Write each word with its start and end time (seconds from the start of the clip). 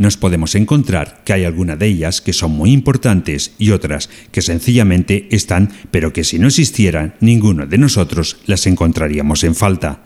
nos 0.00 0.16
podemos 0.16 0.54
encontrar 0.54 1.20
que 1.26 1.34
hay 1.34 1.44
algunas 1.44 1.78
de 1.78 1.86
ellas 1.86 2.22
que 2.22 2.32
son 2.32 2.52
muy 2.52 2.72
importantes 2.72 3.52
y 3.58 3.72
otras 3.72 4.08
que 4.32 4.40
sencillamente 4.40 5.28
están, 5.30 5.68
pero 5.90 6.14
que 6.14 6.24
si 6.24 6.38
no 6.38 6.46
existieran, 6.46 7.16
ninguno 7.20 7.66
de 7.66 7.76
nosotros 7.76 8.38
las 8.46 8.66
encontraríamos 8.66 9.44
en 9.44 9.54
falta. 9.54 10.02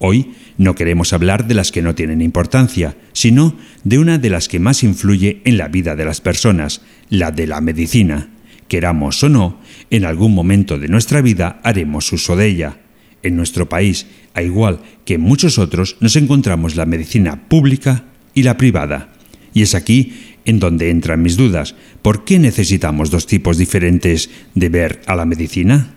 Hoy 0.00 0.32
no 0.58 0.74
queremos 0.74 1.12
hablar 1.12 1.46
de 1.46 1.54
las 1.54 1.70
que 1.70 1.80
no 1.80 1.94
tienen 1.94 2.22
importancia, 2.22 2.96
sino 3.12 3.56
de 3.84 4.00
una 4.00 4.18
de 4.18 4.30
las 4.30 4.48
que 4.48 4.58
más 4.58 4.82
influye 4.82 5.42
en 5.44 5.58
la 5.58 5.68
vida 5.68 5.94
de 5.94 6.04
las 6.04 6.20
personas, 6.20 6.80
la 7.08 7.30
de 7.30 7.46
la 7.46 7.60
medicina. 7.60 8.30
Queramos 8.66 9.22
o 9.22 9.28
no, 9.28 9.60
en 9.90 10.06
algún 10.06 10.34
momento 10.34 10.76
de 10.76 10.88
nuestra 10.88 11.22
vida 11.22 11.60
haremos 11.62 12.12
uso 12.12 12.34
de 12.34 12.48
ella. 12.48 12.78
En 13.22 13.36
nuestro 13.36 13.68
país, 13.68 14.08
a 14.34 14.42
igual 14.42 14.80
que 15.04 15.14
en 15.14 15.20
muchos 15.20 15.56
otros, 15.60 15.98
nos 16.00 16.16
encontramos 16.16 16.74
la 16.74 16.84
medicina 16.84 17.48
pública 17.48 18.06
y 18.34 18.42
la 18.42 18.56
privada. 18.56 19.12
Y 19.56 19.62
es 19.62 19.74
aquí 19.74 20.12
en 20.44 20.58
donde 20.58 20.90
entran 20.90 21.22
mis 21.22 21.38
dudas. 21.38 21.76
¿Por 22.02 22.26
qué 22.26 22.38
necesitamos 22.38 23.10
dos 23.10 23.26
tipos 23.26 23.56
diferentes 23.56 24.28
de 24.54 24.68
ver 24.68 25.00
a 25.06 25.16
la 25.16 25.24
medicina? 25.24 25.94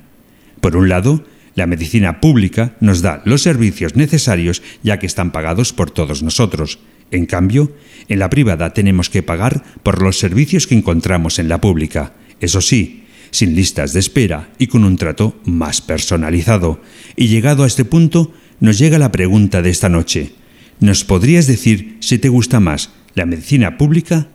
Por 0.62 0.78
un 0.78 0.88
lado, 0.88 1.26
la 1.56 1.68
medicina 1.68 2.22
pública 2.22 2.78
nos 2.80 3.02
da 3.02 3.22
los 3.26 3.42
servicios 3.42 3.98
necesarios 3.98 4.64
ya 4.82 4.98
que 4.98 5.08
están 5.08 5.34
pagados 5.34 5.74
por 5.74 5.92
todos 5.92 6.24
nosotros. 6.24 6.80
En 7.12 7.26
cambio, 7.26 7.76
en 8.08 8.20
la 8.20 8.30
privada 8.30 8.74
tenemos 8.74 9.10
que 9.10 9.24
pagar 9.24 9.62
por 9.84 10.02
los 10.02 10.18
servicios 10.18 10.66
que 10.66 10.76
encontramos 10.76 11.38
en 11.38 11.50
la 11.50 11.60
pública. 11.60 12.14
Eso 12.40 12.62
sí, 12.62 13.04
sin 13.30 13.56
listas 13.56 13.92
de 13.92 14.00
espera 14.00 14.52
y 14.58 14.68
con 14.68 14.86
un 14.86 14.96
trato 14.96 15.38
más 15.44 15.82
personalizado. 15.82 16.82
Y 17.18 17.28
llegado 17.28 17.66
a 17.66 17.68
este 17.68 17.84
punto, 17.84 18.32
nos 18.62 18.80
llega 18.80 18.98
la 19.00 19.12
pregunta 19.12 19.62
de 19.62 19.70
esta 19.70 19.90
noche. 19.90 20.32
¿Nos 20.80 21.04
podrías 21.04 21.46
decir 21.46 21.98
si 22.00 22.20
te 22.20 22.30
gusta 22.30 22.62
más 22.62 22.92
la 23.20 23.26
medicina 23.26 23.78
pública 23.78 24.28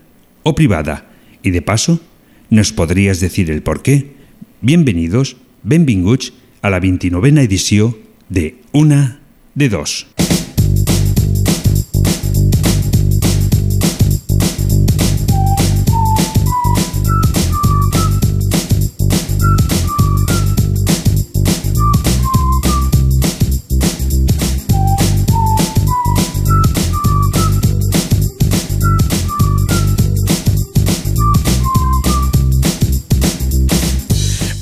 o 0.43 0.55
privada? 0.55 1.11
Y 1.43 1.51
de 1.51 1.63
paso, 1.63 2.01
¿nos 2.51 2.73
podrías 2.73 3.19
decir 3.19 3.51
el 3.51 3.63
por 3.63 3.83
qué? 3.83 4.13
Bienvenidos, 4.61 5.37
benvinguts, 5.63 6.35
a 6.61 6.71
la 6.71 6.81
29a 6.81 7.43
edició 7.43 7.99
de 8.29 8.57
Una 8.73 9.21
de 9.55 9.69
Dos. 9.69 10.07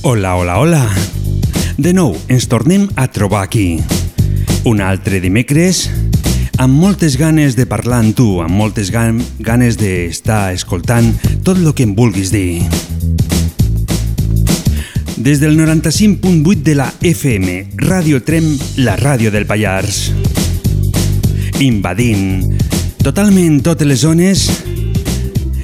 Hola, 0.05 0.35
hola, 0.35 0.59
hola. 0.59 0.91
De 1.79 1.93
nou, 1.95 2.17
ens 2.27 2.49
tornem 2.51 2.89
a 2.99 3.05
trobar 3.15 3.45
aquí. 3.47 3.79
Un 4.67 4.81
altre 4.83 5.21
dimecres 5.23 5.85
amb 6.59 6.75
moltes 6.75 7.15
ganes 7.21 7.55
de 7.55 7.69
parlar 7.71 8.01
amb 8.03 8.17
tu, 8.19 8.41
amb 8.43 8.51
moltes 8.51 8.91
gan 8.91 9.21
ganes 9.39 9.79
d'estar 9.79 10.57
escoltant 10.57 11.13
tot 11.47 11.55
el 11.55 11.71
que 11.71 11.87
em 11.87 11.93
vulguis 11.95 12.33
dir. 12.35 12.65
Des 15.23 15.39
del 15.39 15.55
95.8 15.55 16.67
de 16.67 16.75
la 16.81 16.89
FM, 16.99 17.55
Ràdio 17.79 18.25
Trem, 18.27 18.49
la 18.83 18.97
ràdio 18.99 19.31
del 19.31 19.47
Pallars. 19.47 20.09
Invadint 21.63 22.59
totalment 23.07 23.63
totes 23.63 23.87
les 23.87 24.03
zones 24.03 24.49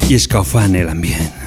i 0.07 0.15
escaufant 0.15 0.79
l'ambient. 0.79 1.38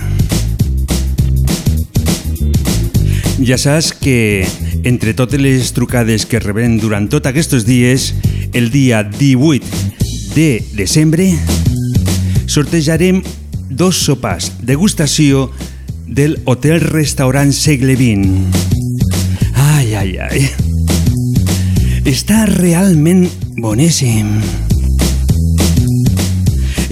Ja 3.42 3.58
saps 3.58 3.90
que 3.98 4.46
entre 4.86 5.16
totes 5.18 5.42
les 5.42 5.72
trucades 5.74 6.28
que 6.30 6.40
rebem 6.40 6.76
durant 6.78 7.08
tots 7.10 7.26
aquests 7.26 7.66
dies, 7.66 8.12
el 8.54 8.70
dia 8.70 9.02
18 9.02 9.66
de 10.36 10.62
desembre 10.78 11.32
sortejarem 12.46 13.24
dos 13.70 13.98
sopars 14.06 14.52
degustació 14.62 15.50
del 16.06 16.38
Hotel 16.46 16.82
Restaurant 16.82 17.54
Segle 17.56 17.96
XX. 17.98 18.30
Ai, 19.56 19.96
ai, 19.96 20.12
ai. 20.22 20.44
Està 22.06 22.44
realment 22.46 23.26
boníssim. 23.58 24.36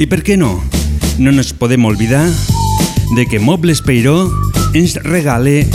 I 0.01 0.09
per 0.09 0.23
què 0.25 0.39
no? 0.39 0.55
No 1.19 1.35
ens 1.35 1.53
podem 1.53 1.85
oblidar 1.85 2.25
de 3.13 3.27
que 3.29 3.43
Mobles 3.43 3.83
Peiró 3.85 4.31
ens 4.73 4.97
regale 5.03 5.67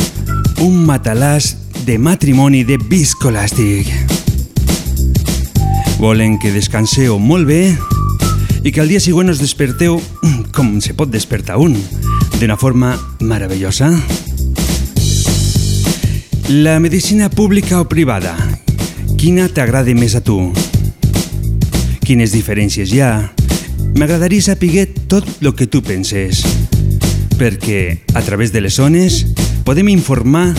un 0.65 0.87
matalàs 0.89 1.51
de 1.85 1.99
matrimoni 2.01 2.63
de 2.65 2.79
viscolàstic. 2.81 3.91
Volen 6.01 6.39
que 6.41 6.53
descanseu 6.55 7.19
molt 7.21 7.45
bé 7.45 7.75
i 8.65 8.73
que 8.73 8.81
al 8.81 8.89
dia 8.89 9.03
següent 9.05 9.29
us 9.29 9.43
desperteu 9.43 9.99
com 10.57 10.79
se 10.81 10.97
pot 10.97 11.13
despertar 11.13 11.59
un, 11.61 11.77
d'una 12.41 12.57
forma 12.57 12.95
meravellosa. 13.21 13.91
La 16.49 16.79
medicina 16.81 17.29
pública 17.29 17.83
o 17.85 17.89
privada, 17.89 18.33
quina 19.21 19.51
t'agrada 19.53 19.93
més 19.93 20.17
a 20.17 20.25
tu? 20.25 20.39
Quines 22.09 22.33
diferències 22.33 22.89
hi 22.89 23.05
ha? 23.05 23.13
M'agradaria 24.01 24.49
saber 24.49 24.89
tot 25.13 25.29
el 25.43 25.53
que 25.53 25.69
tu 25.69 25.85
penses, 25.85 26.41
perquè 27.37 28.01
a 28.17 28.25
través 28.25 28.53
de 28.53 28.65
les 28.65 28.81
zones 28.81 29.34
podem 29.65 29.89
informar 29.89 30.53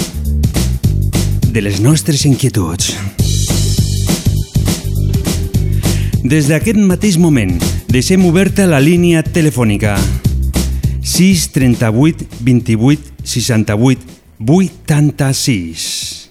de 1.54 1.62
les 1.62 1.80
nostres 1.80 2.25
inquietuds. 2.25 2.96
Des 6.25 6.50
d'aquest 6.50 6.81
mateix 6.81 7.19
moment, 7.22 7.54
deixem 7.86 8.25
oberta 8.25 8.66
la 8.66 8.81
línia 8.81 9.22
telefònica. 9.22 9.94
6 11.06 11.48
38 11.54 12.25
28 12.42 13.13
68 13.22 14.02
86 14.42 16.30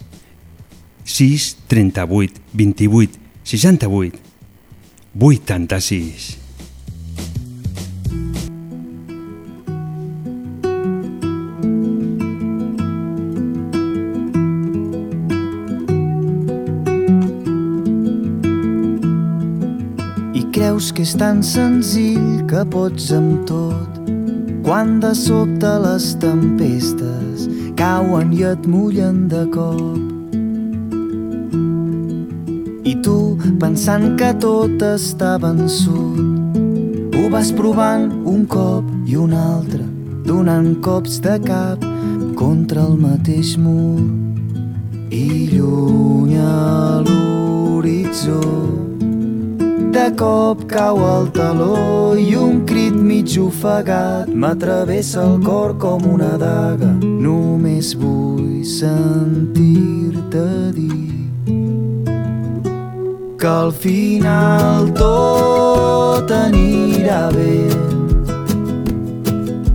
6 1.07 1.51
38 1.71 2.43
28 2.53 3.21
68 3.45 4.19
86 5.15 6.44
és 21.05 21.13
tan 21.21 21.43
senzill 21.45 22.47
que 22.49 22.63
pots 22.73 23.11
amb 23.13 23.43
tot 23.45 23.99
quan 24.65 24.95
de 25.03 25.11
sobte 25.13 25.73
les 25.83 26.07
tempestes 26.23 27.45
cauen 27.77 28.31
i 28.33 28.41
et 28.49 28.65
mullen 28.65 29.19
de 29.29 29.43
cop. 29.53 30.01
I 32.89 32.95
tu, 33.05 33.19
pensant 33.61 34.15
que 34.17 34.33
tot 34.41 34.87
està 34.89 35.35
vençut, 35.45 36.57
ho 37.13 37.29
vas 37.37 37.53
provant 37.53 38.09
un 38.25 38.49
cop 38.49 38.89
i 39.05 39.21
un 39.21 39.37
altre, 39.37 39.85
donant 40.25 40.73
cops 40.89 41.21
de 41.21 41.37
cap 41.45 41.85
contra 42.41 42.89
el 42.89 42.97
mateix 43.05 43.59
mur. 43.61 44.01
I 45.13 45.29
lluny 45.53 46.39
a 46.41 47.03
l'horitzó 47.05 48.64
de 49.95 50.11
cop 50.19 50.65
cau 50.67 50.99
el 51.07 51.29
taló 51.31 52.15
i 52.19 52.35
un 52.35 52.65
crit 52.67 52.95
mig 52.95 53.37
ofegat 53.39 54.31
m'atravessa 54.43 55.23
el 55.23 55.37
cor 55.45 55.77
com 55.79 56.03
una 56.11 56.33
daga. 56.41 56.91
Només 57.03 57.93
vull 58.01 58.65
sentir-te 58.67 60.47
dir 60.75 61.05
que 63.39 63.51
al 63.53 63.71
final 63.85 64.91
tot 64.99 66.35
anirà 66.41 67.29
bé. 67.37 67.61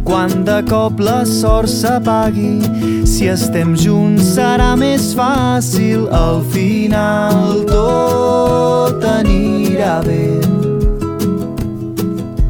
Quan 0.04 0.44
de 0.44 0.60
cop 0.68 1.00
la 1.00 1.21
sort 1.24 1.71
s'apagui, 1.71 2.99
si 3.10 3.28
estem 3.28 3.74
junts 3.76 4.36
serà 4.36 4.76
més 4.78 5.10
fàcil. 5.18 6.06
Al 6.14 6.44
final 6.54 7.64
tot 7.70 9.04
anirà 9.16 9.98
bé. 10.06 10.38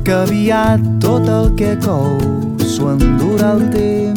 Que 0.03 0.19
aviat 0.25 0.83
tot 1.03 1.31
el 1.39 1.51
que 1.59 1.75
cou 1.85 2.19
s'ho 2.65 2.93
endurà 2.97 3.55
el 3.55 3.67
temps. 3.73 4.08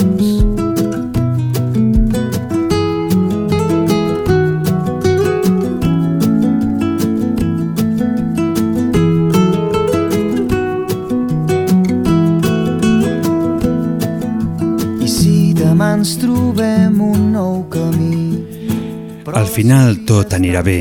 Final 19.54 19.96
tot 20.08 20.32
anirà 20.36 20.62
bé. 20.64 20.78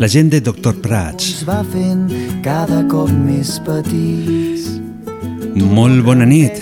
La 0.00 0.08
gent 0.10 0.30
de 0.32 0.40
Dr. 0.40 0.74
Prats. 0.82 1.44
va 1.48 1.62
fent 1.72 2.06
cada 2.44 2.82
cop 2.90 3.10
més 3.10 3.56
petits. 3.66 4.68
Molt 5.56 6.02
bona 6.04 6.26
nit. 6.26 6.60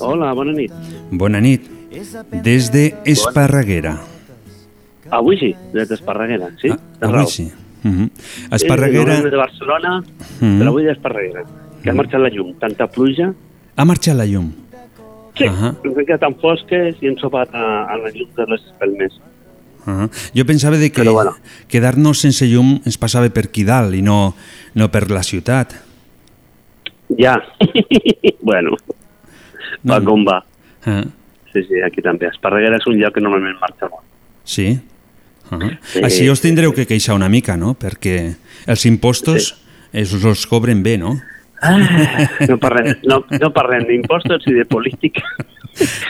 Hola, 0.00 0.32
bona 0.34 0.52
nit. 0.52 0.72
Bona 1.10 1.40
nit. 1.40 1.66
Des 2.44 2.70
de 2.72 2.94
Esparreguera. 3.04 3.96
Avui 5.10 5.38
sí, 5.40 5.54
des 5.72 5.88
d'Esparreguera, 5.88 6.50
sí? 6.60 6.68
Ah, 6.70 7.06
avui 7.08 7.26
sí. 7.26 7.50
Uh 7.84 7.88
-huh. 7.90 8.10
Sí, 8.18 8.46
Esparreguera 8.52 9.04
normalment 9.18 9.30
de 9.30 9.36
Barcelona, 9.36 10.02
Mhm. 10.40 10.58
però 10.60 10.68
avui 10.68 10.84
d'Esparreguera. 10.84 11.42
Que 11.82 11.90
ha 11.90 11.94
marxat 11.94 12.20
la 12.20 12.28
llum, 12.28 12.54
tanta 12.58 12.86
pluja. 12.86 13.32
ha 13.76 13.84
marxat 13.84 14.16
la 14.16 14.26
llum. 14.26 14.52
Sí, 15.36 15.44
Ahà. 15.44 15.68
ens 15.84 15.96
hem 15.96 16.04
quedat 16.04 16.20
tan 16.20 16.34
fosques 16.34 16.96
i 17.00 17.06
hem 17.06 17.16
sopat 17.16 17.48
a, 17.54 17.84
a 17.84 17.96
la 17.96 18.10
llum 18.10 18.28
de 18.36 18.44
les 18.48 18.60
espelmes. 18.66 19.12
Uh 19.88 19.94
-huh. 20.04 20.10
Jo 20.36 20.44
pensava 20.44 20.76
de 20.76 20.90
que 20.92 21.02
Però 21.02 21.12
bueno. 21.12 21.36
quedar-nos 21.66 22.20
sense 22.20 22.46
llum 22.46 22.80
ens 22.84 22.98
passava 22.98 23.28
per 23.30 23.46
aquí 23.46 23.64
dalt 23.64 23.94
i 23.94 24.02
no, 24.02 24.34
no 24.74 24.90
per 24.90 25.10
la 25.10 25.22
ciutat. 25.22 25.72
Ja. 27.18 27.40
bueno, 28.42 28.76
va 29.88 29.98
No. 29.98 30.04
com 30.04 30.24
va. 30.24 30.44
Uh 30.86 31.08
Sí, 31.50 31.62
sí, 31.64 31.80
aquí 31.80 32.02
també. 32.02 32.26
Esparreguera 32.26 32.76
és 32.76 32.86
un 32.86 32.98
lloc 33.00 33.14
que 33.14 33.20
normalment 33.20 33.56
marxa 33.58 33.88
molt. 33.88 34.04
Sí? 34.44 34.78
Uh 35.50 35.58
-huh. 35.58 35.78
Sí, 35.82 36.00
Així 36.04 36.30
us 36.30 36.38
sí, 36.40 36.48
tindreu 36.48 36.74
que 36.74 36.86
queixar 36.86 37.14
una 37.14 37.28
mica, 37.28 37.56
no? 37.56 37.74
Perquè 37.74 38.34
els 38.66 38.84
impostos 38.84 39.56
es 39.92 40.12
els 40.12 40.46
cobren 40.46 40.82
bé, 40.82 40.98
no? 40.98 41.18
Ah, 41.60 42.28
no 42.48 42.56
parlem, 42.62 42.94
no, 43.08 43.24
no 43.40 43.48
parlem 43.52 43.86
d'impostos 43.88 44.44
i 44.46 44.52
de 44.54 44.64
política. 44.64 45.22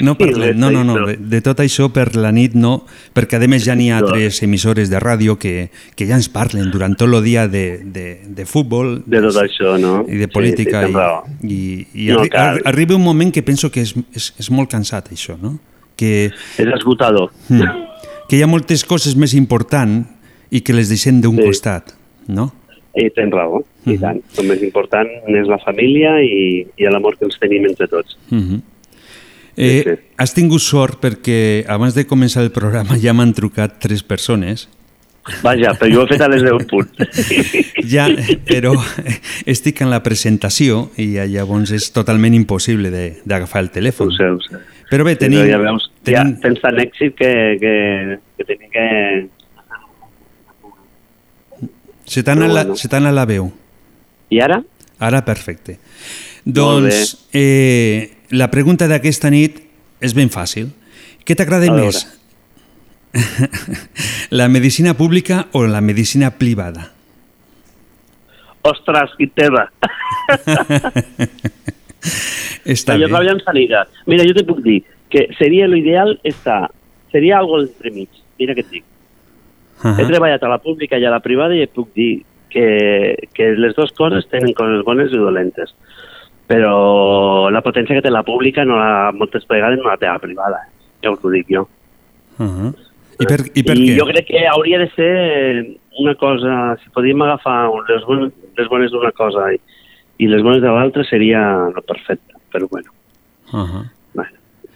No 0.00 0.14
parlem, 0.16 0.56
no, 0.58 0.70
no, 0.70 0.82
no, 0.84 0.94
de, 1.06 1.16
de 1.20 1.40
tot 1.44 1.58
això 1.60 1.90
per 1.92 2.14
la 2.16 2.30
nit 2.32 2.54
no, 2.56 2.86
perquè 3.16 3.36
a 3.36 3.48
més 3.48 3.64
ja 3.66 3.74
n'hi 3.76 3.90
ha 3.92 3.98
tres 4.00 4.38
emissores 4.46 4.88
de 4.88 5.00
ràdio 5.00 5.36
que, 5.40 5.70
que 5.96 6.06
ja 6.08 6.16
ens 6.16 6.28
parlen 6.32 6.70
durant 6.72 6.94
tot 6.96 7.08
el 7.12 7.22
dia 7.24 7.46
de, 7.48 7.80
de, 7.84 8.06
de 8.24 8.46
futbol 8.48 9.02
De 9.04 9.20
tot 9.24 9.36
això, 9.42 9.74
no? 9.80 10.06
i 10.08 10.16
de 10.20 10.24
Sí, 10.28 10.32
política 10.32 10.86
sí, 10.86 10.92
raó. 10.94 11.18
i, 11.42 11.58
i, 11.92 12.06
i 12.06 12.08
No 12.12 12.20
arri 12.22 12.30
cal. 12.32 12.46
arri 12.54 12.62
arriba 12.72 12.96
un 12.96 13.04
moment 13.04 13.32
que 13.34 13.42
penso 13.44 13.68
que 13.70 13.84
és, 13.84 13.92
és, 14.16 14.30
és 14.40 14.50
molt 14.50 14.70
cansat 14.72 15.10
això, 15.12 15.36
no? 15.40 15.58
Que, 15.98 16.30
És 16.56 16.72
esgotador. 16.78 17.32
mm, 17.48 18.24
que 18.28 18.36
hi 18.38 18.42
ha 18.44 18.48
moltes 18.48 18.84
coses 18.88 19.16
més 19.20 19.34
importants 19.34 20.08
i 20.50 20.60
que 20.64 20.72
les 20.72 20.88
deixem 20.88 21.20
d'un 21.20 21.36
Sí. 21.36 21.44
costat, 21.44 21.92
no? 22.28 22.52
I 22.98 23.10
tens 23.14 23.32
raó, 23.32 23.60
i 23.86 23.90
Mhm. 23.94 24.00
tant. 24.00 24.22
El 24.38 24.46
més 24.48 24.62
important 24.62 25.08
és 25.28 25.46
la 25.46 25.58
família 25.58 26.16
i, 26.22 26.66
i 26.76 26.84
l'amor 26.90 27.16
que 27.18 27.24
ens 27.26 27.38
tenim 27.38 27.64
entre 27.66 27.86
tots. 27.88 28.16
Uh 28.30 28.38
-huh. 28.38 28.60
eh, 29.56 29.82
sí. 29.84 29.90
Has 30.16 30.34
tingut 30.34 30.60
sort 30.60 31.00
perquè 31.02 31.64
abans 31.68 31.94
de 31.94 32.06
començar 32.06 32.42
el 32.42 32.50
programa 32.50 32.96
ja 32.98 33.12
m'han 33.12 33.32
trucat 33.32 33.78
tres 33.80 34.02
persones 34.02 34.68
Vaja, 35.42 35.74
però 35.78 35.92
jo 35.92 36.00
ho 36.00 36.04
he 36.04 36.08
fet 36.08 36.22
a 36.22 36.28
les 36.28 36.42
10 36.42 36.64
punts. 36.66 36.90
Ja, 37.94 38.08
però 38.48 38.72
estic 39.44 39.82
en 39.82 39.90
la 39.90 40.02
presentació 40.02 40.90
i 40.96 41.18
llavors 41.28 41.70
és 41.70 41.90
totalment 41.92 42.32
impossible 42.34 42.88
de- 42.90 43.16
d'agafar 43.26 43.60
el 43.62 43.70
telèfon. 43.70 44.08
ho 44.08 44.10
sé, 44.16 44.24
ho 44.24 44.40
sé. 44.40 44.56
Però 44.90 45.04
bé, 45.04 45.16
tenim... 45.16 45.40
Però 45.40 45.50
ja 45.50 45.58
veus, 45.58 45.90
tenim 46.02 46.32
ja 46.34 46.40
tens 46.40 46.60
tant 46.62 46.78
èxit 46.78 47.14
que, 47.14 47.58
que, 47.60 48.18
que 48.38 48.44
tenim 48.44 48.70
que... 48.72 49.28
se 52.08 52.24
t'ha 52.24 52.34
anat, 52.34 52.50
la, 52.50 52.64
bueno. 52.64 52.92
anat 52.98 53.14
la 53.14 53.24
veu. 53.28 53.50
I 54.32 54.40
ara? 54.44 54.62
Ara, 54.98 55.22
perfecte. 55.24 55.78
Doncs 56.44 57.28
eh, 57.36 58.18
la 58.34 58.50
pregunta 58.50 58.88
d'aquesta 58.88 59.30
nit 59.30 59.60
és 60.00 60.14
ben 60.16 60.30
fàcil. 60.32 60.70
Què 61.28 61.36
t'agrada 61.36 61.68
més? 61.74 62.06
la 64.40 64.48
medicina 64.48 64.94
pública 64.96 65.46
o 65.52 65.66
la 65.66 65.80
medicina 65.84 66.30
privada? 66.40 66.90
Ostres, 68.68 69.12
qui 69.16 69.28
teva! 69.28 69.68
Està 72.68 72.98
jo 73.00 73.08
bé. 73.08 73.30
en 73.32 73.40
sanitat. 73.44 73.92
Mira, 74.06 74.26
jo 74.28 74.34
te 74.36 74.44
puc 74.48 74.60
dir 74.64 74.82
que 75.12 75.28
seria 75.38 75.68
l'ideal 75.68 76.18
estar... 76.24 76.68
Seria 77.12 77.38
algo 77.38 77.60
entre 77.62 77.90
mig. 77.90 78.08
Mira 78.38 78.52
què 78.56 78.64
et 78.66 78.72
dic. 78.72 78.84
Uh 79.84 79.94
He 79.98 80.06
treballat 80.06 80.42
a 80.42 80.48
la 80.48 80.58
pública 80.58 80.98
i 80.98 81.04
a 81.06 81.10
la 81.10 81.20
privada 81.20 81.54
i 81.54 81.66
puc 81.66 81.92
dir 81.94 82.24
que, 82.50 83.28
que 83.34 83.52
les 83.54 83.76
dues 83.76 83.92
coses 83.92 84.26
tenen 84.32 84.54
coses 84.56 84.84
bones 84.84 85.12
i 85.12 85.20
dolentes. 85.20 85.74
Però 86.48 87.50
la 87.52 87.62
potència 87.62 87.98
que 87.98 88.02
té 88.02 88.10
la 88.10 88.24
pública 88.24 88.64
no 88.64 88.78
la, 88.80 89.12
moltes 89.12 89.44
vegades 89.48 89.78
no 89.78 89.90
la 89.90 89.98
té 90.00 90.08
la 90.08 90.18
privada. 90.22 90.64
Ja 91.04 91.12
us 91.12 91.22
ho 91.22 91.30
dic 91.30 91.46
jo. 91.52 91.68
Uh 92.38 92.46
-huh. 92.46 92.74
I 93.18 93.26
per, 93.26 93.40
i 93.54 93.62
per 93.62 93.76
I 93.76 93.82
què? 93.82 93.98
jo 93.98 94.06
crec 94.06 94.26
que 94.26 94.46
hauria 94.46 94.78
de 94.78 94.90
ser 94.94 95.76
una 95.98 96.14
cosa, 96.14 96.76
si 96.82 96.90
podíem 96.90 97.22
agafar 97.22 97.68
les 97.88 98.04
bones, 98.06 98.32
les 98.56 98.68
bones 98.68 98.90
d'una 98.90 99.10
cosa 99.12 99.52
i, 99.52 99.58
i 100.18 100.28
les 100.28 100.42
bones 100.42 100.62
de 100.62 100.70
l'altra 100.70 101.04
seria 101.04 101.40
lo 101.74 101.82
perfecte, 101.82 102.34
però 102.52 102.68
bueno. 102.70 102.90
Uh 103.52 103.66
-huh. 103.66 103.97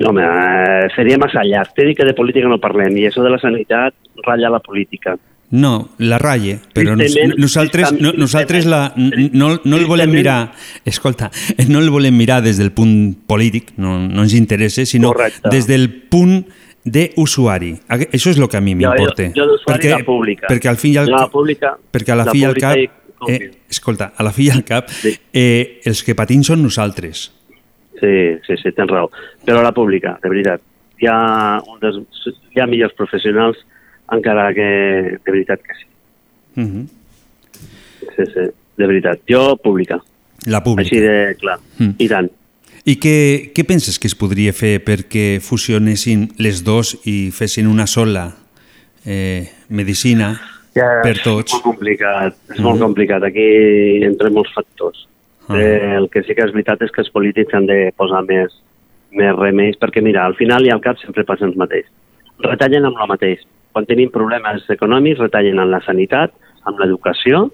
Bueno. 0.04 0.28
Home, 0.28 0.86
eh, 0.86 0.88
seria 0.96 1.18
massa 1.18 1.44
llarg. 1.44 1.74
T'he 1.76 1.86
dit 1.86 1.98
que 1.98 2.06
de 2.08 2.14
política 2.14 2.48
no 2.50 2.60
parlem 2.62 2.96
i 2.98 3.06
això 3.08 3.22
de 3.24 3.30
la 3.30 3.38
sanitat 3.42 3.94
ratlla 4.26 4.50
la 4.50 4.60
política. 4.60 5.16
No, 5.52 5.90
la 5.98 6.16
ratlla, 6.16 6.56
però 6.72 6.94
nos, 6.96 7.12
nosaltres, 7.36 7.90
no, 8.00 8.14
nosaltres 8.16 8.64
la, 8.64 8.94
no, 8.96 9.50
no 9.60 9.76
el 9.76 9.84
volem 9.84 10.08
mirar, 10.08 10.54
escolta, 10.88 11.28
no 11.68 11.82
el 11.82 11.90
volem 11.92 12.16
mirar 12.16 12.38
des 12.40 12.56
del 12.56 12.70
punt 12.72 12.94
polític, 13.28 13.74
no, 13.76 13.98
no 14.00 14.24
ens 14.24 14.32
interessa, 14.32 14.86
sinó 14.88 15.10
Correcte. 15.12 15.52
des 15.52 15.68
del 15.68 15.90
punt 16.08 16.46
d'usuari. 16.88 17.74
Això 17.92 18.32
és 18.32 18.40
el 18.40 18.48
que 18.48 18.56
a 18.56 18.64
mi 18.64 18.72
m'importa. 18.78 19.28
Jo, 19.28 19.42
jo 19.42 19.50
d'usuari 19.52 19.92
la 19.92 20.00
pública. 20.06 20.48
Perquè 20.48 20.72
al 20.72 20.80
fin 20.80 20.96
i 20.96 21.02
al, 21.02 21.12
la 21.12 21.28
pública, 21.28 21.76
perquè 21.92 22.16
a 22.16 22.18
la, 22.22 22.26
la 22.30 22.32
fi 22.32 22.40
i 22.40 22.48
al 22.48 22.56
cap, 22.56 23.04
eh, 23.28 23.50
escolta, 23.68 24.14
a 24.16 24.24
la 24.24 24.32
fi 24.32 24.48
i 24.48 24.56
al 24.56 24.64
cap, 24.64 24.88
eh, 25.04 25.82
els 25.84 26.00
que 26.02 26.16
patim 26.16 26.48
són 26.48 26.64
nosaltres. 26.64 27.28
Sí, 28.02 28.14
sí, 28.46 28.56
sí, 28.58 28.72
tens 28.74 28.90
raó. 28.90 29.10
Però 29.46 29.62
la 29.62 29.70
pública, 29.70 30.16
de 30.22 30.28
veritat, 30.32 30.60
hi 30.98 31.06
ha, 31.06 31.60
un 31.70 31.78
dels, 31.78 32.00
hi 32.50 32.58
ha 32.60 32.66
millors 32.66 32.94
professionals 32.98 33.60
encara 34.10 34.48
que 34.56 34.66
de 35.22 35.30
veritat 35.30 35.62
que 35.62 35.74
sí. 35.78 35.86
Uh 36.56 36.66
-huh. 36.66 36.86
Sí, 38.16 38.24
sí, 38.34 38.50
de 38.76 38.86
veritat. 38.86 39.20
Jo, 39.30 39.56
pública. 39.56 40.00
La 40.46 40.60
pública. 40.62 40.88
Així 40.88 41.00
de 41.00 41.36
clar. 41.38 41.58
Mm. 41.78 41.94
I 41.98 42.08
tant. 42.08 42.30
I 42.84 42.96
què, 42.98 43.52
què 43.54 43.64
penses 43.64 43.98
que 44.00 44.08
es 44.08 44.14
podria 44.18 44.52
fer 44.52 44.82
perquè 44.84 45.38
fusionessin 45.40 46.32
les 46.38 46.64
dos 46.64 46.98
i 47.06 47.30
fessin 47.30 47.68
una 47.68 47.86
sola 47.86 48.34
eh, 49.06 49.48
medicina 49.68 50.40
Ja, 50.74 51.00
per 51.02 51.16
És 51.16 51.22
tots. 51.22 51.52
molt 51.52 51.62
complicat, 51.64 52.34
és 52.50 52.58
Mhm. 52.58 52.62
molt 52.64 52.80
complicat. 52.80 53.22
Aquí 53.22 54.02
entren 54.02 54.32
molts 54.32 54.52
factors. 54.54 55.06
Ah. 55.48 55.58
Eh, 55.58 55.94
el 55.98 56.08
que 56.08 56.22
sí 56.22 56.34
que 56.34 56.44
és 56.44 56.52
veritat 56.52 56.82
és 56.82 56.90
que 56.90 57.00
els 57.02 57.10
polítics 57.10 57.52
han 57.54 57.66
de 57.66 57.92
posar 57.96 58.22
més, 58.24 58.52
més 59.10 59.34
remeis, 59.36 59.76
perquè 59.80 60.02
mira, 60.02 60.24
al 60.24 60.34
final 60.36 60.64
i 60.66 60.70
al 60.70 60.80
cap 60.80 60.96
sempre 60.98 61.24
passen 61.24 61.48
els 61.48 61.56
mateix. 61.56 61.86
Retallen 62.38 62.84
amb 62.86 62.96
el 63.02 63.08
mateix. 63.08 63.40
Quan 63.72 63.86
tenim 63.86 64.10
problemes 64.10 64.68
econòmics, 64.70 65.18
retallen 65.18 65.58
en 65.58 65.70
la 65.70 65.80
sanitat, 65.84 66.32
amb 66.64 66.78
l'educació, 66.78 67.50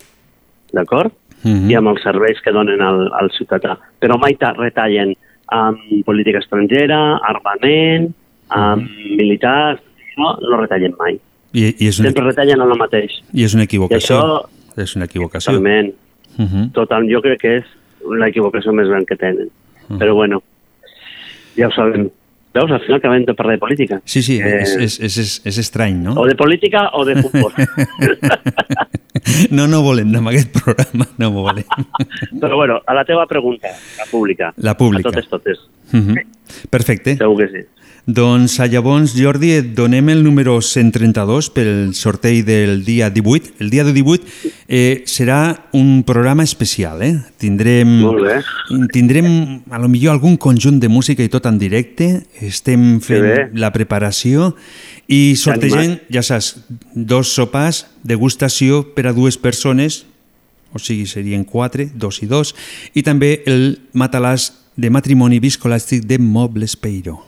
d'acord? 0.73 1.12
Mhm. 1.45 1.71
i 1.71 1.75
amb 1.78 1.87
els 1.92 2.02
serveis 2.02 2.40
que 2.42 2.50
donen 2.50 2.80
al, 2.83 3.12
al 3.14 3.30
ciutadà. 3.30 3.76
Però 4.00 4.18
mai 4.18 4.35
ta- 4.35 4.52
retallen 4.59 5.12
amb 5.47 5.78
política 6.04 6.40
estrangera, 6.42 6.99
armament, 7.23 8.12
amb 8.50 8.88
militars, 9.16 9.80
no, 10.18 10.37
no 10.42 10.57
retallen 10.61 10.97
mai. 10.99 11.14
I, 11.54 11.68
i, 11.78 11.87
és 11.88 12.00
una, 12.00 12.09
Sempre 12.11 12.25
retallen 12.26 12.61
en 12.61 12.73
el 12.73 12.76
mateix. 12.78 13.21
I 13.33 13.45
és 13.45 13.54
una 13.54 13.62
equivocació. 13.64 14.16
I 14.16 14.18
això- 14.18 14.83
És 14.83 14.97
una 14.97 15.04
equivocació. 15.07 15.52
Totalment. 15.52 15.95
Uh 16.38 16.45
-huh. 16.45 16.73
Total, 16.73 17.07
jo 17.09 17.21
crec 17.23 17.40
que 17.40 17.57
és 17.59 17.64
l'equivocació 18.17 18.73
més 18.77 18.88
gran 18.88 19.05
que 19.09 19.17
tenen. 19.17 19.50
Però 19.99 20.15
bueno, 20.15 20.43
ja 21.57 21.69
ho 21.69 21.73
sabem. 21.75 22.09
Veus, 22.55 22.71
al 22.73 22.81
final 22.81 22.97
acabem 22.99 23.25
de 23.29 23.35
parlar 23.37 23.55
de 23.57 23.61
política. 23.61 24.00
Sí, 24.09 24.23
sí, 24.25 24.38
Eh, 24.41 24.62
és, 24.62 24.73
és, 24.77 24.95
és, 25.05 25.19
és, 25.19 25.33
és 25.47 25.59
estrany, 25.61 25.99
no? 26.03 26.15
O 26.19 26.25
de 26.27 26.35
política 26.35 26.88
o 26.97 27.05
de 27.05 27.17
futbol. 27.23 27.53
No, 29.50 29.67
no 29.67 29.81
volem 29.83 30.12
amb 30.15 30.31
aquest 30.31 30.53
programa, 30.55 31.05
no 31.19 31.29
ho 31.29 31.43
volem. 31.43 31.65
Però 32.41 32.57
bueno, 32.57 32.79
a 32.87 32.95
la 32.95 33.05
teva 33.05 33.27
pregunta, 33.27 33.69
la 33.99 34.07
pública. 34.11 34.53
La 34.57 34.77
pública. 34.79 35.09
A 35.09 35.12
totes, 35.12 35.29
totes. 35.29 35.59
Perfecte. 36.71 37.17
Segur 37.19 37.37
que 37.43 37.49
sí. 37.53 37.65
Doncs 38.09 38.55
llavors, 38.73 39.12
Jordi, 39.12 39.50
et 39.53 39.75
donem 39.77 40.07
el 40.09 40.23
número 40.25 40.55
132 40.65 41.50
pel 41.53 41.91
sorteig 41.93 42.38
del 42.47 42.81
dia 42.87 43.11
18. 43.12 43.59
El 43.61 43.69
dia 43.69 43.85
de 43.85 43.93
18 43.93 44.25
eh, 44.65 45.03
serà 45.05 45.69
un 45.77 46.00
programa 46.09 46.43
especial, 46.43 47.03
eh? 47.05 47.19
Tindrem, 47.37 48.00
tindrem 48.97 49.29
a 49.69 49.77
lo 49.77 49.93
millor 49.93 50.17
algun 50.17 50.38
conjunt 50.41 50.81
de 50.81 50.88
música 50.88 51.21
i 51.21 51.29
tot 51.29 51.45
en 51.53 51.61
directe. 51.61 52.25
Estem 52.41 52.97
fent 53.05 53.53
la 53.61 53.75
preparació 53.77 54.55
i 55.05 55.37
sortegem, 55.37 55.99
ja 56.09 56.25
saps, 56.25 56.55
dos 56.97 57.37
sopars, 57.37 57.85
degustació 58.00 58.87
per 58.97 59.11
a 59.12 59.12
dues 59.12 59.37
persones, 59.37 60.07
o 60.73 60.81
sigui, 60.81 61.05
serien 61.05 61.45
quatre, 61.45 61.91
dos 61.93 62.25
i 62.25 62.33
dos, 62.33 62.57
i 62.97 63.05
també 63.05 63.43
el 63.45 63.75
matalàs 63.93 64.55
de 64.81 64.88
matrimoni 64.88 65.45
viscolàstic 65.45 66.09
de 66.09 66.17
Mobles 66.17 66.73
Peiro. 66.73 67.27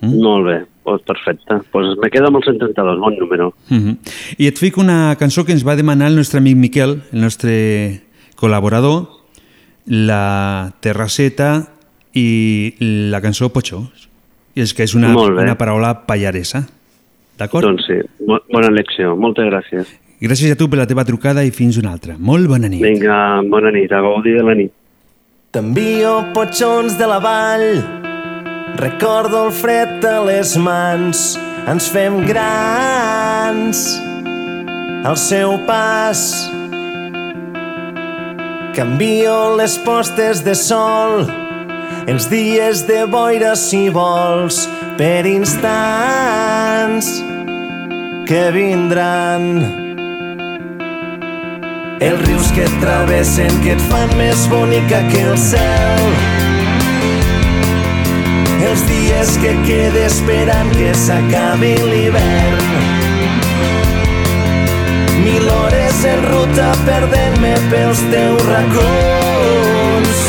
Mm? 0.00 0.22
Molt 0.22 0.46
bé, 0.46 0.58
pues 0.82 1.02
perfecte. 1.02 1.60
Pues 1.72 1.96
me 2.02 2.10
quedo 2.10 2.28
amb 2.28 2.40
el 2.40 2.44
132, 2.44 2.98
bon 2.98 3.16
número. 3.18 3.54
Uh 3.70 3.76
-huh. 3.76 3.96
I 4.38 4.46
et 4.46 4.58
fico 4.58 4.80
una 4.80 5.16
cançó 5.16 5.44
que 5.44 5.52
ens 5.52 5.66
va 5.66 5.76
demanar 5.76 6.08
el 6.08 6.16
nostre 6.16 6.38
amic 6.38 6.56
Miquel, 6.56 7.02
el 7.12 7.20
nostre 7.20 8.02
col·laborador, 8.36 9.08
la 9.86 10.72
Terrasseta 10.80 11.68
i 12.14 12.74
la 13.10 13.20
cançó 13.20 13.52
Pochó. 13.52 13.90
I 14.54 14.62
és 14.62 14.74
que 14.74 14.82
és 14.82 14.94
una, 14.94 15.14
una 15.14 15.56
paraula 15.56 16.06
pallaresa. 16.06 16.66
D'acord? 17.38 17.64
Doncs 17.64 17.86
sí, 17.86 17.96
bo 18.26 18.40
bona 18.52 18.68
elecció. 18.68 19.16
Moltes 19.16 19.46
gràcies. 19.46 19.86
Gràcies 20.20 20.52
a 20.52 20.56
tu 20.56 20.68
per 20.68 20.76
la 20.82 20.86
teva 20.86 21.06
trucada 21.08 21.44
i 21.48 21.50
fins 21.50 21.78
una 21.80 21.94
altra. 21.94 22.18
Molt 22.18 22.46
bona 22.50 22.68
nit. 22.68 22.82
Vinga, 22.82 23.40
bona 23.48 23.70
nit, 23.72 23.92
a 23.92 24.02
gaudir 24.04 24.36
de 24.36 24.44
la 24.44 24.54
nit. 24.58 24.72
T'envio 25.50 26.18
potxons 26.34 26.98
de 26.98 27.06
la 27.08 27.18
vall, 27.24 28.09
recordo 28.80 29.46
el 29.46 29.52
fred 29.52 30.04
a 30.08 30.20
les 30.24 30.56
mans, 30.56 31.36
ens 31.68 31.88
fem 31.92 32.22
grans 32.24 33.82
al 35.04 35.16
seu 35.20 35.58
pas. 35.68 36.22
Canvio 38.74 39.56
les 39.58 39.76
postes 39.84 40.40
de 40.46 40.54
sol, 40.56 41.26
els 42.08 42.30
dies 42.32 42.86
de 42.88 43.04
boira 43.04 43.52
si 43.58 43.88
vols, 43.92 44.64
per 44.96 45.26
instants 45.28 47.10
que 48.30 48.44
vindran. 48.56 49.50
Els 52.00 52.22
rius 52.24 52.48
que 52.56 52.64
et 52.64 52.78
travessen, 52.80 53.60
que 53.60 53.74
et 53.76 53.90
fan 53.92 54.16
més 54.16 54.48
bonica 54.48 55.04
que 55.12 55.26
el 55.26 55.36
cel. 55.36 56.49
Els 58.70 58.82
dies 58.86 59.30
que 59.42 59.50
quede 59.66 60.04
esperant 60.06 60.70
que 60.76 60.92
s'acabi 60.94 61.72
l'hivern. 61.90 62.60
Mil 65.24 65.48
hores 65.50 66.04
en 66.06 66.22
ruta 66.28 66.68
perdent-me 66.86 67.50
pels 67.72 68.04
teus 68.14 68.46
racons. 68.46 70.22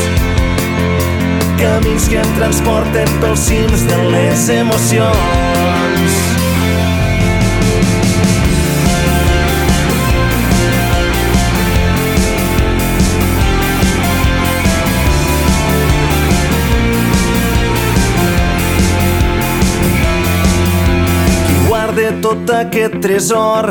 Camins 1.62 2.10
que 2.10 2.18
em 2.26 2.36
transporten 2.42 3.16
pels 3.22 3.46
cims 3.46 3.86
de 3.94 4.04
les 4.10 4.50
emocions. 4.58 6.31
Tot 22.32 22.52
aquest 22.56 22.94
tresor, 23.04 23.66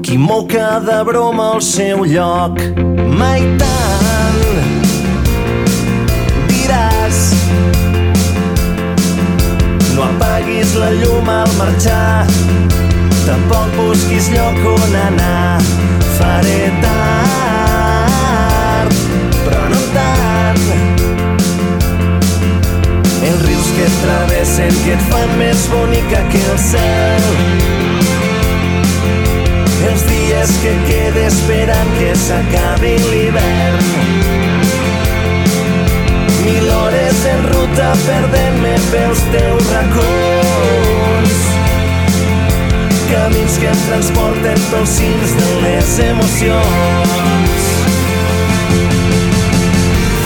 qui 0.00 0.16
mou 0.16 0.46
cada 0.48 1.02
broma 1.04 1.50
al 1.56 1.60
seu 1.60 2.06
lloc, 2.08 2.56
mai 3.20 3.42
tant 3.60 4.38
diràs. 6.48 7.18
No 9.92 10.06
apaguis 10.06 10.72
la 10.80 10.88
llum 11.02 11.28
al 11.34 11.52
marxar, 11.58 12.24
tampoc 13.26 13.76
busquis 13.76 14.30
lloc 14.32 14.64
on 14.72 14.96
anar. 15.02 15.60
Faré 16.16 16.62
tard, 16.80 17.29
que 23.80 23.86
et 23.86 24.00
travessen, 24.02 24.68
que 24.84 24.92
et 24.92 25.02
fan 25.08 25.30
més 25.38 25.60
bonica 25.72 26.20
que 26.32 26.40
el 26.52 26.58
cel. 26.60 27.28
Els 29.88 30.02
dies 30.08 30.52
que 30.60 30.72
quede 30.88 31.22
esperant 31.28 31.94
que 31.96 32.10
s'acabi 32.24 32.92
l'hivern. 33.06 33.80
Mil 36.44 36.68
hores 36.76 37.24
en 37.32 37.48
ruta 37.54 37.88
perdent-me 38.04 38.76
pels 38.92 39.24
teus 39.32 39.72
racons. 39.72 41.40
Camins 43.08 43.58
que 43.62 43.72
em 43.72 43.84
transporten 43.88 44.64
pels 44.70 44.96
cims 45.00 45.36
de 45.40 45.50
les 45.64 45.98
emocions. 46.10 47.68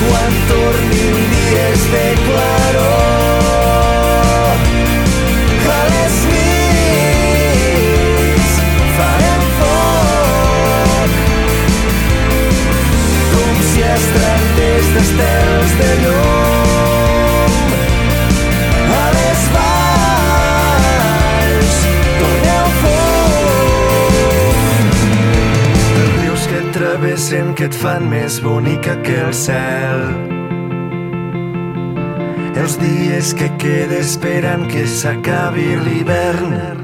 Quan 0.04 0.40
tornin 0.50 1.26
dies 1.38 1.90
de 1.94 2.08
claror 2.26 3.13
d'estels 14.94 15.72
de 15.80 15.90
llum. 16.02 17.52
A 18.98 19.04
les 19.16 19.42
valls 19.56 21.00
torneu 22.20 22.66
fum. 22.82 23.34
Rius 26.20 26.44
que 26.52 26.58
et 26.62 26.70
travessen 26.78 27.46
que 27.58 27.66
et 27.70 27.76
fan 27.82 28.02
més 28.12 28.34
bonica 28.44 28.92
que 29.02 29.16
el 29.26 29.34
cel. 29.44 30.00
Els 32.64 32.74
dies 32.80 33.34
que 33.36 33.48
queda 33.60 33.96
esperant 34.00 34.64
que 34.70 34.86
s'acabi 34.88 35.68
l'hivern 35.84 36.83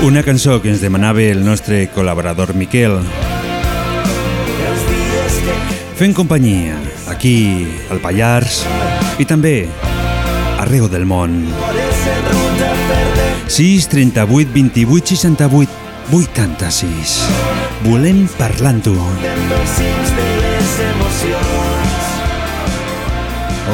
Una 0.00 0.22
cançó 0.22 0.60
que 0.62 0.70
ens 0.70 0.78
demanava 0.78 1.24
el 1.26 1.40
nostre 1.42 1.88
col·laborador 1.90 2.52
Miquel. 2.54 2.92
Fent 5.98 6.14
companyia 6.14 6.76
aquí 7.10 7.66
al 7.90 7.98
Pallars 7.98 8.60
i 9.18 9.26
també 9.26 9.66
arreu 10.62 10.86
del 10.86 11.02
món. 11.02 11.34
hores 11.50 12.04
en 12.14 12.22
ruta 12.30 12.70
perdent 12.92 13.50
6 13.50 13.88
38 13.96 14.54
28 14.54 15.16
68 15.16 15.68
86. 16.14 17.18
Volem 17.82 18.28
parlar 18.38 18.76
amb 18.76 18.84
tu. 18.86 18.94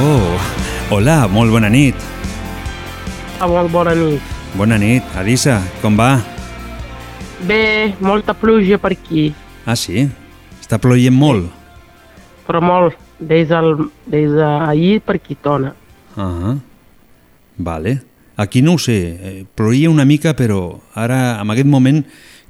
Oh, 0.00 0.38
Hola, 0.90 1.26
molt 1.28 1.50
bona 1.52 1.68
nit. 1.68 1.94
Ah, 3.40 3.46
molt 3.46 3.70
bona 3.70 3.94
nit. 3.94 4.33
Bona 4.54 4.78
nit, 4.78 5.02
Alissa, 5.18 5.58
com 5.82 5.96
va? 5.98 6.18
Bé, 7.44 7.94
molta 8.00 8.34
pluja 8.34 8.78
per 8.78 8.92
aquí, 8.94 9.32
Ah, 9.66 9.76
sí? 9.76 10.04
Està 10.60 10.76
ploient 10.78 11.14
molt? 11.14 11.50
però 12.46 12.60
molt. 12.60 12.98
Des, 13.18 13.48
d'ahir 13.48 15.00
per 15.00 15.14
aquí 15.16 15.34
tona. 15.34 15.70
Ah, 16.16 16.56
vale. 17.56 18.02
Aquí 18.36 18.60
no 18.60 18.74
ho 18.74 18.78
sé, 18.78 18.96
eh, 19.22 19.44
ploïa 19.56 19.88
una 19.88 20.04
mica, 20.04 20.34
però 20.36 20.80
ara, 20.94 21.40
en 21.40 21.50
aquest 21.50 21.66
moment, 21.70 22.02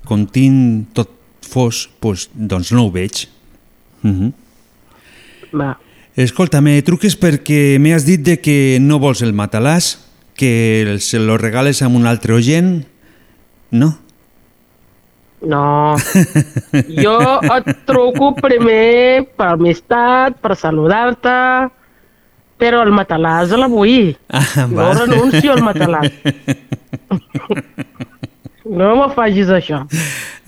com 0.04 0.26
tinc 0.26 0.88
tot 0.92 1.10
fos, 1.46 1.88
pues, 2.00 2.28
doncs 2.34 2.72
no 2.72 2.86
ho 2.86 2.90
veig. 2.90 3.28
Uh 4.02 4.10
-huh. 4.10 4.32
Va. 5.52 5.78
Escolta, 6.16 6.60
me 6.60 6.82
truques 6.82 7.14
perquè 7.20 7.78
m'has 7.78 8.04
dit 8.04 8.20
de 8.20 8.40
que 8.40 8.78
no 8.80 8.98
vols 8.98 9.22
el 9.22 9.32
matalàs, 9.32 9.98
que 10.34 10.96
se 11.00 11.18
lo 11.18 11.36
regales 11.38 11.80
a 11.82 11.88
un 11.88 12.06
altre 12.06 12.34
oient, 12.34 12.84
no? 13.70 13.98
No, 15.44 15.96
jo 17.04 17.18
et 17.52 17.66
truco 17.84 18.30
primer 18.38 19.26
per 19.36 19.50
amistat, 19.58 20.38
per 20.40 20.54
saludar-te, 20.56 21.34
però 22.56 22.80
el 22.86 22.92
matalàs 22.96 23.52
l'avui. 23.52 24.14
Ah, 24.32 24.64
No 24.70 24.88
renuncio 24.94 25.52
al 25.52 25.60
matalàs. 25.66 26.08
No 28.64 28.94
me 28.96 29.10
facis 29.12 29.50
això. 29.52 29.82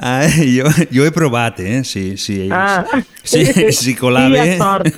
Ah, 0.00 0.24
jo, 0.24 0.64
jo 0.88 1.04
he 1.04 1.10
provat, 1.12 1.60
eh? 1.60 1.82
Sí, 1.84 2.16
sí, 2.16 2.48
Ah. 2.50 2.80
sí, 3.22 3.44
sí 3.76 3.92
colava. 3.94 4.32
Quina 4.32 4.56
sort. 4.56 4.88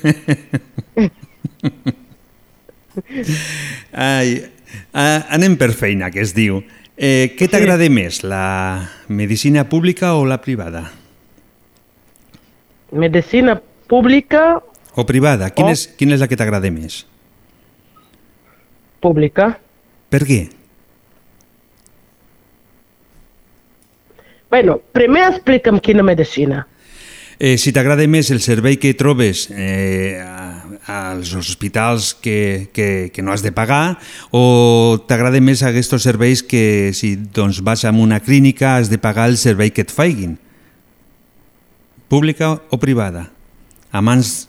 Ai, 3.93 4.45
ah, 4.93 5.27
anem 5.31 5.57
per 5.57 5.73
feina, 5.73 6.11
que 6.11 6.21
es 6.25 6.35
diu. 6.37 6.63
Eh, 6.97 7.35
què 7.39 7.47
t'agrada 7.49 7.87
més, 7.89 8.23
la 8.27 8.89
medicina 9.09 9.69
pública 9.69 10.15
o 10.19 10.25
la 10.27 10.41
privada? 10.43 10.91
Medicina 12.93 13.61
pública, 13.87 14.63
O 14.99 15.05
privada? 15.07 15.51
Quina, 15.55 15.69
Oh. 15.69 15.73
és, 15.77 15.87
quina 15.97 16.15
és 16.17 16.21
la 16.21 16.27
que 16.27 16.37
t'agrada 16.37 16.71
més? 16.75 17.05
pública. 19.01 19.61
Per 20.11 20.25
què? 20.27 20.49
Bueno, 24.51 24.81
primer 24.93 25.29
explica'm 25.29 25.79
quina 25.81 26.03
medicina. 26.03 26.67
Eh, 27.39 27.57
si 27.59 27.71
t'agrada 27.71 28.03
més 28.11 28.33
el 28.35 28.41
servei 28.43 28.79
que 28.83 28.95
trobes 28.99 29.45
eh, 29.55 30.19
als 30.89 31.35
hospitals 31.37 32.15
que, 32.15 32.71
que, 32.73 33.11
que 33.13 33.23
no 33.23 33.31
has 33.31 33.45
de 33.45 33.53
pagar 33.53 34.01
o 34.33 34.97
t'agrada 35.05 35.37
més 35.45 35.61
aquests 35.63 36.01
serveis 36.01 36.41
que 36.43 36.97
si 36.97 37.13
doncs, 37.15 37.61
vas 37.61 37.85
a 37.85 37.93
una 37.93 38.21
clínica 38.25 38.77
has 38.81 38.89
de 38.89 38.97
pagar 38.99 39.29
el 39.29 39.37
servei 39.37 39.71
que 39.71 39.85
et 39.85 39.93
faiguin? 39.93 40.39
Pública 42.09 42.57
o 42.73 42.81
privada? 42.81 43.29
A 43.93 44.01
mans 44.01 44.49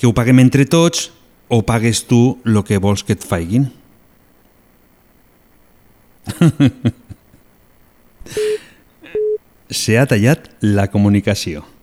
que 0.00 0.08
ho 0.08 0.16
paguem 0.16 0.40
entre 0.40 0.64
tots 0.64 1.12
o 1.52 1.60
pagues 1.60 2.08
tu 2.08 2.40
el 2.48 2.64
que 2.64 2.80
vols 2.80 3.04
que 3.04 3.12
et 3.12 3.20
faiguin? 3.20 3.68
Se 9.68 9.98
ha 10.00 10.06
tallat 10.08 10.48
la 10.64 10.88
comunicació. 10.88 11.75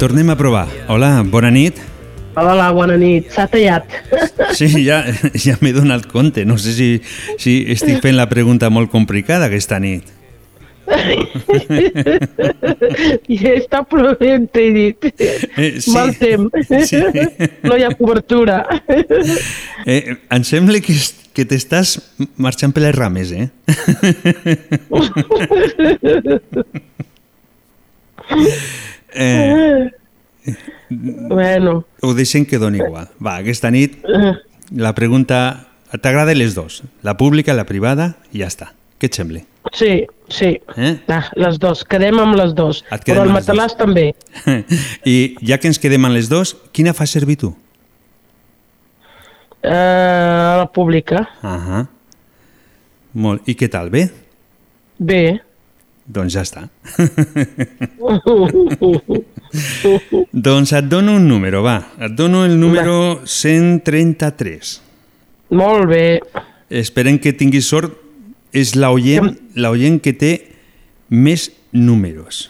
Tornem 0.00 0.30
a 0.30 0.34
provar. 0.34 0.66
Hola, 0.88 1.22
bona 1.22 1.50
nit. 1.50 1.74
Hola, 2.34 2.72
bona 2.72 2.96
nit. 2.96 3.30
S'ha 3.34 3.46
tallat. 3.52 3.84
Sí, 4.56 4.66
ja, 4.80 5.04
ja 5.36 5.58
m'he 5.60 5.74
donat 5.76 6.06
compte. 6.08 6.46
No 6.48 6.56
sé 6.56 6.72
si, 6.72 7.04
si 7.36 7.68
estic 7.68 8.00
fent 8.00 8.16
la 8.16 8.24
pregunta 8.30 8.70
molt 8.72 8.88
complicada 8.88 9.44
aquesta 9.50 9.76
nit. 9.76 10.08
I 13.28 13.36
està 13.52 13.84
plovent, 13.84 14.48
t'he 14.48 14.72
dit. 14.72 14.96
Eh, 15.20 15.84
sí. 15.84 15.92
Mal 15.92 16.16
temps. 16.16 16.48
Sí. 16.88 16.96
No 17.68 17.76
hi 17.76 17.84
ha 17.84 17.92
cobertura. 17.98 18.64
Eh, 19.84 20.16
em 20.16 20.42
sembla 20.48 20.80
que, 20.80 20.96
que 21.36 21.44
t'estàs 21.44 22.00
marxant 22.40 22.72
per 22.72 22.88
les 22.88 22.96
rames, 22.96 23.36
eh? 23.36 23.52
eh 29.14 29.90
Bueno, 30.90 31.84
ho 32.02 32.14
deixem 32.14 32.44
que 32.44 32.58
doni 32.58 32.80
igual. 32.82 33.08
Va, 33.22 33.36
aquesta 33.38 33.70
nit 33.70 33.98
la 34.70 34.94
pregunta... 34.94 35.66
T'agrada 35.90 36.36
les 36.38 36.54
dos, 36.54 36.84
la 37.02 37.16
pública, 37.18 37.50
la 37.50 37.64
privada, 37.66 38.12
i 38.30 38.44
ja 38.44 38.46
està. 38.46 38.68
Què 39.02 39.08
et 39.10 39.16
sembla? 39.18 39.40
sí, 39.74 40.06
sí. 40.30 40.50
Eh? 40.76 40.92
Ah, 41.10 41.24
les 41.34 41.58
dos, 41.58 41.82
quedem 41.82 42.20
amb 42.22 42.36
les 42.38 42.54
quedem 43.02 43.18
Però 43.18 43.24
el 43.26 43.34
matalàs 43.34 43.74
també. 43.74 44.12
I 45.04 45.16
ja 45.42 45.58
que 45.58 45.66
ens 45.66 45.82
quedem 45.82 46.06
amb 46.06 46.14
les 46.14 46.30
dos, 46.30 46.54
quina 46.70 46.94
fa 46.94 47.08
servir 47.10 47.40
tu? 47.42 47.50
Eh, 49.66 49.72
la 50.62 50.68
pública. 50.72 51.26
Ahà. 51.42 51.84
Molt. 53.12 53.42
I 53.50 53.56
què 53.58 53.66
tal, 53.72 53.90
bé? 53.90 54.06
Bé. 54.98 55.40
Doncs 56.10 56.34
ja 56.34 56.42
està. 56.42 56.64
doncs 60.32 60.72
et 60.72 60.84
dono 60.90 61.14
un 61.16 61.28
número, 61.28 61.62
va. 61.62 61.76
Et 62.00 62.12
dono 62.18 62.44
el 62.44 62.58
número 62.58 63.20
133. 63.24 64.80
Molt 65.54 65.86
bé. 65.90 66.20
Esperem 66.70 67.18
que 67.22 67.32
tinguis 67.34 67.66
sort. 67.70 67.94
És 68.50 68.72
l'oient 68.74 69.36
l'oient 69.54 70.00
que 70.02 70.10
té 70.18 70.30
més 71.14 71.44
números. 71.70 72.48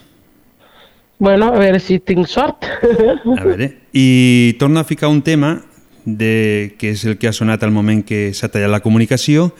Bueno, 1.20 1.51
a 1.53 1.59
veure 1.61 1.77
si 1.85 1.99
tinc 2.01 2.25
sort. 2.33 2.64
A 2.64 3.44
veure, 3.44 3.68
i 3.92 4.57
torna 4.59 4.81
a 4.81 4.88
ficar 4.88 5.11
un 5.12 5.20
tema 5.20 5.59
de, 6.07 6.73
que 6.81 6.94
és 6.94 7.05
el 7.05 7.18
que 7.20 7.29
ha 7.29 7.35
sonat 7.37 7.61
al 7.66 7.75
moment 7.77 8.01
que 8.09 8.31
s'ha 8.33 8.49
tallat 8.49 8.73
la 8.73 8.81
comunicació. 8.81 9.51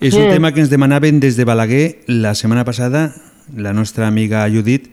És 0.00 0.14
un 0.18 0.26
Mm. 0.26 0.32
tema 0.34 0.50
que 0.52 0.60
ens 0.60 0.68
demanaven 0.70 1.20
des 1.20 1.36
de 1.38 1.44
Balaguer 1.46 2.00
la 2.08 2.34
setmana 2.34 2.64
passada, 2.66 3.14
la 3.54 3.72
nostra 3.72 4.06
amiga 4.06 4.46
Judit, 4.48 4.88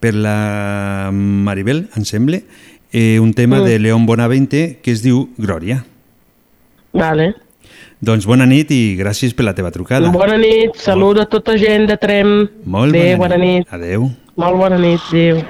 per 0.00 0.14
la 0.14 1.10
Maribel, 1.12 1.88
em 1.96 2.04
sembla, 2.04 2.40
eh, 2.92 3.18
un 3.20 3.32
tema 3.34 3.60
Mm. 3.60 3.64
de 3.64 3.78
León 3.78 4.06
Bonavente 4.06 4.78
que 4.82 4.90
es 4.92 5.02
diu 5.02 5.28
Glòria. 5.38 5.84
Vale. 6.92 7.34
Doncs 8.00 8.24
bona 8.26 8.46
nit 8.46 8.70
i 8.70 8.96
gràcies 8.96 9.34
per 9.34 9.44
la 9.44 9.54
teva 9.54 9.70
trucada. 9.70 10.10
Bona 10.10 10.38
nit, 10.38 10.74
salut 10.76 11.18
a 11.20 11.26
tota 11.26 11.56
gent 11.58 11.86
de 11.86 11.96
Trem. 11.98 12.48
Molt 12.64 12.94
Adéu, 12.94 13.18
bona, 13.18 13.36
bona 13.36 13.44
nit. 13.44 13.66
Adéu. 13.70 14.10
Molt 14.36 14.56
bona 14.56 14.78
nit, 14.78 15.00
adéu. 15.10 15.44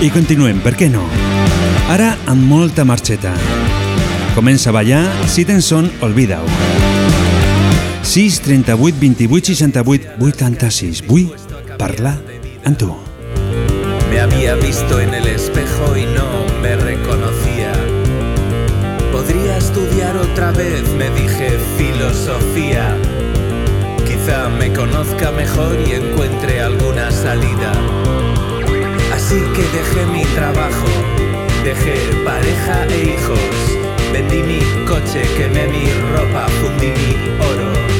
I 0.00 0.08
continuem, 0.08 0.60
per 0.64 0.72
què 0.80 0.88
no? 0.88 1.02
Ara 1.92 2.14
amb 2.30 2.46
molta 2.48 2.84
marxeta. 2.88 3.34
Comença 4.34 4.70
a 4.70 4.72
ballar, 4.72 5.02
si 5.28 5.44
tens 5.44 5.64
son, 5.68 5.90
olvida-ho. 6.00 6.79
6 8.10 8.40
38 8.40 8.98
28 8.98 9.54
68 9.54 10.08
86. 10.18 11.06
Vull 11.06 11.28
parlar 11.78 12.16
amb 12.66 12.76
tu. 12.76 12.88
Me 14.10 14.18
había 14.18 14.56
visto 14.56 14.98
en 14.98 15.14
el 15.14 15.28
espejo 15.28 15.96
y 15.96 16.06
no 16.06 16.26
me 16.60 16.74
reconocía. 16.74 17.70
Podría 19.12 19.56
estudiar 19.58 20.16
otra 20.16 20.50
vez, 20.50 20.82
me 20.98 21.08
dije 21.10 21.56
filosofía. 21.78 22.96
Quizá 24.08 24.48
me 24.58 24.72
conozca 24.72 25.30
mejor 25.30 25.78
y 25.86 25.92
encuentre 25.92 26.62
alguna 26.62 27.12
salida. 27.12 27.72
Así 29.14 29.38
que 29.54 29.62
dejé 29.78 30.06
mi 30.12 30.24
trabajo, 30.34 30.90
dejé 31.62 31.94
pareja 32.24 32.86
e 32.88 33.14
hijos. 33.14 33.38
Vendí 34.12 34.42
mi 34.42 34.58
coche, 34.84 35.22
quemé 35.36 35.68
mi 35.68 35.86
ropa, 36.12 36.48
fundí 36.60 36.88
mi 36.88 37.14
oro. 37.38 37.99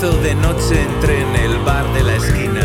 De 0.00 0.32
noche, 0.36 0.80
entré 0.80 1.22
en 1.22 1.34
el 1.34 1.58
bar 1.64 1.92
de 1.92 2.04
la 2.04 2.14
esquina. 2.14 2.62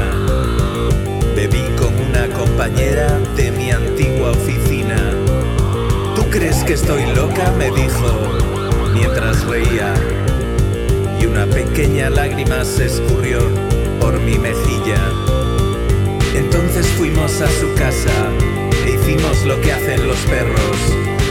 Bebí 1.36 1.64
con 1.80 1.92
una 1.96 2.28
compañera 2.28 3.20
de 3.36 3.52
mi 3.52 3.72
antigua 3.72 4.30
oficina. 4.32 4.96
¿Tú 6.16 6.30
crees 6.30 6.64
que 6.64 6.74
estoy 6.74 7.04
loca? 7.16 7.52
me 7.58 7.72
dijo 7.72 8.38
mientras 8.94 9.44
reía. 9.46 9.96
Y 11.20 11.26
una 11.26 11.48
pequeña 11.48 12.12
lágrima 12.12 12.64
se 12.64 12.86
escurrió 12.86 13.40
por 14.00 14.20
mi 14.20 14.38
mejilla. 14.38 15.02
Entonces 16.36 16.86
fuimos 16.86 17.42
a 17.42 17.50
su 17.50 17.74
casa 17.74 18.14
e 18.86 18.92
hicimos 18.92 19.44
lo 19.44 19.60
que 19.62 19.74
hacen 19.74 20.08
los 20.08 20.20
perros, 20.20 20.78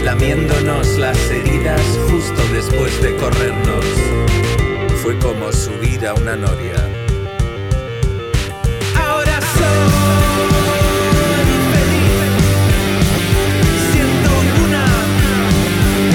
lamiéndonos 0.05 0.99
las 0.99 1.31
heridas 1.31 1.81
justo 2.11 2.43
después 2.53 3.01
de 3.03 3.15
corrernos. 3.15 4.62
Fue 5.03 5.19
como 5.19 5.51
subir 5.53 6.07
a 6.07 6.15
una 6.15 6.37
noria. 6.37 6.77
Ahora 8.97 9.41
soy 9.57 9.89
feliz. 11.73 12.31
Siento 13.93 14.31
una 14.65 14.85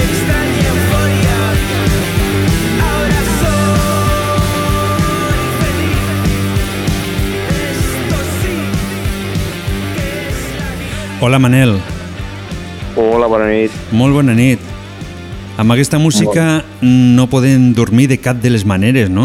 extraña 0.06 0.66
euforia. 0.72 1.38
Ahora 2.88 3.20
soy 5.28 5.40
feliz. 5.60 6.06
Esto 7.68 8.18
sí 8.40 8.56
que 9.94 10.06
es 10.28 10.38
la 10.58 10.70
vida. 10.80 11.18
Hola 11.20 11.38
Manel, 11.38 11.72
Hola, 12.96 13.26
bona 13.26 13.46
nit. 13.48 13.70
molt 13.92 14.14
bona 14.14 14.34
nit. 14.34 14.58
Amb 15.58 15.74
aquesta 15.74 15.98
música 15.98 16.62
no 16.80 17.24
podem 17.26 17.72
dormir 17.74 18.06
de 18.06 18.16
cap 18.22 18.36
de 18.38 18.52
les 18.54 18.62
maneres, 18.62 19.08
no? 19.10 19.24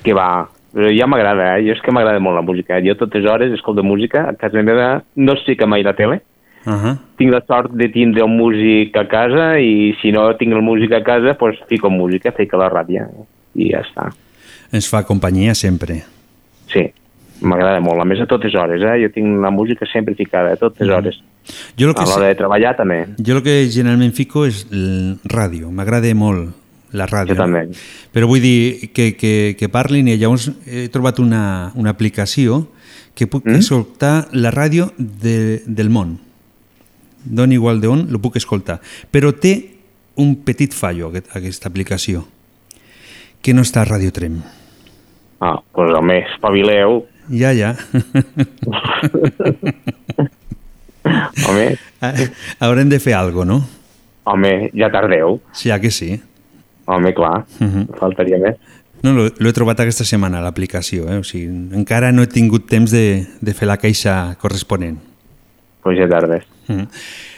Que 0.00 0.14
va, 0.16 0.48
però 0.72 0.88
ja 0.88 1.04
m'agrada, 1.04 1.50
eh? 1.58 1.66
Jo 1.66 1.74
és 1.76 1.82
que 1.84 1.92
m'agrada 1.92 2.22
molt 2.24 2.38
la 2.38 2.44
música. 2.46 2.78
Jo 2.80 2.94
totes 2.96 3.28
hores 3.28 3.52
escolto 3.52 3.84
música, 3.84 4.22
a 4.30 4.32
casa 4.40 4.64
meva 4.64 5.02
no 5.20 5.34
estic 5.36 5.66
mai 5.68 5.84
la 5.84 5.92
tele. 5.92 6.22
Uh 6.64 6.72
-huh. 6.72 6.94
Tinc 7.20 7.30
la 7.32 7.42
sort 7.46 7.72
de 7.72 7.90
tindre 7.90 8.24
un 8.24 8.38
músic 8.38 8.96
a 8.96 9.04
casa 9.06 9.60
i 9.60 9.94
si 10.00 10.12
no 10.12 10.34
tinc 10.36 10.54
el 10.54 10.62
músic 10.62 10.92
a 10.92 11.02
casa, 11.02 11.36
doncs 11.36 11.60
fico 11.68 11.90
música, 11.90 12.32
fico 12.32 12.56
la 12.56 12.70
ràdio 12.70 13.04
i 13.54 13.70
ja 13.70 13.82
està. 13.82 14.10
Ens 14.72 14.88
fa 14.88 15.02
companyia 15.02 15.54
sempre. 15.54 16.04
Sí, 16.72 16.90
m'agrada 17.42 17.80
molt. 17.80 18.00
A 18.00 18.04
més, 18.04 18.20
a 18.20 18.26
totes 18.26 18.54
hores, 18.54 18.80
eh? 18.80 19.02
Jo 19.02 19.10
tinc 19.12 19.42
la 19.42 19.50
música 19.50 19.84
sempre 19.92 20.14
ficada, 20.14 20.52
a 20.52 20.56
totes 20.56 20.88
hores. 20.88 21.20
Jo 21.78 21.88
el 21.88 21.94
que, 21.94 22.02
A 22.02 22.08
l'hora 22.10 22.28
de 22.28 22.38
treballar 22.38 22.76
també. 22.76 23.06
jo 23.18 23.36
el 23.36 23.42
que 23.42 23.68
generalment 23.70 24.12
fico 24.12 24.46
és 24.46 24.66
el 24.70 25.18
ràdio. 25.24 25.70
M'agrada 25.70 26.12
molt 26.14 26.54
la 26.92 27.06
ràdio. 27.06 27.34
Jo 27.34 27.42
també. 27.42 27.66
Però 28.12 28.28
vull 28.28 28.40
dir 28.42 28.90
que, 28.94 29.12
que, 29.16 29.56
que 29.58 29.68
parlin 29.68 30.08
i 30.08 30.16
llavors 30.16 30.50
he 30.66 30.88
trobat 30.92 31.18
una, 31.20 31.72
una 31.76 31.90
aplicació 31.90 32.66
que 33.14 33.26
puc 33.26 33.48
mm? 33.48 33.58
escoltar 33.58 34.28
la 34.32 34.52
ràdio 34.54 34.92
de, 34.96 35.62
del 35.66 35.90
món. 35.90 36.18
D'on 37.24 37.52
igual 37.52 37.82
d'on, 37.82 38.06
lo 38.12 38.20
puc 38.22 38.38
escoltar. 38.38 38.78
Però 39.10 39.32
té 39.34 39.54
un 40.18 40.36
petit 40.46 40.74
fallo, 40.74 41.10
aquest, 41.10 41.28
aquesta 41.36 41.68
aplicació, 41.68 42.24
que 43.42 43.54
no 43.54 43.62
està 43.66 43.82
a 43.82 43.88
Radio 43.90 44.14
Trem. 44.14 44.40
Ah, 45.38 45.58
doncs 45.74 45.94
home, 45.98 46.18
espavileu. 46.32 47.04
Ja, 47.28 47.52
ja. 47.54 47.74
Home, 51.46 51.76
Haurem 52.60 52.88
de 52.88 52.98
fer 53.00 53.14
alguna 53.14 53.54
no? 53.54 53.60
home, 54.28 54.70
ja 54.76 54.90
tardeu. 54.92 55.38
Sí, 55.52 55.70
ja 55.70 55.78
que 55.80 55.90
sí. 55.90 56.20
Home, 56.84 57.14
clar, 57.14 57.44
Uh 57.60 57.66
-huh. 57.66 57.98
faltaria 57.98 58.38
més. 58.38 58.56
No, 59.02 59.12
lo, 59.12 59.28
lo 59.38 59.48
he 59.48 59.52
trobat 59.52 59.80
aquesta 59.80 60.04
setmana, 60.04 60.40
l'aplicació. 60.42 61.08
Eh? 61.08 61.18
O 61.18 61.24
sigui, 61.24 61.46
encara 61.72 62.10
no 62.12 62.22
he 62.22 62.26
tingut 62.26 62.66
temps 62.68 62.90
de, 62.90 63.26
de 63.40 63.54
fer 63.54 63.68
la 63.68 63.76
queixa 63.76 64.36
corresponent. 64.40 64.98
Doncs 64.98 65.82
pues 65.82 65.98
ja 65.98 66.08
tardes. 66.08 66.44
Mm. 66.66 66.88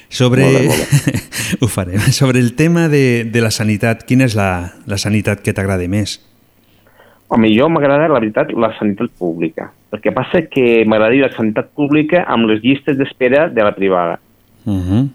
Sobre... 0.09 0.43
Molt 0.43 0.59
bé, 0.59 0.67
molt 0.67 1.61
Ho 1.63 1.69
farem. 1.69 2.01
Sobre 2.11 2.41
el 2.41 2.55
tema 2.55 2.89
de, 2.89 3.25
de 3.25 3.41
la 3.41 3.51
sanitat, 3.51 4.05
quina 4.05 4.25
és 4.25 4.35
la, 4.35 4.73
la 4.87 4.99
sanitat 4.99 5.43
que 5.43 5.53
t'agrada 5.53 5.87
més? 5.89 6.21
Home, 7.29 7.49
jo 7.55 7.69
m'agrada, 7.69 8.09
la 8.09 8.19
veritat, 8.19 8.51
la 8.53 8.73
sanitat 8.79 9.11
pública. 9.19 9.71
El 9.91 10.01
que 10.01 10.13
passa 10.13 10.45
que 10.47 10.85
m'agradaria 10.87 11.27
la 11.27 11.35
sanitat 11.35 11.73
pública 11.75 12.23
amb 12.31 12.47
les 12.51 12.63
llistes 12.63 12.97
d'espera 12.99 13.49
de 13.49 13.65
la 13.65 13.75
privada. 13.75 14.21
Uh 14.65 14.79
-huh. 14.79 15.09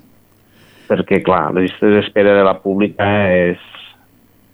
Perquè, 0.90 1.24
clar, 1.24 1.54
les 1.54 1.70
llistes 1.70 1.94
d'espera 1.96 2.36
de 2.36 2.44
la 2.44 2.60
pública 2.62 3.06
és... 3.34 3.58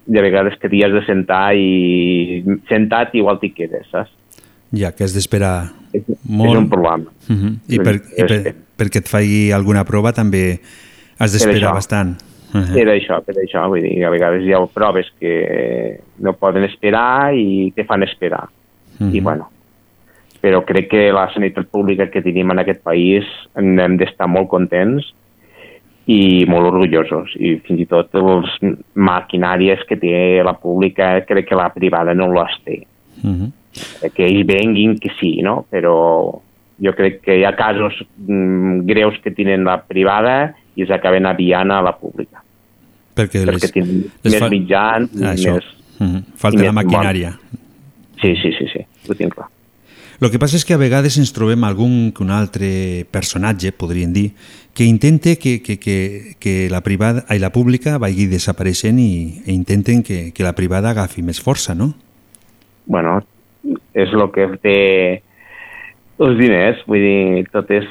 De 0.05 0.19
vegades 0.19 0.57
que 0.59 0.67
t'hi 0.67 0.83
has 0.83 0.91
de 0.91 1.05
sentar 1.05 1.55
i 1.55 2.43
sentat 2.67 3.13
igual 3.15 3.39
t'hi 3.39 3.51
quedes, 3.53 3.85
saps? 3.91 4.09
Ja, 4.73 4.91
que 4.91 5.03
has 5.03 5.13
d'esperar 5.13 5.71
molt. 6.23 6.49
és 6.49 6.57
un 6.57 6.69
problema. 6.69 7.05
Uh 7.29 7.35
-huh. 7.35 7.53
I, 7.67 7.77
per, 7.79 7.95
i 8.17 8.23
per, 8.23 8.55
perquè 8.77 8.97
et 8.97 9.07
faci 9.07 9.51
alguna 9.51 9.83
prova 9.83 10.11
també 10.11 10.59
has 11.17 11.31
d'esperar 11.31 11.73
bastant. 11.73 12.17
Uh 12.53 12.61
-huh. 12.61 12.73
Per 12.73 12.87
això, 12.87 13.21
per 13.23 13.35
això, 13.35 13.67
vull 13.67 13.81
dir, 13.81 14.03
a 14.03 14.09
vegades 14.09 14.43
hi 14.43 14.53
ha 14.53 14.65
proves 14.73 15.07
que 15.19 15.99
no 16.19 16.33
poden 16.33 16.63
esperar 16.63 17.33
i 17.35 17.71
te 17.75 17.83
fan 17.83 18.03
esperar. 18.03 18.49
Uh 18.99 19.07
-huh. 19.07 19.15
I, 19.15 19.19
bueno, 19.19 19.49
però 20.41 20.63
crec 20.65 20.89
que 20.89 21.11
la 21.13 21.27
sanitat 21.33 21.67
pública 21.69 22.09
que 22.09 22.21
tenim 22.21 22.49
en 22.51 22.59
aquest 22.59 22.81
país 22.83 23.25
hem 23.55 23.97
d'estar 23.97 24.27
molt 24.27 24.49
contents 24.49 25.11
i 26.09 26.45
molt 26.49 26.65
orgullosos. 26.71 27.35
I 27.37 27.59
fins 27.65 27.79
i 27.83 27.85
tot 27.85 28.09
les 28.17 28.55
maquinàries 28.95 29.83
que 29.87 29.95
té 30.01 30.41
la 30.43 30.53
pública, 30.57 31.13
crec 31.29 31.47
que 31.49 31.55
la 31.59 31.69
privada 31.73 32.13
no 32.17 32.31
les 32.33 32.55
té. 32.65 32.79
Uh 33.23 33.29
-huh. 33.29 33.51
Que 34.15 34.25
ells 34.25 34.45
venguin, 34.47 34.97
que 34.99 35.11
sí, 35.19 35.41
no? 35.43 35.65
Però 35.71 36.41
jo 36.83 36.93
crec 36.93 37.21
que 37.21 37.37
hi 37.39 37.43
ha 37.45 37.55
casos 37.55 37.93
mm, 38.17 38.81
greus 38.85 39.19
que 39.23 39.31
tenen 39.31 39.63
la 39.63 39.77
privada 39.85 40.55
i 40.75 40.85
s'acaben 40.85 41.25
aviant 41.25 41.71
a 41.71 41.81
la 41.81 41.93
pública. 41.97 42.41
Perquè, 43.15 43.45
Perquè 43.45 43.61
les, 43.61 43.71
tenen 43.71 44.03
les 44.23 44.33
més 44.33 44.39
fa- 44.39 44.49
mitjans, 44.49 45.09
Ah, 45.21 45.33
això. 45.35 45.53
més... 45.53 45.65
Uh 45.99 46.07
-huh. 46.07 46.19
i 46.19 46.23
Falta 46.37 46.63
la 46.63 46.71
maquinària. 46.71 47.31
Sí, 48.21 48.35
sí, 48.35 48.51
sí, 48.57 48.65
sí, 48.73 48.79
ho 49.09 49.13
tinc 49.13 49.33
clar. 49.35 49.47
El 50.21 50.29
que 50.29 50.37
passa 50.37 50.59
és 50.59 50.63
que 50.69 50.75
a 50.75 50.77
vegades 50.77 51.15
ens 51.17 51.31
trobem 51.33 51.63
algun 51.65 52.11
que 52.13 52.21
un 52.21 52.29
altre 52.29 53.07
personatge, 53.09 53.71
podríem 53.73 54.11
dir, 54.13 54.27
que 54.77 54.85
intente 54.85 55.39
que, 55.41 55.63
que, 55.65 55.79
que, 55.81 56.35
que 56.37 56.53
la 56.69 56.83
privada 56.85 57.23
i 57.33 57.41
la 57.41 57.49
pública 57.49 57.97
vagi 57.97 58.27
desapareixent 58.29 58.99
i, 59.01 59.41
i 59.47 59.55
intenten 59.55 60.03
que, 60.05 60.29
que 60.29 60.45
la 60.45 60.53
privada 60.53 60.91
agafi 60.93 61.25
més 61.25 61.41
força, 61.41 61.73
no? 61.73 61.89
bueno, 62.85 63.17
és 63.97 64.13
el 64.13 64.23
que 64.35 64.45
té 64.61 64.77
els 66.21 66.37
diners, 66.37 66.85
vull 66.85 67.01
dir, 67.01 67.47
tot 67.49 67.73
és, 67.73 67.87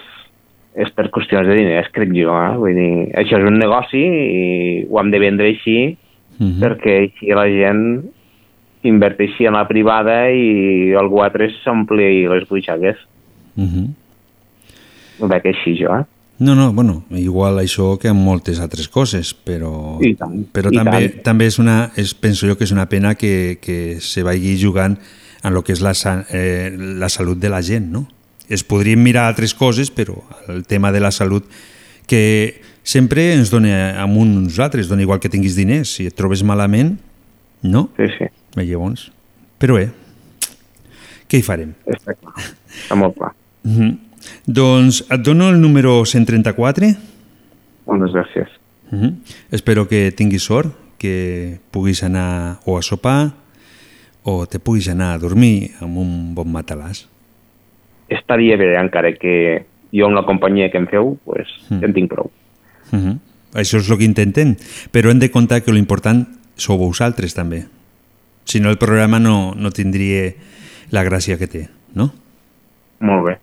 és 0.78 0.94
per 0.94 1.08
qüestions 1.10 1.50
de 1.50 1.56
diners, 1.58 1.90
crec 1.94 2.14
jo, 2.14 2.30
eh? 2.30 2.54
vull 2.62 2.78
dir, 2.78 2.92
això 3.18 3.40
és 3.40 3.48
un 3.50 3.58
negoci 3.58 4.04
i 4.06 4.46
ho 4.86 5.02
hem 5.02 5.10
de 5.10 5.22
vendre 5.22 5.50
així 5.50 5.80
Uh 6.40 6.46
-huh. 6.46 6.60
perquè 6.62 6.92
així 7.04 7.26
la 7.36 7.44
gent 7.44 8.08
inverteixi 8.86 9.46
en 9.48 9.56
la 9.58 9.66
privada 9.68 10.30
i 10.32 10.94
algú 10.96 11.20
altre 11.24 11.50
s'ompli 11.60 12.26
les 12.28 12.48
butxaques. 12.48 12.96
Uh 13.56 13.64
-huh. 13.64 13.88
Ho 15.20 15.28
veig 15.28 15.46
així 15.46 15.76
jo, 15.76 15.94
eh? 15.96 16.04
No, 16.40 16.54
no, 16.54 16.72
bueno, 16.72 17.04
igual 17.10 17.58
això 17.58 17.98
que 18.00 18.08
amb 18.08 18.24
moltes 18.24 18.60
altres 18.60 18.88
coses, 18.88 19.34
però, 19.34 19.98
I 20.00 20.14
tant, 20.16 20.46
però 20.48 20.70
i 20.72 20.76
també, 20.78 21.08
tant. 21.10 21.22
també 21.22 21.46
és 21.46 21.58
una, 21.58 21.92
és, 22.00 22.14
penso 22.14 22.46
jo 22.48 22.56
que 22.56 22.64
és 22.64 22.72
una 22.72 22.88
pena 22.88 23.14
que, 23.14 23.58
que 23.60 24.00
se 24.00 24.22
vagi 24.22 24.56
jugant 24.56 24.96
en 25.42 25.52
el 25.52 25.62
que 25.62 25.74
és 25.76 25.82
la, 25.84 25.92
eh, 26.32 26.72
la 26.72 27.10
salut 27.10 27.36
de 27.38 27.50
la 27.50 27.60
gent, 27.60 27.92
no? 27.92 28.06
Es 28.48 28.64
podrien 28.64 29.02
mirar 29.02 29.26
altres 29.28 29.52
coses, 29.52 29.92
però 29.92 30.16
el 30.48 30.64
tema 30.64 30.90
de 30.92 31.00
la 31.00 31.10
salut 31.10 31.44
que 32.08 32.62
sempre 32.82 33.34
ens 33.34 33.52
dona 33.52 34.00
amb 34.00 34.16
uns 34.16 34.58
altres, 34.58 34.88
dona 34.88 35.04
igual 35.04 35.20
que 35.20 35.28
tinguis 35.28 35.60
diners, 35.60 35.92
si 35.92 36.08
et 36.08 36.16
trobes 36.16 36.40
malament, 36.42 36.96
no? 37.60 37.90
Sí, 37.98 38.08
sí, 38.16 38.32
I 38.56 38.64
llavors, 38.66 39.10
però 39.58 39.76
bé, 39.78 39.90
què 41.30 41.38
hi 41.38 41.42
farem? 41.42 41.74
clar, 41.84 42.34
està 42.84 42.96
molt 42.96 43.16
clar. 43.16 43.32
Mm 43.62 43.76
-hmm. 43.76 43.98
Doncs 44.46 45.04
et 45.10 45.20
dono 45.22 45.48
el 45.48 45.60
número 45.60 46.04
134, 46.04 46.86
Moltes 47.86 48.12
gràcies. 48.12 48.48
Uh 48.92 48.98
-huh. 48.98 49.14
Espero 49.50 49.88
que 49.88 50.12
tinguis 50.12 50.42
sort, 50.42 50.72
que 50.98 51.58
puguis 51.70 52.02
anar 52.02 52.60
o 52.64 52.78
a 52.78 52.82
sopar 52.82 53.32
o 54.22 54.46
te 54.46 54.58
puguis 54.58 54.88
anar 54.88 55.14
a 55.14 55.18
dormir 55.18 55.70
amb 55.80 55.96
un 55.96 56.34
bon 56.34 56.52
matalàs. 56.52 57.08
Estaria 58.08 58.56
bé, 58.56 58.76
encara 58.76 59.12
que 59.14 59.64
jo 59.92 60.06
amb 60.06 60.14
la 60.14 60.24
companyia 60.26 60.70
que 60.70 60.78
em 60.78 60.86
feu, 60.86 61.18
pues, 61.24 61.48
Mm. 61.68 61.80
ja 61.80 61.86
en 61.86 61.94
tinc 61.94 62.10
prou. 62.10 62.30
Uh 62.92 62.98
-huh. 62.98 63.18
Això 63.54 63.78
és 63.78 63.90
el 63.90 63.98
que 63.98 64.04
intenten, 64.04 64.56
però 64.92 65.10
hem 65.10 65.18
de 65.18 65.30
comptar 65.30 65.62
que 65.62 65.72
l'important 65.72 66.26
sou 66.56 66.76
vosaltres 66.78 67.34
també. 67.34 67.66
Si 68.50 68.58
no, 68.58 68.70
el 68.72 68.78
programa 68.82 69.20
no, 69.22 69.54
no 69.54 69.70
tindria 69.70 70.32
la 70.90 71.04
gràcia 71.06 71.36
que 71.38 71.46
té, 71.46 71.68
no? 71.94 72.08
Molt 73.06 73.22
bé, 73.28 73.36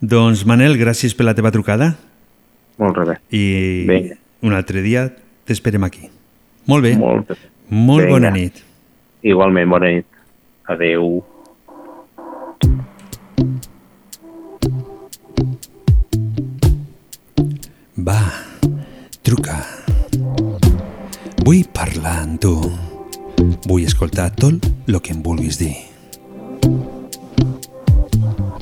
Doncs, 0.00 0.44
Manel, 0.46 0.76
gràcies 0.78 1.14
per 1.18 1.24
la 1.26 1.32
teva 1.34 1.50
trucada 1.50 1.88
molt 2.78 3.00
bé. 3.08 3.16
i 3.34 3.86
Vinga. 3.88 4.18
un 4.46 4.52
altre 4.54 4.82
dia 4.84 5.08
t'esperem 5.48 5.82
aquí. 5.88 6.04
Molt 6.70 6.84
bé, 6.84 6.92
Molt 7.00 7.32
bé. 7.32 7.38
molt 7.70 8.04
Vinga. 8.04 8.12
bona 8.18 8.30
nit. 8.36 8.60
Igualment, 9.22 9.68
bona 9.72 9.88
nit. 9.96 10.06
Adeu. 10.68 11.24
Va, 18.08 18.20
truca. 19.26 19.58
Vull 21.44 21.64
parlar 21.74 22.16
amb 22.24 22.40
tu. 22.42 22.54
Vull 23.38 23.84
escoltar 23.84 24.30
tot 24.34 24.64
el 24.88 24.96
que 25.00 25.12
em 25.14 25.20
vulguis 25.22 25.58
dir. 25.60 25.76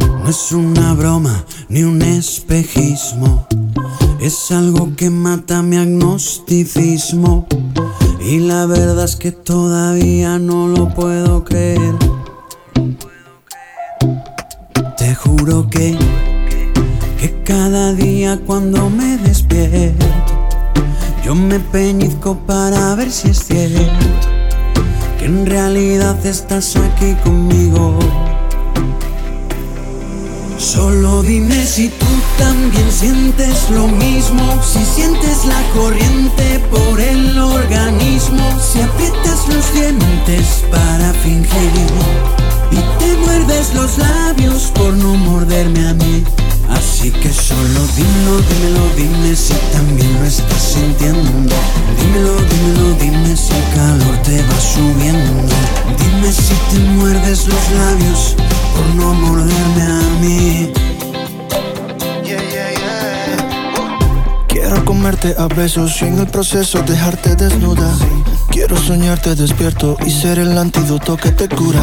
No 0.00 0.28
es 0.28 0.52
una 0.52 0.92
broma 0.94 1.44
ni 1.68 1.82
un 1.84 2.02
espejismo, 2.02 3.46
es 4.20 4.50
algo 4.50 4.90
que 4.96 5.08
mata 5.08 5.62
mi 5.62 5.76
agnosticismo. 5.76 7.46
Y 8.20 8.40
la 8.40 8.66
verdad 8.66 9.04
es 9.04 9.16
que 9.16 9.30
todavía 9.30 10.38
no 10.38 10.66
lo 10.66 10.88
puedo 10.88 11.44
creer. 11.44 11.94
Te 14.98 15.14
juro 15.14 15.70
que, 15.70 15.96
que 17.20 17.42
cada 17.44 17.94
día 17.94 18.40
cuando 18.44 18.90
me 18.90 19.16
despierto, 19.18 20.06
yo 21.24 21.34
me 21.34 21.60
peñizco 21.60 22.36
para 22.46 22.94
ver 22.96 23.10
si 23.12 23.28
es 23.28 23.44
cierto 23.44 24.36
en 25.26 25.44
realidad 25.44 26.24
estás 26.24 26.76
aquí 26.76 27.14
conmigo. 27.24 27.98
Solo 30.56 31.22
dime 31.22 31.66
si 31.66 31.88
tú 31.88 32.06
también 32.38 32.90
sientes 32.92 33.68
lo 33.70 33.88
mismo, 33.88 34.62
si 34.62 34.84
sientes 34.84 35.44
la 35.46 35.60
corriente 35.74 36.60
por 36.70 37.00
el 37.00 37.36
organismo, 37.38 38.44
si 38.60 38.80
aprietas 38.80 39.48
los 39.48 39.74
dientes 39.74 40.64
para 40.70 41.12
fingir 41.24 41.72
y 42.70 42.76
te 43.00 43.16
muerdes 43.24 43.74
los 43.74 43.98
labios 43.98 44.70
por 44.76 44.86
solo 47.32 47.86
dímelo, 47.96 48.40
dímelo, 48.48 48.88
dime 48.96 49.36
si 49.36 49.54
también 49.72 50.12
lo 50.20 50.26
estás 50.26 50.62
sintiendo. 50.62 51.30
Dímelo, 51.98 52.36
dímelo, 52.50 52.94
dime 53.00 53.36
si 53.36 53.52
el 53.52 53.74
calor 53.74 54.16
te 54.22 54.42
va 54.42 54.60
subiendo. 54.60 55.42
Dime 55.98 56.32
si 56.32 56.54
te 56.70 56.78
muerdes 56.78 57.46
los 57.48 57.70
labios 57.72 58.36
por 58.74 58.94
no 58.94 59.14
morderme 59.14 59.82
a 59.82 60.20
mí. 60.20 60.86
Comerte 65.07 65.37
a 65.38 65.47
besos 65.47 66.03
y 66.03 66.07
el 66.07 66.27
proceso 66.27 66.83
dejarte 66.83 67.37
desnuda. 67.37 67.97
Quiero 68.51 68.77
soñarte 68.77 69.37
despierto 69.37 69.97
y 70.05 70.11
ser 70.11 70.40
el 70.40 70.59
antídoto 70.59 71.16
que 71.16 71.31
te 71.31 71.49
cura. 71.49 71.81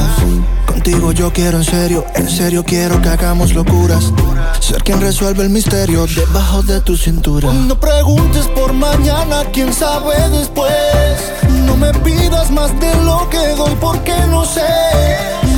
Contigo 0.66 1.14
yo 1.14 1.32
quiero 1.32 1.60
en 1.60 1.64
serio, 1.64 2.04
en 2.16 2.30
serio 2.30 2.66
quiero 2.66 3.02
que 3.02 3.08
hagamos 3.08 3.54
locuras. 3.54 4.12
Ser 4.60 4.84
quien 4.84 5.00
resuelve 5.00 5.44
el 5.44 5.52
misterio 5.52 6.06
debajo 6.06 6.64
de 6.64 6.82
tu 6.82 6.98
cintura. 6.98 7.54
No 7.54 7.80
preguntes 7.80 8.46
por 8.48 8.74
mañana, 8.74 9.44
quién 9.54 9.72
sabe 9.72 10.16
después. 10.30 10.74
No 11.66 11.78
me 11.78 11.94
pidas 11.94 12.52
más 12.52 12.78
de 12.82 12.94
lo 13.06 13.30
que 13.30 13.56
doy 13.56 13.74
porque 13.80 14.16
no 14.30 14.44
sé. 14.44 14.68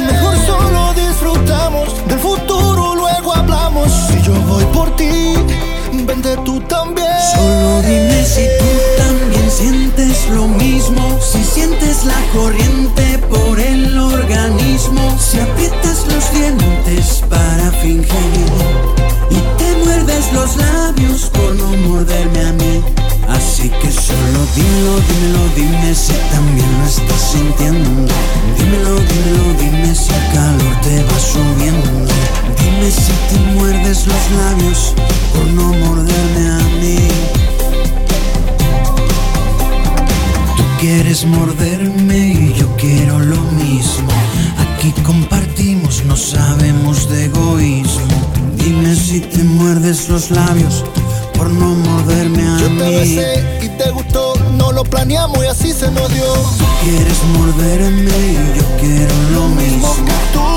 Mejor 0.05 0.35
solo 0.45 0.93
disfrutamos 0.93 1.89
del 2.07 2.19
futuro, 2.19 2.93
luego 2.93 3.35
hablamos. 3.35 3.91
Si 4.07 4.21
yo 4.21 4.33
voy 4.41 4.65
por 4.65 4.95
ti, 4.95 5.33
vente 6.03 6.35
tú 6.43 6.59
también. 6.61 7.07
Solo 7.33 7.81
dime 7.81 8.25
si 8.25 8.45
tú 8.59 8.69
también 8.97 9.51
sientes 9.51 10.27
lo 10.31 10.47
mismo, 10.47 11.19
si 11.21 11.43
sientes 11.43 12.03
la 12.05 12.19
corriente 12.33 13.19
por 13.29 13.59
el 13.59 13.97
organismo, 13.97 15.17
si 15.19 15.39
aprietas 15.39 16.05
los 16.07 16.31
dientes 16.33 17.23
para 17.29 17.71
fingir 17.81 18.49
y 19.29 19.35
te 19.57 19.85
muerdes 19.85 20.33
los 20.33 20.57
labios 20.57 21.29
por 21.29 21.55
no 21.55 21.69
morderme 21.87 22.41
a 22.41 22.53
mí. 22.53 23.04
Así 23.29 23.69
que 23.69 23.91
solo 23.91 24.39
dímelo, 24.55 24.99
dímelo, 25.07 25.49
dime 25.55 25.95
si 25.95 26.13
también 26.31 26.67
lo 26.79 26.85
estás 26.85 27.31
sintiendo. 27.31 27.89
Dímelo, 28.57 28.95
dímelo, 28.95 29.53
dime 29.59 29.95
si 29.95 30.11
el 30.13 30.33
calor 30.33 30.75
te 30.83 31.03
va 31.03 31.19
subiendo. 31.19 32.13
Dime 32.59 32.91
si 32.91 33.11
te 33.29 33.39
muerdes 33.53 34.07
los 34.07 34.31
labios 34.31 34.93
por 35.33 35.47
no 35.47 35.73
morderme 35.73 36.49
a 36.49 36.59
mí. 36.79 37.07
Tú 40.57 40.63
quieres 40.79 41.25
morderme 41.25 42.17
y 42.17 42.53
yo 42.53 42.67
quiero 42.77 43.19
lo 43.19 43.41
mismo. 43.63 44.09
Aquí 44.57 44.91
compartimos, 45.01 46.03
no 46.05 46.15
sabemos 46.15 47.09
de 47.09 47.25
egoísmo. 47.25 48.15
Dime 48.57 48.95
si 48.95 49.19
te 49.21 49.43
muerdes 49.43 50.09
los 50.09 50.31
labios 50.31 50.83
por 51.37 51.49
no 51.49 51.75
morderme 51.75 52.43
a 52.43 52.57
Yo 52.59 52.67
te 52.67 52.89
besé 52.89 53.59
y 53.61 53.69
te 53.69 53.89
gustó, 53.91 54.33
no 54.57 54.71
lo 54.71 54.83
planeamos 54.83 55.43
y 55.43 55.47
así 55.47 55.71
se 55.71 55.91
nos 55.91 56.11
dio. 56.13 56.33
Quieres 56.83 57.23
morderme 57.37 58.11
y 58.11 58.57
yo 58.57 58.63
quiero 58.79 59.15
lo 59.33 59.47
mismo. 59.49 59.95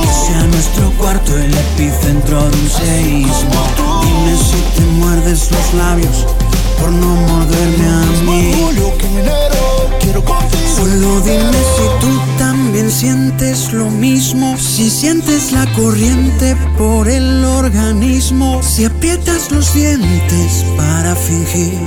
Que 0.03 0.09
sea 0.27 0.43
nuestro 0.45 0.91
cuarto 0.99 1.37
el 1.37 1.53
epicentro 1.55 2.41
de 2.49 2.57
un 2.57 2.71
seísmo. 2.71 4.03
Dime 4.03 4.37
si 4.37 4.81
te 4.81 4.87
muerdes 4.99 5.51
los 5.51 5.75
labios 5.75 6.27
por 6.81 6.91
no 6.91 7.17
morderme 7.17 7.87
a 7.87 8.23
mí. 8.25 8.53
Quiero. 8.55 8.99
Solo 10.77 11.21
dime 11.23 11.59
si 11.77 12.01
tú 12.01 12.21
también 12.39 12.91
sientes 12.91 13.73
lo 13.73 13.91
mismo, 13.91 14.57
si 14.57 14.91
sientes 14.91 15.51
la 15.51 15.67
corriente 15.75 16.57
por 16.77 17.09
el 17.09 17.45
organismo, 17.45 18.63
si 18.63 18.85
aprietas 18.85 19.51
los 19.51 19.75
dientes 19.75 20.65
para 20.77 21.17
fingir 21.17 21.79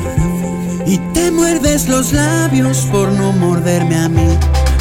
y 0.85 0.97
te 1.13 1.31
muerdes 1.31 1.87
los 1.87 2.11
labios 2.11 2.79
por 2.91 3.11
no 3.13 3.31
morderme 3.31 3.95
a 3.95 4.09
mí. 4.09 4.37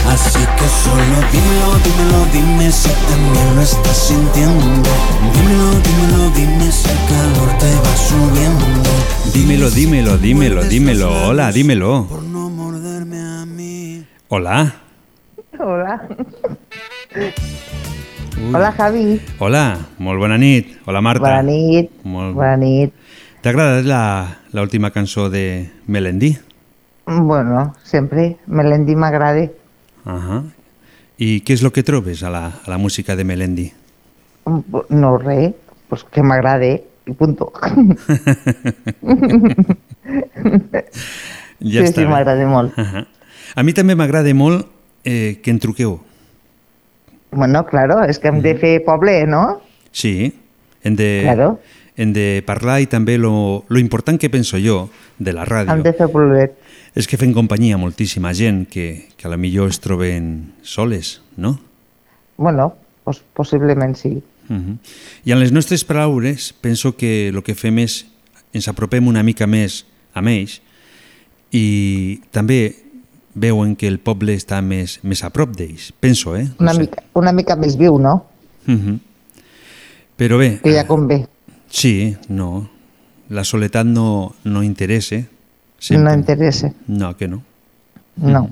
Así 0.09 0.39
que 0.39 0.67
solo 0.83 1.17
dímelo, 1.31 1.69
dímelo, 1.85 2.25
dime 2.33 2.71
si 2.73 2.89
también 3.09 3.55
lo 3.55 3.63
estás 3.63 3.97
sintiendo. 4.09 4.91
Dímelo, 5.35 5.71
dímelo, 5.87 6.31
dime 6.35 6.73
si 6.73 6.89
el 6.89 6.99
calor 7.09 7.59
te 7.59 7.75
va 7.75 7.97
subiendo. 7.97 8.67
Dímelo, 9.33 9.71
dímelo, 9.71 10.19
dímelo, 10.19 10.63
dímelo. 10.65 11.29
Hola, 11.29 11.53
dímelo. 11.53 12.07
Hola. 14.29 14.75
Hola. 15.59 16.09
Hola, 18.53 18.73
Javi. 18.73 19.21
Hola, 19.39 19.79
molt 19.99 20.19
bona 20.19 20.39
nit. 20.39 20.79
Hola, 20.87 21.01
Marta. 21.01 21.21
Bona 21.21 21.43
nit. 21.43 21.91
Molt... 22.05 22.35
Bona 22.35 22.57
nit. 22.57 22.95
T'ha 23.43 23.51
agradat 23.51 23.85
la, 23.85 24.39
la 24.53 24.63
última 24.63 24.91
cançó 24.91 25.31
de 25.31 25.71
Melendi? 25.87 26.37
Bueno, 27.07 27.75
sempre. 27.83 28.39
Melendi 28.47 28.97
m'agrada. 28.97 29.49
Ahà. 30.05 30.43
I 31.21 31.43
què 31.45 31.53
és 31.57 31.63
el 31.65 31.73
que 31.73 31.83
trobes 31.85 32.23
a 32.25 32.31
la, 32.33 32.47
a 32.65 32.71
la 32.71 32.79
música 32.79 33.17
de 33.17 33.25
Melendi? 33.25 33.67
No, 34.89 35.17
res. 35.19 35.53
Pues 35.89 36.05
que 36.05 36.23
m'agrada. 36.23 36.71
I 37.07 37.13
punto. 37.19 37.53
Ja 41.61 41.83
sí, 41.85 41.91
està 41.91 42.01
sí, 42.01 42.07
m'agrada 42.09 42.47
molt. 42.49 42.77
Ahà. 42.81 43.03
A 43.59 43.63
mi 43.67 43.75
també 43.77 43.93
m'agrada 43.99 44.33
molt 44.37 44.65
eh, 45.05 45.37
que 45.45 45.53
en 45.53 45.59
truqueu. 45.61 45.99
Bueno, 47.37 47.61
claro, 47.69 47.99
és 48.09 48.19
que 48.19 48.31
hem 48.31 48.41
de 48.43 48.55
fer 48.59 48.79
poble, 48.87 49.27
no? 49.29 49.61
Sí, 49.93 50.33
hem 50.83 50.97
de, 50.97 51.11
Claro. 51.27 51.51
hem 52.01 52.15
de 52.17 52.43
parlar 52.47 52.81
i 52.81 52.89
també 52.91 53.19
lo, 53.19 53.65
lo 53.69 53.79
important 53.79 54.19
que 54.19 54.31
penso 54.33 54.57
jo 54.59 54.89
de 55.19 55.33
la 55.37 55.45
ràdio 55.45 55.75
Hem 55.77 55.83
de 55.85 55.93
fer 55.93 56.09
poblet. 56.11 56.57
És 56.95 57.07
que 57.07 57.19
fem 57.21 57.33
companyia 57.33 57.77
a 57.77 57.81
moltíssima 57.81 58.33
gent 58.35 58.65
que, 58.69 59.09
que 59.17 59.29
a 59.29 59.31
la 59.31 59.39
millor 59.39 59.71
es 59.71 59.81
troben 59.81 60.53
soles, 60.63 61.21
no? 61.37 61.61
Bueno, 62.37 62.75
pues, 63.05 63.23
possiblement 63.35 63.97
sí. 63.97 64.23
Uh 64.49 64.57
-huh. 64.57 64.79
I 65.25 65.33
en 65.33 65.41
les 65.41 65.53
nostres 65.53 65.85
paraules 65.85 66.53
penso 66.53 66.97
que 66.97 67.29
el 67.29 67.43
que 67.43 67.55
fem 67.55 67.79
és 67.79 68.07
ens 68.53 68.69
apropem 68.69 69.07
una 69.07 69.23
mica 69.23 69.47
més 69.47 69.87
a 70.15 70.21
ells 70.21 70.61
i 71.53 72.21
també 72.31 72.77
veuen 73.35 73.77
que 73.77 73.87
el 73.87 73.99
poble 73.99 74.35
està 74.35 74.61
més, 74.63 74.99
més 75.03 75.23
a 75.25 75.31
prop 75.31 75.55
d'ells, 75.57 75.93
penso, 76.01 76.37
eh? 76.37 76.49
Una, 76.59 76.75
mica, 76.75 77.03
una 77.15 77.33
mica 77.33 77.57
més 77.57 77.77
viu, 77.77 77.99
no? 77.99 78.27
Uh 78.67 78.75
-huh. 78.75 78.99
Però 80.17 80.39
bé, 80.39 80.61
Que 80.63 80.75
ja 80.75 80.87
convé. 80.87 81.27
sí, 81.71 82.17
no, 82.29 82.69
la 83.29 83.45
soledat 83.45 83.87
no, 83.87 84.35
no 84.45 84.63
interessa. 84.63 85.25
No 85.91 86.13
interessa. 86.15 86.73
No, 86.87 87.17
que 87.17 87.29
no. 87.29 87.43
No. 88.17 88.51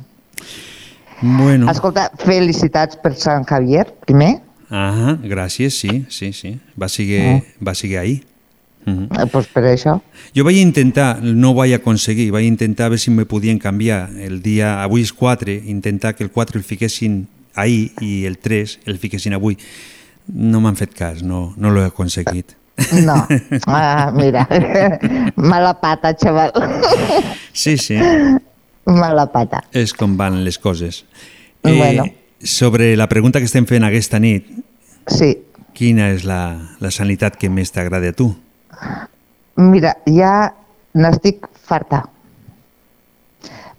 Bueno, 1.21 1.71
Escolta, 1.71 2.11
felicitats 2.23 2.97
per 3.03 3.15
Sant 3.19 3.45
Javier, 3.45 3.87
primer. 4.07 4.39
ah, 4.71 5.17
gràcies, 5.23 5.75
sí, 5.75 6.05
sí, 6.09 6.33
sí. 6.33 6.59
Va 6.81 6.89
seguir, 6.89 7.43
va 7.67 7.75
seguir 7.75 7.99
ahir. 7.99 8.25
Uh 8.87 8.93
-huh. 8.93 9.23
Eh, 9.23 9.27
pues 9.33 9.47
per 9.49 9.65
això. 9.65 10.01
Jo 10.35 10.45
vaig 10.45 10.57
intentar, 10.57 11.23
no 11.23 11.51
ho 11.51 11.55
vaig 11.55 11.75
aconseguir, 11.75 12.31
vaig 12.31 12.45
intentar 12.47 12.87
a 12.87 12.89
veure 12.91 12.99
si 13.01 13.11
me 13.11 13.25
podien 13.27 13.59
canviar 13.59 14.09
el 14.19 14.41
dia, 14.43 14.83
avui 14.83 15.03
és 15.03 15.13
4, 15.13 15.53
intentar 15.67 16.15
que 16.15 16.25
el 16.25 16.31
4 16.31 16.59
el 16.59 16.65
fiquessin 16.65 17.27
ahir 17.55 17.91
i 18.01 18.25
el 18.25 18.39
3 18.39 18.79
el 18.87 18.99
fiquessin 18.99 19.35
avui. 19.35 19.59
No 20.27 20.61
m'han 20.61 20.77
fet 20.77 20.95
cas, 20.95 21.23
no, 21.23 21.55
no 21.57 21.71
l'he 21.71 21.85
aconseguit. 21.85 22.58
No, 23.05 23.17
ah, 23.67 24.11
mira, 24.15 24.47
mala 25.37 25.75
pata, 25.81 26.13
xaval. 26.15 26.53
Sí, 27.53 27.77
sí, 27.79 27.97
Mala 28.89 29.27
pata. 29.33 29.65
és 29.77 29.93
com 29.93 30.15
van 30.17 30.45
les 30.45 30.59
coses. 30.59 31.05
Bueno. 31.63 32.05
Sobre 32.41 32.95
la 32.97 33.09
pregunta 33.11 33.41
que 33.41 33.49
estem 33.51 33.67
fent 33.67 33.83
aquesta 33.85 34.21
nit, 34.23 34.47
Sí, 35.11 35.33
quina 35.75 36.11
és 36.15 36.23
la, 36.29 36.59
la 36.79 36.91
sanitat 36.95 37.35
que 37.37 37.49
més 37.51 37.73
t'agrada 37.75 38.11
a 38.13 38.17
tu? 38.17 38.29
mira, 39.59 39.97
ja 40.07 40.53
n'estic 40.95 41.49
farta. 41.67 42.05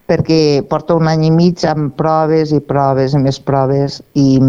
Perquè 0.10 0.64
porto 0.68 0.98
un 0.98 1.08
any 1.08 1.28
i 1.28 1.32
mig 1.32 1.62
amb 1.70 1.94
proves 1.96 2.52
i 2.52 2.60
proves 2.66 3.14
i 3.14 3.20
més 3.22 3.38
proves 3.40 4.00
i, 4.18 4.40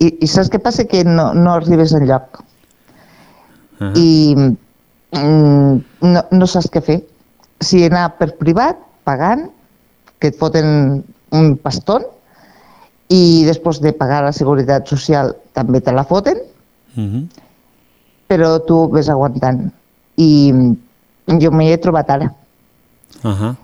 i, 0.00 0.08
i 0.24 0.26
saps 0.26 0.48
què 0.50 0.58
passa? 0.64 0.86
Que 0.88 1.04
no, 1.04 1.30
no 1.36 1.52
arribes 1.58 1.92
enlloc. 1.94 2.40
Uh 3.80 3.92
I 3.94 4.34
mm, 4.36 5.74
no, 6.02 6.22
no 6.32 6.46
saps 6.46 6.70
què 6.72 6.82
fer. 6.82 7.00
Si 7.60 7.84
anar 7.86 8.18
per 8.18 8.32
privat, 8.38 8.78
pagant, 9.04 9.48
que 10.18 10.32
et 10.32 10.38
foten 10.38 11.02
un 11.34 11.56
paston, 11.62 12.04
i 13.08 13.44
després 13.46 13.80
de 13.80 13.92
pagar 13.96 14.22
la 14.26 14.34
seguretat 14.36 14.88
social 14.90 15.32
també 15.56 15.80
te 15.80 15.92
la 15.92 16.04
foten, 16.04 16.44
Uh 16.98 17.04
-huh. 17.04 17.26
però 18.26 18.58
tu 18.66 18.88
ves 18.90 19.08
aguantant. 19.08 19.70
I 20.16 20.52
jo 21.40 21.50
m'hi 21.50 21.70
he 21.70 21.78
trobat 21.78 22.10
ara. 22.10 22.34
Uh 23.22 23.30
-huh. 23.30 23.56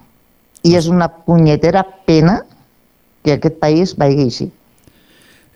I 0.62 0.76
és 0.76 0.86
una 0.88 1.08
punyetera 1.08 1.84
pena 2.06 2.44
que 3.22 3.32
aquest 3.32 3.58
país 3.58 3.96
vagi 3.96 4.22
així. 4.22 4.52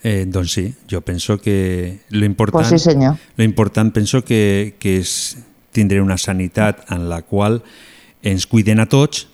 Eh, 0.03 0.25
doncs 0.31 0.53
sí, 0.53 0.75
jo 0.91 1.01
penso 1.01 1.39
que 1.39 1.99
lo 2.11 2.25
important, 2.25 2.69
Pues 2.69 2.81
sí, 2.83 2.91
senyor. 2.91 3.17
lo 3.37 3.45
important 3.45 3.93
penso 3.93 4.23
que, 4.25 4.75
que 4.79 4.99
és 4.99 5.37
tindre 5.73 6.01
una 6.01 6.17
sanitat 6.19 6.85
en 6.91 7.09
la 7.09 7.23
qual 7.23 7.63
ens 8.23 8.47
cuiden 8.47 8.79
a 8.81 8.87
tots 8.87 9.27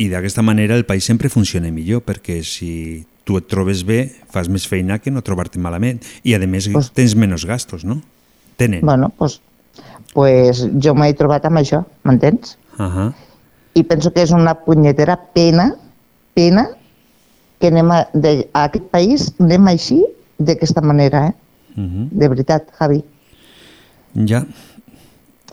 i 0.00 0.08
d'aquesta 0.08 0.42
manera 0.42 0.74
el 0.76 0.86
país 0.86 1.04
sempre 1.04 1.28
funciona 1.28 1.70
millor, 1.70 2.02
perquè 2.04 2.42
si 2.42 3.04
tu 3.24 3.36
et 3.38 3.46
trobes 3.46 3.84
bé, 3.84 4.16
fas 4.32 4.48
més 4.48 4.64
feina 4.66 4.98
que 4.98 5.12
no 5.12 5.22
trobar-te 5.22 5.60
malament. 5.60 6.00
I, 6.24 6.34
a 6.34 6.38
més, 6.40 6.68
Pues- 6.72 6.90
tens 6.92 7.14
menys 7.14 7.44
gastos, 7.44 7.84
no? 7.84 8.00
Tenen. 8.56 8.80
Bueno, 8.80 9.10
pues, 9.16 9.40
pues 10.12 10.66
jo 10.82 10.94
m'he 10.94 11.12
trobat 11.14 11.44
amb 11.44 11.58
això, 11.58 11.84
m'entens? 12.04 12.58
Uh 12.78 12.84
-huh. 12.88 13.12
I 13.74 13.82
penso 13.84 14.12
que 14.12 14.22
és 14.22 14.30
una 14.30 14.54
punyetera 14.64 15.16
pena, 15.32 15.76
pena, 16.34 16.70
que 17.62 17.70
anem 17.70 17.90
a, 17.94 18.00
de, 18.12 18.48
a 18.52 18.64
aquest 18.66 18.88
país 18.90 19.28
anem 19.38 19.68
així 19.70 20.00
d'aquesta 20.42 20.82
manera, 20.82 21.28
eh? 21.30 21.34
Uh 21.78 21.84
-huh. 21.86 22.08
De 22.10 22.28
veritat, 22.28 22.66
Javi. 22.78 23.04
Ja. 24.28 24.42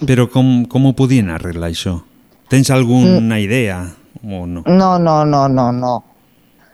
Però 0.02 0.26
com, 0.32 0.65
com 0.65 0.86
ho 0.88 0.93
podien 0.95 1.30
arreglar, 1.30 1.69
això? 1.69 2.00
Tens 2.50 2.72
alguna 2.72 3.19
Mm. 3.36 3.39
idea 3.43 3.78
o 4.24 4.45
no? 4.48 4.63
No, 4.65 4.98
no, 4.98 5.24
no, 5.26 5.48
no, 5.48 5.72
no. 5.72 6.04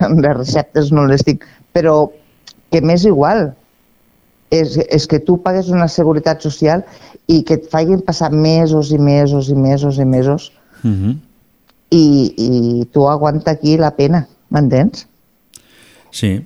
Les 0.22 0.36
receptes 0.36 0.90
no 0.92 1.04
les 1.06 1.22
dic. 1.24 1.44
Però 1.74 2.10
que 2.70 2.80
m'és 2.80 3.04
igual. 3.04 3.54
És, 4.50 4.76
és 4.88 5.06
que 5.06 5.18
tu 5.18 5.42
pagues 5.42 5.68
una 5.68 5.88
seguretat 5.88 6.40
social 6.40 6.84
i 7.26 7.42
que 7.42 7.54
et 7.54 7.68
facin 7.70 8.00
passar 8.00 8.30
mesos 8.30 8.92
i 8.92 8.98
mesos 8.98 9.48
i 9.50 9.54
mesos 9.54 9.98
i 9.98 10.04
mesos 10.04 10.52
Uh 10.84 10.90
-huh. 10.90 11.16
i, 11.90 12.34
i 12.36 12.84
tu 12.92 13.08
aguanta 13.08 13.50
aquí 13.50 13.76
la 13.76 13.90
pena, 13.90 14.28
m'entens? 14.50 15.06
Sí. 16.10 16.38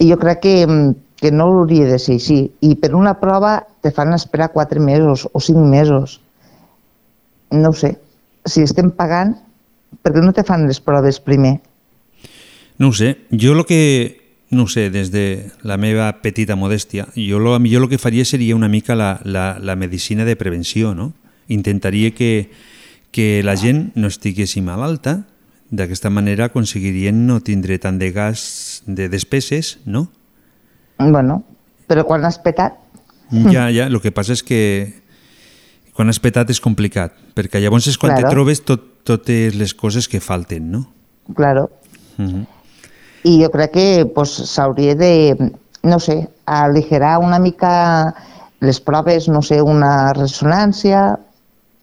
I 0.00 0.10
jo 0.10 0.18
crec 0.18 0.40
que, 0.40 0.66
mm, 0.66 0.94
que 1.20 1.30
no 1.30 1.44
hauria 1.44 1.86
de 1.86 1.98
ser 1.98 2.16
així. 2.16 2.50
I 2.60 2.74
per 2.80 2.94
una 2.96 3.18
prova 3.20 3.66
te 3.82 3.92
fan 3.92 4.14
esperar 4.16 4.52
quatre 4.52 4.80
mesos 4.80 5.28
o 5.32 5.40
cinc 5.40 5.60
mesos. 5.60 6.20
No 7.50 7.70
ho 7.70 7.76
sé. 7.76 7.98
Si 8.46 8.62
estem 8.62 8.90
pagant, 8.90 9.36
per 10.02 10.14
què 10.14 10.22
no 10.24 10.32
te 10.32 10.44
fan 10.46 10.66
les 10.68 10.80
proves 10.80 11.20
primer? 11.20 11.58
No 12.80 12.88
ho 12.88 12.96
sé, 12.96 13.18
jo 13.28 13.52
el 13.52 13.66
que, 13.68 14.38
no 14.48 14.66
sé, 14.66 14.88
des 14.88 15.10
de 15.12 15.50
la 15.62 15.76
meva 15.76 16.08
petita 16.24 16.56
modèstia, 16.56 17.10
jo 17.12 17.38
lo, 17.38 17.58
millor 17.60 17.84
el 17.84 17.90
que 17.90 18.00
faria 18.00 18.24
seria 18.24 18.56
una 18.56 18.70
mica 18.72 18.96
la, 18.96 19.20
la, 19.24 19.58
la 19.60 19.76
medicina 19.76 20.24
de 20.24 20.36
prevenció, 20.36 20.94
no? 20.94 21.12
Intentaria 21.48 22.14
que, 22.14 22.50
que 23.12 23.42
la 23.44 23.58
gent 23.60 23.90
no 23.94 24.08
estiguessi 24.08 24.62
malalta, 24.64 25.26
d'aquesta 25.70 26.10
manera 26.10 26.46
aconseguirien 26.50 27.26
no 27.26 27.40
tindre 27.40 27.78
tant 27.78 27.98
de 27.98 28.10
gas 28.12 28.82
de 28.86 29.08
despeses, 29.08 29.78
no? 29.86 30.08
Bueno, 30.98 31.44
però 31.88 32.04
quan 32.04 32.24
has 32.24 32.38
petat, 32.38 32.74
Ja, 33.30 33.68
ja, 33.70 33.86
el 33.86 34.00
que 34.02 34.10
passa 34.10 34.32
és 34.34 34.42
que 34.42 34.90
quan 35.94 36.08
has 36.10 36.18
petat 36.18 36.50
és 36.50 36.58
complicat, 36.60 37.12
perquè 37.36 37.60
llavors 37.62 37.86
és 37.86 37.96
quan 37.96 38.10
Claro. 38.16 38.26
te 38.26 38.34
trobes 38.34 38.64
tot, 38.66 38.82
totes 39.06 39.54
les 39.54 39.72
coses 39.74 40.08
que 40.08 40.18
falten, 40.20 40.70
no? 40.70 40.86
claro. 41.36 41.70
Uh 42.18 42.24
-huh. 42.24 42.46
I 43.22 43.42
jo 43.44 43.50
crec 43.50 43.70
que 43.70 44.06
pues, 44.14 44.30
s'hauria 44.30 44.94
de, 44.96 45.52
no 45.82 45.98
sé, 46.00 46.28
aligerar 46.46 47.18
una 47.18 47.38
mica 47.38 48.14
les 48.60 48.80
proves, 48.80 49.28
no 49.28 49.42
sé, 49.42 49.62
una 49.62 50.12
ressonància, 50.12 51.18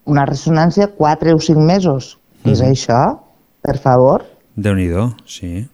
una 0.04 0.26
ressonància 0.26 0.88
4 0.88 1.34
o 1.34 1.40
5 1.40 1.60
mesos. 1.60 2.18
Què 2.44 2.52
és 2.52 2.60
Mhm. 2.60 2.68
això? 2.70 3.18
Per 3.68 3.76
favor? 3.84 4.24
Déu-n'hi-do, 4.56 5.10
sí. 5.28 5.66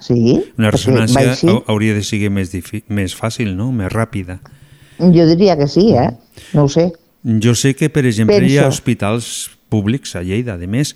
Sí? 0.00 0.20
Una 0.58 0.70
ressonància 0.72 1.32
així. 1.32 1.48
hau- 1.48 1.62
hauria 1.68 1.94
de 1.96 2.02
ser 2.04 2.30
més, 2.32 2.50
més 2.88 3.14
fàcil, 3.16 3.54
no? 3.56 3.70
més 3.72 3.92
ràpida. 3.92 4.38
Jo 4.98 5.26
diria 5.28 5.56
que 5.56 5.68
sí, 5.68 5.90
eh? 5.92 6.10
No 6.56 6.64
ho 6.64 6.68
sé. 6.72 6.90
Jo 7.24 7.54
sé 7.54 7.74
que, 7.76 7.88
per 7.90 8.06
exemple, 8.06 8.36
hi 8.38 8.56
ha 8.58 8.62
Penso. 8.66 8.68
hospitals 8.76 9.50
públics 9.68 10.14
a 10.16 10.22
Lleida, 10.22 10.54
a 10.54 10.66
més, 10.70 10.94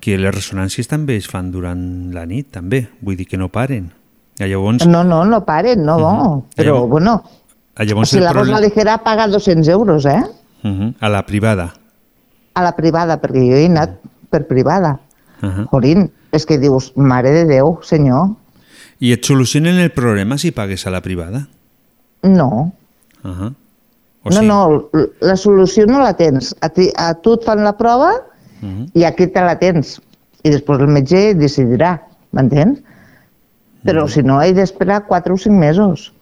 que 0.00 0.16
les 0.18 0.34
ressonàncies 0.34 0.86
també 0.86 1.16
es 1.16 1.26
fan 1.26 1.50
durant 1.50 2.12
la 2.14 2.26
nit, 2.26 2.50
també. 2.54 2.84
Vull 3.00 3.16
dir 3.18 3.26
que 3.26 3.38
no 3.38 3.48
paren. 3.48 3.90
I 4.38 4.46
llavors, 4.48 4.86
No, 4.86 5.02
no, 5.04 5.24
no 5.24 5.44
paren, 5.44 5.82
no, 5.84 5.98
no. 5.98 6.46
Però, 6.56 6.76
Llavors- 6.76 6.88
bueno, 6.90 7.24
a 7.74 7.84
llavors 7.84 8.10
si 8.10 8.20
la 8.20 8.32
problema... 8.32 8.58
aligerar, 8.58 9.02
paga 9.02 9.26
200 9.28 9.68
euros, 9.68 10.06
eh? 10.06 10.22
Uh 10.62 10.68
-huh. 10.68 10.94
A 11.00 11.08
la 11.08 11.24
privada. 11.26 11.74
A 12.54 12.62
la 12.62 12.74
privada, 12.76 13.20
perquè 13.20 13.40
jo 13.50 13.56
he 13.56 13.66
anat 13.66 13.98
per 14.30 14.46
privada. 14.46 15.00
Uh 15.42 15.46
-huh. 15.48 15.66
Jorín, 15.70 16.10
és 16.32 16.44
que 16.46 16.58
dius, 16.58 16.92
mare 16.96 17.30
de 17.30 17.44
Déu, 17.46 17.78
senyor, 17.82 18.28
I 19.00 19.12
et 19.12 19.24
solucionen 19.24 19.78
el 19.78 19.90
problema 19.90 20.36
si 20.38 20.50
pagues 20.50 20.86
a 20.86 20.90
la 20.90 21.00
privada? 21.00 21.48
no. 22.22 22.72
Uh 23.24 23.30
-huh. 23.30 23.54
no, 24.24 24.42
no, 24.42 24.88
l- 24.92 25.10
la 25.20 25.36
solució 25.36 25.86
no 25.86 25.98
la 26.00 26.14
tens. 26.14 26.54
A, 26.60 26.68
ti, 26.68 26.90
a 26.96 27.14
tu 27.14 27.32
et 27.34 27.44
fan 27.44 27.64
la 27.64 27.72
prova 27.76 28.12
Uh 28.62 28.68
-huh. 28.68 28.90
i 28.94 29.04
aquí 29.04 29.26
te 29.26 29.40
la 29.40 29.58
tens. 29.58 30.00
I 30.42 30.50
després 30.50 30.80
el 30.80 30.86
metge 30.88 31.34
decidirà, 31.34 31.98
m'entens? 32.32 32.78
Però 33.84 34.06
si 34.08 34.22
no, 34.22 34.42
he 34.42 34.52
d'esperar 34.52 35.06
4 35.06 35.34
o 35.34 35.38
5 35.38 35.56
mesos. 35.58 36.12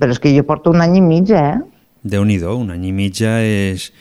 Però 0.00 0.10
és 0.10 0.18
que 0.18 0.36
jo 0.36 0.42
porto 0.42 0.70
un 0.70 0.80
any 0.80 0.96
i 0.96 1.00
mig, 1.00 1.30
eh? 1.30 1.54
Déu-n'hi-do, 2.02 2.56
un 2.56 2.70
any 2.70 2.84
i 2.86 2.92
mitja 2.92 3.40
és 3.40 3.92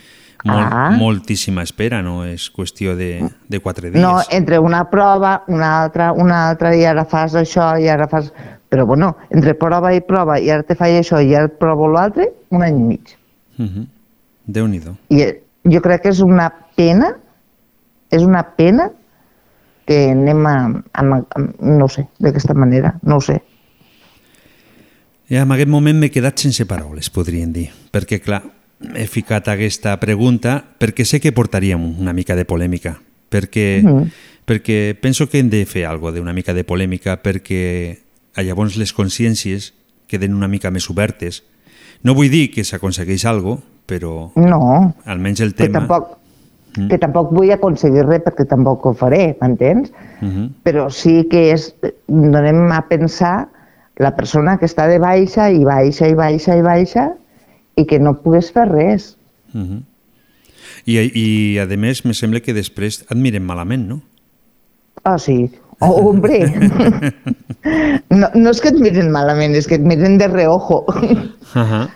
molt, 0.44 0.68
Ah. 0.72 0.90
moltíssima 0.92 1.64
espera, 1.64 2.02
no 2.02 2.24
és 2.26 2.52
qüestió 2.54 2.96
de, 2.96 3.30
de 3.48 3.60
quatre 3.60 3.90
dies. 3.92 4.02
No, 4.02 4.22
entre 4.32 4.60
una 4.60 4.90
prova, 4.90 5.44
una 5.48 5.84
altra, 5.84 6.12
una 6.14 6.50
altra, 6.50 6.76
i 6.76 6.86
ara 6.86 7.06
fas 7.06 7.36
això, 7.36 7.74
i 7.80 7.88
ara 7.88 8.08
fas... 8.08 8.34
Però 8.68 8.86
bueno, 8.86 9.16
entre 9.32 9.54
prova 9.56 9.94
i 9.96 10.02
prova, 10.02 10.40
i 10.44 10.50
ara 10.52 10.64
te 10.68 10.76
faig 10.76 10.98
això, 11.00 11.22
i 11.24 11.34
ara 11.34 11.48
et 11.48 11.58
provo 11.58 11.88
l'altre, 11.88 12.28
un 12.52 12.64
any 12.64 12.76
i 12.76 12.84
mig. 12.84 13.18
Uh 13.58 13.66
-huh. 13.66 13.88
Déu-n'hi-do. 14.46 14.96
I 15.10 15.22
eh, 15.22 15.44
jo 15.64 15.82
crec 15.82 16.02
que 16.02 16.10
és 16.10 16.20
una 16.20 16.52
pena, 16.76 17.16
és 18.12 18.24
una 18.24 18.44
pena 18.44 18.92
que 19.86 20.12
anem 20.12 20.46
a, 20.46 20.84
a, 20.94 21.02
a 21.02 21.40
no 21.62 21.86
ho 21.86 21.90
sé, 21.90 22.08
d'aquesta 22.20 22.54
manera, 22.54 23.00
no 23.04 23.18
ho 23.18 23.22
sé. 23.22 23.42
Ja 25.30 25.42
en 25.42 25.52
aquest 25.52 25.70
moment 25.70 26.00
m'he 26.00 26.12
quedat 26.12 26.40
sense 26.40 26.66
paraules, 26.66 27.10
podríem 27.10 27.52
dir, 27.52 27.70
perquè 27.92 28.20
clar, 28.24 28.44
he 28.96 29.08
ficat 29.08 29.48
aquesta 29.50 29.96
pregunta 30.00 30.64
perquè 30.80 31.06
sé 31.06 31.20
que 31.20 31.32
portaríem 31.34 31.82
una 32.00 32.14
mica 32.14 32.36
de 32.36 32.46
polèmica, 32.46 33.00
perquè, 33.30 33.82
Mhm. 33.84 34.12
perquè 34.46 34.96
penso 35.00 35.28
que 35.30 35.40
hem 35.40 35.50
de 35.50 35.66
fer 35.66 35.86
alguna 35.86 36.12
d'una 36.14 36.34
mica 36.34 36.54
de 36.54 36.64
polèmica 36.64 37.22
perquè 37.22 37.98
a 38.36 38.44
llavors 38.44 38.78
les 38.78 38.94
consciències 38.94 39.74
queden 40.08 40.34
una 40.36 40.48
mica 40.48 40.72
més 40.72 40.90
obertes. 40.90 41.44
No 42.04 42.14
vull 42.14 42.30
dir 42.30 42.52
que 42.52 42.64
s'aconsegueix 42.64 43.26
alguna 43.26 43.62
però 43.88 44.32
No, 44.36 44.94
almenys 45.06 45.40
el 45.42 45.54
que 45.56 45.64
tema... 45.64 45.80
tampoc, 45.80 46.18
Mm. 46.78 46.90
que 46.90 46.98
tampoc 47.00 47.32
vull 47.34 47.50
aconseguir 47.52 48.04
res 48.06 48.22
perquè 48.22 48.46
tampoc 48.46 48.86
ho 48.86 48.94
faré, 48.94 49.36
m'entens? 49.42 49.90
Uh 50.22 50.26
-huh. 50.28 50.50
Però 50.64 50.90
sí 50.92 51.26
que 51.28 51.52
és, 51.54 51.74
donem 52.08 52.72
a 52.72 52.88
pensar 52.88 53.48
la 53.98 54.16
persona 54.16 54.58
que 54.60 54.66
està 54.66 54.86
de 54.88 55.00
baixa 55.00 55.50
i 55.50 55.64
baixa 55.64 56.08
i 56.08 56.14
baixa 56.14 56.56
i 56.56 56.62
baixa 56.62 57.14
i 57.78 57.86
que 57.86 58.00
no 58.02 58.18
pugues 58.24 58.52
fer 58.52 58.68
res. 58.72 59.16
Uh 59.54 59.62
-huh. 59.62 59.82
I, 60.86 60.98
I, 61.00 61.58
a 61.60 61.66
més, 61.66 62.04
me 62.06 62.14
sembla 62.14 62.40
que 62.40 62.54
després 62.54 63.06
et 63.10 63.18
miren 63.18 63.46
malament, 63.46 63.88
no? 63.88 64.02
Ah, 65.04 65.18
sí, 65.18 65.52
Oh, 65.80 66.10
hombre! 66.10 66.40
No, 68.10 68.30
no 68.34 68.52
és 68.54 68.62
que 68.64 68.70
et 68.72 68.78
miren 68.80 69.10
malament, 69.12 69.54
és 69.54 69.68
que 69.68 69.76
et 69.76 69.84
miren 69.84 70.18
de 70.18 70.28
reojo. 70.28 70.86
Uh 70.88 71.66
-huh. 71.72 71.90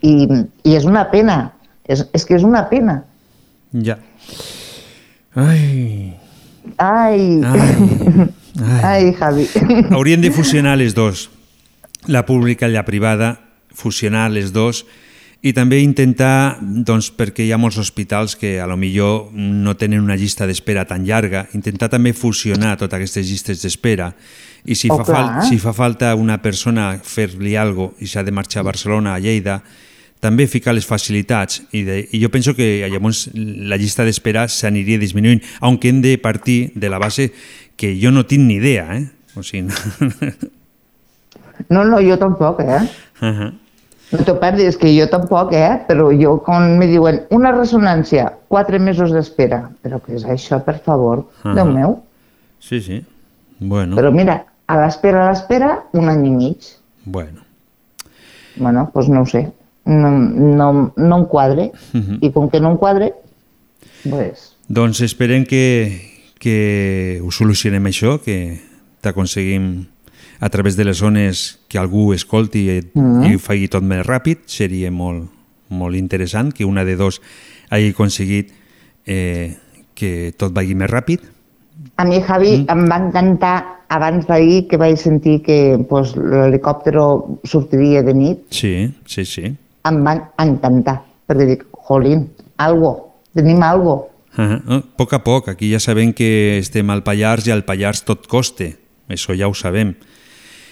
I, 0.00 0.28
I 0.64 0.74
és 0.76 0.84
una 0.84 1.10
pena, 1.10 1.52
és, 1.84 2.06
és 2.12 2.24
que 2.24 2.34
és 2.34 2.42
una 2.42 2.68
pena. 2.68 3.04
Ja. 3.72 3.98
Ai, 5.34 6.16
Ai, 6.78 7.42
ai, 7.42 7.70
ai. 8.62 8.80
ai, 8.82 9.12
Javi. 9.12 9.46
Haurien 9.90 10.20
de 10.20 10.30
fusionar 10.30 10.76
les 10.78 10.94
dos, 10.94 11.30
la 12.06 12.24
pública 12.26 12.68
i 12.68 12.72
la 12.72 12.84
privada, 12.84 13.47
fusionar 13.74 14.30
les 14.30 14.52
dos 14.52 14.84
i 15.38 15.52
també 15.54 15.78
intentar, 15.84 16.58
doncs, 16.60 17.12
perquè 17.14 17.44
hi 17.46 17.52
ha 17.54 17.58
molts 17.60 17.78
hospitals 17.78 18.34
que 18.36 18.56
a 18.58 18.66
lo 18.66 18.76
millor 18.76 19.30
no 19.32 19.76
tenen 19.78 20.02
una 20.02 20.16
llista 20.18 20.48
d'espera 20.50 20.82
tan 20.84 21.04
llarga, 21.06 21.44
intentar 21.54 21.88
també 21.92 22.12
fusionar 22.12 22.74
totes 22.76 22.98
aquestes 22.98 23.28
llistes 23.28 23.62
d'espera 23.62 24.12
i 24.66 24.74
si, 24.74 24.90
Oh, 24.90 24.98
fa, 24.98 25.04
fal 25.06 25.28
si 25.46 25.60
fa 25.62 25.72
falta 25.72 26.14
una 26.18 26.40
persona 26.42 26.96
fer-li 26.98 27.54
alguna 27.56 27.94
i 28.02 28.10
s'ha 28.10 28.24
de 28.26 28.34
marxar 28.34 28.64
a 28.64 28.68
Barcelona, 28.72 29.14
a 29.14 29.22
Lleida, 29.22 29.60
també 30.18 30.48
ficar 30.50 30.74
les 30.74 30.86
facilitats 30.86 31.62
i, 31.70 31.84
de, 31.86 32.00
i 32.10 32.18
jo 32.18 32.32
penso 32.34 32.56
que 32.58 32.88
llavors 32.90 33.28
la 33.34 33.78
llista 33.78 34.02
d'espera 34.02 34.48
s'aniria 34.50 34.98
disminuint, 34.98 35.44
aunque 35.60 35.92
hem 35.92 36.02
de 36.02 36.16
partir 36.18 36.72
de 36.74 36.90
la 36.90 36.98
base 36.98 37.30
que 37.78 37.94
jo 37.94 38.10
no 38.10 38.26
tinc 38.26 38.42
ni 38.42 38.58
idea, 38.58 38.90
eh? 38.98 39.06
O 39.38 39.46
sigui, 39.46 39.70
No, 41.68 41.82
no, 41.84 41.98
jo 42.00 42.14
tampoc, 42.18 42.60
eh? 42.62 42.78
Uh 43.20 43.26
-huh. 43.26 43.52
No 44.10 44.24
t'ho 44.24 44.38
perdis, 44.40 44.78
que 44.78 44.88
jo 44.98 45.06
tampoc, 45.10 45.52
eh? 45.52 45.84
Però 45.86 46.08
jo, 46.22 46.38
quan 46.42 46.78
me 46.78 46.86
diuen 46.86 47.26
una 47.30 47.52
ressonància, 47.52 48.32
quatre 48.48 48.78
mesos 48.78 49.12
d'espera. 49.12 49.70
Però 49.82 50.00
què 50.00 50.14
és 50.14 50.24
això, 50.24 50.64
per 50.64 50.78
favor? 50.78 51.26
Ah. 51.44 51.52
Déu 51.54 51.66
meu. 51.66 52.02
Sí, 52.58 52.80
sí. 52.80 53.04
Bueno, 53.60 53.96
Però 53.96 54.10
mira, 54.10 54.46
a 54.66 54.78
l'espera, 54.80 55.26
a 55.26 55.30
l'espera, 55.30 55.84
un 55.92 56.08
any 56.08 56.26
i 56.26 56.30
mig. 56.30 56.58
bueno. 57.04 57.40
Bueno, 58.56 58.90
doncs 58.94 59.08
no 59.08 59.20
ho 59.22 59.26
sé. 59.26 59.52
No, 59.84 60.10
no, 60.10 60.92
no 60.96 61.18
em 61.18 61.24
quadre. 61.26 61.72
Mhm. 61.92 62.18
I 62.22 62.32
com 62.32 62.48
que 62.50 62.60
no 62.60 62.70
em 62.70 62.76
quadre, 62.76 63.14
pues, 64.08 64.54
Doncs 64.68 65.00
esperem 65.00 65.44
que, 65.44 66.00
que 66.38 67.20
ho 67.24 67.30
solucionem 67.30 67.84
això, 67.88 68.18
que 68.20 68.60
t'aconseguim 69.00 69.86
a 70.40 70.48
través 70.48 70.76
de 70.76 70.84
les 70.84 70.98
zones 70.98 71.58
que 71.68 71.78
algú 71.78 72.12
escolti 72.12 72.68
i, 72.70 72.80
Mhm. 72.94 73.24
i 73.26 73.34
ho 73.34 73.38
faci 73.38 73.68
tot 73.68 73.82
més 73.82 74.06
ràpid. 74.06 74.46
Seria 74.46 74.90
molt, 74.90 75.28
molt 75.68 75.96
interessant 75.96 76.52
que 76.52 76.64
una 76.64 76.84
de 76.84 76.96
dos 76.96 77.20
hagi 77.70 77.90
aconseguit 77.90 78.52
eh, 79.06 79.56
que 79.94 80.32
tot 80.36 80.52
vagi 80.52 80.74
més 80.74 80.90
ràpid. 80.90 81.20
A 81.96 82.04
mi, 82.04 82.20
Javi, 82.22 82.58
mm. 82.58 82.66
em 82.70 82.84
va 82.90 82.98
encantar 83.00 83.84
abans 83.88 84.26
d'ahir 84.28 84.66
que 84.68 84.76
vaig 84.76 84.98
sentir 85.00 85.40
que 85.42 85.78
pues, 85.88 86.14
l'helicòptero 86.16 87.40
sortiria 87.44 88.02
de 88.02 88.14
nit. 88.14 88.44
Sí, 88.50 88.92
sí, 89.06 89.24
sí. 89.24 89.54
Em 89.88 90.00
va 90.04 90.14
encantar, 90.42 91.00
perquè 91.26 91.46
dic, 91.48 91.64
jolín, 91.88 92.28
algo, 92.58 93.14
tenim 93.34 93.62
algo. 93.62 94.10
Uh 94.36 94.44
-huh. 94.44 94.78
A 94.78 94.82
poc 94.96 95.12
a 95.14 95.24
poc, 95.24 95.48
aquí 95.48 95.72
ja 95.72 95.80
sabem 95.80 96.12
que 96.12 96.58
estem 96.58 96.90
al 96.90 97.02
Pallars 97.02 97.46
i 97.46 97.50
al 97.50 97.64
Pallars 97.64 98.04
tot 98.04 98.26
coste. 98.26 98.76
Això 99.08 99.34
ja 99.36 99.48
ho 99.48 99.54
sabem. 99.54 99.94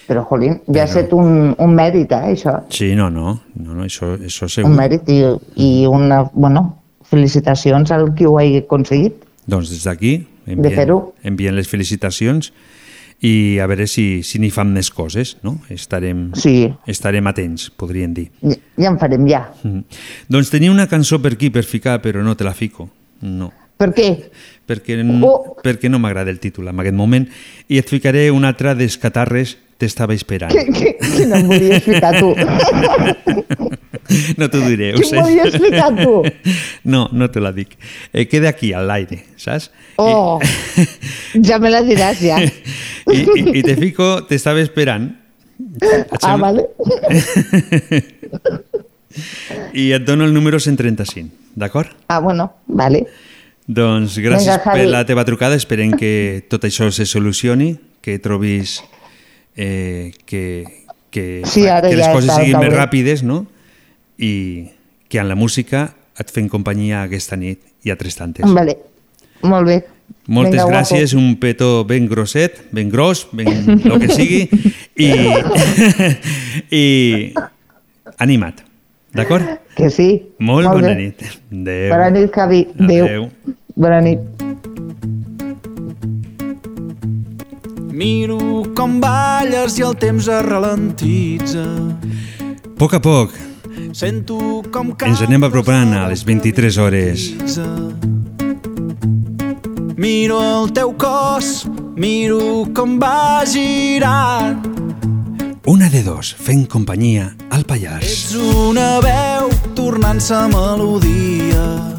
Però, 0.07 0.23
jolín, 0.29 0.61
ja 0.71 0.83
ha 0.83 0.85
Però- 0.85 0.87
estat 0.87 1.13
un, 1.13 1.55
un 1.59 1.73
mèrit, 1.75 2.11
eh, 2.15 2.33
això. 2.33 2.61
Sí, 2.69 2.93
no, 2.95 3.09
no, 3.09 3.41
no, 3.55 3.73
no 3.75 3.83
això, 3.83 4.13
això 4.23 4.47
segur. 4.47 4.69
Un 4.71 4.77
mèrit 4.77 5.09
i, 5.11 5.19
i 5.59 5.85
una, 5.85 6.21
bueno, 6.33 6.77
felicitacions 7.03 7.91
al 7.91 8.13
qui 8.15 8.25
ho 8.25 8.37
hagi 8.39 8.61
aconseguit. 8.63 9.25
Doncs 9.47 9.69
des 9.71 9.83
d'aquí 9.83 10.13
De 10.45 10.53
enviem, 10.55 10.73
fer-ho. 10.75 11.13
enviem 11.23 11.55
les 11.55 11.67
felicitacions 11.67 12.53
i 13.19 13.57
a 13.59 13.65
veure 13.67 13.87
si, 13.89 14.21
si 14.23 14.37
n'hi 14.39 14.51
fan 14.53 14.69
més 14.71 14.91
coses, 14.93 15.37
no? 15.43 15.57
Estarem, 15.73 16.31
Sí. 16.37 16.69
estarem 16.85 17.25
atents, 17.27 17.69
podríem 17.71 18.13
dir. 18.13 18.27
Ja, 18.41 18.55
ja 18.77 18.89
en 18.91 18.99
farem, 18.99 19.27
ja. 19.27 19.49
Mhm. 19.63 19.83
Doncs 20.29 20.51
tenia 20.51 20.71
una 20.71 20.87
cançó 20.87 21.19
per 21.21 21.33
aquí 21.33 21.49
per 21.49 21.63
ficar, 21.65 21.99
però 22.01 22.21
no 22.23 22.35
te 22.37 22.43
la 22.45 22.53
fico. 22.53 22.89
No. 23.21 23.51
Per 23.77 23.91
què? 23.93 24.29
Perquè, 24.67 24.95
Oh. 25.23 25.55
perquè 25.63 25.89
no 25.89 25.99
m'agrada 25.99 26.29
el 26.31 26.39
títol 26.39 26.67
en 26.67 26.79
aquest 26.79 26.95
moment 26.95 27.27
i 27.67 27.77
et 27.77 27.87
ficaré 27.89 28.29
una 28.31 28.47
altra 28.49 28.73
dels 28.75 28.97
catarres 28.97 29.57
T'estava 29.77 30.15
esperant. 30.17 30.49
Que, 30.49 30.63
que, 30.73 30.93
que 30.97 31.25
no 31.29 31.35
em 31.37 31.45
volies 31.51 31.83
ficar 31.85 32.15
tu. 32.17 32.31
No 34.39 34.47
t'ho 34.49 34.61
diré, 34.65 34.93
Que 34.95 35.03
em 35.05 35.21
volies 35.21 35.57
ficar 35.61 35.91
tu. 35.99 36.15
No, 36.87 37.03
no 37.13 37.27
te 37.29 37.39
la 37.43 37.51
dic. 37.53 37.75
Eh, 38.13 38.25
queda 38.27 38.49
aquí, 38.49 38.71
al 38.73 38.89
aire, 38.89 39.19
saps? 39.37 39.69
Oh, 40.01 40.39
ja 41.47 41.59
me 41.61 41.69
la 41.69 41.83
diràs, 41.85 42.17
ja. 42.25 42.39
I, 42.41 43.19
i, 43.21 43.43
i 43.59 43.63
te 43.63 43.75
fico, 43.77 44.09
t'estava 44.29 44.63
esperant. 44.65 45.11
Et 45.81 46.17
Ah, 46.23 46.35
vale. 46.41 46.65
I 49.73 49.91
et 49.95 50.03
dono 50.05 50.25
el 50.25 50.33
número 50.33 50.59
135, 50.59 51.29
d'acord? 51.55 51.89
Ah, 52.07 52.19
bueno, 52.19 52.51
vale. 52.67 53.05
Doncs 53.67 54.17
gràcies 54.23 54.45
Vinga, 54.47 54.61
Javi. 54.63 54.79
per 54.83 54.89
la 54.91 55.01
teva 55.05 55.25
trucada, 55.27 55.57
esperem 55.59 55.91
que 55.99 56.43
tot 56.49 56.63
això 56.67 56.89
se 56.93 57.05
solucioni, 57.09 57.73
que 58.01 58.17
trobis 58.23 58.77
eh, 59.57 60.13
que, 60.25 60.63
que, 61.11 61.41
Sí, 61.45 61.65
que 61.65 61.95
les 61.95 62.05
ja 62.05 62.13
coses 62.13 62.31
siguin 62.37 62.59
més 62.61 62.73
ràpides, 62.73 63.23
no? 63.25 63.43
I 64.17 64.69
que 65.09 65.19
en 65.19 65.27
la 65.27 65.35
música 65.35 65.89
et 66.17 66.31
fem 66.33 66.47
companyia 66.49 67.03
aquesta 67.03 67.37
nit 67.37 67.59
i 67.85 67.91
altres 67.93 68.17
tantes. 68.17 68.47
Vale, 68.53 68.77
molt 69.43 69.67
bé. 69.67 69.77
Moltes 70.27 70.59
Vinga, 70.59 70.67
gràcies, 70.71 71.13
guapo. 71.13 71.25
un 71.25 71.35
petó 71.39 71.69
ben 71.87 72.07
grosset, 72.07 72.61
ben 72.71 72.89
gros, 72.91 73.27
ben 73.31 73.47
el 73.91 73.99
que 74.03 74.09
sigui, 74.11 74.41
i, 74.95 75.11
i 76.81 76.85
anima't, 78.23 78.63
d'acord? 79.15 79.57
Que 79.77 79.91
sí. 79.93 80.09
Molt, 80.39 80.67
bona 80.71 80.93
bé. 80.93 80.95
nit. 80.95 81.23
Adéu. 81.51 81.89
Bona 81.93 82.09
nit, 82.15 82.31
Javi. 82.33 82.65
Adéu. 82.79 83.05
Adéu. 83.05 83.29
Bona 83.77 84.01
nit. 84.01 84.46
Miro 87.97 88.37
com 88.77 88.99
balles 89.01 89.79
i 89.79 89.81
el 89.81 89.95
temps 89.97 90.27
es 90.29 90.43
ralentitza. 90.45 91.63
A 91.65 92.75
poc 92.77 92.93
a 92.93 92.99
poc 93.01 93.33
Sento 93.97 94.37
com 94.69 94.91
ens 95.07 95.23
anem 95.25 95.47
apropant 95.47 95.95
a 95.97 96.03
les 96.11 96.21
23 96.27 96.77
hores. 96.77 97.25
Miro 99.97 100.37
el 100.43 100.69
teu 100.77 100.93
cos, 100.93 101.65
miro 101.97 102.67
com 102.77 102.99
va 103.01 103.41
girant. 103.49 104.61
Una 105.65 105.89
de 105.89 106.05
dos, 106.05 106.35
fent 106.37 106.67
companyia 106.69 107.31
al 107.49 107.65
Pallars. 107.65 108.05
Ets 108.05 108.37
una 108.69 108.89
veu 109.01 109.49
tornant-se 109.73 110.45
melodia. 110.53 111.96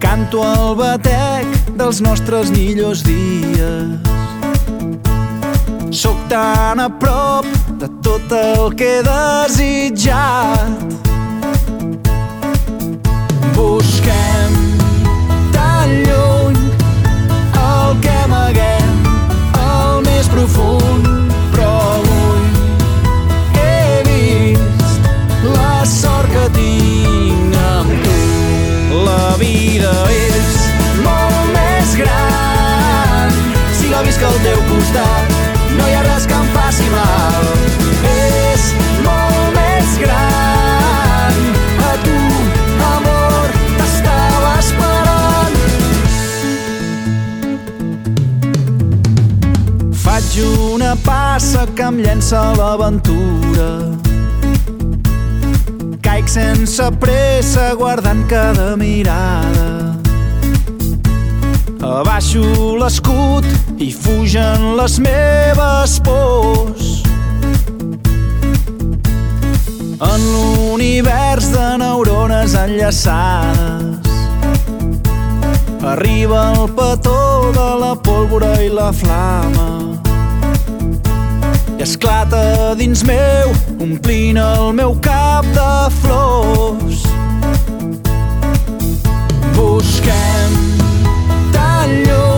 Canto 0.00 0.40
el 0.42 0.74
batec 0.78 1.46
dels 1.76 2.00
nostres 2.00 2.50
millors 2.50 3.02
dies. 3.04 4.00
Soc 5.92 6.16
tan 6.30 6.80
a 6.80 6.88
prop 6.88 7.44
de 7.80 7.88
tot 8.04 8.32
el 8.32 8.72
que 8.80 8.88
he 8.98 9.02
desitjat. 9.04 10.72
Busquem 13.52 14.56
tan 15.52 15.92
lluny 16.08 16.60
el 17.60 18.00
que 18.00 18.16
amaguem 18.24 18.90
al 19.60 20.00
més 20.08 20.32
profund, 20.32 20.79
és 30.14 30.56
molt 31.04 31.40
més 31.54 31.94
gran 32.02 33.30
si 33.78 33.88
la 33.92 34.02
visc 34.06 34.22
al 34.22 34.38
teu 34.44 34.60
costat. 34.68 35.34
No 35.78 35.86
hi 35.88 35.94
ha 35.96 36.02
res 36.06 36.26
que 36.28 36.36
em 36.36 36.48
faci 36.54 36.88
mal. 36.92 37.44
És 38.10 38.66
molt 39.06 39.56
més 39.56 39.94
gran. 40.02 41.40
A 41.88 41.92
tu, 42.04 42.18
amor, 42.90 43.46
t'estava 43.78 44.52
esperant. 44.64 45.56
Faig 50.04 50.38
una 50.50 50.92
passa 51.08 51.66
que 51.74 51.90
em 51.90 51.96
llença 52.04 52.40
l'aventura. 52.60 53.70
Caic 56.20 56.28
sense 56.28 56.84
pressa 57.00 57.74
guardant 57.74 58.26
cada 58.28 58.76
mirada. 58.76 59.96
Abaixo 61.80 62.76
l'escut 62.76 63.46
i 63.80 63.88
fugen 63.88 64.76
les 64.76 64.98
meves 65.00 65.94
pors. 66.04 66.90
En 70.10 70.20
l'univers 70.34 71.48
de 71.54 71.66
neurones 71.80 72.52
enllaçades 72.66 74.12
Arriba 75.80 76.52
el 76.52 76.68
petó 76.76 77.48
de 77.56 77.68
la 77.80 77.94
pólvora 77.96 78.58
i 78.60 78.68
la 78.68 78.92
flama 78.92 79.70
i 81.80 81.82
esclata 81.82 82.74
dins 82.76 83.02
meu, 83.02 83.52
omplint 83.80 84.36
el 84.36 84.72
meu 84.76 84.92
cap 85.00 85.46
de 85.56 85.70
flors. 86.02 87.06
Busquem 89.56 90.58
tan 91.56 91.96
lluny 92.04 92.29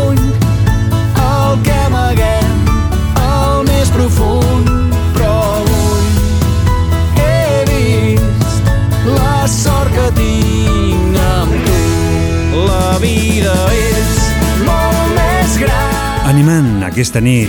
Animant 16.53 16.85
aquesta 16.85 17.21
nit, 17.25 17.49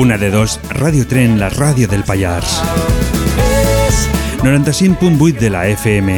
una 0.00 0.16
de 0.16 0.30
dos, 0.32 0.54
Ràdio 0.72 1.04
Tren, 1.04 1.34
la 1.36 1.50
ràdio 1.52 1.84
del 1.90 2.06
Pallars. 2.08 2.54
95.8 4.40 5.36
de 5.42 5.50
la 5.52 5.66
FM. 5.68 6.14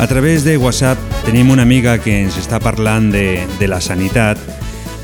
A 0.00 0.06
través 0.08 0.42
de 0.42 0.56
WhatsApp 0.56 0.98
tenim 1.24 1.54
una 1.54 1.62
amiga 1.62 2.00
que 2.02 2.18
ens 2.24 2.40
està 2.42 2.58
parlant 2.58 3.12
de, 3.14 3.46
de 3.60 3.70
la 3.70 3.78
sanitat 3.78 4.42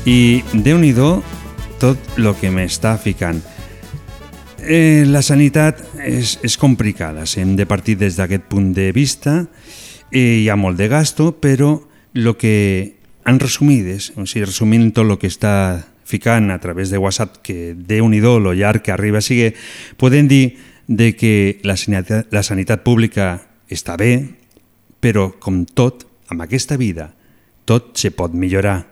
i 0.03 0.43
déu 0.51 0.83
nhi 0.83 0.91
tot 1.79 2.19
el 2.19 2.33
que 2.35 2.51
m'està 2.51 2.97
ficant. 2.99 3.39
Eh, 4.65 5.03
la 5.05 5.19
sanitat 5.19 5.81
és, 6.07 6.37
és 6.39 6.55
complicada, 6.57 7.25
si 7.27 7.41
hem 7.41 7.57
de 7.59 7.65
partir 7.67 7.97
des 7.99 8.15
d'aquest 8.15 8.45
punt 8.47 8.71
de 8.75 8.91
vista. 8.95 9.41
Eh, 10.11 10.43
hi 10.43 10.47
ha 10.47 10.55
molt 10.55 10.79
de 10.79 10.87
gasto, 10.87 11.33
però 11.35 11.73
el 12.13 12.29
que 12.39 12.95
en 13.25 13.39
resumides, 13.39 14.13
o 14.15 14.23
sigui, 14.23 14.45
resumint 14.45 14.93
tot 14.95 15.09
el 15.09 15.17
que 15.19 15.27
està 15.27 15.83
ficant 16.07 16.51
a 16.51 16.59
través 16.63 16.91
de 16.91 17.01
WhatsApp, 17.01 17.41
que 17.43 17.73
déu 17.75 18.07
nhi 18.07 18.21
lo 18.21 18.53
llarg 18.53 18.81
que 18.81 18.91
arriba 18.91 19.21
sigue, 19.21 19.53
podem 19.97 20.27
dir 20.27 20.57
de 20.87 21.15
que 21.15 21.59
la 21.63 21.75
sanitat, 21.75 22.31
la 22.31 22.43
sanitat 22.43 22.83
pública 22.83 23.41
està 23.69 23.97
bé, 23.97 24.29
però 24.99 25.31
com 25.39 25.65
tot, 25.65 26.05
amb 26.29 26.41
aquesta 26.41 26.77
vida, 26.77 27.11
tot 27.65 27.97
se 27.97 28.11
pot 28.11 28.33
millorar. 28.33 28.85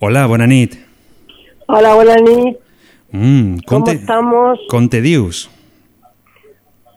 Hola, 0.00 0.26
bona 0.26 0.46
nit. 0.46 0.76
Hola, 1.66 1.94
buena 1.94 2.16
nit. 2.16 2.67
Mm, 3.12 3.58
com 3.66 3.80
¿Cómo 3.80 3.84
te, 3.86 3.92
estamos? 3.92 4.58
com 4.68 4.88
te 4.88 5.00
dius? 5.00 5.48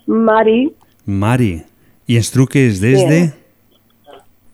Mari, 0.07 0.73
Mari. 1.05 1.63
I 2.07 2.17
ens 2.17 2.31
truques 2.31 2.81
des 2.81 2.99
de, 3.07 3.07
Bien. 3.07 3.33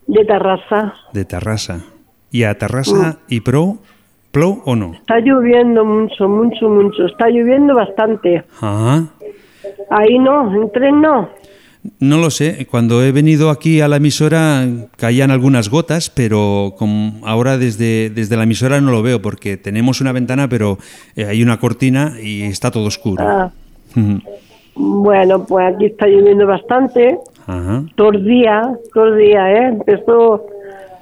de 0.07 0.25
Terrassa. 0.25 0.93
de 1.13 1.25
Terrassa. 1.25 1.83
I 2.31 2.43
a 2.43 2.53
Terrassa 2.53 3.17
hi 3.29 3.39
prou? 3.41 3.77
Plou 4.31 4.61
o 4.65 4.75
no? 4.75 4.91
Está 4.93 5.19
lloviendo 5.19 5.83
mucho, 5.85 6.27
mucho, 6.27 6.69
mucho. 6.69 7.05
Está 7.07 7.29
lloviendo 7.29 7.73
bastante. 7.73 8.43
Ah, 8.61 9.05
Ahí 9.89 10.19
no, 10.19 10.53
en 10.53 10.69
tren 10.71 11.01
no. 11.01 11.29
No 11.99 12.17
lo 12.17 12.29
sé. 12.29 12.67
Cuando 12.69 13.03
he 13.03 13.11
venido 13.11 13.49
aquí 13.49 13.81
a 13.81 13.87
la 13.87 13.97
emisora 13.97 14.65
caían 14.97 15.31
algunas 15.31 15.69
gotas, 15.69 16.09
pero 16.09 16.73
como 16.77 17.25
ahora 17.25 17.57
desde, 17.57 18.09
desde 18.09 18.37
la 18.37 18.43
emisora 18.43 18.81
no 18.81 18.91
lo 18.91 19.01
veo 19.01 19.21
porque 19.21 19.57
tenemos 19.57 20.01
una 20.01 20.11
ventana, 20.11 20.47
pero 20.47 20.77
eh, 21.15 21.25
hay 21.25 21.43
una 21.43 21.59
cortina 21.59 22.13
y 22.21 22.43
está 22.43 22.71
todo 22.71 22.85
oscuro. 22.85 23.23
Ah, 23.27 23.51
bueno, 24.75 25.45
pues 25.45 25.73
aquí 25.73 25.85
está 25.85 26.07
lloviendo 26.07 26.45
bastante. 26.45 27.17
Ajá. 27.47 27.83
Todo 27.95 28.11
el 28.11 28.25
día, 28.25 28.77
todo 28.93 29.05
el 29.07 29.17
día, 29.17 29.51
¿eh? 29.51 29.67
Empezó 29.69 30.45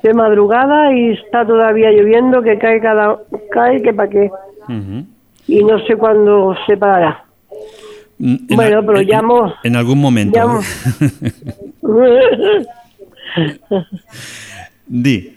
de 0.04 0.14
madrugada 0.14 0.94
y 0.94 1.12
está 1.12 1.46
todavía 1.46 1.92
lloviendo, 1.92 2.42
que 2.42 2.58
cae 2.60 2.80
cada... 2.80 3.18
cae 3.52 3.82
que 3.82 3.94
para 3.94 4.10
qué. 4.10 4.30
Ujú. 4.70 5.06
Y 5.48 5.64
no 5.64 5.80
sé 5.86 5.96
cuándo 5.96 6.56
se 6.68 6.78
parará. 6.78 7.25
En 8.20 8.48
Bueno, 8.48 8.80
a- 8.80 8.82
pero 8.86 9.00
en- 9.00 9.08
llamo- 9.08 9.54
En 9.64 9.76
algún 9.76 10.00
momento. 10.00 10.40
llamo. 10.40 10.62
Di. 14.88 15.36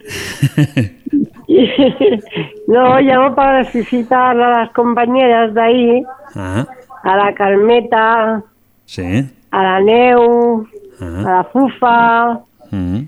no, 2.68 3.00
llamo 3.00 3.34
para 3.34 3.64
felicitar 3.64 4.38
a 4.40 4.50
las 4.60 4.70
compañeras 4.72 5.54
de 5.54 5.60
ahí, 5.62 6.02
Ah, 6.34 6.66
a 7.02 7.16
la 7.16 7.34
Carmeta, 7.34 8.42
sí. 8.84 9.02
a 9.50 9.62
la 9.62 9.80
Neu, 9.80 10.66
a 11.00 11.04
Ah. 11.04 11.22
la 11.24 11.44
Fufa. 11.44 12.40
Mm. 12.70 13.00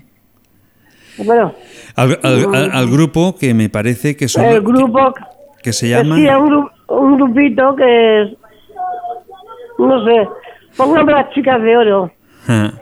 Bueno, 1.25 1.53
Al, 1.95 2.19
al- 2.23 2.55
al- 2.55 2.71
al 2.71 2.89
grupo 2.89 3.35
que 3.39 3.53
me 3.53 3.69
parece 3.69 4.15
que 4.17 4.27
son 4.27 4.45
el 4.45 4.61
grupo, 4.61 5.13
que 5.61 5.71
se 5.73 5.89
llama 5.89 6.15
sí, 6.15 6.25
un, 6.27 6.67
un 6.87 7.17
grupito 7.17 7.75
que 7.75 8.21
es, 8.23 8.29
no 9.87 10.05
sé, 10.05 10.27
póngame 10.77 11.11
las 11.11 11.29
chicas 11.31 11.61
de 11.61 11.77
oro, 11.77 12.11
Ah, 12.47 12.71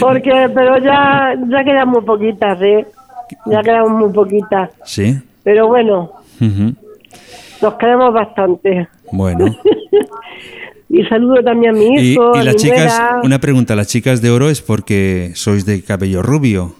porque, 0.00 0.48
pero 0.54 0.78
ya, 0.78 1.34
ya 1.48 1.64
quedan 1.64 1.88
muy 1.88 2.02
poquitas, 2.02 2.60
¿eh? 2.62 2.86
Ya 3.46 3.62
quedan 3.62 3.90
muy 3.92 4.12
poquitas, 4.12 4.70
sí. 4.84 5.18
pero 5.42 5.68
bueno, 5.68 6.12
nos 6.40 7.74
quedamos 7.74 8.14
bastante. 8.14 8.88
Bueno. 9.12 9.46
Y 10.94 11.02
saludo 11.04 11.42
también 11.42 11.74
a 11.74 11.78
mi 11.78 11.86
Y, 11.86 12.12
hijo, 12.12 12.32
y 12.34 12.38
a 12.40 12.44
las 12.44 12.56
chicas, 12.56 13.00
una 13.22 13.38
pregunta, 13.38 13.74
¿las 13.74 13.86
chicas 13.86 14.20
de 14.20 14.30
oro 14.30 14.50
es 14.50 14.60
porque 14.60 15.30
sois 15.34 15.64
de 15.64 15.82
cabello 15.82 16.20
rubio? 16.20 16.74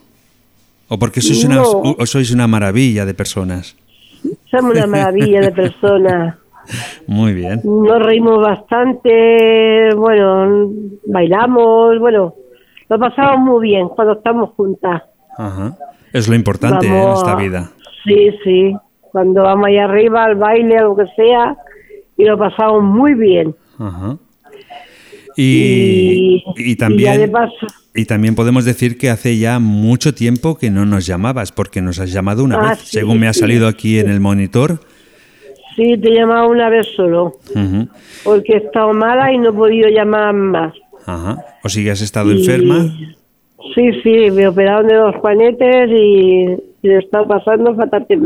¿O 0.89 0.99
porque 0.99 1.23
sois, 1.23 1.43
una, 1.45 1.63
o 1.63 2.05
sois 2.05 2.31
una 2.31 2.47
maravilla 2.47 3.07
de 3.07 3.15
personas? 3.15 3.75
Somos 4.51 4.77
una 4.77 4.87
maravilla 4.87 5.41
de 5.41 5.51
personas. 5.51 6.35
Muy 7.07 7.35
bien. 7.35 7.61
Nos 7.65 8.03
reímos 8.03 8.39
bastante, 8.41 9.95
bueno, 9.97 10.71
bailamos, 11.07 11.99
bueno, 11.99 12.35
lo 12.89 12.99
pasamos 12.99 13.39
muy 13.41 13.69
bien 13.69 13.89
cuando 13.89 14.15
estamos 14.15 14.51
juntas. 14.57 15.03
Ajá. 15.37 15.77
Es 16.13 16.29
lo 16.29 16.35
importante 16.35 16.87
¿eh? 16.87 17.03
en 17.03 17.11
esta 17.13 17.35
vida. 17.37 17.71
Sí, 18.05 18.31
sí, 18.45 18.75
cuando 19.11 19.43
vamos 19.43 19.67
allá 19.67 19.85
arriba 19.85 20.25
al 20.25 20.37
baile, 20.37 20.77
a 20.79 20.83
lo 20.83 20.97
que 20.97 21.07
sea, 21.17 21.57
y 22.17 22.25
lo 22.25 22.37
pasamos 22.39 22.83
muy 22.83 23.15
bien. 23.15 23.55
Ajá. 23.79 24.17
Y, 25.37 26.45
y 26.57 26.73
y 26.73 26.77
también, 26.77 27.31
paso, 27.33 27.55
y 27.95 28.05
también 28.05 28.35
podemos 28.35 28.65
decir 28.67 28.99
que 28.99 29.09
hace 29.09 29.39
ya 29.39 29.59
mucho 29.59 30.15
tiempo 30.15 30.59
que 30.59 30.71
no 30.71 30.85
nos 30.85 31.07
llamabas, 31.07 31.53
porque 31.53 31.81
nos 31.81 31.99
has 32.01 32.13
llamado 32.13 32.45
una 32.45 32.59
Ah, 32.59 32.71
vez, 32.71 32.81
sí, 32.81 32.99
según 32.99 33.19
me 33.19 33.29
ha 33.29 33.33
sí. 33.33 33.41
salido 33.41 33.67
aquí 33.67 33.99
en 33.99 34.11
el 34.11 34.21
monitor. 34.21 34.81
Sí, 35.77 35.97
te 35.99 36.09
he 36.11 36.14
llamado 36.14 36.49
una 36.49 36.68
vez 36.68 36.87
solo, 36.97 37.33
porque 38.25 38.55
he 38.55 38.57
estado 38.59 38.93
mala 38.93 39.33
y 39.33 39.39
no 39.39 39.51
he 39.51 39.53
podido 39.53 39.89
llamar 39.89 40.33
más. 40.35 40.75
Ajá. 41.07 41.39
O 41.64 41.68
si 41.68 41.89
has 41.89 42.01
estado 42.01 42.33
Y- 42.33 42.39
enferma. 42.41 42.87
Sí, 43.75 43.91
sí, 44.03 44.31
me 44.33 44.49
operaron 44.49 44.89
de 44.89 44.97
dos 44.97 45.14
juanetes 45.16 45.89
y, 45.89 46.47
y 46.83 46.89
lo 46.89 46.95
he 46.97 46.99
estado 46.99 47.27
pasando 47.29 47.73
bastante, 47.75 48.18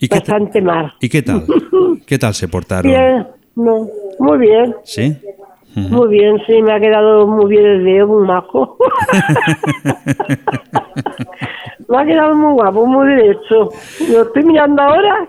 ¿Y 0.00 0.08
qué, 0.08 0.16
bastante 0.18 0.60
mal. 0.60 0.92
¿Y 1.00 1.08
qué 1.08 1.22
tal? 1.22 1.44
¿Qué 2.06 2.18
tal 2.18 2.34
se 2.34 2.48
portaron? 2.48 2.90
Bien, 2.90 3.26
no, 3.54 3.88
muy 4.18 4.38
bien, 4.38 4.74
¿Sí? 4.84 5.16
Muy 5.76 6.08
bien, 6.08 6.40
sí, 6.46 6.62
me 6.62 6.72
ha 6.72 6.80
quedado 6.80 7.26
muy 7.26 7.50
bien 7.50 7.66
el 7.66 7.84
dedo, 7.84 8.06
muy 8.06 8.26
majo. 8.26 8.78
me 11.88 11.98
ha 11.98 12.06
quedado 12.06 12.34
muy 12.34 12.54
guapo, 12.54 12.86
muy 12.86 13.06
derecho. 13.08 13.68
Lo 14.10 14.22
estoy 14.22 14.44
mirando 14.44 14.80
ahora 14.80 15.28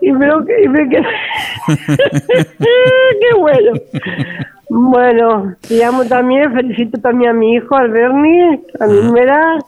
y 0.00 0.12
veo 0.12 0.44
que, 0.44 0.62
y 0.62 0.68
que... 0.88 0.98
¡Qué 2.58 3.34
bueno! 3.38 3.72
Bueno, 4.68 5.56
te 5.68 5.74
llamo 5.74 6.04
también, 6.04 6.54
felicito 6.54 7.00
también 7.00 7.30
a 7.30 7.34
mi 7.34 7.54
hijo, 7.54 7.74
al 7.76 7.90
Bernie, 7.90 8.60
a 8.78 8.86
mi 8.86 9.00
nuera, 9.00 9.58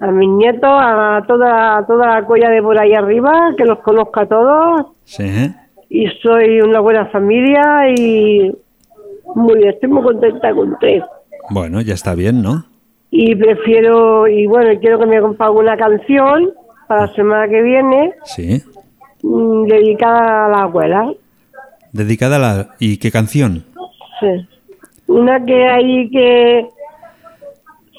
a 0.00 0.10
mis 0.10 0.30
nietos, 0.30 0.64
a 0.64 1.22
toda, 1.28 1.76
a 1.76 1.86
toda 1.86 2.14
la 2.14 2.24
colla 2.26 2.48
de 2.48 2.62
por 2.62 2.80
ahí 2.80 2.94
arriba, 2.94 3.52
que 3.56 3.66
los 3.66 3.80
conozco 3.80 4.20
a 4.20 4.26
todos. 4.26 4.86
Sí. 5.04 5.54
Y 5.88 6.06
soy 6.22 6.62
una 6.62 6.80
buena 6.80 7.06
familia 7.06 7.88
y 7.94 8.52
muy 9.34 9.58
bien, 9.58 9.70
estoy 9.70 9.88
muy 9.88 10.02
contenta 10.02 10.52
con 10.54 10.76
tres. 10.80 11.02
Bueno, 11.50 11.80
ya 11.80 11.94
está 11.94 12.14
bien, 12.14 12.42
¿no? 12.42 12.64
Y 13.10 13.34
prefiero, 13.34 14.28
y 14.28 14.46
bueno, 14.46 14.78
quiero 14.80 14.98
que 14.98 15.06
me 15.06 15.20
componga 15.20 15.50
una 15.50 15.76
canción 15.76 16.50
para 16.86 17.06
la 17.06 17.14
semana 17.14 17.48
que 17.48 17.62
viene, 17.62 18.12
Sí. 18.24 18.62
mm, 19.22 19.64
dedicada 19.66 20.46
a 20.46 20.48
la 20.48 20.62
abuela. 20.62 21.12
Dedicada 21.92 22.36
a 22.36 22.38
la... 22.38 22.68
¿Y 22.78 22.98
qué 22.98 23.10
canción? 23.10 23.64
Sí. 24.20 24.46
Una 25.08 25.44
que 25.44 25.66
hay 25.68 26.08
que 26.10 26.68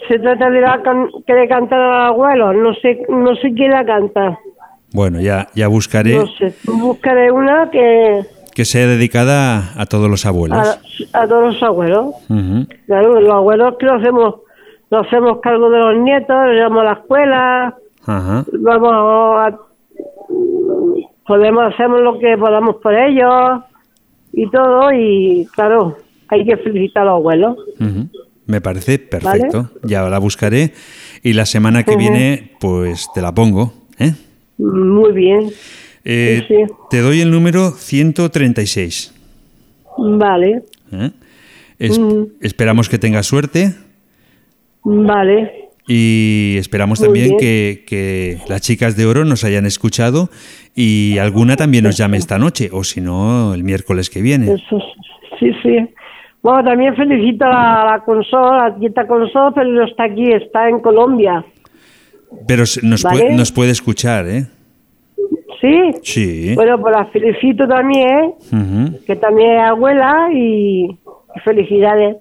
se 0.08 0.18
trata 0.20 0.50
de 0.50 0.62
la 0.62 0.82
can- 0.82 1.10
que 1.28 1.34
le 1.34 1.48
cantan 1.48 1.80
al 1.80 2.02
abuelo, 2.08 2.54
no 2.54 2.74
sé, 2.76 3.02
no 3.10 3.36
sé 3.36 3.54
quién 3.54 3.72
la 3.72 3.86
canta. 3.86 4.40
Bueno, 4.94 5.20
ya, 5.22 5.48
ya 5.56 5.68
buscaré. 5.68 6.16
No 6.16 6.28
sé, 6.28 6.54
buscaré 6.66 7.32
una 7.32 7.70
que 7.70 8.22
Que 8.54 8.66
sea 8.66 8.88
dedicada 8.88 9.74
a 9.80 9.86
todos 9.86 10.10
los 10.10 10.26
abuelos. 10.26 10.58
a, 11.14 11.22
a 11.24 11.28
todos 11.28 11.54
los 11.54 11.64
abuelos. 11.64 12.16
Claro, 12.86 13.20
los 13.22 13.34
abuelos 13.34 13.76
que 13.80 13.86
nos 13.86 14.02
hacemos, 14.02 14.36
nos 14.90 15.08
hacemos 15.08 15.40
cargo 15.42 15.70
de 15.70 15.80
los 15.80 15.98
nietos, 16.04 16.36
llevamos 16.54 16.82
a 16.82 16.84
la 16.84 16.94
escuela, 16.94 17.76
Ajá. 18.06 18.46
vamos 18.60 18.92
a, 18.94 19.58
podemos 21.26 21.74
hacer 21.74 21.90
lo 21.90 22.20
que 22.20 22.38
podamos 22.38 22.78
por 22.78 22.94
ellos 22.94 23.62
y 24.34 24.50
todo 24.50 24.92
y 24.94 25.48
claro, 25.54 25.98
hay 26.28 26.46
que 26.46 26.58
felicitar 26.58 27.04
a 27.04 27.06
los 27.06 27.16
abuelos. 27.16 27.58
Me 28.48 28.60
parece 28.60 29.00
perfecto. 29.00 29.70
Ya 29.84 30.02
la 30.10 30.20
buscaré 30.20 30.74
y 31.24 31.34
la 31.34 31.46
semana 31.46 31.84
que 31.84 31.96
viene 31.96 32.52
pues 32.60 33.08
te 33.14 33.22
la 33.22 33.34
pongo. 33.34 33.74
¿eh? 34.00 34.14
Muy 34.58 35.12
bien, 35.14 35.50
Eh, 36.04 36.46
Sí, 36.48 36.56
sí. 36.56 36.74
Te 36.90 37.00
doy 37.02 37.22
el 37.22 37.32
número 37.32 37.72
136. 37.72 39.14
vale, 39.98 40.64
¿eh? 40.92 41.12
Es- 41.80 41.98
Ujú. 41.98 42.32
Esperamos 42.42 42.90
que 42.90 42.98
tengas 42.98 43.26
suerte 43.28 43.74
vale, 44.84 45.70
y 45.88 46.56
esperamos 46.58 47.00
Muy 47.00 47.08
también 47.08 47.38
que, 47.38 47.84
que 47.88 48.38
las 48.48 48.62
chicas 48.62 48.96
de 48.96 49.06
oro 49.06 49.26
nos 49.26 49.44
hayan 49.44 49.66
escuchado 49.66 50.30
y 50.76 51.18
alguna 51.18 51.56
también 51.56 51.84
nos 51.84 51.98
llame 51.98 52.18
esta 52.18 52.38
noche 52.38 52.70
o 52.72 52.84
si 52.84 53.02
no 53.02 53.54
el 53.54 53.64
miércoles 53.64 54.10
que 54.10 54.22
viene. 54.22 54.54
eso 54.54 54.80
sí, 55.40 55.52
sí. 55.64 55.76
Bueno, 56.44 56.64
también 56.64 56.96
felicito 56.96 57.46
a 57.46 57.86
la 57.86 58.02
consola, 58.04 58.66
a 58.68 58.76
Tieta 58.80 59.06
Consol, 59.06 59.54
pero 59.54 59.70
no 59.70 59.86
está 59.86 60.06
aquí, 60.06 60.32
está 60.32 60.70
en 60.70 60.80
Colombia. 60.80 61.46
Pero 62.48 62.64
nos, 62.82 63.04
Vale. 63.04 63.20
puede, 63.20 63.36
nos 63.36 63.52
puede 63.52 63.72
escuchar, 63.72 64.28
¿eh? 64.28 64.48
¿Sí? 65.62 65.78
Sí. 66.04 66.56
Bueno, 66.56 66.80
pues 66.82 66.96
la 66.98 67.06
felicito 67.08 67.68
también, 67.68 68.34
Ujú, 68.52 69.00
que 69.06 69.16
también 69.16 69.52
es 69.52 69.62
abuela 69.62 70.28
y 70.34 70.98
felicidades. 71.46 72.18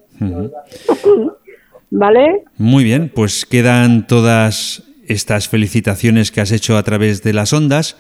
¿Vale? 1.91 2.45
Muy 2.59 2.85
bien, 2.85 3.11
pues 3.15 3.45
quedan 3.47 4.07
todas 4.07 4.85
estas 5.09 5.49
felicitaciones 5.49 6.31
que 6.31 6.41
has 6.41 6.53
hecho 6.53 6.77
a 6.77 6.83
través 6.83 7.23
de 7.23 7.33
las 7.33 7.53
ondas. 7.53 7.97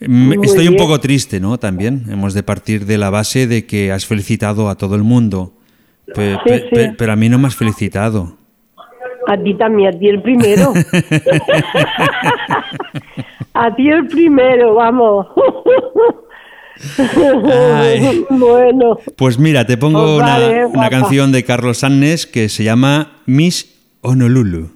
Mm, 0.00 0.26
Muy 0.36 0.38
Estoy 0.46 0.68
un 0.68 0.76
poco 0.76 1.00
triste, 1.00 1.40
¿no? 1.40 1.58
También 1.58 2.02
hemos 2.10 2.34
de 2.34 2.42
partir 2.42 2.84
de 2.84 2.98
la 2.98 3.08
base 3.10 3.46
de 3.46 3.64
que 3.66 3.92
has 3.92 4.04
felicitado 4.06 4.68
a 4.68 4.74
todo 4.76 4.94
el 4.96 5.04
mundo. 5.04 5.52
Pe- 6.14 6.34
Sí, 6.34 6.38
pe- 6.44 6.58
sí. 6.60 6.66
pe- 6.74 6.94
pero 6.98 7.12
a 7.12 7.16
mí 7.16 7.28
no 7.28 7.38
me 7.38 7.46
has 7.46 7.56
felicitado. 7.56 8.36
A 9.26 9.36
ti 9.42 9.54
también, 9.54 9.94
a 9.94 9.98
ti 9.98 10.08
el 10.08 10.20
primero. 10.22 10.72
a 13.66 13.74
ti 13.74 13.88
el 13.88 14.06
primero, 14.06 14.74
vamos. 14.74 15.26
Ay. 17.52 18.24
bueno, 18.30 18.98
Pues 19.16 19.38
mira, 19.38 19.64
te 19.66 19.76
pongo 19.76 20.00
Pues 20.00 20.22
una, 20.22 20.38
vale, 20.38 20.66
una 20.66 20.90
canción 20.90 21.32
de 21.32 21.44
Carlos 21.44 21.78
Sannes 21.78 22.26
que 22.26 22.48
se 22.48 22.64
llama 22.64 23.12
Miss 23.26 23.74
Honolulu. 24.02 24.70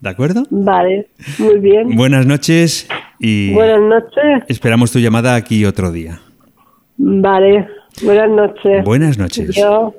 ¿De 0.00 0.10
acuerdo? 0.10 0.42
vale, 0.50 1.08
muy 1.38 1.58
bien. 1.58 1.96
Buenas 1.96 2.26
noches 2.26 2.86
y 3.18 3.52
Buenas 3.54 3.80
noches. 3.80 4.44
esperamos 4.48 4.92
tu 4.92 4.98
llamada 4.98 5.34
aquí 5.34 5.64
otro 5.64 5.90
día. 5.90 6.20
Vale, 6.98 7.66
buenas 8.02 8.30
noches. 8.30 8.84
Buenas 8.84 9.18
noches. 9.18 9.54
Yo. 9.56 9.94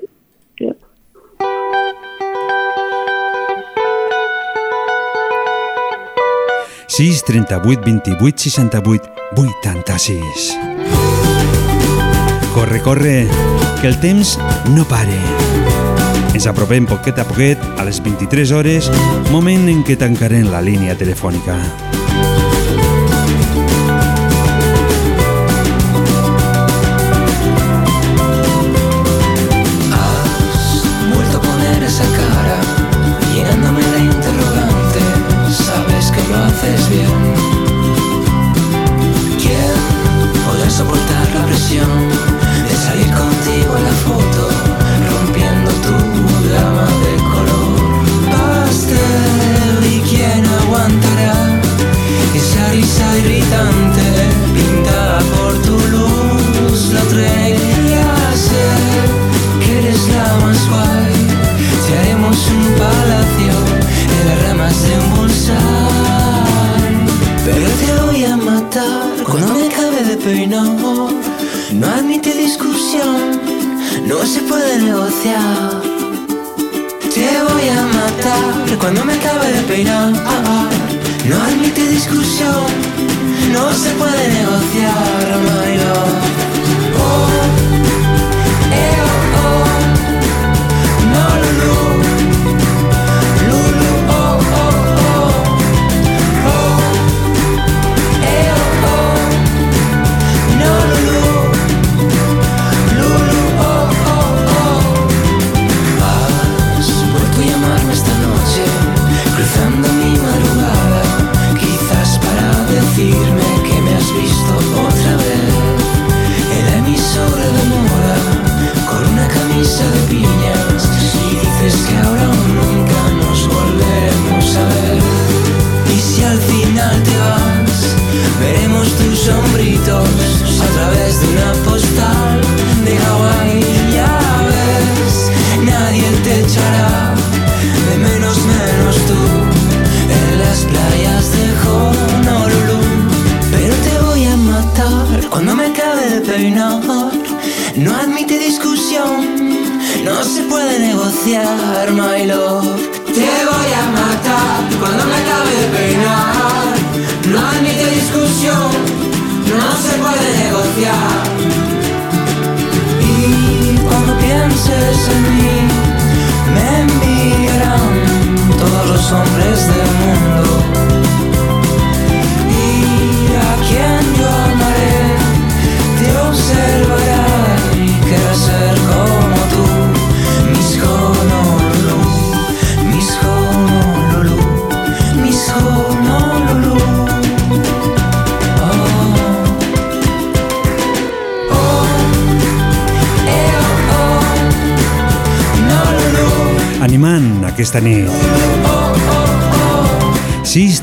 6 6.88 7.24
38 7.26 7.82
28 7.84 8.40
68 8.40 9.12
86. 9.36 10.58
Corre, 12.54 12.82
corre, 12.82 13.28
que 13.82 13.88
el 13.88 14.00
temps 14.00 14.40
no 14.74 14.88
pare. 14.88 15.20
Ens 16.34 16.48
apropem 16.48 16.88
poquet 16.88 17.20
a 17.20 17.26
poquet 17.28 17.62
a 17.78 17.86
les 17.86 18.00
23 18.02 18.56
hores, 18.56 18.90
moment 19.34 19.68
en 19.70 19.84
què 19.86 19.98
tancarem 20.00 20.48
la 20.50 20.64
línia 20.64 20.96
telefònica. 20.98 21.60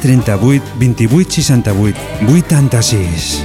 38 0.05 0.63
28 0.79 1.31
68 1.31 1.97
86 2.29 3.43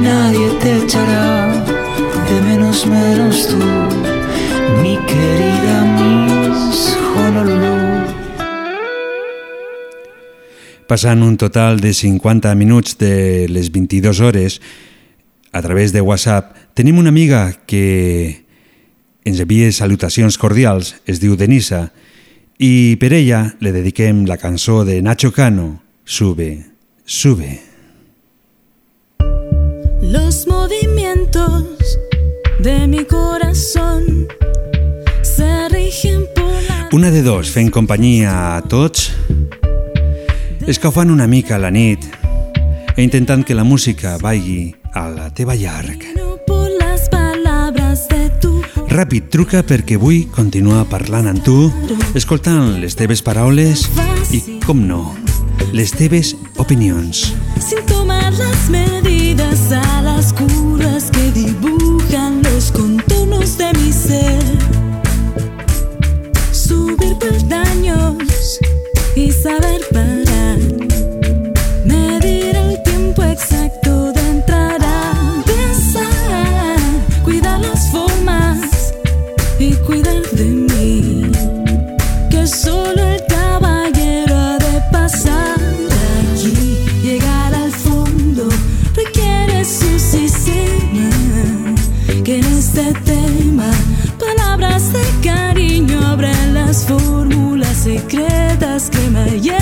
Nadie 0.00 0.48
te 0.60 0.76
echará 0.76 1.64
de 2.30 2.40
menos 2.42 2.86
menos 2.86 3.48
tú, 3.48 3.58
mi 4.82 4.96
querida 4.98 5.82
Miss 5.98 6.96
Honolulu. 7.16 8.06
Passant 10.86 11.24
un 11.24 11.36
total 11.36 11.80
de 11.80 11.92
50 11.92 12.54
minuts 12.54 12.98
de 12.98 13.48
les 13.48 13.72
22 13.72 14.20
hores, 14.20 14.60
a 15.50 15.60
través 15.60 15.92
de 15.92 16.02
WhatsApp, 16.02 16.54
tenim 16.74 16.98
una 16.98 17.08
amiga 17.08 17.56
que 17.66 18.46
ens 19.28 19.40
envia 19.44 19.68
salutacions 19.72 20.38
cordials, 20.40 20.94
es 21.06 21.20
diu 21.20 21.36
Denisa, 21.36 21.90
i 22.58 22.96
per 22.98 23.12
ella 23.12 23.44
le 23.60 23.72
dediquem 23.76 24.24
la 24.26 24.38
cançó 24.40 24.84
de 24.88 25.02
Nacho 25.02 25.30
Cano, 25.32 25.82
Sube, 26.04 26.64
Sube. 27.04 27.60
Los 30.00 30.46
movimientos 30.48 31.98
de 32.62 32.86
mi 32.88 33.04
corazón 33.04 34.26
se 35.22 35.68
rigen 35.68 36.24
por 36.34 36.50
la... 36.68 36.88
Una 36.92 37.10
de 37.10 37.22
dos, 37.22 37.50
fent 37.52 37.70
companyia 37.70 38.56
a 38.56 38.62
tots, 38.62 39.12
escalfant 40.66 41.12
una 41.12 41.28
mica 41.28 41.60
la 41.60 41.70
nit 41.70 42.08
e 42.96 43.04
intentant 43.04 43.44
que 43.44 43.54
la 43.54 43.64
música 43.64 44.16
vagi 44.18 44.74
a 44.92 45.08
la 45.12 45.28
teva 45.30 45.54
llarg. 45.54 46.27
Ràpid, 48.98 49.28
truca 49.30 49.60
perquè 49.62 49.94
vull 49.94 50.24
continuar 50.34 50.80
parlant 50.90 51.28
amb 51.30 51.44
tu, 51.46 51.68
escoltant 52.18 52.80
les 52.82 52.98
teves 52.98 53.22
paraules 53.22 53.84
i, 54.34 54.40
com 54.64 54.80
no, 54.88 55.12
les 55.70 55.94
teves 55.94 56.32
opinions. 56.58 57.28
sin 57.62 57.84
tomar 57.86 58.32
las 58.32 58.68
medidas 58.70 59.70
a 59.70 60.02
las 60.02 60.32
curvas 60.32 60.77
yeah. 99.26 99.57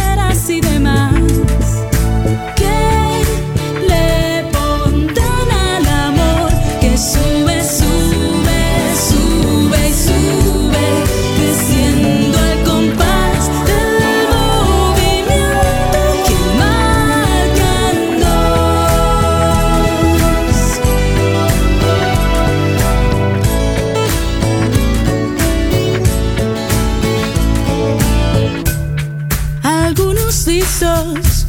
Listos 30.47 31.47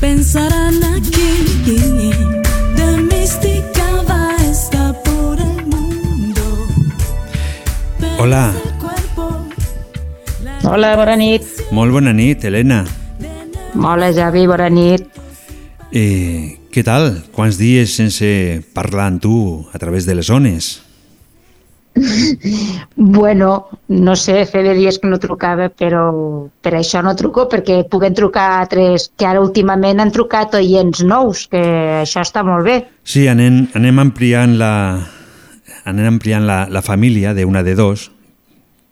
pensarán 0.00 0.74
aquí 0.94 2.12
de 2.76 2.96
mística 3.02 3.86
va 4.08 4.36
esta 4.48 4.92
por 5.02 5.40
el 5.40 5.66
mundo. 5.66 6.68
Hola, 8.18 8.52
Hola, 10.64 10.96
bona 10.96 11.16
nit. 11.16 11.42
molt 11.72 11.92
bona 11.92 12.12
nit, 12.12 12.44
Helena. 12.44 12.84
Hola, 13.74 14.12
Javi, 14.12 14.46
bona 14.46 14.68
nit. 14.68 15.02
Eh, 15.90 16.58
què 16.70 16.84
tal? 16.84 17.24
Quants 17.32 17.58
dies 17.58 17.94
sense 17.96 18.62
parlar 18.72 19.06
amb 19.08 19.20
tu 19.22 19.66
a 19.72 19.78
través 19.78 20.06
de 20.06 20.14
les 20.14 20.26
zones? 20.26 20.82
Bueno, 22.96 23.68
no 23.88 24.16
sé, 24.16 24.44
feia 24.46 24.74
dies 24.74 24.98
que 24.98 25.08
no 25.08 25.18
trucava, 25.22 25.68
però 25.70 26.48
per 26.62 26.74
això 26.78 27.02
no 27.04 27.14
truco, 27.16 27.46
perquè 27.50 27.82
puguem 27.90 28.14
trucar 28.16 28.48
altres, 28.60 29.10
que 29.16 29.26
ara 29.28 29.40
últimament 29.42 30.00
han 30.02 30.10
trucat 30.14 30.54
oients 30.58 31.04
nous, 31.06 31.46
que 31.50 31.62
això 32.02 32.24
està 32.26 32.42
molt 32.46 32.66
bé. 32.66 32.78
Sí, 33.06 33.26
anem, 33.30 33.68
anem 33.78 33.98
ampliant 34.02 34.56
la, 34.58 34.72
anem 35.88 36.10
ampliant 36.16 36.46
la, 36.48 36.64
la 36.70 36.82
família 36.82 37.34
d'una 37.34 37.62
de 37.62 37.74
dos, 37.78 38.08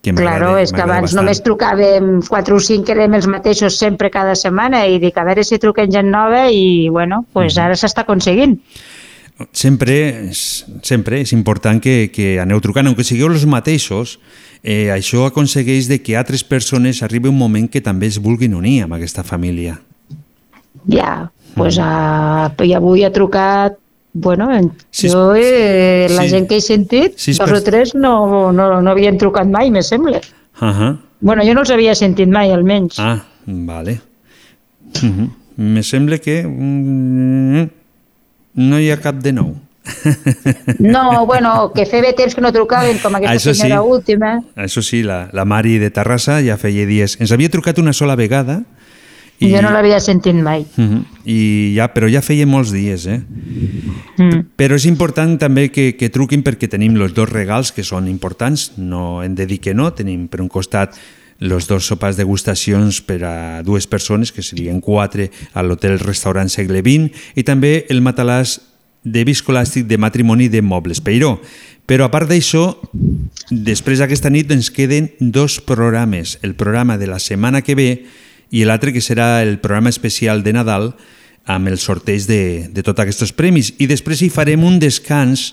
que 0.07 0.15
Claro, 0.15 0.53
és 0.63 0.71
que 0.71 0.81
abans 0.85 1.09
bastant. 1.09 1.19
només 1.25 1.41
trucàvem 1.43 2.21
4 2.29 2.55
o 2.57 2.61
5 2.63 2.85
que 2.87 2.95
érem 2.95 3.17
els 3.19 3.27
mateixos 3.27 3.75
sempre 3.81 4.07
cada 4.15 4.37
setmana 4.39 4.85
i 4.87 5.01
dic 5.03 5.17
a 5.19 5.25
veure 5.27 5.43
si 5.43 5.59
truquen 5.59 5.91
gent 5.91 6.13
nova 6.15 6.45
i 6.49 6.87
bueno, 6.89 7.25
pues 7.33 7.57
Mhm. 7.57 7.65
ara 7.65 7.75
s'està 7.75 8.05
aconseguint. 8.07 8.61
Sempre, 9.53 10.31
sempre 10.83 11.21
és 11.21 11.33
important 11.37 11.81
que, 11.83 12.09
que 12.09 12.39
aneu 12.41 12.61
trucant, 12.65 12.87
aunque 12.89 13.05
sigueu 13.05 13.29
els 13.29 13.45
mateixos, 13.45 14.19
eh, 14.65 14.89
això 14.95 15.27
aconsegueix 15.29 15.91
de 15.91 15.99
que 16.01 16.17
altres 16.17 16.43
persones 16.43 17.03
arribi 17.05 17.29
un 17.29 17.37
moment 17.37 17.69
que 17.69 17.83
també 17.85 18.09
es 18.09 18.17
vulguin 18.17 18.55
unir 18.57 18.83
amb 18.87 18.97
aquesta 18.97 19.23
família. 19.23 19.77
Ja, 20.89 21.31
pues, 21.55 21.77
a, 21.83 22.49
i 22.65 22.73
avui 22.73 23.05
ha 23.05 23.13
trucat 23.13 23.77
Bueno, 24.19 24.51
en- 24.51 24.73
Sis- 24.91 25.13
jo, 25.13 25.35
eh, 25.37 26.07
la 26.09 26.23
sí. 26.23 26.31
gent 26.31 26.47
que 26.49 26.57
he 26.57 26.61
sentit, 26.65 27.19
Sis 27.21 27.37
dos 27.37 27.53
o 27.53 27.59
tres 27.63 27.95
no, 27.95 28.51
no, 28.51 28.81
no 28.81 28.91
havien 28.91 29.19
trucat 29.21 29.45
mai, 29.47 29.71
me 29.71 29.83
sembla. 29.83 30.23
Uh 30.63 30.73
-huh. 30.73 30.99
Bueno, 31.21 31.43
jo 31.45 31.53
no 31.53 31.61
els 31.61 31.71
havia 31.71 31.95
sentit 31.95 32.27
mai, 32.27 32.51
almenys. 32.51 32.99
Ah, 32.99 33.27
vale. 33.45 34.01
Uh 35.03 35.09
-huh. 35.11 35.31
Me 35.57 35.83
sembla 35.83 36.17
que 36.17 36.47
mm, 36.47 37.69
no 38.57 38.81
hi 38.81 38.91
ha 38.91 38.99
cap 39.01 39.23
de 39.23 39.33
nou. 39.37 39.55
No, 40.83 41.27
bueno, 41.27 41.71
que 41.75 41.87
feia 41.87 42.11
temps 42.19 42.35
que 42.35 42.43
no 42.43 42.51
trucaven, 42.53 42.99
com 42.99 43.15
aquesta 43.15 43.37
Això 43.37 43.53
sí. 43.55 43.61
senyora 43.63 43.85
última. 43.87 44.33
Això 44.59 44.83
sí, 44.83 45.05
la, 45.07 45.29
la 45.33 45.45
Mari 45.47 45.77
de 45.79 45.93
Terrassa 45.95 46.41
ja 46.43 46.59
feia 46.59 46.89
dies... 46.89 47.15
Ens 47.23 47.31
havia 47.33 47.53
trucat 47.53 47.79
una 47.79 47.95
sola 47.95 48.17
vegada 48.19 48.65
I... 49.39 49.51
Jo 49.53 49.61
no 49.61 49.71
l'havia 49.75 49.99
sentit 50.01 50.37
mai. 50.41 50.65
Uh 50.77 50.85
-huh. 50.85 51.03
I 51.25 51.75
ja, 51.77 51.93
però 51.93 52.09
ja 52.09 52.23
feia 52.23 52.47
molts 52.47 52.73
dies, 52.73 53.07
eh? 53.07 53.21
Mm. 54.17 54.47
Però 54.57 54.75
és 54.75 54.87
important 54.87 55.39
també 55.39 55.69
que, 55.71 55.97
que 55.97 56.09
truquin 56.09 56.43
perquè 56.43 56.69
tenim 56.69 56.97
els 56.97 57.13
dos 57.13 57.29
regals 57.29 57.73
que 57.73 57.85
són 57.85 58.09
importants, 58.09 58.73
no 58.77 59.23
hem 59.23 59.35
de 59.35 59.47
dir 59.47 59.61
que 59.61 59.75
no, 59.75 59.93
tenim 59.93 60.29
per 60.29 60.41
un 60.41 60.49
costat 60.49 60.97
els 61.41 61.69
dos 61.69 61.87
sopars 61.87 62.17
degustacions 62.17 63.03
per 63.05 63.21
a 63.25 63.63
dues 63.67 63.87
persones, 63.87 64.33
que 64.33 64.45
serien 64.45 64.81
quatre 64.81 65.31
a 65.53 65.63
l'hotel 65.63 65.99
restaurant 66.01 66.49
segle 66.53 66.81
XX, 66.81 67.13
i 67.37 67.45
també 67.45 67.85
el 67.93 68.03
matalàs 68.05 68.59
de 69.07 69.23
viscolàstic 69.23 69.87
de 69.87 69.99
matrimoni 70.03 70.49
de 70.51 70.63
Mobles 70.63 71.01
Peiró. 71.01 71.37
Però 71.87 72.09
a 72.09 72.11
part 72.11 72.27
d'això, 72.27 72.73
després 73.51 74.01
d'aquesta 74.03 74.33
nit 74.35 74.51
ens 74.51 74.73
queden 74.75 75.13
dos 75.21 75.61
programes, 75.63 76.39
el 76.43 76.57
programa 76.59 76.99
de 76.99 77.07
la 77.07 77.21
setmana 77.23 77.63
que 77.63 77.77
ve 77.79 77.91
i 78.51 78.65
l'altre 78.67 78.93
que 78.95 79.03
serà 79.03 79.45
el 79.45 79.61
programa 79.63 79.93
especial 79.95 80.43
de 80.43 80.57
Nadal 80.57 80.91
amb 81.47 81.71
el 81.71 81.79
sorteig 81.79 82.27
de, 82.27 82.67
de 82.75 82.83
tots 82.83 83.05
aquests 83.05 83.31
premis. 83.39 83.71
I 83.79 83.87
després 83.87 84.23
hi 84.23 84.33
farem 84.35 84.67
un 84.67 84.81
descans 84.83 85.53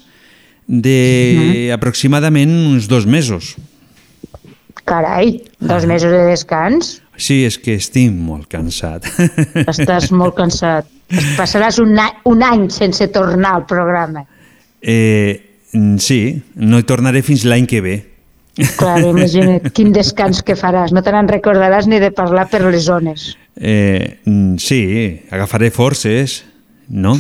de 0.65 1.69
aproximadament 1.75 2.49
uns 2.49 2.89
dos 2.89 3.05
mesos. 3.05 3.53
Carai, 4.85 5.41
dos 5.59 5.85
mesos 5.85 6.11
de 6.11 6.25
descans? 6.27 6.97
Sí, 7.15 7.43
és 7.45 7.59
que 7.61 7.77
estic 7.79 8.11
molt 8.11 8.49
cansat. 8.51 9.05
Estàs 9.73 10.09
molt 10.11 10.35
cansat. 10.37 10.89
Passaràs 11.37 11.77
un, 11.83 11.93
any, 12.01 12.15
un 12.29 12.41
any 12.43 12.69
sense 12.73 13.07
tornar 13.13 13.59
al 13.59 13.67
programa. 13.69 14.25
Eh, 14.81 15.59
sí, 16.01 16.19
no 16.55 16.81
hi 16.81 16.87
tornaré 16.89 17.21
fins 17.25 17.45
l'any 17.47 17.69
que 17.69 17.83
ve. 17.85 17.95
Clar, 18.77 18.99
imagina't 19.13 19.71
quin 19.77 19.93
descans 19.95 20.43
que 20.45 20.57
faràs. 20.59 20.93
No 20.93 21.05
te 21.05 21.13
n'en 21.13 21.29
recordaràs 21.31 21.87
ni 21.89 22.01
de 22.03 22.11
parlar 22.15 22.47
per 22.51 22.63
les 22.65 22.89
zones. 22.89 23.31
Eh, 23.55 24.19
sí, 24.59 24.81
agafaré 25.31 25.69
forces, 25.71 26.41
no? 26.89 27.15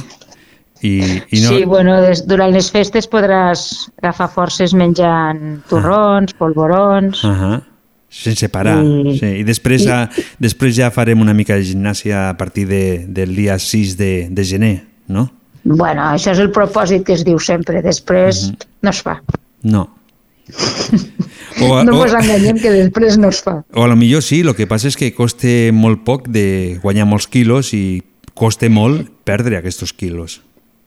I, 0.83 0.97
i 1.31 1.39
no... 1.41 1.49
Sí, 1.53 1.63
bueno, 1.65 1.95
des, 2.03 2.25
durant 2.27 2.51
les 2.51 2.67
festes 2.71 3.07
podràs 3.09 3.89
agafar 4.01 4.27
forces 4.33 4.73
menjant 4.75 5.61
torrons, 5.69 6.33
polvorons... 6.37 7.23
Uh 7.23 7.29
-huh. 7.31 7.61
Sense 8.13 8.47
parar. 8.49 8.83
I- 8.83 9.17
sí. 9.17 9.25
I 9.39 9.43
després, 9.43 9.81
i- 9.81 9.85
ja, 9.87 10.09
després 10.39 10.75
ja 10.75 10.91
farem 10.91 11.19
una 11.21 11.33
mica 11.33 11.55
de 11.55 11.63
gimnàsia 11.63 12.29
a 12.29 12.37
partir 12.37 12.67
de, 12.67 13.05
del 13.07 13.33
dia 13.35 13.57
6 13.57 13.97
de, 13.97 14.27
de 14.29 14.43
gener, 14.45 14.83
no? 15.07 15.31
Bueno, 15.63 16.01
això 16.03 16.31
és 16.31 16.39
el 16.39 16.51
propòsit 16.51 17.03
que 17.05 17.13
es 17.13 17.23
diu 17.23 17.39
sempre. 17.39 17.81
Després 17.81 18.49
Mhm. 18.49 18.55
no 18.81 18.89
es 18.89 19.01
fa. 19.01 19.21
No. 19.63 19.89
O, 21.61 21.77
a- 21.77 21.83
no 21.85 21.99
o, 21.99 22.03
ens 22.05 22.13
enganyem 22.17 22.57
que 22.59 22.69
després 22.71 23.17
no 23.17 23.29
es 23.29 23.41
fa. 23.41 23.63
o 23.73 23.83
a 23.83 23.87
lo 23.87 23.95
millor 23.95 24.21
sí, 24.23 24.41
el 24.41 24.55
que 24.55 24.65
passa 24.67 24.87
és 24.89 24.97
que 24.97 25.13
costa 25.13 25.47
molt 25.71 26.01
poc 26.03 26.27
de 26.27 26.79
guanyar 26.81 27.05
molts 27.05 27.27
quilos 27.27 27.73
i 27.77 28.01
costa 28.33 28.67
molt 28.69 29.07
perdre 29.23 29.57
aquests 29.57 29.93
quilos. 29.93 30.41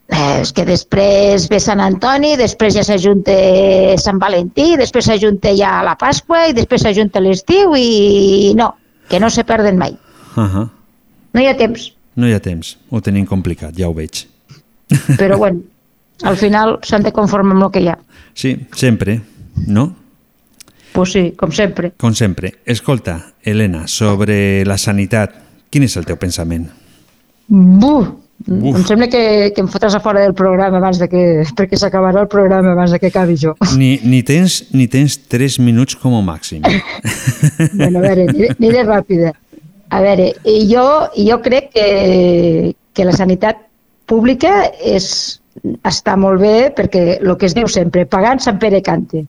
Eh, 0.09 0.41
és 0.41 0.53
que 0.55 0.65
després 0.65 1.49
ve 1.51 1.59
Sant 1.59 1.81
Antoni, 1.83 2.37
després 2.39 2.77
ja 2.77 2.85
s'ajunta 2.87 3.35
Sant 3.99 4.21
Valentí, 4.23 4.77
després 4.79 5.09
s'ajunta 5.11 5.51
ja 5.57 5.81
la 5.83 5.97
Pasqua 5.99 6.47
i 6.47 6.55
després 6.55 6.87
s'ajunta 6.87 7.21
l'estiu 7.21 7.75
i 7.75 8.55
no, 8.55 8.77
que 9.11 9.19
no 9.19 9.31
se 9.31 9.45
perden 9.45 9.79
mai. 9.79 9.99
Uh 10.37 10.43
-huh. 10.45 10.71
No 11.33 11.41
hi 11.41 11.47
ha 11.47 11.57
temps, 11.57 11.97
No 12.17 12.27
hi 12.29 12.33
ha 12.33 12.41
temps, 12.41 12.79
ho 12.89 13.03
tenim 13.05 13.27
complicat, 13.29 13.77
ja 13.77 13.91
ho 13.91 13.95
veig. 13.95 14.25
però 15.19 15.37
bueno, 15.43 15.61
al 16.23 16.37
final 16.37 16.79
s'han 16.83 17.05
de 17.05 17.13
conformar 17.13 17.57
amb 17.57 17.67
el 17.67 17.73
que 17.75 17.83
hi 17.85 17.89
ha. 17.93 17.99
Sí, 18.33 18.57
sempre, 18.73 19.21
no? 19.67 19.91
Pues 20.95 21.13
sí, 21.13 21.35
com 21.37 21.53
sempre. 21.53 21.93
Com 22.01 22.15
sempre. 22.15 22.55
Escolta, 22.65 23.35
Helena, 23.45 23.87
sobre 23.87 24.65
la 24.65 24.79
sanitat, 24.81 25.35
quin 25.69 25.85
és 25.85 25.97
el 26.01 26.07
teu 26.09 26.17
pensament? 26.17 26.71
Buh! 27.49 28.07
Uf. 28.47 28.77
Em 28.77 28.85
sembla 28.85 29.07
que, 29.09 29.51
que 29.57 29.63
em 29.65 29.69
fotràs 29.73 29.95
a 29.97 30.01
fora 30.05 30.21
del 30.23 30.35
programa 30.37 30.77
abans 30.79 30.99
de 31.01 31.09
que, 31.09 31.23
perquè 31.59 31.79
s'acabarà 31.81 32.21
el 32.27 32.29
programa 32.29 32.75
abans 32.77 32.93
de 32.93 32.99
que 33.01 33.09
acabi 33.09 33.35
jo. 33.41 33.55
Ni, 33.79 33.97
ni, 34.11 34.21
tens, 34.23 34.67
ni 34.77 34.87
tens 34.93 35.17
3 35.33 35.59
minuts 35.65 35.97
com 35.97 36.15
a 36.19 36.23
màxim. 36.23 36.63
Bueno, 37.77 37.99
a 37.99 38.03
veure, 38.03 38.27
aniré, 38.29 38.51
aniré 38.59 38.83
ràpida. 38.85 39.33
A 39.89 40.01
veure, 40.03 40.33
jo, 40.69 40.85
jo 41.17 41.39
crec 41.45 41.71
que, 41.73 41.87
que 42.93 43.05
la 43.07 43.15
sanitat 43.17 43.61
pública 44.07 44.51
és, 44.85 45.07
està 45.87 46.17
molt 46.21 46.41
bé 46.43 46.71
perquè 46.77 47.19
el 47.23 47.33
que 47.39 47.47
es 47.49 47.55
diu 47.57 47.69
sempre, 47.71 48.05
pagant 48.11 48.43
Sant 48.43 48.59
Pere 48.63 48.83
cante. 48.85 49.25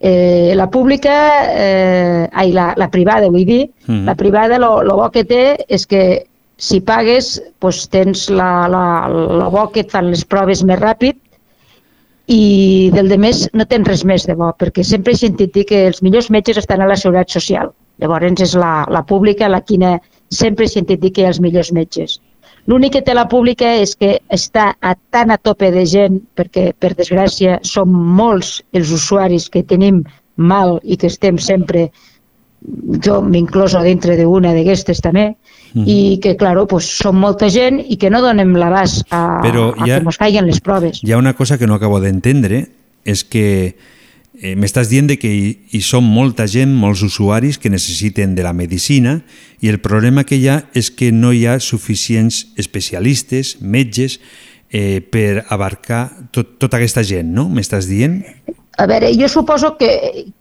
Eh, 0.00 0.52
la 0.56 0.70
pública, 0.72 1.14
eh, 1.52 2.28
ai, 2.32 2.52
la, 2.56 2.70
la 2.76 2.88
privada 2.92 3.28
vull 3.28 3.44
dir, 3.44 3.62
Mhm. 3.86 4.04
la 4.06 4.14
privada 4.14 4.58
lo, 4.58 4.82
lo 4.82 4.96
bo 4.96 5.10
que 5.10 5.24
té 5.24 5.64
és 5.68 5.86
que 5.86 6.26
si 6.60 6.82
pagues 6.84 7.40
pues, 7.58 7.86
tens 7.88 8.28
la, 8.28 8.68
la, 8.68 8.84
la 9.08 9.48
bo 9.48 9.66
que 9.72 9.86
et 9.86 9.92
fan 9.92 10.10
les 10.12 10.26
proves 10.28 10.62
més 10.68 10.78
ràpid 10.80 11.16
i 12.30 12.90
del 12.94 13.08
de 13.10 13.16
més 13.18 13.46
no 13.56 13.66
tens 13.66 13.88
res 13.88 14.04
més 14.06 14.26
de 14.28 14.36
bo, 14.38 14.52
perquè 14.58 14.84
sempre 14.86 15.16
he 15.16 15.18
sentit 15.18 15.54
dir 15.56 15.64
que 15.66 15.86
els 15.88 16.02
millors 16.04 16.28
metges 16.30 16.60
estan 16.60 16.84
a 16.84 16.88
la 16.90 16.98
Seguretat 17.00 17.32
Social. 17.40 17.72
Llavors 18.00 18.44
és 18.44 18.52
la, 18.60 18.84
la 18.92 19.02
pública 19.08 19.48
la 19.48 19.64
quina 19.66 19.96
sempre 20.30 20.68
he 20.68 20.72
sentit 20.72 21.00
dir 21.00 21.10
que 21.14 21.24
hi 21.24 21.26
ha 21.26 21.32
els 21.32 21.40
millors 21.42 21.72
metges. 21.76 22.20
L'únic 22.68 22.92
que 22.94 23.02
té 23.02 23.16
la 23.16 23.26
pública 23.28 23.72
és 23.80 23.96
que 23.96 24.18
està 24.28 24.74
a 24.80 24.94
tan 25.10 25.32
a 25.32 25.40
tope 25.40 25.72
de 25.72 25.86
gent, 25.88 26.20
perquè 26.36 26.70
per 26.78 26.92
desgràcia 26.94 27.58
som 27.66 27.90
molts 28.20 28.58
els 28.76 28.92
usuaris 28.94 29.48
que 29.48 29.64
tenim 29.64 30.04
mal 30.36 30.76
i 30.84 31.00
que 31.00 31.08
estem 31.08 31.40
sempre, 31.40 31.88
jo 33.04 33.20
m'incloso 33.24 33.80
dintre 33.82 34.16
d'una 34.20 34.52
d'aquestes 34.54 35.00
també, 35.00 35.32
Mhm. 35.74 35.84
i 35.86 36.18
que, 36.22 36.36
claro, 36.36 36.66
pues, 36.66 36.84
som 36.98 37.16
molta 37.16 37.48
gent 37.50 37.80
i 37.88 37.96
que 37.96 38.10
no 38.10 38.20
donem 38.20 38.54
l'abast 38.56 39.04
a, 39.10 39.40
Però 39.42 39.70
a 39.76 39.82
ha- 39.82 39.86
que 39.86 39.96
ens 40.04 40.18
caiguen 40.18 40.46
les 40.46 40.60
proves. 40.60 41.00
Hi 41.02 41.12
ha 41.12 41.18
una 41.18 41.34
cosa 41.34 41.58
que 41.58 41.66
no 41.66 41.74
acabo 41.74 42.00
d'entendre, 42.00 42.68
és 43.04 43.24
que 43.24 43.76
eh, 44.42 44.56
m'estàs 44.56 44.88
dient 44.88 45.06
de 45.06 45.18
que 45.18 45.28
hi, 45.28 45.58
hi 45.70 45.80
són 45.84 46.04
molta 46.04 46.46
gent, 46.48 46.72
molts 46.74 47.02
usuaris 47.02 47.58
que 47.58 47.68
necessiten 47.68 48.34
de 48.34 48.42
la 48.42 48.54
medicina 48.54 49.22
i 49.60 49.68
el 49.68 49.80
problema 49.80 50.24
que 50.24 50.36
hi 50.36 50.48
ha 50.48 50.64
és 50.74 50.90
que 50.90 51.12
no 51.12 51.32
hi 51.32 51.44
ha 51.46 51.58
suficients 51.60 52.46
especialistes, 52.56 53.58
metges, 53.60 54.18
eh, 54.72 55.00
per 55.02 55.44
abarcar 55.50 56.28
tot, 56.30 56.58
tota 56.58 56.78
aquesta 56.78 57.02
gent, 57.02 57.28
no? 57.34 57.48
M'estàs 57.50 57.86
dient? 57.90 58.22
A 58.80 58.86
veure, 58.88 59.10
jo 59.18 59.28
suposo 59.28 59.74
que, 59.76 59.90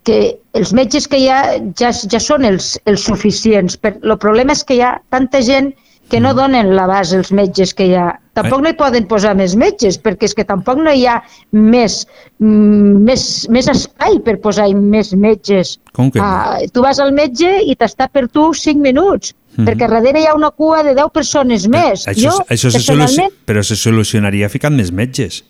que 0.07 0.19
els 0.55 0.71
metges 0.77 1.09
que 1.11 1.19
hi 1.19 1.27
ha 1.27 1.41
ja, 1.79 1.91
ja 1.91 2.21
són 2.23 2.47
els, 2.47 2.77
els 2.87 3.03
suficients. 3.03 3.75
El 3.83 4.15
problema 4.21 4.55
és 4.55 4.63
que 4.63 4.77
hi 4.77 4.83
ha 4.85 4.95
tanta 5.11 5.41
gent 5.43 5.73
que 6.09 6.21
no 6.23 6.31
donen 6.33 6.71
l'abast 6.73 7.13
els 7.13 7.29
metges 7.35 7.75
que 7.77 7.85
hi 7.85 7.97
ha. 7.99 8.07
Tampoc 8.33 8.63
no 8.63 8.71
hi 8.71 8.77
poden 8.79 9.05
posar 9.11 9.35
més 9.37 9.53
metges, 9.59 9.99
perquè 10.01 10.25
és 10.29 10.33
que 10.33 10.45
tampoc 10.47 10.79
no 10.81 10.93
hi 10.95 11.03
ha 11.05 11.19
més, 11.51 11.99
mm, 12.39 13.03
més, 13.05 13.25
més 13.51 13.67
espai 13.69 14.17
per 14.25 14.39
posar 14.41 14.69
més 14.73 15.11
metges. 15.13 15.75
Com 15.93 16.09
que? 16.09 16.23
Ah, 16.23 16.57
tu 16.73 16.81
vas 16.85 17.01
al 17.03 17.13
metge 17.13 17.51
i 17.61 17.75
t'està 17.75 18.07
per 18.09 18.25
tu 18.31 18.53
5 18.53 18.81
minuts, 18.81 19.35
Mhm. 19.57 19.67
perquè 19.67 19.89
darrere 19.91 20.21
hi 20.23 20.27
ha 20.29 20.35
una 20.37 20.51
cua 20.51 20.81
de 20.83 20.95
10 20.95 21.11
persones 21.13 21.67
més. 21.67 22.07
Això, 22.07 22.31
jo, 22.31 22.45
això 22.49 22.71
se 22.71 22.79
solu 22.79 23.03
personalment, 23.03 23.33
però 23.45 23.63
se 23.63 23.75
solucionaria 23.75 24.49
ficant 24.49 24.75
més 24.75 24.91
metges. 24.91 25.43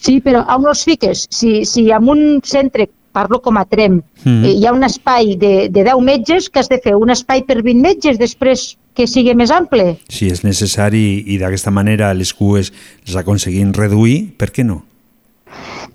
Sí, 0.00 0.20
però 0.24 0.42
on 0.56 0.64
els 0.70 0.84
fiques? 0.88 1.26
Si, 1.30 1.64
si 1.68 1.90
en 1.92 2.08
un 2.08 2.40
centre, 2.42 2.88
parlo 3.12 3.40
com 3.42 3.56
a 3.58 3.64
Trem, 3.66 4.00
Mhm. 4.24 4.44
eh, 4.44 4.52
hi 4.54 4.66
ha 4.66 4.72
un 4.72 4.84
espai 4.86 5.34
de, 5.36 5.68
de 5.68 5.82
10 5.84 6.00
metges, 6.02 6.48
que 6.48 6.60
has 6.60 6.68
de 6.70 6.78
fer 6.78 6.94
un 6.96 7.10
espai 7.10 7.42
per 7.44 7.60
20 7.62 7.82
metges 7.82 8.18
després 8.18 8.76
que 8.94 9.06
sigui 9.06 9.34
més 9.34 9.50
ample? 9.50 9.98
Si 10.08 10.28
és 10.30 10.42
necessari 10.44 11.24
i 11.26 11.36
d'aquesta 11.38 11.70
manera 11.70 12.12
les 12.14 12.32
cues 12.34 12.72
les 13.06 13.16
aconseguim 13.16 13.72
reduir, 13.76 14.30
per 14.38 14.50
què 14.52 14.64
no? 14.64 14.84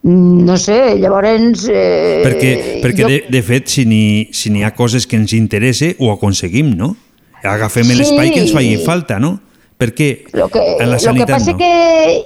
Mm, 0.03 0.43
No 0.45 0.57
sé, 0.57 0.97
llavors... 0.99 1.65
Eh, 1.71 2.21
Perquè, 2.25 2.51
perquè 2.83 3.01
jo- 3.01 3.07
de, 3.09 3.23
de 3.29 3.41
fet, 3.41 3.67
si 3.71 3.85
n'hi 3.85 4.27
si 4.31 4.51
ha 4.63 4.73
coses 4.75 5.07
que 5.07 5.15
ens 5.17 5.33
interessa, 5.33 5.87
ho 5.99 6.11
aconseguim, 6.11 6.75
no? 6.75 6.95
Agafem 7.43 7.85
Sí. 7.85 7.95
l'espai 7.95 8.31
que 8.33 8.41
ens 8.41 8.51
faci 8.53 8.77
falta, 8.85 9.19
no? 9.19 9.39
Perquè 9.77 10.09
Lo 10.31 10.47
que, 10.47 10.61
en 10.79 10.87
la 10.87 10.95
lo 10.95 10.97
que 10.97 11.03
sanitat 11.03 11.31
passa 11.35 11.51
no. 11.51 11.57
que 11.59 11.71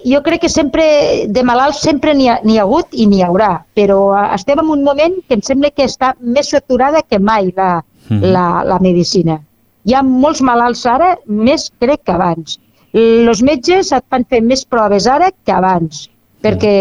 jo 0.06 0.22
crec 0.22 0.42
que 0.42 0.50
sempre 0.54 0.84
de 1.28 1.44
malalts 1.44 1.80
sempre 1.82 2.14
n'hi 2.14 2.28
ha, 2.30 2.36
ha 2.44 2.62
hagut 2.62 2.94
i 2.94 3.08
n'hi 3.10 3.24
haurà, 3.26 3.64
però 3.74 4.14
eh, 4.20 4.28
estem 4.36 4.60
en 4.62 4.70
un 4.70 4.84
moment 4.86 5.16
que 5.28 5.34
em 5.40 5.42
sembla 5.42 5.72
que 5.74 5.88
està 5.90 6.14
més 6.22 6.50
saturada 6.54 7.02
que 7.02 7.20
mai 7.20 7.52
la, 7.58 7.84
Mhm. 8.10 8.24
la, 8.34 8.64
la 8.66 8.80
medicina. 8.82 9.36
Hi 9.86 9.94
ha 9.94 10.02
molts 10.04 10.42
malalts 10.42 10.86
ara, 10.90 11.12
més 11.28 11.68
crec 11.80 12.04
que 12.06 12.12
abans. 12.12 12.60
Els 12.94 13.42
metges 13.46 13.92
et 13.94 14.04
fan 14.10 14.26
fer 14.30 14.42
més 14.42 14.64
proves 14.66 15.06
ara 15.08 15.30
que 15.46 15.52
abans, 15.54 16.08
perquè 16.42 16.72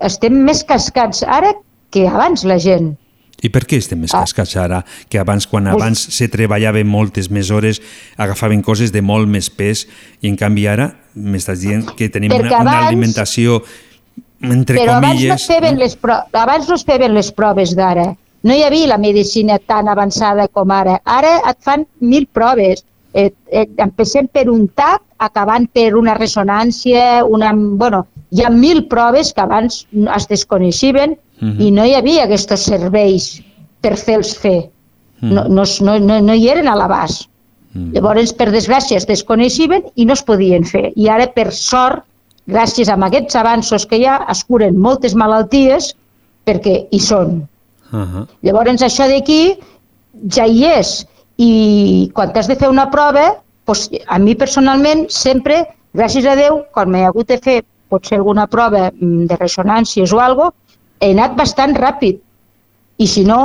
estem 0.00 0.32
més 0.46 0.62
cascats 0.64 1.22
ara 1.24 1.52
que 1.92 2.06
abans 2.08 2.44
la 2.48 2.56
gent. 2.58 2.94
I 3.42 3.50
per 3.50 3.64
què 3.66 3.78
estem 3.82 3.98
més 3.98 4.12
cascats 4.14 4.54
ara 4.60 4.82
que 5.10 5.18
abans, 5.18 5.48
quan 5.50 5.66
abans 5.66 5.98
se 6.14 6.28
treballaven 6.30 6.86
moltes 6.86 7.30
més 7.30 7.50
hores, 7.50 7.80
agafaven 8.16 8.62
coses 8.62 8.92
de 8.94 9.02
molt 9.02 9.28
més 9.28 9.50
pes 9.50 9.86
i 10.22 10.30
en 10.30 10.38
canvi 10.38 10.68
ara 10.70 10.92
m'estàs 11.14 11.64
dient 11.64 11.88
que 11.98 12.08
tenim 12.08 12.30
Perquè 12.30 12.46
una, 12.52 12.60
una 12.62 12.76
abans- 12.76 12.92
alimentació 12.92 13.62
entre 14.42 14.78
Però 14.78 14.98
abans 14.98 15.02
no, 15.02 15.16
comilles... 15.18 15.40
es 15.40 15.46
feien 15.50 15.78
les 15.78 15.96
pro... 15.96 16.20
abans 16.32 16.68
no 16.68 16.78
es 16.78 16.86
feien 16.86 17.14
les 17.14 17.32
proves 17.34 17.74
d'ara. 17.78 18.12
No 18.42 18.54
hi 18.54 18.64
havia 18.66 18.88
la 18.90 18.98
medicina 18.98 19.58
tan 19.58 19.90
avançada 19.90 20.48
com 20.48 20.70
ara. 20.74 20.96
Ara 21.06 21.36
et 21.50 21.58
fan 21.62 21.86
mil 22.00 22.26
proves. 22.26 22.82
Eh, 23.14 23.28
eh, 23.52 23.66
empecem 23.84 24.26
per 24.26 24.48
un 24.50 24.64
TAC, 24.72 25.02
acabant 25.22 25.68
per 25.70 25.92
una 25.98 26.14
ressonància, 26.18 27.22
una... 27.28 27.52
Bueno, 27.54 28.06
hi 28.32 28.42
ha 28.42 28.50
mil 28.50 28.86
proves 28.88 29.34
que 29.36 29.44
abans 29.44 29.84
es 29.92 30.26
desconeixiven 30.30 31.18
Mhm. 31.42 31.60
i 31.60 31.70
no 31.74 31.84
hi 31.84 31.94
havia 31.98 32.24
aquests 32.24 32.64
serveis 32.68 33.42
per 33.82 33.96
fer-los 33.98 34.36
fer. 34.38 34.70
No, 35.22 35.44
no, 35.48 35.62
es- 35.62 35.80
no, 35.82 35.98
no, 35.98 36.20
no 36.20 36.34
hi 36.34 36.48
eren 36.48 36.68
a 36.68 36.74
l'abast. 36.78 37.28
Llavors, 37.74 38.32
per 38.36 38.50
desgràcia, 38.52 38.98
es 38.98 39.06
desconeixiven 39.08 39.82
i 39.96 40.04
no 40.04 40.12
es 40.12 40.22
podien 40.22 40.64
fer. 40.68 40.92
I 40.94 41.06
ara, 41.08 41.26
per 41.32 41.52
sort, 41.56 42.02
gràcies 42.46 42.88
a 42.90 42.96
aquests 43.06 43.36
avanços 43.40 43.86
que 43.86 43.96
hi 43.96 44.04
ha, 44.04 44.18
es 44.30 44.42
curen 44.44 44.76
moltes 44.76 45.14
malalties 45.14 45.94
perquè 46.44 46.86
hi 46.90 46.98
són. 47.00 47.48
Uh 47.92 47.98
-huh. 48.04 48.26
Llavors, 48.42 48.82
això 48.82 49.08
d'aquí 49.08 49.56
ja 50.28 50.46
hi 50.46 50.64
és. 50.64 51.06
I 51.38 52.10
quan 52.14 52.30
has 52.36 52.46
de 52.48 52.56
fer 52.56 52.68
una 52.68 52.90
prova, 52.90 53.36
doncs, 53.66 53.90
a 54.06 54.18
mi 54.18 54.34
personalment, 54.34 55.06
sempre, 55.08 55.66
gràcies 55.94 56.26
a 56.26 56.34
Déu, 56.36 56.64
quan 56.72 56.90
m'he 56.90 57.04
hagut 57.04 57.28
de 57.28 57.38
fer 57.38 57.64
potser 57.88 58.18
alguna 58.18 58.46
prova 58.46 58.90
mm, 58.92 59.26
de 59.26 59.36
ressonàncies 59.36 60.12
o 60.12 60.20
algo, 60.20 60.52
he 61.02 61.12
anat 61.16 61.36
bastant 61.38 61.74
ràpid. 61.78 62.20
I 63.02 63.06
si 63.10 63.26
no, 63.26 63.42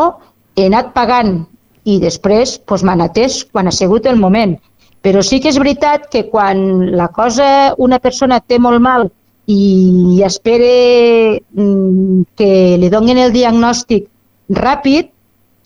he 0.56 0.68
anat 0.70 0.94
pagant 0.96 1.40
i 1.88 1.98
després 2.04 2.58
doncs, 2.68 2.84
m'han 2.86 3.04
atès 3.06 3.42
quan 3.52 3.68
ha 3.68 3.76
sigut 3.76 4.06
el 4.06 4.20
moment. 4.22 4.58
Però 5.02 5.22
sí 5.24 5.40
que 5.42 5.50
és 5.54 5.60
veritat 5.62 6.08
que 6.12 6.26
quan 6.30 6.60
la 7.00 7.08
cosa, 7.16 7.74
una 7.78 8.00
persona 8.04 8.40
té 8.42 8.60
molt 8.60 8.82
mal 8.84 9.08
i 9.48 10.22
espere 10.28 11.40
mm, 11.40 12.24
que 12.36 12.50
li 12.82 12.90
donin 12.92 13.22
el 13.24 13.32
diagnòstic 13.32 14.10
ràpid, 14.52 15.14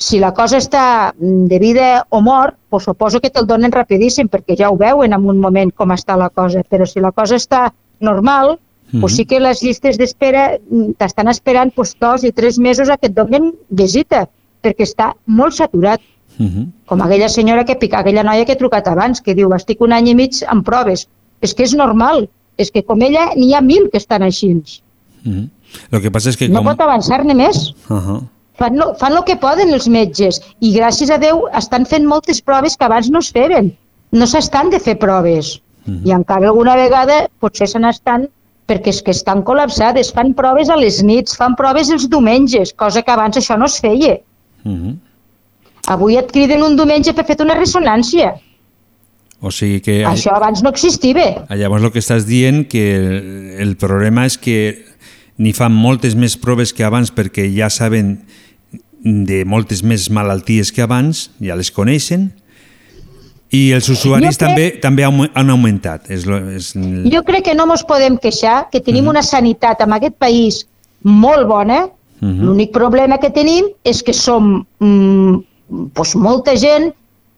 si 0.02 0.20
la 0.22 0.32
cosa 0.38 0.60
està 0.62 0.84
mm, 1.14 1.46
de 1.50 1.60
vida 1.62 1.88
o 2.10 2.22
mort, 2.22 2.58
doncs 2.72 2.90
suposo 2.90 3.22
que 3.22 3.32
te'l 3.34 3.50
donen 3.50 3.74
rapidíssim, 3.74 4.30
perquè 4.30 4.58
ja 4.60 4.70
ho 4.70 4.78
veuen 4.78 5.14
en 5.18 5.26
un 5.34 5.42
moment 5.42 5.74
com 5.74 5.94
està 5.96 6.18
la 6.18 6.30
cosa. 6.30 6.64
Però 6.68 6.86
si 6.86 7.02
la 7.02 7.12
cosa 7.12 7.40
està 7.42 7.72
normal, 8.00 8.58
Mhm. 8.92 9.02
pues 9.02 9.16
sí 9.16 9.26
que 9.26 9.40
les 9.40 9.62
llistes 9.64 9.98
d'espera 9.98 10.58
mm, 10.60 10.98
t'estan 11.00 11.28
esperant 11.32 11.74
pues, 11.74 11.96
dos 12.00 12.24
i 12.24 12.32
tres 12.32 12.60
mesos 12.60 12.90
a 12.90 12.98
que 12.98 13.08
et 13.08 13.16
donen 13.16 13.54
visita, 13.70 14.28
perquè 14.62 14.84
està 14.84 15.14
molt 15.26 15.56
saturat. 15.56 16.02
Mhm. 16.38 16.68
Com 16.86 17.02
aquella 17.02 17.30
senyora 17.30 17.66
que 17.66 17.76
pica, 17.76 18.00
aquella 18.00 18.24
noia 18.24 18.46
que 18.46 18.54
he 18.54 18.60
trucat 18.60 18.88
abans, 18.88 19.22
que 19.22 19.36
diu, 19.36 19.52
estic 19.54 19.82
un 19.82 19.94
any 19.94 20.10
i 20.10 20.16
mig 20.16 20.44
en 20.44 20.64
proves. 20.64 21.08
És 21.42 21.54
que 21.54 21.64
és 21.64 21.74
normal, 21.74 22.28
és 22.58 22.72
que 22.72 22.84
com 22.84 23.02
ella 23.02 23.32
n'hi 23.36 23.54
ha 23.54 23.62
mil 23.62 23.90
que 23.92 23.98
estan 23.98 24.24
així. 24.24 24.54
Mhm. 25.24 25.50
Lo 25.92 26.02
que 26.02 26.12
passa 26.12 26.30
és 26.30 26.38
que 26.38 26.50
No 26.50 26.60
com... 26.60 26.72
pot 26.72 26.82
avançar-ne 26.82 27.34
més. 27.34 27.74
Uh 27.90 27.96
-huh. 27.96 28.22
Fan, 28.58 28.78
lo, 28.78 28.94
fan 28.96 29.16
el 29.18 29.24
que 29.24 29.38
poden 29.38 29.72
els 29.74 29.88
metges 29.88 30.42
i 30.60 30.74
gràcies 30.76 31.10
a 31.10 31.18
Déu 31.18 31.48
estan 31.58 31.86
fent 31.86 32.06
moltes 32.06 32.42
proves 32.42 32.78
que 32.78 32.86
abans 32.86 33.10
no 33.10 33.20
es 33.20 33.32
feien. 33.32 33.72
No 34.12 34.28
s'estan 34.28 34.70
de 34.70 34.80
fer 34.80 35.00
proves. 35.00 35.62
Mhm. 35.86 36.06
I 36.06 36.12
encara 36.12 36.48
alguna 36.48 36.76
vegada 36.76 37.30
potser 37.40 37.68
se 37.68 37.80
n'estan 37.80 38.28
perquè 38.72 38.94
és 38.96 39.02
que 39.04 39.14
estan 39.16 39.44
col·lapsades. 39.48 40.14
Fan 40.16 40.34
proves 40.38 40.72
a 40.72 40.80
les 40.80 41.02
nits, 41.04 41.36
fan 41.40 41.58
proves 41.60 41.92
els 41.92 42.08
diumenges, 42.12 42.72
cosa 42.74 43.04
que 43.04 43.12
abans 43.12 43.40
això 43.42 43.60
no 43.60 43.68
es 43.68 43.80
feia. 43.84 44.20
Mhm. 44.64 44.96
Avui 45.92 46.16
et 46.16 46.30
criden 46.32 46.64
un 46.64 46.78
diumenge 46.78 47.14
per 47.18 47.26
fer 47.26 47.40
una 47.42 47.58
ressonància. 47.58 48.36
O 49.42 49.50
sigui 49.50 49.82
que... 49.82 50.04
Això 50.06 50.36
abans 50.36 50.62
no 50.62 50.70
existia. 50.70 51.48
Llavors 51.50 51.88
el 51.88 51.92
que 51.92 52.00
estàs 52.04 52.28
dient 52.30 52.68
que 52.70 52.84
el, 52.96 53.08
el 53.66 53.76
problema 53.82 54.28
és 54.30 54.38
que 54.38 54.86
n'hi 55.42 55.54
fan 55.58 55.74
moltes 55.74 56.14
més 56.14 56.38
proves 56.38 56.76
que 56.78 56.86
abans 56.86 57.10
perquè 57.10 57.48
ja 57.50 57.72
saben 57.74 58.20
de 59.02 59.42
moltes 59.50 59.82
més 59.82 60.12
malalties 60.14 60.70
que 60.72 60.86
abans, 60.86 61.32
ja 61.42 61.58
les 61.58 61.72
coneixen, 61.74 62.30
i 63.52 63.72
els 63.76 63.90
usuaris 63.92 64.38
crec- 64.38 64.44
també 64.48 64.66
també 64.82 65.06
han 65.06 65.50
augmentat. 65.52 66.10
És 66.10 66.26
lo, 66.26 66.40
és... 66.56 66.72
Jo 67.12 67.24
crec 67.28 67.50
que 67.50 67.56
no 67.58 67.68
ens 67.70 67.84
podem 67.88 68.18
queixar, 68.22 68.70
que 68.72 68.80
tenim 68.84 69.10
una 69.12 69.24
sanitat 69.24 69.84
en 69.84 69.94
aquest 69.98 70.18
país 70.20 70.64
molt 71.04 71.48
bona. 71.48 71.88
Mhm. 72.22 72.46
L'únic 72.46 72.72
problema 72.72 73.18
que 73.18 73.32
tenim 73.34 73.66
és 73.84 74.04
que 74.04 74.14
som 74.14 74.66
mm, 74.80 75.90
pues, 75.94 76.16
molta 76.16 76.56
gent, 76.56 76.92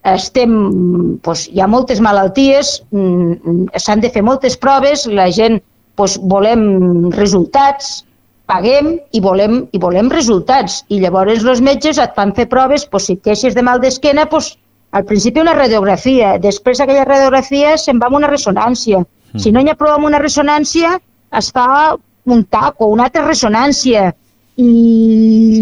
estem, 0.04 1.20
pues, 1.24 1.48
hi 1.48 1.62
ha 1.64 1.68
moltes 1.68 2.02
malalties, 2.04 2.82
mm, 2.92 3.70
s'han 3.80 4.02
de 4.04 4.10
fer 4.12 4.22
moltes 4.22 4.58
proves, 4.58 5.06
la 5.08 5.30
gent 5.32 5.62
pues, 5.96 6.18
volem 6.18 7.12
resultats, 7.14 8.04
paguem 8.50 8.98
i 9.14 9.22
volem, 9.24 9.62
i 9.72 9.80
volem 9.80 10.10
resultats. 10.12 10.82
I 10.90 11.00
llavors 11.00 11.46
els 11.46 11.62
metges 11.62 11.98
et 12.02 12.14
fan 12.18 12.34
fer 12.36 12.50
proves, 12.52 12.86
pues, 12.86 13.08
si 13.08 13.14
et 13.14 13.24
queixes 13.24 13.56
de 13.56 13.64
mal 13.64 13.80
d'esquena, 13.80 14.28
pues, 14.30 14.58
al 14.94 15.06
principi 15.10 15.42
una 15.42 15.56
radiografia, 15.58 16.36
després 16.42 16.80
aquella 16.84 17.06
radiografia 17.08 17.74
se'n 17.82 18.02
va 18.02 18.12
amb 18.12 18.20
una 18.20 18.30
ressonància. 18.30 19.00
Mm. 19.02 19.40
Si 19.42 19.54
no 19.54 19.64
n'hi 19.64 19.74
ha 19.74 19.80
prou 19.80 19.96
amb 19.96 20.06
una 20.10 20.20
ressonància, 20.22 21.00
es 21.40 21.50
fa 21.56 21.96
un 22.36 22.44
TAC 22.46 22.84
o 22.86 22.92
una 22.94 23.08
altra 23.10 23.24
ressonància. 23.26 24.12
I, 24.62 24.68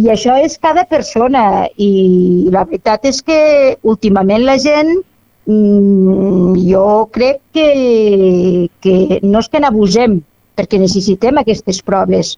I 0.03 0.09
això 0.11 0.36
és 0.43 0.57
cada 0.59 0.84
persona. 0.89 1.45
I 1.79 2.49
la 2.51 2.65
veritat 2.67 3.07
és 3.07 3.21
que 3.23 3.39
últimament 3.88 4.43
la 4.43 4.57
gent 4.59 4.91
mm, 5.47 6.59
jo 6.67 6.86
crec 7.15 7.39
que, 7.55 7.67
que 8.84 9.21
no 9.23 9.39
és 9.39 9.47
que 9.47 9.63
n'abusem, 9.63 10.19
perquè 10.59 10.82
necessitem 10.82 11.39
aquestes 11.39 11.79
proves, 11.88 12.36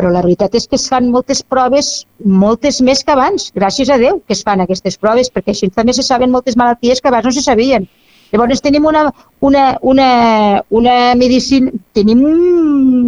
però 0.00 0.08
la 0.08 0.22
veritat 0.24 0.54
és 0.56 0.64
que 0.66 0.78
es 0.80 0.86
fan 0.88 1.10
moltes 1.12 1.42
proves, 1.44 1.88
moltes 2.24 2.80
més 2.80 3.02
que 3.04 3.12
abans, 3.12 3.50
gràcies 3.52 3.90
a 3.92 3.98
Déu 4.00 4.22
que 4.24 4.32
es 4.32 4.40
fan 4.46 4.62
aquestes 4.64 4.96
proves, 4.96 5.28
perquè 5.28 5.52
així 5.52 5.68
també 5.68 5.92
se 5.92 6.04
saben 6.06 6.32
moltes 6.32 6.56
malalties 6.56 7.02
que 7.04 7.10
abans 7.10 7.28
no 7.28 7.32
se 7.36 7.44
sabien. 7.44 7.84
Llavors 8.32 8.62
tenim 8.64 8.86
una, 8.86 9.02
una, 9.44 9.64
una, 9.92 10.10
una 10.80 10.94
medicina, 11.20 11.72
tenim 11.92 12.22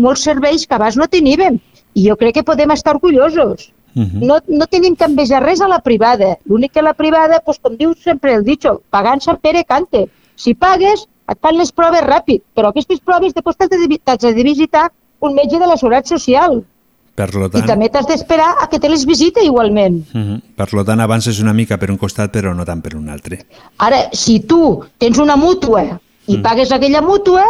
molts 0.03 0.27
serveis 0.29 0.67
que 0.67 0.77
abans 0.77 0.99
no 1.01 1.09
teníem 1.09 1.61
i 1.95 2.09
jo 2.09 2.17
crec 2.21 2.41
que 2.41 2.49
podem 2.49 2.75
estar 2.75 2.97
orgullosos. 2.97 3.71
Mhm. 3.95 4.27
No, 4.29 4.41
no 4.49 4.67
tenim 4.67 4.97
que 4.97 5.09
envejar 5.09 5.43
res 5.45 5.63
a 5.63 5.69
la 5.69 5.81
privada. 5.85 6.35
L'únic 6.45 6.73
que 6.73 6.83
la 6.83 6.95
privada, 6.99 7.41
pues, 7.45 7.61
com 7.61 7.77
diu 7.77 7.95
sempre 7.95 8.35
el 8.35 8.45
dicho, 8.45 8.81
pagant 8.91 9.21
Sant 9.25 9.41
Pere 9.41 9.65
cante. 9.65 10.09
Si 10.37 10.55
pagues, 10.55 11.07
et 11.31 11.41
fan 11.41 11.57
les 11.57 11.73
proves 11.73 12.05
ràpid, 12.05 12.43
però 12.57 12.73
aquestes 12.73 13.01
proves 13.01 13.33
després 13.33 13.57
t'has 13.57 13.71
de, 13.71 14.35
de 14.35 14.45
visitar 14.45 14.91
un 15.21 15.35
metge 15.35 15.59
de 15.59 15.67
la 15.67 15.77
Seguretat 15.79 16.11
Social. 16.11 16.63
Per 17.15 17.35
lo 17.35 17.47
I 17.47 17.51
tant, 17.51 17.67
també 17.67 17.91
t'has 17.93 18.07
d'esperar 18.09 18.55
a 18.63 18.69
que 18.73 18.79
te 18.81 18.89
les 18.89 19.05
visita 19.05 19.43
igualment. 19.45 19.99
Mhm. 20.15 20.41
per 20.57 20.73
lo 20.73 20.85
tant 20.85 21.01
avances 21.01 21.41
una 21.41 21.53
mica 21.53 21.77
per 21.79 21.91
un 21.91 21.99
costat 21.99 22.33
però 22.33 22.55
no 22.55 22.65
tant 22.65 22.81
per 22.83 22.95
un 22.97 23.09
altre. 23.09 23.45
Ara, 23.79 24.09
si 24.13 24.41
tu 24.41 24.81
tens 24.99 25.19
una 25.19 25.37
mútua 25.37 26.01
i 26.27 26.39
Mm. 26.39 26.43
pagues 26.43 26.73
aquella 26.73 27.03
mútua, 27.03 27.45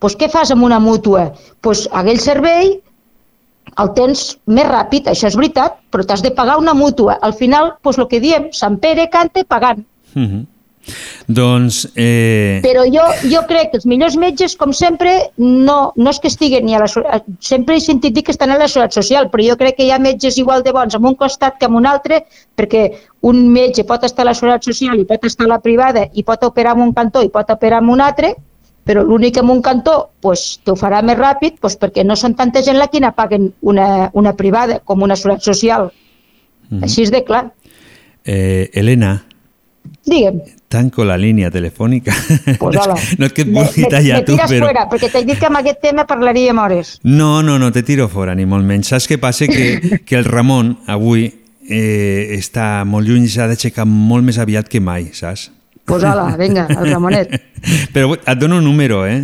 doncs 0.00 0.16
què 0.18 0.28
fas 0.30 0.50
amb 0.50 0.62
una 0.64 0.78
mútua? 0.78 1.32
Doncs 1.62 1.88
aquell 1.90 2.18
servei 2.20 2.80
el 3.78 3.92
tens 3.94 4.38
més 4.46 4.66
ràpid, 4.66 5.06
això 5.06 5.26
és 5.28 5.36
veritat, 5.36 5.78
però 5.90 6.04
t'has 6.04 6.22
de 6.22 6.30
pagar 6.30 6.58
una 6.58 6.74
mútua. 6.74 7.18
Al 7.22 7.32
final, 7.34 7.74
doncs 7.82 7.98
el 7.98 8.08
que 8.08 8.20
diem, 8.20 8.48
Sant 8.52 8.78
Pere 8.78 9.08
cante 9.08 9.44
pagant. 9.44 9.84
Mhm. 10.14 10.46
Doncs... 11.28 11.82
Eh... 11.96 12.60
Però 12.64 12.84
jo, 12.88 13.04
jo 13.28 13.42
crec 13.48 13.72
que 13.72 13.80
els 13.80 13.86
millors 13.90 14.16
metges, 14.20 14.56
com 14.56 14.72
sempre, 14.76 15.14
no, 15.38 15.92
no 15.96 16.14
és 16.14 16.20
que 16.22 16.30
estiguen 16.32 16.66
ni 16.66 16.76
a 16.76 16.82
la... 16.82 16.88
eh, 16.88 17.20
Sempre 17.44 17.76
he 17.76 17.84
sentit 17.84 18.16
dir 18.16 18.24
que 18.24 18.34
estan 18.34 18.52
a 18.54 18.58
la 18.58 18.68
Seguretat 18.68 18.98
Social, 19.00 19.28
però 19.32 19.44
jo 19.50 19.58
crec 19.60 19.78
que 19.78 19.86
hi 19.86 19.92
ha 19.92 20.00
metges 20.02 20.38
igual 20.40 20.64
de 20.64 20.74
bons 20.76 20.96
en 20.96 21.04
un 21.04 21.16
costat 21.20 21.58
que 21.60 21.68
en 21.68 21.76
un 21.78 21.86
altre, 21.86 22.24
perquè 22.56 22.84
un 23.28 23.46
metge 23.52 23.84
pot 23.84 24.04
estar 24.08 24.24
a 24.24 24.30
la 24.30 24.36
Seguretat 24.38 24.70
Social 24.70 24.98
i 25.00 25.06
pot 25.08 25.24
estar 25.28 25.46
a 25.46 25.54
la 25.54 25.62
privada 25.64 26.06
i 26.12 26.24
pot 26.24 26.44
operar 26.48 26.76
en 26.78 26.86
un 26.88 26.94
cantó 26.96 27.24
i 27.24 27.32
pot 27.34 27.50
operar 27.52 27.82
en 27.84 27.92
un 27.92 28.00
altre, 28.04 28.34
però 28.88 29.04
l'únic 29.04 29.34
que 29.36 29.44
en 29.44 29.50
un 29.52 29.60
cantó 29.60 30.14
pues, 30.24 30.60
te 30.64 30.72
ho 30.72 30.76
farà 30.80 31.02
més 31.04 31.18
ràpid 31.18 31.58
pues, 31.60 31.76
perquè 31.76 32.06
no 32.08 32.16
són 32.16 32.38
tanta 32.38 32.62
gent 32.64 32.78
la 32.80 32.88
que 32.88 33.04
paguen 33.12 33.52
una, 33.60 34.10
una 34.14 34.32
privada 34.32 34.80
com 34.80 35.02
una 35.02 35.16
Seguretat 35.16 35.44
Social. 35.44 35.90
Mhm. 36.70 36.84
Així 36.84 37.02
és 37.02 37.12
de 37.12 37.24
clar. 37.24 37.50
Eh, 38.24 38.70
Elena, 38.72 39.27
Digue'm, 40.08 40.40
tanco 40.68 41.04
la 41.04 41.16
línia 41.16 41.50
telefònica. 41.50 42.14
Pues 42.58 42.76
hola. 42.76 42.96
no 43.18 43.26
és 43.26 43.32
que 43.32 43.44
et 43.44 43.50
me, 43.50 43.60
vulgui 43.60 43.84
me, 43.84 43.90
tallar 43.92 44.20
me 44.20 44.26
tu, 44.26 44.34
tires 44.34 44.50
però... 44.50 44.68
fora, 44.68 44.86
perquè 44.90 45.10
t'he 45.12 45.24
dit 45.26 45.38
que 45.38 45.48
amb 45.48 45.60
aquest 45.60 45.82
tema 45.84 46.06
parlaríem 46.08 46.58
hores. 46.58 46.96
No, 47.04 47.42
no, 47.42 47.58
no, 47.58 47.70
te 47.72 47.84
tiro 47.86 48.08
fora, 48.08 48.34
ni 48.34 48.46
molt 48.48 48.66
menys. 48.66 48.90
Saps 48.92 49.08
què 49.10 49.20
passa? 49.22 49.46
Que, 49.50 50.00
que 50.08 50.18
el 50.18 50.26
Ramon 50.26 50.74
avui 50.86 51.28
eh, 51.68 52.34
està 52.38 52.84
molt 52.88 53.08
lluny 53.08 53.28
i 53.28 53.32
s'ha 53.32 53.48
d'aixecar 53.50 53.86
molt 53.88 54.26
més 54.26 54.40
aviat 54.42 54.68
que 54.68 54.82
mai, 54.82 55.10
saps? 55.16 55.50
Pues 55.88 56.04
hola, 56.04 56.34
vinga, 56.36 56.66
el 56.68 56.90
Ramonet. 56.90 57.32
Però 57.94 58.12
et 58.18 58.38
dono 58.38 58.58
un 58.58 58.66
número, 58.68 59.06
eh? 59.06 59.22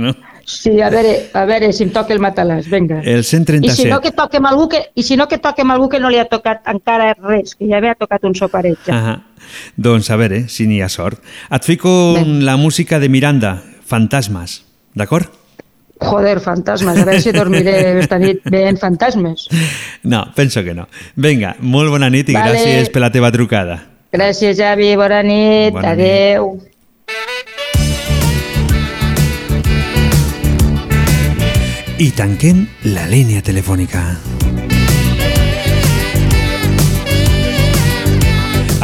no? 0.00 0.14
Sí, 0.46 0.80
a 0.80 0.88
veure, 0.94 1.26
a 1.34 1.42
veure 1.44 1.72
si 1.74 1.82
em 1.82 1.90
toca 1.90 2.14
el 2.14 2.20
matalàs, 2.22 2.68
vinga. 2.70 3.00
El 3.02 3.24
I 3.24 3.26
si 3.26 3.34
137. 3.36 3.88
no 3.90 3.98
que 4.00 4.12
toquem 4.14 4.46
algú 4.46 4.68
que, 4.70 4.78
i 4.94 5.02
si 5.02 5.16
no 5.18 5.26
que 5.26 5.40
toquem 5.42 5.72
algú 5.74 5.88
que 5.90 5.98
no 5.98 6.08
li 6.08 6.20
ha 6.22 6.28
tocat 6.30 6.68
encara 6.70 7.16
res, 7.18 7.56
que 7.58 7.66
ja 7.66 7.80
m'ha 7.82 7.96
tocat 7.98 8.22
un 8.24 8.36
soparet. 8.38 8.78
Ja. 8.86 8.94
Ahà. 8.94 9.16
Doncs 9.74 10.10
a 10.14 10.18
veure 10.20 10.44
si 10.48 10.68
n'hi 10.70 10.78
ha 10.82 10.88
sort. 10.88 11.18
Et 11.50 11.66
fico 11.66 11.90
la 12.22 12.56
música 12.56 13.00
de 13.02 13.08
Miranda, 13.10 13.56
Fantasmes, 13.86 14.60
d'acord? 14.94 15.34
Joder, 15.98 16.38
fantasmes, 16.44 16.98
a 17.00 17.04
veure 17.08 17.20
si 17.24 17.32
dormiré 17.32 17.76
esta 18.02 18.18
nit 18.20 18.44
veient 18.44 18.78
fantasmes. 18.78 19.48
No, 20.04 20.26
penso 20.36 20.62
que 20.62 20.74
no. 20.76 20.86
Vinga, 21.16 21.56
molt 21.58 21.90
bona 21.90 22.10
nit 22.12 22.30
i 22.30 22.36
Vale. 22.36 22.52
gràcies 22.54 22.92
per 22.92 23.02
la 23.02 23.10
teva 23.10 23.32
trucada. 23.34 23.80
Gràcies, 24.14 24.54
Javi, 24.60 24.94
bona 24.94 25.22
nit, 25.26 25.72
Bona 25.74 25.94
nit. 25.98 26.75
I 31.96 32.10
tanquem 32.12 32.58
la 32.92 33.06
línia 33.08 33.40
telefònica. 33.40 34.00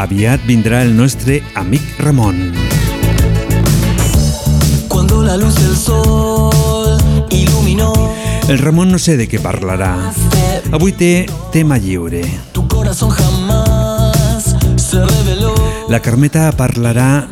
Aviat 0.00 0.46
vindrà 0.48 0.80
el 0.80 0.94
nostre 0.96 1.42
amic 1.52 2.00
Ramon. 2.00 2.38
Cuando 4.88 5.20
la 5.20 5.36
luz 5.36 5.54
del 5.60 5.76
sol 5.76 6.96
iluminó 7.28 7.92
El 8.48 8.56
Ramon 8.56 8.90
no 8.96 8.98
sé 8.98 9.18
de 9.20 9.28
què 9.28 9.42
parlarà. 9.44 9.92
Avui 10.72 10.96
té 10.96 11.28
tema 11.52 11.76
lliure. 11.76 12.24
tu 12.52 12.66
corazón 12.66 13.10
jamás 13.10 14.56
se 14.76 15.04
reveló. 15.04 15.52
La 15.90 16.00
Carmeta 16.00 16.50
parlarà 16.56 17.28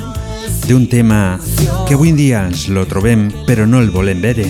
d'un 0.69 0.87
tema 0.89 1.41
que 1.89 1.95
avui 1.95 2.11
en 2.11 2.17
dia 2.17 2.45
ens 2.47 2.69
lo 2.69 2.85
trobem 2.87 3.31
però 3.47 3.65
no 3.67 3.81
el 3.81 3.89
volem 3.91 4.21
veure, 4.21 4.45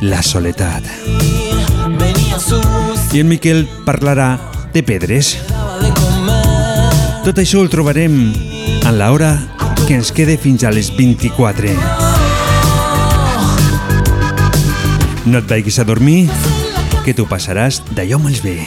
la 0.00 0.22
soledat. 0.22 0.84
I 3.12 3.20
en 3.20 3.28
Miquel 3.28 3.66
parlarà 3.86 4.38
de 4.74 4.82
pedres. 4.82 5.36
Tot 7.26 7.38
això 7.42 7.62
ho 7.62 7.68
trobarem 7.72 8.18
en 8.30 8.98
l'hora 8.98 9.34
que 9.86 9.96
ens 9.98 10.12
quede 10.12 10.38
fins 10.38 10.64
a 10.64 10.72
les 10.74 10.92
24. 10.96 11.74
No 15.26 15.38
et 15.42 15.48
vagis 15.50 15.78
a 15.82 15.86
dormir, 15.86 16.26
que 17.04 17.14
tu 17.14 17.26
passaràs 17.30 17.82
d'allò 17.94 18.20
més 18.22 18.42
bé. 18.44 18.60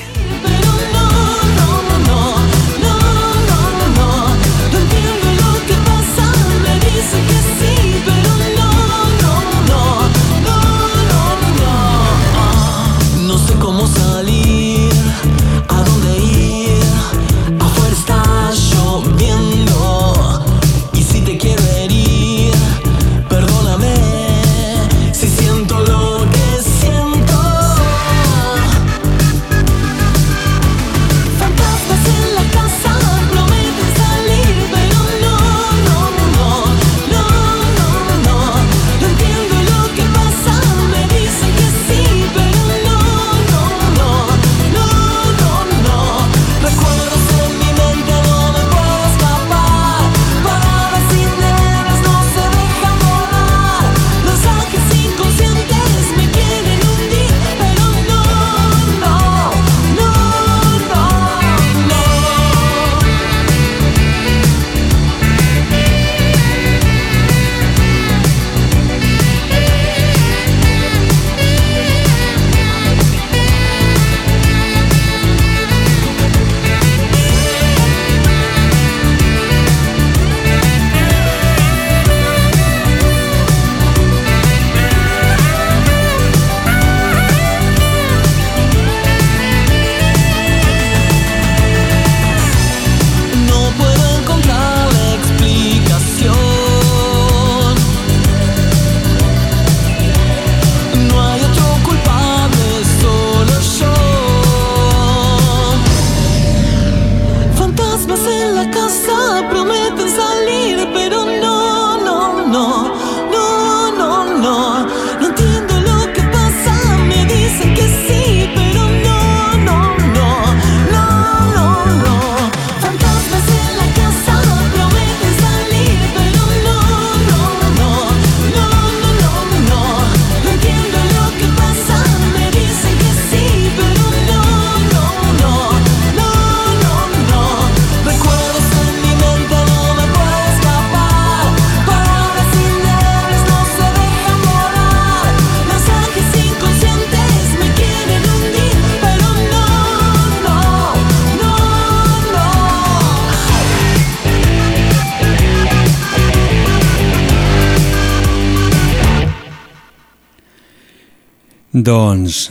Doncs, 161.70 162.50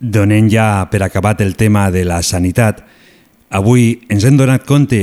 donant 0.00 0.46
ja 0.48 0.88
per 0.88 1.02
acabat 1.04 1.42
el 1.44 1.52
tema 1.56 1.90
de 1.92 2.06
la 2.08 2.22
sanitat, 2.24 2.80
avui 3.52 3.98
ens 4.08 4.24
hem 4.24 4.38
donat 4.40 4.64
compte, 4.64 5.02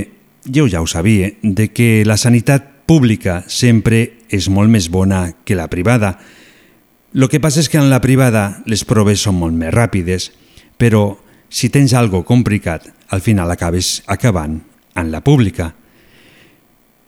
jo 0.49 0.65
ja 0.65 0.81
ho 0.81 0.87
sabia, 0.89 1.29
de 1.43 1.69
que 1.69 2.01
la 2.05 2.17
sanitat 2.17 2.65
pública 2.89 3.43
sempre 3.45 4.25
és 4.33 4.49
molt 4.49 4.73
més 4.73 4.89
bona 4.89 5.35
que 5.45 5.57
la 5.57 5.67
privada. 5.69 6.17
Lo 7.13 7.29
que 7.29 7.39
passa 7.39 7.61
és 7.61 7.69
que 7.69 7.77
en 7.77 7.91
la 7.91 8.01
privada 8.01 8.63
les 8.65 8.83
proves 8.83 9.21
són 9.21 9.37
molt 9.37 9.53
més 9.53 9.73
ràpides, 9.73 10.31
però 10.81 11.19
si 11.49 11.69
tens 11.69 11.93
algo 11.93 12.25
complicat, 12.25 12.89
al 13.13 13.21
final 13.21 13.51
acabes 13.53 14.01
acabant 14.07 14.57
en 14.97 15.11
la 15.13 15.21
pública. 15.21 15.75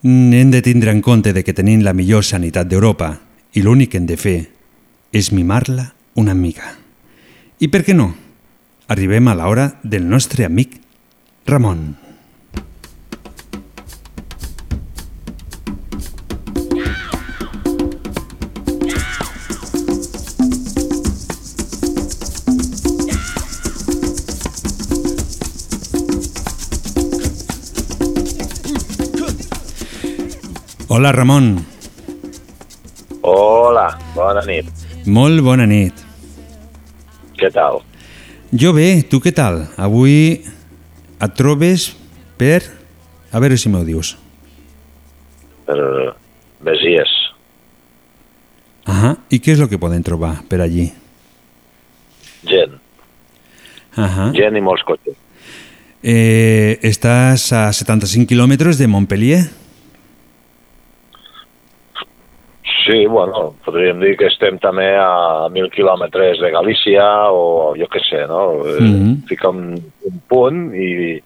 Hem 0.05 0.53
de 0.53 0.61
tindre 0.61 0.93
en 0.93 1.01
compte 1.01 1.33
de 1.33 1.41
que 1.43 1.57
tenim 1.57 1.81
la 1.81 1.97
millor 1.97 2.21
sanitat 2.23 2.69
d'Europa 2.69 3.15
i 3.57 3.65
l'únic 3.65 3.95
que 3.95 3.97
hem 3.97 4.05
de 4.05 4.21
fer 4.21 4.39
és 5.11 5.33
mimar-la 5.33 5.96
una 6.18 6.34
mica. 6.34 6.74
I 7.61 7.70
per 7.70 7.84
què 7.86 7.93
no? 7.93 8.09
Arribem 8.89 9.30
a 9.30 9.36
l'hora 9.38 9.68
del 9.84 10.07
nostre 10.09 10.45
amic 10.49 10.80
Ramon. 11.45 11.95
Hola, 30.89 31.11
Ramon. 31.14 31.53
Hola, 33.22 33.88
bona 34.15 34.41
nit. 34.49 34.73
Molt 35.06 35.45
bona 35.45 35.69
nit. 35.69 36.06
Què 37.38 37.49
tal? 37.53 37.81
Jo 38.55 38.72
bé, 38.73 39.03
tu 39.09 39.19
què 39.22 39.34
tal? 39.35 39.65
Avui 39.77 40.41
et 41.22 41.38
trobes 41.38 41.91
per... 42.39 42.61
A 43.27 43.41
veure 43.43 43.57
si 43.59 43.69
m'ho 43.69 43.84
dius. 43.84 44.14
Per 45.68 45.77
Besies. 46.64 47.11
Ahà. 48.88 49.18
I 49.30 49.41
què 49.43 49.53
és 49.53 49.61
el 49.61 49.68
que 49.69 49.80
poden 49.81 50.05
trobar 50.05 50.38
per 50.47 50.61
allí? 50.64 50.88
Gent. 52.47 52.77
Ahà. 53.99 54.31
Gent 54.38 54.55
i 54.55 54.64
molts 54.64 54.85
cotxes. 54.88 55.18
Eh, 56.07 56.77
estàs 56.88 57.49
a 57.51 57.68
75 57.76 58.30
quilòmetres 58.30 58.80
de 58.80 58.88
Montpellier? 58.88 59.41
Sí, 62.88 63.05
bueno, 63.05 63.55
podríem 63.65 63.99
dir 63.99 64.14
que 64.15 64.30
estem 64.30 64.55
també 64.64 64.93
a 64.95 65.49
1.000 65.51 65.68
quilòmetres 65.73 66.39
de 66.39 66.51
Galícia 66.53 67.03
o 67.35 67.73
jo 67.76 67.88
què 67.91 67.99
sé, 68.05 68.22
no? 68.30 68.43
Mhm. 68.64 69.09
Fica 69.27 69.51
un, 69.51 69.76
un 70.07 70.22
punt 70.31 70.61
i, 70.72 71.18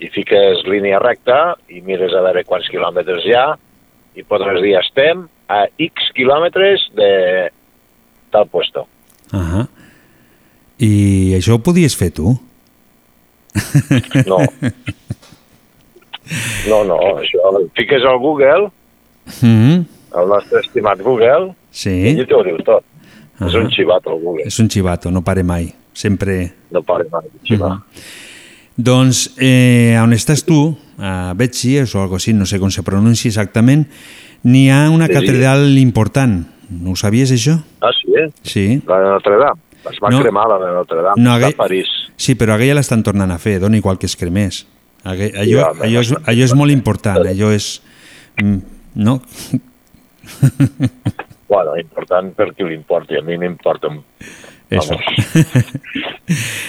i 0.00 0.08
fiques 0.14 0.64
línia 0.64 1.00
recta 1.02 1.58
i 1.68 1.82
mires 1.84 2.16
a 2.16 2.24
veure 2.24 2.46
quants 2.48 2.70
quilòmetres 2.72 3.28
hi 3.28 3.36
ha 3.36 3.50
i 4.16 4.24
podràs 4.24 4.62
dir 4.64 4.78
estem 4.80 5.26
a 5.52 5.66
X 5.76 6.08
quilòmetres 6.16 6.88
de 6.96 7.12
tal 8.32 8.48
puesto. 8.48 8.86
Ahà. 9.36 9.66
I 10.80 11.36
això 11.36 11.58
ho 11.58 11.60
podies 11.60 11.98
fer 12.00 12.14
tu? 12.16 12.32
No. 14.24 14.40
No, 16.70 16.84
no, 16.86 16.94
això 17.18 17.58
fiques 17.74 18.04
al 18.06 18.20
Google, 18.22 18.68
Mm 19.42 19.99
el 20.16 20.28
nostre 20.28 20.60
estimat 20.60 21.00
Google, 21.00 21.54
Sí. 21.70 21.90
i 21.90 22.08
allí 22.14 22.26
t'ho 22.26 22.42
diu 22.44 22.56
tot. 22.64 22.84
És 23.40 23.54
Ahà. 23.54 23.60
un 23.62 23.70
xivato, 23.70 24.10
el 24.14 24.20
Google. 24.22 24.44
És 24.46 24.58
un 24.58 24.68
xivato, 24.68 25.10
no 25.10 25.22
pare 25.22 25.42
mai. 25.42 25.72
Sempre... 25.92 26.52
No 26.70 26.82
pare 26.82 27.06
mai 27.10 27.22
de 27.32 27.38
xivar. 27.48 27.78
Doncs, 28.76 29.34
eh, 29.38 29.98
on 30.00 30.12
estàs 30.16 30.44
tu, 30.46 30.76
a 30.98 31.32
Betxies 31.36 31.94
o 31.94 32.02
algo 32.02 32.16
així, 32.16 32.32
no 32.32 32.46
sé 32.48 32.58
com 32.60 32.70
se 32.72 32.82
pronuncia 32.86 33.28
exactament, 33.28 33.86
n'hi 34.42 34.70
ha 34.70 34.88
una 34.90 35.06
Sí. 35.06 35.12
catedral 35.14 35.76
important. 35.78 36.46
No 36.70 36.92
ho 36.92 36.96
sabies, 36.96 37.32
això? 37.32 37.58
Ah, 37.82 37.90
sí, 37.92 38.12
eh? 38.16 38.30
Sí. 38.42 38.82
La 38.86 38.98
de 39.00 39.08
Notre 39.10 39.36
Dame. 39.36 39.60
Es 39.90 39.98
va 40.00 40.10
No. 40.10 40.20
cremar 40.22 40.46
la 40.48 40.58
de 40.66 40.72
Notre 40.74 41.02
Dame. 41.02 41.22
No, 41.22 41.32
aquell- 41.34 41.54
a 41.54 41.56
París. 41.56 41.86
Sí, 42.16 42.34
però 42.36 42.54
aquella 42.54 42.74
l'estan 42.74 43.02
tornant 43.02 43.30
a 43.32 43.38
fer, 43.38 43.58
dona 43.60 43.76
igual 43.76 43.98
que 43.98 44.06
es 44.06 44.16
cremés. 44.16 44.66
Aqu- 45.04 45.32
Allò, 45.34 45.70
home, 45.72 45.86
allò, 45.86 46.00
és, 46.00 46.12
allò 46.12 46.44
és 46.44 46.54
molt 46.54 46.70
important, 46.70 47.26
allò 47.26 47.50
és... 47.52 47.82
mm, 48.42 48.58
No? 48.94 49.22
Bueno, 51.50 51.72
important 51.80 52.28
per 52.38 52.52
qui 52.54 52.62
li 52.62 52.76
importi. 52.76 53.16
A 53.18 53.22
mi 53.26 53.34
m'importa. 53.36 53.88
Eso. 54.70 54.94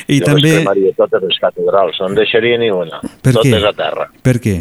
I 0.10 0.18
jo 0.18 0.26
també... 0.26 0.56
cremaria 0.58 0.94
totes 0.98 1.22
les 1.22 1.38
catedrals, 1.38 2.00
no 2.02 2.08
en 2.10 2.16
deixaria 2.18 2.58
ni 2.58 2.72
una. 2.74 2.98
Per 3.22 3.30
què? 3.36 3.44
totes 3.44 3.68
a 3.70 3.74
terra. 3.78 4.08
Per 4.26 4.40
què? 4.42 4.56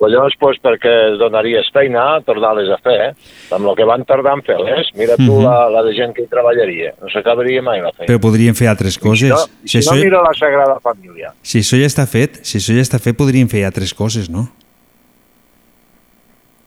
Collons, 0.00 0.36
pues, 0.40 0.56
perquè 0.62 0.92
es 1.10 1.18
donaries 1.20 1.66
feina 1.74 2.04
a 2.14 2.20
tornar-les 2.24 2.70
a 2.72 2.78
fer, 2.80 2.94
eh? 3.10 3.34
amb 3.52 3.68
el 3.68 3.74
que 3.76 3.84
van 3.90 4.06
tardar 4.08 4.36
en 4.38 4.44
fer-les. 4.46 4.94
Mira 4.96 5.18
tu 5.18 5.26
Mhm. 5.26 5.42
la, 5.44 5.66
la 5.74 5.82
de 5.84 5.92
gent 5.98 6.14
que 6.14 6.22
hi 6.22 6.30
treballaria. 6.30 6.94
No 7.02 7.10
s'acabaria 7.12 7.60
mai 7.60 7.82
la 7.82 7.90
feina. 7.92 8.06
Però 8.06 8.22
podrien 8.22 8.54
fer 8.54 8.70
altres 8.70 8.96
coses. 9.02 9.34
I 9.66 9.68
si 9.68 9.82
no, 9.84 9.98
mira 9.98 10.22
la 10.22 10.32
Sagrada 10.38 10.78
Família. 10.80 11.34
si 11.42 11.58
això 11.58 11.76
ja 11.76 11.90
està 11.90 12.06
fet, 12.06 12.38
si 12.46 12.56
això 12.62 12.72
ja 12.78 12.86
està 12.86 12.98
fet, 13.02 13.16
podrien 13.18 13.48
fer 13.50 13.66
altres 13.66 13.92
coses, 13.92 14.30
no? 14.30 14.46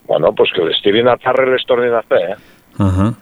Bueno, 0.08 0.34
pues 0.36 0.52
que 0.54 0.64
les 0.66 0.82
tirin 0.84 1.08
a 1.08 1.18
terra 1.18 1.46
i 1.48 1.52
les 1.52 1.66
tornin 1.66 1.94
a 1.94 2.02
fer, 2.04 2.22
eh? 2.32 2.36
Uh 2.80 2.86
-huh. 2.92 3.14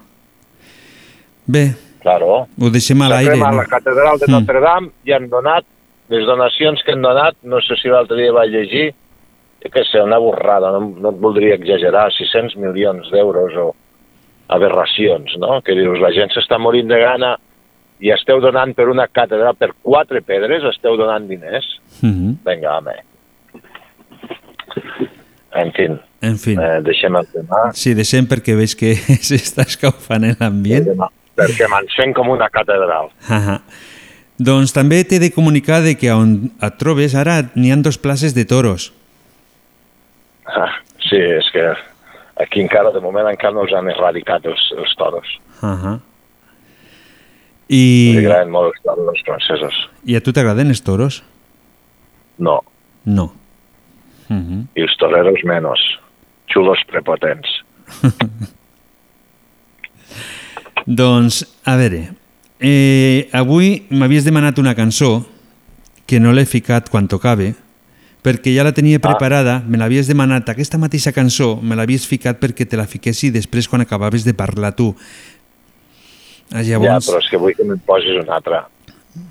Bé, 1.45 1.75
Claro. 2.01 2.47
ho 2.59 2.69
deixem 2.69 3.01
a 3.01 3.09
l'aire. 3.09 3.37
No? 3.37 3.51
la 3.51 3.65
catedral 3.65 4.17
de 4.19 4.25
Mm. 4.27 4.31
Notre 4.31 4.59
Dame 4.59 4.89
i 5.05 5.11
han 5.13 5.29
donat, 5.29 5.63
les 6.09 6.25
donacions 6.25 6.81
que 6.83 6.91
han 6.93 7.01
donat, 7.01 7.35
no 7.43 7.59
sé 7.61 7.75
si 7.81 7.87
l'altre 7.87 8.17
dia 8.17 8.31
vaig 8.31 8.49
llegir, 8.49 8.93
jo 9.63 9.69
què 9.69 9.83
sé, 9.91 10.01
una 10.01 10.17
borrada, 10.17 10.71
no, 10.71 10.79
no 10.97 11.09
et 11.09 11.19
voldria 11.19 11.55
exagerar, 11.55 12.11
600 12.11 12.55
milions 12.57 13.09
d'euros 13.11 13.53
o 13.55 13.75
aberracions, 14.49 15.37
no? 15.37 15.61
Que 15.61 15.73
dius, 15.73 15.99
la 15.99 16.11
gent 16.11 16.29
s'està 16.31 16.57
morint 16.59 16.87
de 16.87 16.99
gana 16.99 17.37
i 17.99 18.09
esteu 18.09 18.41
donant 18.41 18.73
per 18.73 18.89
una 18.89 19.07
catedral, 19.07 19.55
per 19.55 19.73
quatre 19.81 20.21
pedres, 20.21 20.63
esteu 20.63 20.97
donant 20.97 21.27
diners. 21.27 21.79
Mhm. 22.01 22.37
Vinga, 22.43 22.77
home. 22.77 22.95
En 25.53 25.71
fi, 25.73 25.87
En 26.21 26.37
fi. 26.37 26.53
eh, 26.53 26.81
deixem 26.85 27.15
el 27.17 27.25
tema, 27.33 27.71
Sí, 27.73 27.93
deixem 27.97 28.27
perquè 28.29 28.55
veig 28.55 28.75
que 28.77 28.93
s'està 29.27 29.65
escaufant 29.65 30.27
l'ambient. 30.39 30.85
perquè 31.35 31.67
m'encén 31.71 32.13
com 32.13 32.29
una 32.29 32.49
catedral. 32.49 33.09
Ahà. 33.27 33.61
Doncs 34.41 34.73
també 34.73 35.03
t'he 35.03 35.19
de 35.19 35.31
comunicar 35.31 35.81
de 35.81 35.95
que 35.97 36.11
on 36.13 36.51
et 36.61 36.77
trobes 36.77 37.13
ara 37.15 37.41
n'hi 37.55 37.71
han 37.71 37.81
dos 37.81 37.97
places 37.97 38.33
de 38.33 38.45
toros. 38.45 38.91
Ah, 40.45 40.71
sí, 41.09 41.15
és 41.17 41.49
que 41.53 41.65
aquí 42.41 42.61
encara, 42.61 42.91
de 42.91 42.99
moment, 43.01 43.27
encara 43.29 43.53
no 43.53 43.61
els 43.63 43.73
han 43.73 43.89
erradicat 43.89 44.45
els, 44.45 44.63
els 44.77 44.95
toros. 44.97 45.27
Ahà. 45.61 45.99
I... 47.69 47.77
I, 47.81 48.15
Li 48.17 48.25
agraden 48.25 48.49
molt 48.51 48.73
els 48.73 48.81
toros 48.83 49.21
francesos. 49.25 49.77
I 50.05 50.17
a 50.17 50.21
tu 50.21 50.33
t'agraden 50.33 50.67
els 50.73 50.81
toros? 50.83 51.21
No, 52.37 52.61
No. 53.05 53.31
Uh 54.29 54.35
-huh. 54.37 54.65
i 54.75 54.81
els 54.81 54.95
toreros 54.97 55.43
menos. 55.43 55.79
Xulos 56.51 56.81
prepotents. 56.89 57.47
Doncs, 60.85 61.43
a 61.65 61.75
veure, 61.77 62.11
eh, 62.59 63.29
avui 63.37 63.83
m'havies 63.93 64.25
demanat 64.25 64.57
una 64.59 64.73
cançó 64.75 65.21
que 66.09 66.19
no 66.19 66.33
l'he 66.33 66.45
ficat 66.49 66.89
quan 66.89 67.07
tocava, 67.07 67.51
perquè 68.25 68.53
ja 68.55 68.65
la 68.65 68.73
tenia 68.73 68.99
preparada, 69.01 69.59
me 69.67 69.77
l'havies 69.79 70.09
demanat, 70.09 70.49
aquesta 70.49 70.79
mateixa 70.81 71.13
cançó, 71.13 71.55
me 71.61 71.77
l'havies 71.77 72.05
ficat 72.09 72.41
perquè 72.41 72.65
te 72.67 72.77
la 72.79 72.87
fiquessi 72.89 73.29
després 73.33 73.69
quan 73.69 73.81
acabaves 73.85 74.25
de 74.25 74.33
parlar 74.33 74.73
tu. 74.75 74.91
Ah, 76.51 76.61
Ja, 76.65 76.75
Llavors, 76.81 77.07
però 77.07 77.21
és 77.21 77.29
que 77.31 77.37
vull 77.39 77.55
que 77.55 77.63
me'n 77.63 77.79
posis 77.87 78.17
una 78.19 78.35
altra. 78.35 78.65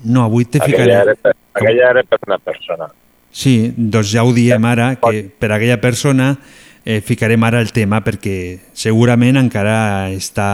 no, 0.05 0.23
avui 0.23 0.45
te 0.45 0.57
Aquella 0.57 0.77
ficaré... 0.77 0.93
era, 1.03 1.15
per, 1.15 1.35
aquella 1.53 1.89
era 1.91 2.03
per 2.03 2.19
una 2.27 2.37
persona. 2.39 2.87
Sí, 3.31 3.73
doncs 3.77 4.09
ja 4.11 4.23
ho 4.25 4.33
diem 4.33 4.65
ara, 4.65 4.95
que 4.95 5.29
per 5.39 5.51
aquella 5.51 5.77
persona 5.79 6.37
eh, 6.85 7.01
ficarem 7.01 7.43
ara 7.43 7.59
el 7.61 7.71
tema 7.71 7.99
perquè 8.01 8.59
segurament 8.73 9.37
encara 9.37 10.09
està 10.15 10.47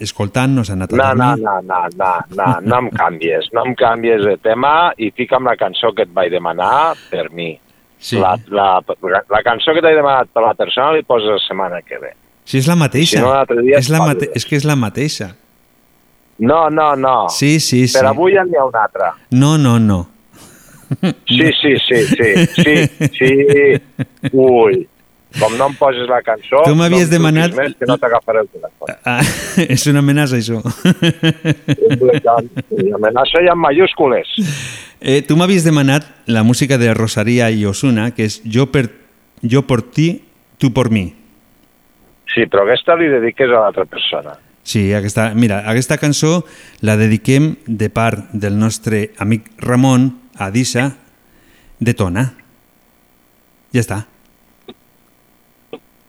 escoltant, 0.00 0.54
no 0.54 0.64
s'ha 0.64 0.76
anat 0.78 0.92
a 0.92 0.96
No, 0.96 1.08
no, 1.14 1.30
dormir. 1.32 1.44
no, 1.44 1.56
no, 1.62 1.80
no, 1.96 2.12
no, 2.36 2.60
no 2.62 2.78
em 2.84 2.90
canvies, 2.90 3.48
no 3.52 3.64
em 3.66 3.74
canvies 3.74 4.24
de 4.24 4.36
tema 4.38 4.92
i 4.96 5.10
fica'm 5.10 5.44
la 5.50 5.56
cançó 5.56 5.92
que 5.94 6.02
et 6.06 6.12
vaig 6.14 6.30
demanar 6.30 6.94
per 7.10 7.30
mi. 7.32 7.58
Sí. 8.02 8.16
La, 8.18 8.34
la, 8.50 8.80
la 9.30 9.42
cançó 9.46 9.74
que 9.74 9.82
t'he 9.82 9.94
demanat 9.94 10.28
per 10.34 10.42
la 10.42 10.54
persona 10.58 10.92
li 10.96 11.02
poses 11.06 11.28
la 11.30 11.38
setmana 11.46 11.82
que 11.86 11.98
ve. 12.02 12.14
Si 12.44 12.58
és 12.58 12.66
la 12.66 12.74
mateixa, 12.74 13.20
Si 13.20 13.22
no, 13.22 13.62
dia 13.62 13.78
és, 13.78 13.88
la 13.92 14.00
mate 14.02 14.30
és 14.34 14.44
que 14.44 14.56
és 14.58 14.64
la 14.66 14.74
mateixa. 14.74 15.28
No, 16.42 16.68
no, 16.70 16.96
no. 16.96 17.28
Sí, 17.30 17.60
sí, 17.60 17.86
sí. 17.86 17.94
Per 17.94 18.08
avui 18.08 18.34
ja 18.34 18.42
n'hi 18.42 18.56
ha 18.58 18.64
una 18.66 18.82
altra. 18.82 19.12
No, 19.30 19.56
no, 19.58 19.78
no. 19.78 20.00
Sí, 21.28 21.46
sí, 21.60 21.76
sí, 21.86 22.00
sí, 22.10 22.46
sí, 22.56 23.08
sí. 23.14 23.30
Ui, 24.32 24.88
Com 25.40 25.54
no 25.56 25.66
em 25.70 25.74
poses 25.78 26.08
la 26.10 26.20
cançó, 26.22 26.60
Tu 26.66 26.74
m'havies 26.76 27.08
no 27.08 27.14
demanat- 27.16 27.54
Més, 27.56 27.74
que 27.78 27.86
no 27.88 27.96
t'agafaré 27.98 28.40
el 28.44 28.48
telèfon. 28.52 28.92
Ah, 29.04 29.22
és 29.76 29.86
una 29.86 30.00
amenaça, 30.04 30.36
això. 30.36 30.60
Amenaça 32.94 33.42
i 33.42 33.48
en 33.50 33.58
mayúscules. 33.58 34.28
Eh, 35.00 35.22
tu 35.26 35.36
m'havies 35.36 35.64
demanat 35.64 36.04
la 36.26 36.42
música 36.42 36.78
de 36.78 36.92
Rosaria 36.94 37.50
i 37.50 37.64
Osuna, 37.66 38.10
que 38.14 38.24
és 38.28 38.40
Jo 38.44 38.68
per, 38.70 38.88
jo 39.42 39.64
por 39.66 39.82
ti, 39.82 40.22
tu 40.58 40.72
por 40.72 40.90
mi. 40.90 41.08
Sí, 42.32 42.46
però 42.48 42.62
aquesta 42.64 42.94
li 42.96 43.08
dediques 43.12 43.50
a 43.50 43.64
l'altra 43.66 43.84
persona. 43.84 44.36
Sí, 44.64 44.92
aquesta, 44.94 45.32
mira, 45.34 45.64
aquesta 45.68 45.98
cançó 45.98 46.44
la 46.80 46.94
dediquem 46.96 47.56
de 47.66 47.90
part 47.90 48.30
del 48.32 48.54
nostre 48.58 49.10
amic 49.18 49.50
Ramon 49.58 50.06
a 50.38 50.50
Dissa 50.54 50.92
de 51.80 51.94
Tona. 51.98 52.28
Ja 53.74 53.80
està. 53.82 53.98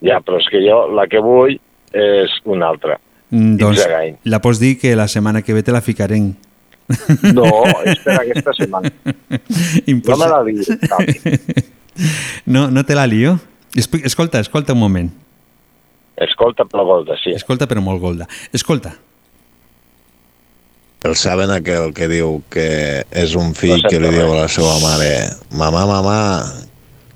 Ja, 0.03 0.19
però 0.23 0.39
és 0.41 0.49
que 0.51 0.61
jo 0.63 0.83
la 0.93 1.07
que 1.07 1.21
vull 1.23 1.55
és 1.93 2.33
una 2.49 2.69
altra. 2.73 2.99
Mm, 3.31 3.55
Doncs 3.61 3.85
la 4.29 4.41
pots 4.43 4.59
dir 4.61 4.75
que 4.81 4.95
la 4.99 5.07
setmana 5.07 5.41
que 5.41 5.55
ve 5.55 5.63
te 5.63 5.71
la 5.75 5.81
ficarem. 5.81 6.33
No, 7.33 7.47
és 7.87 8.01
per 8.03 8.17
aquesta 8.19 8.51
setmana. 8.57 8.91
No 10.03 10.17
me 10.19 10.27
la 10.27 10.41
Xavi. 10.43 11.15
No, 12.49 12.71
no 12.73 12.81
te 12.83 12.95
la 12.97 13.05
lio? 13.05 13.37
Escolta, 13.77 14.39
escolta 14.39 14.73
un 14.73 14.79
moment. 14.79 15.11
Escolta, 16.17 16.65
però 16.65 16.83
Golda, 16.85 17.15
sí. 17.21 17.31
Escolta, 17.37 17.67
però 17.69 17.81
molt 17.81 18.01
golda. 18.01 18.27
Escolta. 18.51 18.95
El 21.03 21.17
saben 21.19 21.51
aquell 21.51 21.91
que 21.93 22.07
diu 22.07 22.37
que 22.53 23.03
és 23.11 23.33
un 23.35 23.51
fill 23.57 23.81
No 23.81 23.89
que 23.91 23.99
li 23.99 24.11
diu 24.13 24.29
a 24.31 24.43
la 24.45 24.47
seva 24.47 24.77
mare 24.79 25.09
mamá, 25.51 25.83
mamá, 25.89 26.19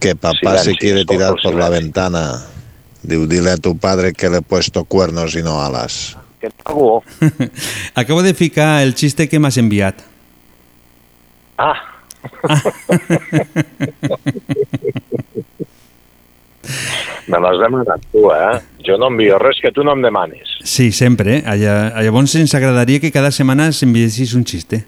que 0.02 0.14
papá 0.16 0.58
se 0.58 0.74
Silenci, 0.74 0.78
quiere 0.82 1.00
escolta 1.06 1.14
tirar 1.14 1.36
por 1.42 1.56
la 1.56 1.70
ventana. 1.70 2.24
Diu, 3.08 3.26
dile 3.28 3.52
a 3.56 3.58
tu 3.58 3.78
padre 3.78 4.12
que 4.14 4.30
le 4.30 4.38
he 4.38 4.42
puesto 4.42 4.84
cuernos 4.86 5.36
y 5.36 5.44
no 5.44 5.62
alas. 5.62 6.18
Que 6.42 6.50
pago. 6.52 7.04
Acabo 7.96 8.22
de 8.22 8.34
ficar 8.34 8.84
el 8.84 8.94
xiste 8.96 9.28
que 9.30 9.40
m'has 9.40 9.58
enviat. 9.58 9.96
Ah. 11.58 11.74
Me 17.28 17.40
l'has 17.44 17.58
demanat 17.60 18.04
tu, 18.12 18.28
eh? 18.32 18.60
Jo 18.88 18.96
no 19.00 19.10
envio 19.12 19.38
res 19.40 19.60
que 19.64 19.72
tu 19.76 19.84
no 19.84 19.94
em 19.98 20.02
demanis. 20.04 20.58
Sí, 20.64 20.92
sempre. 20.92 21.38
eh? 21.40 21.44
Lla- 21.60 21.92
Llavors 22.04 22.36
ens 22.40 22.54
agradaria 22.56 23.00
que 23.04 23.12
cada 23.12 23.32
setmana 23.32 23.66
ens 23.72 23.82
enviessis 23.84 24.34
un 24.36 24.46
xiste. 24.48 24.84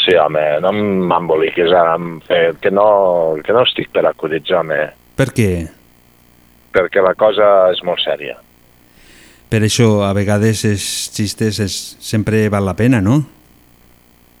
Sí, 0.00 0.14
home, 0.16 0.44
no 0.62 0.70
m'emboliquis 0.72 1.70
ara. 1.76 1.96
Que 2.62 2.70
no, 2.70 3.36
que 3.44 3.52
no 3.52 3.62
estic 3.66 3.90
per 3.94 4.06
acudits, 4.08 4.50
home, 4.54 4.80
Per 5.20 5.28
què? 5.36 5.50
Perquè 6.72 7.02
la 7.02 7.14
cosa 7.18 7.70
és 7.72 7.82
molt 7.86 8.00
sèria. 8.04 8.36
Per 9.50 9.60
això, 9.66 10.04
a 10.06 10.12
vegades, 10.14 10.64
els 10.64 10.84
xistes 11.14 11.58
és, 11.58 11.76
sempre 11.98 12.48
val 12.48 12.64
la 12.64 12.76
pena, 12.78 13.00
no? 13.02 13.24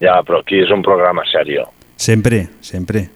Ja, 0.00 0.20
però 0.22 0.40
aquí 0.40 0.60
és 0.62 0.70
un 0.70 0.82
programa 0.86 1.24
sèrio. 1.28 1.66
Sempre, 1.96 2.46
sempre. 2.60 3.08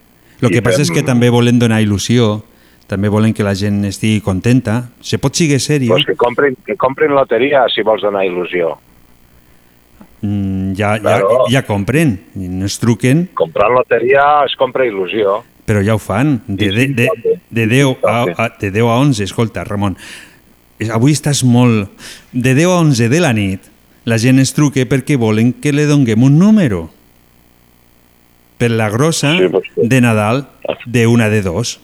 El 0.42 0.50
que 0.50 0.60
passa 0.60 0.82
és 0.82 0.90
que 0.90 1.04
també 1.06 1.30
volen 1.32 1.58
donar 1.58 1.78
il·lusió, 1.80 2.42
també 2.90 3.08
volen 3.08 3.32
que 3.32 3.46
la 3.46 3.54
gent 3.56 3.78
estigui 3.88 4.20
contenta. 4.20 4.90
Se 5.00 5.16
pot 5.22 5.32
seguir 5.34 5.60
sèrio, 5.60 5.94
Pues 5.94 6.04
que 6.04 6.16
comprin, 6.16 6.56
que 6.66 6.76
comprin 6.76 7.14
loteria 7.14 7.64
si 7.72 7.82
vols 7.82 8.02
donar 8.02 8.24
il·lusió. 8.26 8.74
mm, 10.20 10.74
ja, 10.74 10.96
ja, 10.96 11.00
Claro. 11.00 11.46
ja 11.48 11.62
compren, 11.62 12.18
ens 12.36 12.78
truquen, 12.80 13.30
Comprant 13.34 13.72
loteria 13.72 14.44
es 14.44 14.54
compra 14.56 14.84
il·lusió. 14.84 15.42
Però 15.64 15.82
ja 15.84 15.96
ho 15.96 16.00
fan. 16.02 16.38
De, 16.46 16.70
de, 16.70 16.88
de, 16.94 17.08
de, 17.50 17.66
10 17.66 18.04
a, 18.04 18.16
a, 18.36 18.48
de 18.60 18.70
10 18.70 18.84
a 18.84 18.98
11, 19.00 19.24
escolta, 19.24 19.64
Ramon, 19.64 19.96
avui 20.92 21.14
estàs 21.16 21.44
molt... 21.44 21.90
De 22.32 22.54
10 22.54 22.66
a 22.68 22.80
11 22.82 23.08
de 23.12 23.22
la 23.22 23.32
nit, 23.36 23.70
la 24.04 24.18
gent 24.20 24.42
ens 24.42 24.52
truque 24.52 24.84
perquè 24.90 25.16
volen 25.20 25.54
que 25.62 25.72
li 25.72 25.86
donguem 25.88 26.26
un 26.26 26.38
número. 26.38 26.88
Per 28.58 28.70
la 28.70 28.90
grossa 28.92 29.32
Sí, 29.38 29.48
pues 29.50 29.64
sí. 29.74 29.88
de 29.88 30.00
Nadal 30.00 30.46
de 30.86 31.06
una 31.06 31.28
de 31.28 31.42
dos. 31.42 31.80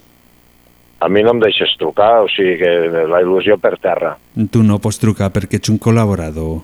A 1.00 1.08
mi 1.08 1.22
no 1.24 1.32
em 1.32 1.40
deixes 1.40 1.72
trucar, 1.80 2.20
o 2.20 2.28
sigui 2.28 2.58
que 2.60 2.70
la 3.08 3.22
il·lusió 3.24 3.56
per 3.58 3.78
terra. 3.80 4.18
Tu 4.52 4.60
no 4.62 4.76
pots 4.84 5.00
trucar 5.00 5.30
perquè 5.32 5.56
ets 5.56 5.72
un 5.72 5.78
col·laborador. 5.80 6.60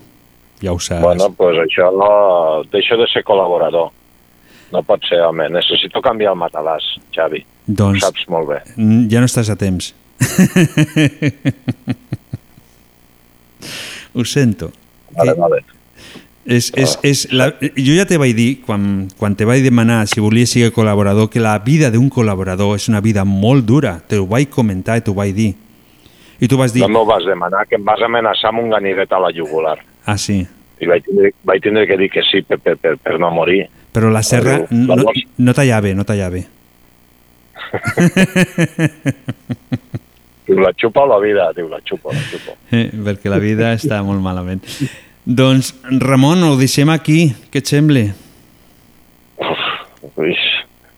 Ja 0.61 0.73
ho 0.73 0.79
saps. 0.79 1.01
Bueno, 1.01 1.25
doncs 1.25 1.37
pues 1.37 1.57
això 1.65 1.89
no... 1.93 2.09
Deixo 2.71 2.97
de 3.01 3.09
ser 3.09 3.23
col·laborador. 3.25 3.89
No 4.73 4.81
pot 4.83 5.03
ser, 5.07 5.21
home. 5.23 5.47
Necessito 5.53 6.01
canviar 6.03 6.33
el 6.35 6.39
matalàs, 6.41 6.83
Xavi. 7.15 7.43
Doncs- 7.67 8.03
Ho 8.03 8.07
saps 8.07 8.27
molt 8.31 8.51
bé. 8.51 8.59
Ja 9.11 9.19
no 9.23 9.27
estàs 9.29 9.49
a 9.51 9.55
temps. 9.59 9.93
Ho 14.13 14.25
sento. 14.25 14.71
Vale, 15.15 15.33
vale. 15.37 15.63
És, 16.47 16.69
és, 16.79 16.93
és 17.03 17.25
la, 17.35 17.49
jo 17.59 17.93
ja 17.97 18.05
te 18.07 18.15
vaig 18.19 18.31
dir, 18.35 18.61
quan, 18.63 19.07
quan 19.19 19.35
te 19.35 19.43
vaig 19.45 19.65
demanar 19.65 20.05
si 20.07 20.21
volies 20.23 20.53
ser 20.55 20.69
col·laborador, 20.71 21.27
que 21.29 21.41
la 21.43 21.57
vida 21.59 21.89
d'un 21.91 22.07
col·laborador 22.13 22.77
és 22.79 22.87
una 22.87 23.01
vida 23.03 23.25
molt 23.27 23.65
dura. 23.67 23.97
Te 24.07 24.17
ho 24.21 24.27
vaig 24.29 24.47
comentar 24.53 24.97
i 24.97 25.01
t'ho 25.03 25.13
vaig 25.17 25.33
dir. 25.35 25.51
I 26.39 26.47
tu 26.47 26.57
vas 26.59 26.71
dir... 26.71 26.85
No 26.85 26.89
m'ho 26.93 27.03
vas 27.09 27.25
demanar, 27.27 27.65
que 27.67 27.75
em 27.75 27.83
vas 27.83 28.01
amenaçar 28.05 28.53
amb 28.53 28.63
un 28.63 28.69
ganivet 28.71 29.11
a 29.11 29.19
la 29.19 29.33
jugular. 29.35 29.75
Ah, 30.05 30.17
sí. 30.21 30.45
I 30.79 30.87
vaig 30.87 31.03
tindre, 31.03 31.33
vaig 31.49 31.61
tindre 31.65 31.83
que 31.89 31.97
dir 31.99 32.09
que 32.13 32.23
sí 32.23 32.43
per, 32.47 32.59
per, 32.63 32.77
per, 32.79 32.95
per 33.01 33.17
no 33.19 33.31
morir. 33.33 33.65
Però 33.97 34.11
la 34.13 34.21
serra 34.21 34.59
no, 34.69 34.95
no 35.41 35.53
tallava, 35.57 35.89
no 35.97 36.05
tallava. 36.05 36.37
Diu, 40.45 40.59
la 40.61 40.69
xupa 40.77 41.01
o 41.01 41.09
la 41.09 41.17
vida? 41.23 41.47
Diu, 41.57 41.65
la 41.71 41.79
xupa, 41.81 42.13
la 42.13 42.21
xupa. 42.29 42.53
Eh, 42.77 42.91
perquè 42.93 43.31
la 43.33 43.39
vida 43.41 43.71
està 43.73 44.03
molt 44.05 44.21
malament. 44.21 44.61
Doncs, 45.25 45.73
Ramon, 46.03 46.45
ho 46.45 46.53
deixem 46.59 46.93
aquí. 46.93 47.33
Què 47.49 47.63
et 47.63 47.73
sembla? 47.73 48.05
Ui, 50.13 50.37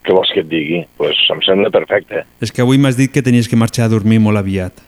què 0.04 0.14
vols 0.14 0.36
que 0.36 0.44
et 0.44 0.52
digui? 0.52 0.84
Pues 1.00 1.24
em 1.32 1.40
sembla 1.48 1.72
perfecte. 1.72 2.26
És 2.44 2.52
que 2.52 2.66
avui 2.66 2.78
m'has 2.84 3.00
dit 3.00 3.16
que 3.16 3.24
tenies 3.26 3.48
que 3.48 3.58
marxar 3.60 3.88
a 3.88 3.94
dormir 3.96 4.20
molt 4.22 4.44
aviat. 4.44 4.84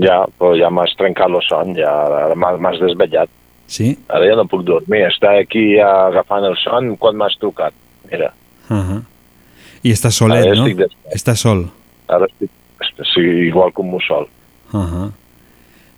Ja, 0.00 0.22
però 0.40 0.56
ja 0.56 0.72
m'has 0.72 0.96
trencat 0.96 1.28
el 1.28 1.44
son, 1.44 1.76
ja 1.76 1.92
m'has 2.40 2.80
desvetllat. 2.80 3.28
Sí? 3.70 3.94
Ara 4.10 4.26
ja 4.26 4.34
no 4.36 4.48
puc 4.50 4.64
dormir. 4.66 5.04
Està 5.06 5.36
aquí 5.38 5.78
agafant 5.78 6.44
el 6.48 6.56
son 6.58 6.96
quan 6.98 7.16
m'has 7.16 7.38
trucat. 7.38 7.74
Mira, 8.10 8.32
Uh 8.70 8.76
-huh. 8.76 9.02
I 9.82 9.90
estàs 9.92 10.14
solet, 10.14 10.46
Ara 10.46 10.54
no? 10.54 10.66
Estàs 11.14 11.40
sol. 11.40 11.68
ara 12.08 12.26
estic, 12.26 12.50
estic 12.80 13.06
sí, 13.14 13.20
igual 13.20 13.72
com 13.72 13.86
un 13.86 13.92
mussol. 13.92 14.28
Uh 14.72 14.80
-huh. 14.80 15.12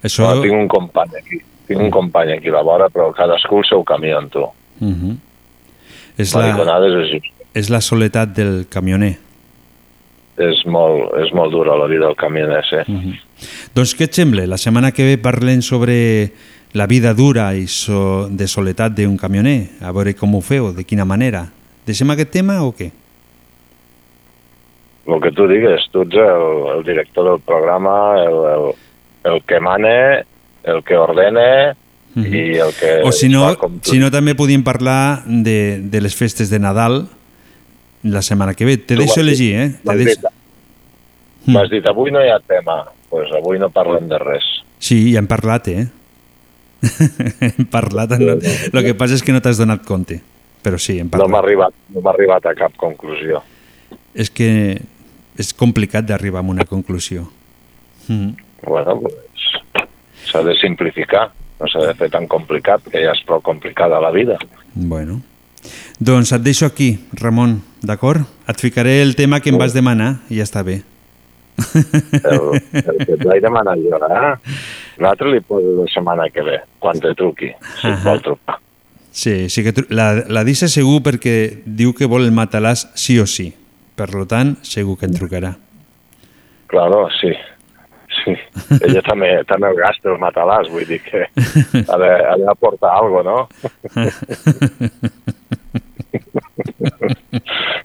Això... 0.03 0.25
Però 0.27 0.43
tinc 0.43 0.55
un 0.55 0.69
company 0.69 1.11
aquí. 1.19 1.39
Tinc 1.67 1.81
un 1.81 1.91
company 1.91 2.33
aquí 2.33 2.49
a 2.49 2.53
la 2.53 2.63
vora, 2.63 2.89
però 2.89 3.13
cadascú 3.13 3.59
el 3.59 3.65
seu 3.65 3.85
camí 3.85 4.11
en 4.11 4.29
tu. 4.29 4.41
Uh 4.41 4.51
-huh. 4.81 5.17
és, 6.17 6.35
La 6.35 6.49
és 6.49 7.23
és 7.55 7.69
la 7.69 7.81
soledat 7.81 8.29
del 8.37 8.67
camioner. 8.69 9.19
És 10.37 10.65
molt, 10.65 11.13
és 11.21 11.33
molt 11.33 11.53
dura 11.53 11.77
la 11.77 11.87
vida 11.87 12.07
del 12.07 12.17
camioner, 12.17 12.65
sí. 12.65 12.77
Uh 12.77 12.99
-huh. 12.99 13.21
Doncs 13.75 13.95
què 13.99 14.05
et 14.05 14.15
sembla? 14.15 14.47
La 14.47 14.57
setmana 14.57 14.93
que 14.93 15.05
ve 15.05 15.19
parlem 15.19 15.61
sobre 15.61 16.33
la 16.75 16.87
vida 16.87 17.13
dura 17.15 17.51
i 17.55 17.67
so, 17.69 18.29
de 18.31 18.47
soledat 18.49 18.95
d'un 18.97 19.17
camioner. 19.21 19.79
A 19.81 19.93
veure 19.93 20.15
com 20.17 20.35
ho 20.35 20.41
feu, 20.41 20.73
de 20.73 20.85
quina 20.85 21.05
manera. 21.05 21.47
Deixem 21.87 22.11
aquest 22.15 22.31
tema 22.33 22.63
o 22.65 22.73
què? 22.73 22.91
El 25.07 25.21
que 25.21 25.33
tu 25.35 25.49
digues, 25.51 25.85
tu 25.91 26.05
ets 26.07 26.15
el, 26.15 26.45
el 26.77 26.85
director 26.87 27.27
del 27.27 27.41
programa, 27.43 27.95
el, 28.23 28.37
el, 28.55 28.67
el 29.33 29.41
que 29.45 29.59
mane, 29.61 30.25
el 30.65 30.83
que 30.87 30.97
ordene 30.97 31.75
Mhm. 32.15 32.35
i 32.35 32.59
el 32.61 32.75
que... 32.77 33.01
O 33.09 33.13
si 33.13 33.29
no, 33.33 33.57
si 33.81 33.97
no 33.99 34.11
també 34.13 34.35
podíem 34.37 34.61
parlar 34.61 35.23
de, 35.25 35.81
de 35.81 36.01
les 36.05 36.13
festes 36.13 36.51
de 36.53 36.59
Nadal 36.61 37.07
la 38.05 38.21
setmana 38.21 38.53
que 38.53 38.67
ve. 38.69 38.77
Te 38.77 38.97
Tu 38.97 39.01
deixo 39.01 39.21
elegir, 39.23 39.55
eh? 39.57 39.69
Te 39.81 39.89
M'has 39.89 39.97
deix... 39.97 40.19
dit, 40.21 40.27
m'has 41.47 41.71
dit, 41.73 41.89
avui 41.89 42.13
no 42.13 42.21
hi 42.21 42.29
ha 42.29 42.37
tema. 42.45 42.83
Doncs 42.85 43.09
pues 43.09 43.33
avui 43.39 43.59
no 43.59 43.71
parlem 43.73 44.11
de 44.13 44.19
res. 44.21 44.45
Sí, 44.79 45.13
ja 45.15 45.23
hem 45.23 45.27
parlat, 45.31 45.69
eh? 45.73 45.87
Hem 47.41 47.67
parlat. 47.71 48.17
No... 48.19 48.37
El 48.73 48.85
que 48.85 48.95
passa 48.99 49.15
és 49.19 49.23
que 49.25 49.33
no 49.35 49.41
t'has 49.45 49.59
donat 49.61 49.85
compte. 49.87 50.21
Però 50.63 50.79
sí, 50.79 50.99
hem 51.01 51.09
No 51.09 51.17
parlat. 51.17 51.31
m'ha 51.33 51.41
arribat, 51.43 51.75
no 51.95 52.03
arribat 52.11 52.47
a 52.47 52.55
cap 52.59 52.77
conclusió. 52.79 53.41
És 54.15 54.31
que 54.31 54.79
és 55.39 55.53
complicat 55.57 56.07
d'arribar 56.07 56.43
a 56.45 56.49
una 56.55 56.65
conclusió. 56.69 57.25
Mm. 58.09 58.35
Bueno, 58.67 59.01
pues, 59.01 59.87
s'ha 60.31 60.43
de 60.47 60.55
simplificar. 60.61 61.31
No 61.61 61.69
s'ha 61.71 61.83
de 61.89 61.95
fer 61.95 62.09
tan 62.11 62.27
complicat, 62.27 62.83
que 62.91 62.99
ja 63.05 63.13
és 63.15 63.21
prou 63.27 63.41
complicada 63.41 64.01
la 64.03 64.11
vida. 64.11 64.39
Bueno. 64.75 65.21
Doncs 66.03 66.33
et 66.35 66.43
deixo 66.43 66.67
aquí, 66.67 66.97
Ramon, 67.15 67.61
d'acord? 67.87 68.25
Et 68.51 68.59
ficaré 68.59 69.01
el 69.03 69.15
tema 69.15 69.39
que 69.41 69.51
em 69.53 69.59
vas 69.59 69.75
demanar 69.75 70.17
i 70.29 70.41
ja 70.41 70.47
està 70.47 70.65
bé. 70.67 70.81
El, 72.23 72.61
el 72.83 72.99
que 73.07 73.13
et 73.17 73.25
vaig 73.25 73.43
demanar 73.45 73.77
jo, 73.81 73.99
eh? 74.09 74.33
L'altre 75.03 75.31
li 75.33 75.41
poso 75.41 75.73
la 75.81 75.87
setmana 75.93 76.29
que 76.33 76.43
ve, 76.47 76.59
quan 76.83 77.01
te 77.01 77.15
truqui, 77.19 77.51
si 77.81 77.89
et 77.91 78.03
vol 78.05 78.21
trucar. 78.25 78.59
Sí, 79.13 79.49
sí 79.53 79.63
que 79.65 79.73
tru- 79.77 79.89
la, 79.93 80.11
la 80.33 80.43
Dissa 80.45 80.69
segur 80.73 81.03
perquè 81.05 81.35
diu 81.67 81.93
que 81.93 82.07
vol 82.09 82.25
el 82.25 82.33
matalàs 82.33 82.87
sí 82.97 83.19
o 83.21 83.27
sí. 83.29 83.51
Per 83.97 84.09
lo 84.17 84.25
tant, 84.27 84.55
segur 84.65 84.97
que 84.99 85.05
en 85.11 85.13
trucarà. 85.19 85.51
Claro, 86.73 87.09
sí. 87.21 87.33
Sí. 88.23 88.33
Ella 88.81 89.03
també, 89.11 89.29
també 89.49 89.69
el 89.73 89.77
gasta 89.81 90.09
el 90.13 90.19
matalàs, 90.23 90.69
vull 90.73 90.87
dir 90.89 91.01
que 91.05 91.27
ha 91.29 91.99
de- 92.01 92.25
ha 92.31 92.37
d'aportar 92.41 92.93
alguna 93.03 93.23
cosa, 93.23 93.29
no? 93.29 93.49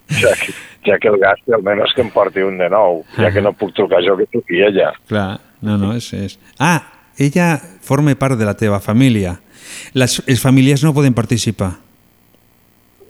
que, 0.08 0.52
ja 0.88 0.98
que 1.00 1.10
el 1.12 1.18
gasti, 1.22 1.54
almenys 1.54 1.94
que 1.96 2.04
em 2.04 2.12
porti 2.14 2.44
un 2.44 2.58
de 2.60 2.68
nou, 2.72 3.02
ja 3.16 3.32
que 3.34 3.44
no 3.44 3.54
puc 3.56 3.74
trucar 3.76 4.02
jo, 4.04 4.16
que 4.18 4.28
truqui 4.32 4.62
ella. 4.66 4.92
Clar, 5.10 5.34
no, 5.64 5.76
no, 5.80 5.92
és, 5.98 6.08
és... 6.16 6.38
Ah, 6.58 6.80
ella 7.18 7.56
forma 7.82 8.14
part 8.18 8.38
de 8.38 8.46
la 8.46 8.56
teva 8.56 8.80
família. 8.80 9.38
Les, 9.98 10.18
els 10.26 10.40
familiars 10.42 10.84
no 10.86 10.94
poden 10.96 11.14
participar. 11.14 11.74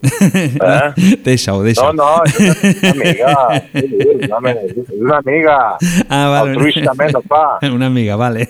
Eh? 0.02 0.92
Deixa-ho, 1.26 1.62
deixa-ho. 1.62 1.92
No, 1.92 2.04
no, 2.04 2.22
és 2.24 2.38
una 2.38 2.92
amiga. 2.92 3.32
És 3.74 4.92
una 4.94 5.18
amiga. 5.18 5.58
Ah, 6.08 6.28
vale. 6.30 6.54
Altruistament 6.54 7.18
ho 7.18 7.24
fa. 7.26 7.42
Una 7.78 7.90
amiga, 7.90 8.16
vale. 8.16 8.46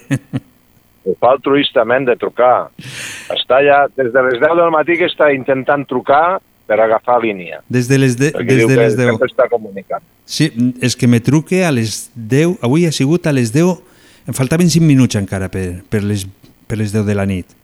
Ho 1.09 1.15
fa 1.21 1.33
altruistament 1.37 2.09
de 2.09 2.19
trucar. 2.21 2.69
Està 3.33 3.63
ja, 3.65 3.87
des 3.97 4.13
de 4.13 4.25
les 4.29 4.39
10 4.43 4.57
del 4.61 4.73
matí 4.75 4.99
que 5.01 5.09
està 5.09 5.33
intentant 5.33 5.87
trucar 5.89 6.39
per 6.69 6.79
agafar 6.85 7.19
línia. 7.25 7.63
Des 7.73 7.89
de 7.89 7.99
les, 7.99 8.17
de, 8.21 8.31
des 8.31 8.67
de 8.69 8.77
les 8.77 8.97
10. 8.97 9.13
sempre 9.15 9.29
està 9.31 9.49
comunicant. 9.49 10.05
Sí, 10.29 10.51
és 10.85 10.97
que 10.97 11.09
me 11.09 11.21
truque 11.25 11.63
a 11.65 11.73
les 11.73 12.11
10, 12.15 12.59
avui 12.63 12.85
ha 12.87 12.93
sigut 12.93 13.27
a 13.27 13.33
les 13.33 13.55
10, 13.55 13.79
em 14.29 14.37
faltaven 14.37 14.69
5 14.69 14.85
minuts 14.85 15.17
encara 15.17 15.49
per, 15.49 15.81
per, 15.89 16.03
les, 16.05 16.27
per 16.69 16.77
les 16.77 16.93
10 16.93 17.09
de 17.09 17.17
la 17.17 17.25
nit. 17.27 17.57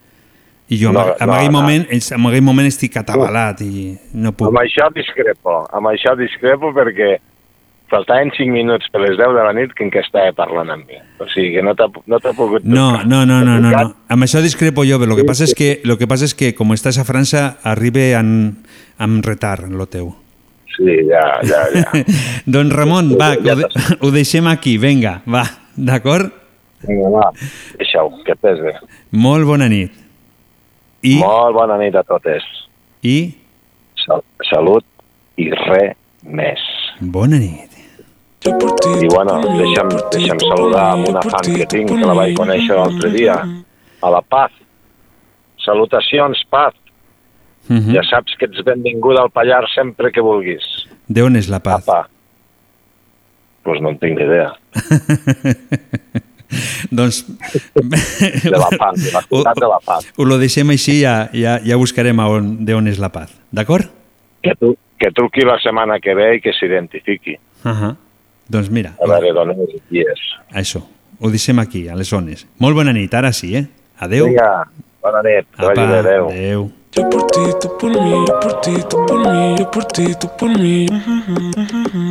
I 0.72 0.78
jo 0.80 0.94
No, 0.96 1.02
en, 1.12 1.28
no, 1.28 1.34
aquell 1.36 1.52
no. 1.52 1.58
moment, 1.60 1.84
en 1.92 2.26
aquell 2.30 2.46
moment 2.46 2.70
estic 2.70 2.96
atabalat 2.96 3.60
i 3.60 3.92
no 4.16 4.32
puc. 4.32 4.48
Amb 4.48 4.62
això 4.62 4.88
discrepo, 4.96 5.60
amb 5.76 5.92
això 5.92 6.16
discrepo 6.16 6.72
perquè 6.72 7.18
faltaven 7.92 8.32
5 8.34 8.50
minuts 8.50 8.88
per 8.90 9.02
les 9.04 9.18
10 9.18 9.34
de 9.36 9.42
la 9.44 9.52
nit 9.52 9.74
que 9.76 9.84
en 9.84 9.92
què 9.92 10.00
estava 10.02 10.32
parlant 10.36 10.72
amb 10.72 10.88
mi. 10.88 10.98
O 11.20 11.28
sigui 11.30 11.52
que 11.58 11.62
no 11.62 11.74
t'ha 11.76 11.90
no 11.92 12.20
pogut 12.32 12.64
No, 12.64 13.02
no, 13.04 13.24
no, 13.28 13.42
no, 13.44 13.58
no, 13.60 13.70
no. 13.70 13.84
Amb 14.08 14.26
això 14.26 14.40
discrepo 14.42 14.86
jo, 14.88 14.98
però 14.98 15.12
lo 15.12 15.18
que 15.20 15.28
passa 15.28 15.44
és 15.44 15.54
que, 15.54 15.80
lo 15.84 15.98
que, 16.00 16.08
passa 16.10 16.24
és 16.24 16.34
que 16.34 16.54
com 16.56 16.72
estàs 16.72 16.98
a 16.98 17.04
França, 17.04 17.58
arriba 17.62 18.08
en, 18.18 18.63
amb 18.98 19.24
retard, 19.26 19.70
lo 19.70 19.86
teu. 19.90 20.12
Sí, 20.74 20.96
ja, 21.08 21.24
ja, 21.46 21.60
ja. 21.70 22.04
doncs 22.54 22.74
Ramon, 22.74 23.12
va, 23.20 23.34
que 23.38 23.52
ho, 23.52 23.58
de, 23.60 23.68
ho 24.00 24.10
deixem 24.14 24.48
aquí, 24.50 24.76
venga, 24.82 25.20
va, 25.30 25.44
d'acord? 25.76 26.32
Vinga, 26.84 27.10
va, 27.14 27.28
deixa-ho, 27.78 28.10
que 28.26 28.34
pes 28.36 28.60
bé. 28.62 28.74
Molt 29.16 29.46
bona 29.48 29.68
nit. 29.70 29.92
I, 31.04 31.18
Molt 31.20 31.54
bona 31.56 31.76
nit 31.80 31.94
a 31.96 32.02
totes. 32.08 32.44
I 33.04 33.18
Sal 34.04 34.22
salut 34.48 34.84
i 35.40 35.50
res 35.52 35.94
més. 36.24 36.60
bona 37.00 37.38
nit. 37.40 37.70
I 38.44 39.08
bueno, 39.08 39.38
deixa'm, 39.56 39.88
deixa'm 40.12 40.40
saludar 40.42 40.84
amb 40.92 41.08
una 41.08 41.22
fan 41.24 41.46
que 41.56 41.64
tinc, 41.70 41.88
que 41.88 42.04
la 42.04 42.16
vaig 42.16 42.34
conèixer 42.36 42.76
l'altre 42.76 43.08
dia, 43.14 43.36
a 44.04 44.10
la 44.12 44.20
Paz. 44.20 44.52
Salutacions, 45.64 46.42
Paz. 46.52 46.74
Mhm. 47.68 47.94
Ja 47.94 48.02
saps 48.02 48.34
que 48.38 48.46
ets 48.46 48.62
benvinguda 48.64 49.22
al 49.22 49.30
Pallar 49.30 49.64
sempre 49.74 50.10
que 50.12 50.20
vulguis. 50.20 50.62
De 51.08 51.22
on 51.22 51.36
és 51.36 51.48
la 51.48 51.60
paz? 51.60 51.88
Apa. 51.88 52.08
Pues 53.64 53.80
no 53.80 53.88
en 53.90 53.98
tinc 53.98 54.18
ni 54.18 54.24
idea. 54.24 54.52
doncs... 56.90 57.24
De 57.74 58.50
la 58.50 58.68
Paz, 58.78 59.04
de 59.04 59.12
la 59.12 59.22
ciutat 59.28 59.56
de 59.56 59.68
la 59.68 59.78
Paz. 59.84 60.06
Ho 60.16 60.24
lo 60.28 60.38
deixem 60.38 60.70
així, 60.74 60.98
ja, 61.02 61.28
ja, 61.32 61.56
ja 61.64 61.76
buscarem 61.80 62.20
a 62.20 62.28
on, 62.30 62.54
de 62.64 62.76
on 62.76 62.88
és 62.90 63.00
la 63.02 63.10
paz. 63.14 63.32
D'acord? 63.54 63.88
Que, 64.44 64.54
tu, 64.60 64.74
que 65.00 65.10
truqui 65.16 65.46
la 65.48 65.56
setmana 65.62 65.98
que 66.04 66.14
ve 66.14 66.34
i 66.36 66.40
que 66.44 66.52
s'identifiqui. 66.52 67.38
Uh 67.64 67.70
-huh. 67.72 67.96
Doncs 68.48 68.70
mira, 68.70 68.92
A 69.00 69.06
veure 69.08 69.32
d'on 69.32 69.50
és 69.50 69.80
qui 69.88 70.00
és. 70.00 70.20
això, 70.52 70.82
ho 71.18 71.30
deixem 71.30 71.58
aquí, 71.58 71.88
a 71.88 71.94
les 71.96 72.08
zones. 72.08 72.46
Molt 72.58 72.76
bona 72.76 72.92
nit, 72.92 73.14
ara 73.14 73.32
sí, 73.32 73.56
eh? 73.56 73.66
Adeu. 73.98 74.26
Vinga, 74.26 74.68
bona 75.02 75.22
nit, 75.22 75.46
bé, 75.58 75.80
adeu. 75.80 76.28
adeu. 76.28 76.70
Yo 76.96 77.10
por 77.10 77.26
ti, 77.26 77.40
tú 77.60 77.76
por 77.78 77.90
mí, 77.90 78.24
yo 78.24 78.40
por 78.40 78.60
ti, 78.60 78.76
tú 78.88 79.06
por 79.06 79.18
mí, 79.18 79.56
yo 79.58 79.70
por 79.70 79.84
ti, 79.86 80.14
tú 80.14 80.28
por 80.38 80.48
mí. 80.58 80.86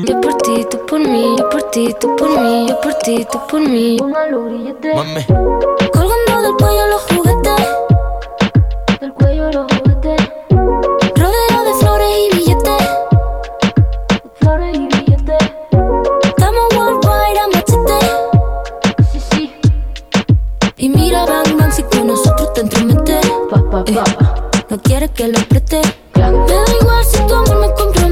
Yo 0.06 0.20
por 0.20 0.34
ti, 0.40 0.66
tú 0.70 0.86
por 0.86 1.00
mí, 1.00 1.36
yo 1.38 1.50
por 1.50 1.64
ti, 1.72 1.96
tú 2.02 2.16
por 2.18 2.30
mí, 2.42 2.68
yo 2.68 2.82
por 2.82 2.94
ti, 2.96 3.26
tú 3.32 3.40
por 3.50 3.62
mí. 3.62 3.96
Póngalo 3.98 4.44
grillete. 4.44 4.94
Colgando 5.94 6.42
del 6.42 6.54
cuello 6.60 6.88
los 6.88 7.02
juguetes. 7.04 7.68
Del 9.00 9.14
cuello 9.14 9.52
los 9.54 9.72
juguetes. 9.72 10.22
Rodeo 11.16 11.64
de 11.64 11.74
flores 11.80 12.08
y 12.20 12.36
billetes. 12.36 12.84
Flores 14.42 14.78
y 14.78 14.88
billetes. 14.88 15.54
Estamos 16.24 16.76
worldwide 16.76 17.40
a 17.40 17.48
machete. 17.54 18.00
Sí, 19.14 19.20
sí. 19.32 19.56
Y 20.76 20.90
mira, 20.90 21.26
bang, 21.26 21.58
bang, 21.58 21.72
si 21.72 21.84
con 21.84 22.08
nosotros 22.08 22.52
te 22.52 22.62
entrometes. 22.62 23.32
Pa, 23.50 23.64
pa, 23.72 23.86
pa. 23.86 24.33
No 24.74 24.82
quieres 24.82 25.12
que 25.12 25.28
lo 25.28 25.38
preste. 25.50 25.82
Me 26.16 26.22
da 26.24 26.64
igual 26.82 27.06
si 27.06 27.20
tu 27.28 27.36
amor 27.36 27.58
me 27.60 27.68
compromete. 27.76 28.03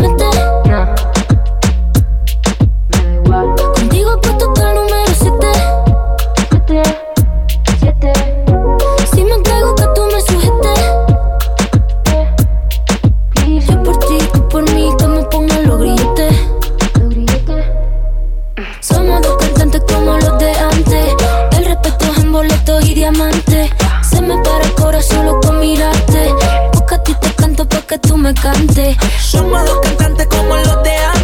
Que 27.91 27.99
tú 27.99 28.15
me 28.15 28.33
cantes 28.33 28.95
Somos 29.19 29.65
dos 29.65 29.79
cantantes 29.81 30.27
como 30.27 30.55
los 30.55 30.83
de 30.83 30.95
antes. 30.95 31.20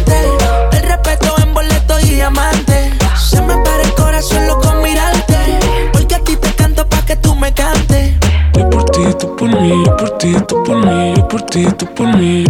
Por 9.38 9.60
mí, 9.60 9.84
yo 9.84 9.96
por 9.96 10.10
ti, 10.18 10.34
tú 10.48 10.62
por 10.64 10.84
mí, 10.84 11.14
yo 11.14 11.28
por 11.28 11.42
ti, 11.42 11.64
tú 11.78 11.86
por 11.94 12.16
mí. 12.16 12.44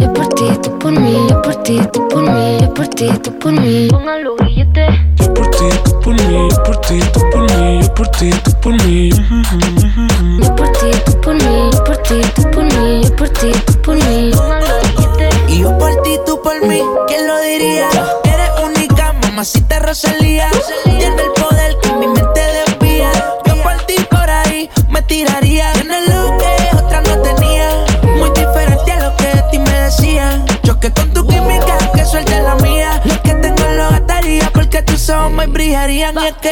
Yo 0.00 0.12
por 0.14 0.26
ti, 0.28 0.44
tú 0.62 0.78
por 0.78 0.92
mí, 0.92 1.26
yo 1.28 1.42
por 1.42 1.54
ti, 1.62 1.80
tú 1.92 2.08
por 2.08 2.22
mí, 2.22 2.58
yo 2.60 2.74
por 2.74 2.88
ti, 2.88 3.10
tú 3.22 3.38
por 3.38 3.52
mí. 3.52 3.88
Pongan 3.90 4.24
los 4.24 4.36
grilletes. 4.38 4.88
Yo 5.16 5.34
por 5.34 5.50
ti, 5.50 5.68
tú 5.84 6.00
por 6.00 6.14
mí, 6.14 6.48
yo 6.50 6.62
por 6.62 6.76
ti, 6.80 6.98
tú 7.12 7.20
por 7.30 7.42
mí, 7.42 7.82
yo 7.82 7.94
por 7.94 8.08
ti, 8.08 8.30
tú 8.42 8.52
por 8.62 8.72
mí. 8.84 9.10
Yo 10.40 10.56
por 10.56 10.72
ti, 10.72 10.90
tú 11.04 11.20
por 11.20 11.34
mí, 11.34 11.70
yo 11.72 11.84
por 11.84 11.96
ti, 11.98 12.20
tú 12.34 12.50
por 12.50 12.64
mí, 12.64 13.02
yo 13.02 13.16
por 13.16 13.28
ti, 13.28 13.52
tú 13.66 13.82
por 13.82 13.96
mí. 13.96 14.30
Y 15.48 15.60
yo 15.60 15.78
por 15.78 16.02
ti, 16.02 16.18
tú 16.24 16.40
por 16.42 16.66
mí, 16.66 16.80
¿quién 17.06 17.26
lo 17.26 17.38
diría? 17.42 17.88
Eres 18.24 18.50
única, 18.64 19.12
mamacita 19.12 19.78
Rosalía. 19.80 20.48
Tiene 20.84 21.22
el 21.22 21.32
poder 21.32 21.76
que 21.82 21.92
mi 21.94 22.06
mente 22.06 22.40
desvía. 22.40 23.12
Yo 23.46 23.62
por 23.62 23.76
ti 23.86 23.96
por 24.10 24.30
ahí 24.30 24.70
tiraría. 25.10 25.72
Tienes 25.72 26.08
lo 26.08 26.38
que 26.38 26.76
otra 26.76 27.02
no 27.02 27.20
tenía. 27.20 27.68
Muy 28.16 28.30
diferente 28.30 28.92
a 28.92 29.00
lo 29.02 29.16
que 29.16 29.26
de 29.26 29.42
ti 29.50 29.58
me 29.58 29.72
decían. 29.80 30.46
Choque 30.62 30.92
con 30.92 31.12
tu 31.12 31.26
química, 31.26 31.76
que 31.92 32.04
suelte 32.04 32.40
la 32.40 32.54
mía. 32.56 33.02
Lo 33.04 33.20
que 33.22 33.34
tengo 33.34 33.64
lo 33.76 33.90
gastaría 33.90 34.48
porque 34.54 34.82
tus 34.82 35.10
ojos 35.10 35.32
me 35.32 35.48
brillarían. 35.48 36.14
Y 36.16 36.26
es 36.28 36.34
que, 36.34 36.50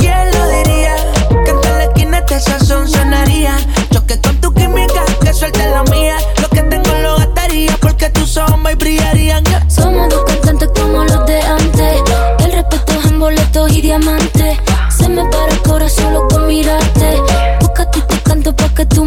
¿quién 0.00 0.30
lo 0.32 0.48
diría? 0.48 0.96
Que 1.44 1.50
en 1.50 1.60
la 1.60 1.84
esquina 1.84 2.18
este 2.18 2.40
sazón 2.40 2.88
sonaría. 2.88 3.56
Choque 3.92 4.20
con 4.20 4.40
tu 4.40 4.52
química, 4.52 5.04
que 5.22 5.32
suelte 5.32 5.64
la 5.70 5.84
mía. 5.84 6.16
Lo 6.42 6.48
que 6.48 6.62
tengo 6.62 6.92
lo 7.00 7.16
gastaría 7.16 7.76
porque 7.80 8.10
tus 8.10 8.36
ojos 8.36 8.58
me 8.58 8.74
brillarían. 8.74 9.44
Somos 9.70 10.08
dos 10.08 10.24
cantantes 10.24 10.68
como 10.74 11.04
los 11.04 11.26
de 11.26 11.40
antes. 11.40 12.02
El 12.40 12.52
respeto 12.52 12.92
es 12.98 13.06
en 13.06 13.20
boletos 13.20 13.72
y 13.72 13.80
diamantes. 13.82 14.58
Se 14.96 15.08
me 15.08 15.24
para 15.26 15.52
el 15.52 15.62
corazón 15.62 16.04
solo 16.04 16.26
con 16.28 16.44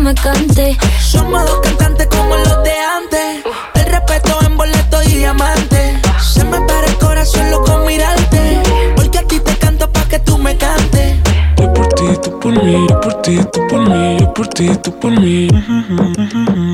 me 0.08 0.16
cantes. 0.16 0.78
Somos 1.02 1.46
dos 1.46 1.60
cantantes 1.60 2.08
como 2.08 2.38
los 2.38 2.64
de 2.64 2.72
antes. 2.98 3.44
El 3.76 3.86
respeto 3.92 4.40
en 4.46 4.56
boleto 4.56 5.04
y 5.04 5.18
diamante. 5.18 6.00
Se 6.22 6.46
me 6.46 6.62
para 6.62 6.88
el 6.88 6.98
corazón 6.98 7.52
loco 7.52 7.78
mirarte. 7.86 8.62
Porque 8.96 9.18
a 9.18 9.24
ti 9.24 9.40
te 9.42 9.58
canto 9.58 9.92
pa' 9.92 10.08
que 10.08 10.20
tú 10.20 10.38
me 10.38 10.56
cantes. 10.56 11.18
Yo 11.58 11.74
por 11.74 11.88
ti, 11.90 12.06
tú 12.24 12.40
por 12.40 12.64
mí, 12.64 12.88
yo 12.88 13.02
por 13.02 13.22
ti, 13.22 13.40
tú 13.52 13.68
por 13.68 13.80
mí, 13.82 14.18
yo 14.20 14.34
por 14.34 14.48
ti, 14.48 14.68
tú 14.82 14.98
por 14.98 15.12
mí. 15.12 15.50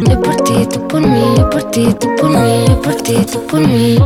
Yo 0.10 0.22
por 0.22 0.36
ti, 0.38 0.66
tú 0.72 0.88
por 0.88 1.02
mí, 1.02 1.36
yo 1.38 1.50
por 1.50 1.64
ti, 1.72 1.94
tú 2.00 2.16
por 2.16 2.30
mí, 2.30 2.66
yo 2.68 2.82
por 2.82 2.96
ti, 2.96 3.16
tú 3.32 3.46
por 3.48 3.60
mí. 3.60 3.98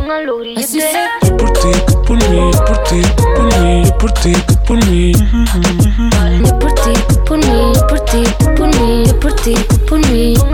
Así 0.56 0.80
sea. 0.80 1.08
Yo 1.22 1.36
por 1.36 1.52
ti, 1.52 1.70
tú 1.86 2.02
por 2.02 2.16
mí, 2.16 2.50
yo 2.52 2.64
por 2.64 2.78
ti, 2.84 3.02
tú 3.16 3.24
por 3.36 3.62
mí, 3.62 3.84
yo 3.84 3.98
por 3.98 4.12
ti, 4.12 4.32
tú 4.46 4.54
por 4.66 4.86
mí. 4.86 5.12
Yo 5.12 6.58
por 6.58 6.72
ti, 6.74 6.92
tú 7.08 7.24
por 7.24 7.38
mí, 7.38 7.72
yo 7.74 7.86
por 7.86 8.00
ti, 8.00 8.22
tú 8.38 8.54
por 8.54 8.68
mí, 8.68 9.04
yo 9.06 9.20
por 9.20 9.32
ti, 9.34 9.54
tú 9.68 9.76
por 9.86 9.98
mí. 10.08 10.34
Yo 10.34 10.44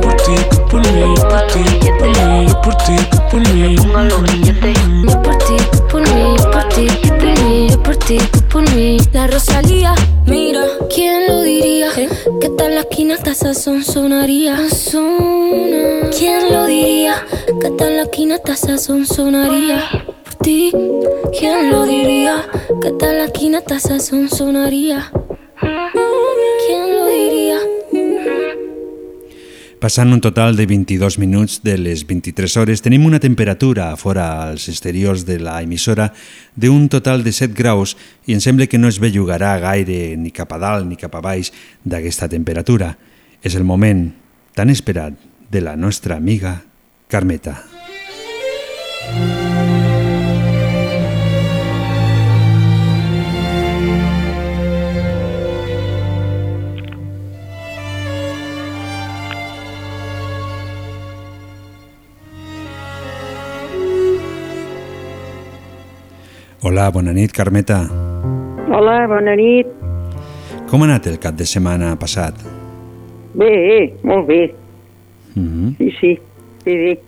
por 0.00 0.16
ti, 0.16 0.34
tú 0.50 0.58
por 0.68 0.80
mí, 0.92 1.14
yo 1.16 2.60
por 2.62 2.74
ti, 2.76 2.96
tú 3.10 3.18
por 3.30 3.40
mí, 3.52 3.76
yo 3.76 3.82
por 3.92 4.04
ti, 4.04 4.16
tú 4.16 4.38
por 4.40 4.50
mí. 4.50 4.56
Yo 5.08 5.22
por 5.22 5.38
ti, 5.38 5.56
tú 5.72 5.78
por 5.88 6.02
mí, 6.02 6.36
yo 6.36 6.50
por 6.50 6.68
ti, 6.68 6.86
tú 7.02 7.08
por 7.08 7.24
mí, 7.44 7.68
yo 7.70 7.82
por 7.82 7.96
ti, 7.96 8.18
tú 8.32 8.40
por 8.48 8.62
mí. 8.74 8.98
La 9.12 9.26
Rosalía, 9.26 9.94
mira, 10.26 10.64
¿quién 10.94 11.26
lo 11.28 11.42
diría? 11.42 11.77
Sazón 13.38 13.84
sonaría. 13.84 14.68
Sona. 14.68 16.10
¿Quién 16.10 16.52
lo 16.52 16.66
diría? 16.66 17.24
Que 17.60 17.68
hasta 17.68 17.88
en 17.88 17.96
la 17.96 18.02
esquina 18.02 18.34
esta 18.34 18.56
sazón 18.56 19.06
sonaría. 19.06 19.88
Por 20.24 20.34
ti, 20.36 20.72
¿quién 21.38 21.70
lo 21.70 21.84
diría? 21.84 22.46
Que 22.80 22.88
hasta 22.88 23.10
en 23.10 23.18
la 23.18 23.24
esquina 23.26 23.58
esta 23.58 23.78
sazón 23.78 24.28
sonaría. 24.28 25.12
Passant 29.78 30.10
un 30.10 30.18
total 30.18 30.56
de 30.58 30.64
22 30.66 31.20
minuts 31.22 31.60
de 31.62 31.76
les 31.78 32.02
23 32.02 32.56
hores, 32.58 32.80
tenim 32.82 33.04
una 33.06 33.20
temperatura 33.22 33.92
fora 33.96 34.48
als 34.48 34.66
exteriors 34.72 35.22
de 35.22 35.38
la 35.38 35.60
emissora 35.62 36.08
d'un 36.58 36.88
total 36.90 37.22
de 37.22 37.30
7 37.30 37.54
graus 37.54 37.94
i 38.26 38.34
em 38.34 38.42
sembla 38.42 38.66
que 38.66 38.80
no 38.82 38.90
es 38.90 38.98
bellugarà 38.98 39.54
gaire 39.62 40.16
ni 40.18 40.34
cap 40.34 40.50
a 40.50 40.58
dalt 40.58 40.88
ni 40.88 40.98
cap 40.98 41.14
a 41.14 41.22
baix 41.22 41.52
d'aquesta 41.86 42.26
temperatura. 42.26 42.96
És 43.38 43.54
el 43.54 43.62
moment 43.62 44.08
tan 44.58 44.74
esperat 44.74 45.14
de 45.46 45.62
la 45.62 45.76
nostra 45.78 46.18
amiga 46.18 46.58
Carmeta. 47.06 47.62
Hola, 66.62 66.90
bona 66.90 67.12
nit, 67.12 67.32
Carmeta. 67.32 67.82
Hola, 68.68 69.06
bona 69.08 69.34
nit. 69.38 69.66
Com 70.68 70.82
ha 70.82 70.88
anat 70.88 71.06
el 71.08 71.18
cap 71.22 71.36
de 71.38 71.46
setmana 71.48 71.94
passat? 72.00 72.36
Bé, 73.38 73.94
molt 74.02 74.26
bé. 74.26 74.54
Mm 75.34 75.48
-hmm. 75.48 75.76
Sí, 75.78 75.90
sí, 76.00 76.18
sí, 76.64 76.70
sí. 76.84 76.98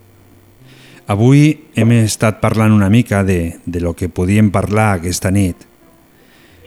Avui 1.07 1.59
hem 1.75 1.91
estat 1.91 2.39
parlant 2.39 2.71
una 2.71 2.89
mica 2.89 3.23
de, 3.23 3.57
de 3.65 3.79
lo 3.81 3.93
que 3.93 4.07
podíem 4.09 4.49
parlar 4.51 4.93
aquesta 4.97 5.31
nit. 5.31 5.55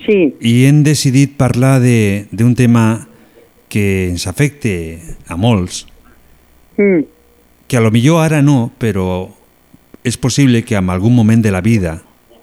Sí. 0.06 0.35
I 0.40 0.66
hem 0.66 0.82
decidit 0.82 1.36
parlar 1.36 1.81
de- 1.81 2.27
d'un 2.31 2.55
tema 2.55 3.09
que 3.69 4.09
ens 4.11 4.27
afecte 4.27 5.01
a 5.27 5.36
molts, 5.36 5.86
Mm. 6.77 7.05
que 7.66 7.77
a 7.77 7.81
lo 7.81 7.90
millor 7.90 8.20
ara 8.24 8.43
no, 8.43 8.70
però 8.78 9.28
és 10.05 10.16
possible 10.19 10.62
que 10.65 10.74
en 10.77 10.90
algun 10.90 11.15
moment 11.15 11.43
de 11.43 11.51
la 11.51 11.61
vida 11.62 12.02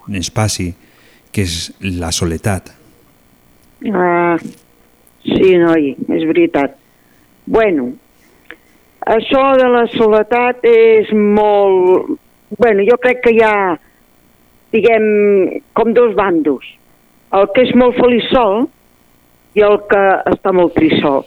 ens 0.09 0.31
passi, 0.33 0.71
que 1.31 1.45
és 1.45 1.71
la 1.99 2.11
soledat. 2.15 2.71
Ah, 3.91 4.37
sí, 5.25 5.55
noi, 5.61 5.93
és 6.09 6.25
veritat. 6.29 6.75
Bueno, 7.45 7.91
això 9.09 9.45
de 9.57 9.69
la 9.71 9.85
soledat 9.95 10.65
és 10.67 11.09
molt... 11.13 12.17
Bueno, 12.59 12.83
jo 12.85 12.97
crec 13.01 13.23
que 13.23 13.33
hi 13.33 13.41
ha, 13.45 13.77
diguem, 14.75 15.05
com 15.77 15.93
dos 15.95 16.13
bandos. 16.15 16.67
El 17.31 17.47
que 17.55 17.63
és 17.63 17.75
molt 17.79 17.95
feliç 17.97 18.27
sol 18.33 18.67
i 19.55 19.63
el 19.63 19.79
que 19.89 20.01
està 20.31 20.51
molt 20.55 20.75
trist 20.75 20.99
sol. 21.03 21.23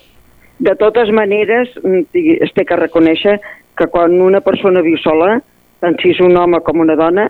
De 0.65 0.75
totes 0.79 1.11
maneres, 1.11 1.73
mm, 1.83 2.05
es 2.45 2.53
té 2.55 2.65
que 2.65 2.79
reconèixer 2.79 3.39
que 3.77 3.89
quan 3.91 4.21
una 4.23 4.41
persona 4.41 4.85
viu 4.85 4.97
sola, 5.03 5.41
tant 5.81 5.97
si 6.01 6.13
és 6.15 6.21
un 6.23 6.37
home 6.37 6.61
com 6.65 6.81
una 6.81 6.95
dona, 6.97 7.27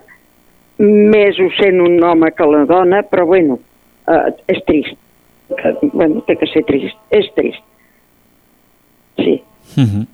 més 0.79 1.39
ho 1.39 1.49
sent 1.59 1.79
un 1.81 1.97
home 2.03 2.31
que 2.35 2.47
la 2.51 2.65
dona, 2.69 3.01
però 3.07 3.25
bueno, 3.25 3.59
eh, 4.07 4.33
és 4.51 4.61
trist. 4.67 4.97
Bueno, 5.93 6.23
té 6.27 6.35
que 6.35 6.47
ser 6.51 6.63
trist. 6.67 6.97
És 7.09 7.27
trist. 7.35 7.63
Sí. 9.17 9.41
Mm 9.77 9.85
-hmm. 9.85 10.07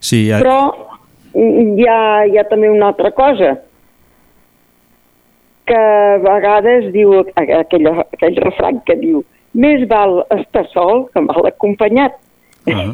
Sí, 0.00 0.28
ja... 0.28 0.38
Però 0.38 0.88
hi 1.34 1.86
ha, 1.86 2.24
hi 2.26 2.38
ha 2.38 2.44
també 2.44 2.70
una 2.70 2.86
altra 2.86 3.10
cosa 3.10 3.58
que 5.68 5.76
a 5.76 6.18
vegades 6.24 6.92
diu 6.92 7.12
aquell, 7.20 7.86
aquell 7.86 8.36
refrany 8.36 8.80
que 8.86 8.96
diu 8.96 9.24
més 9.52 9.84
val 9.90 10.22
estar 10.30 10.64
sol 10.72 11.06
que 11.12 11.20
mal 11.20 11.46
acompanyat. 11.50 12.16
Ah. 12.66 12.88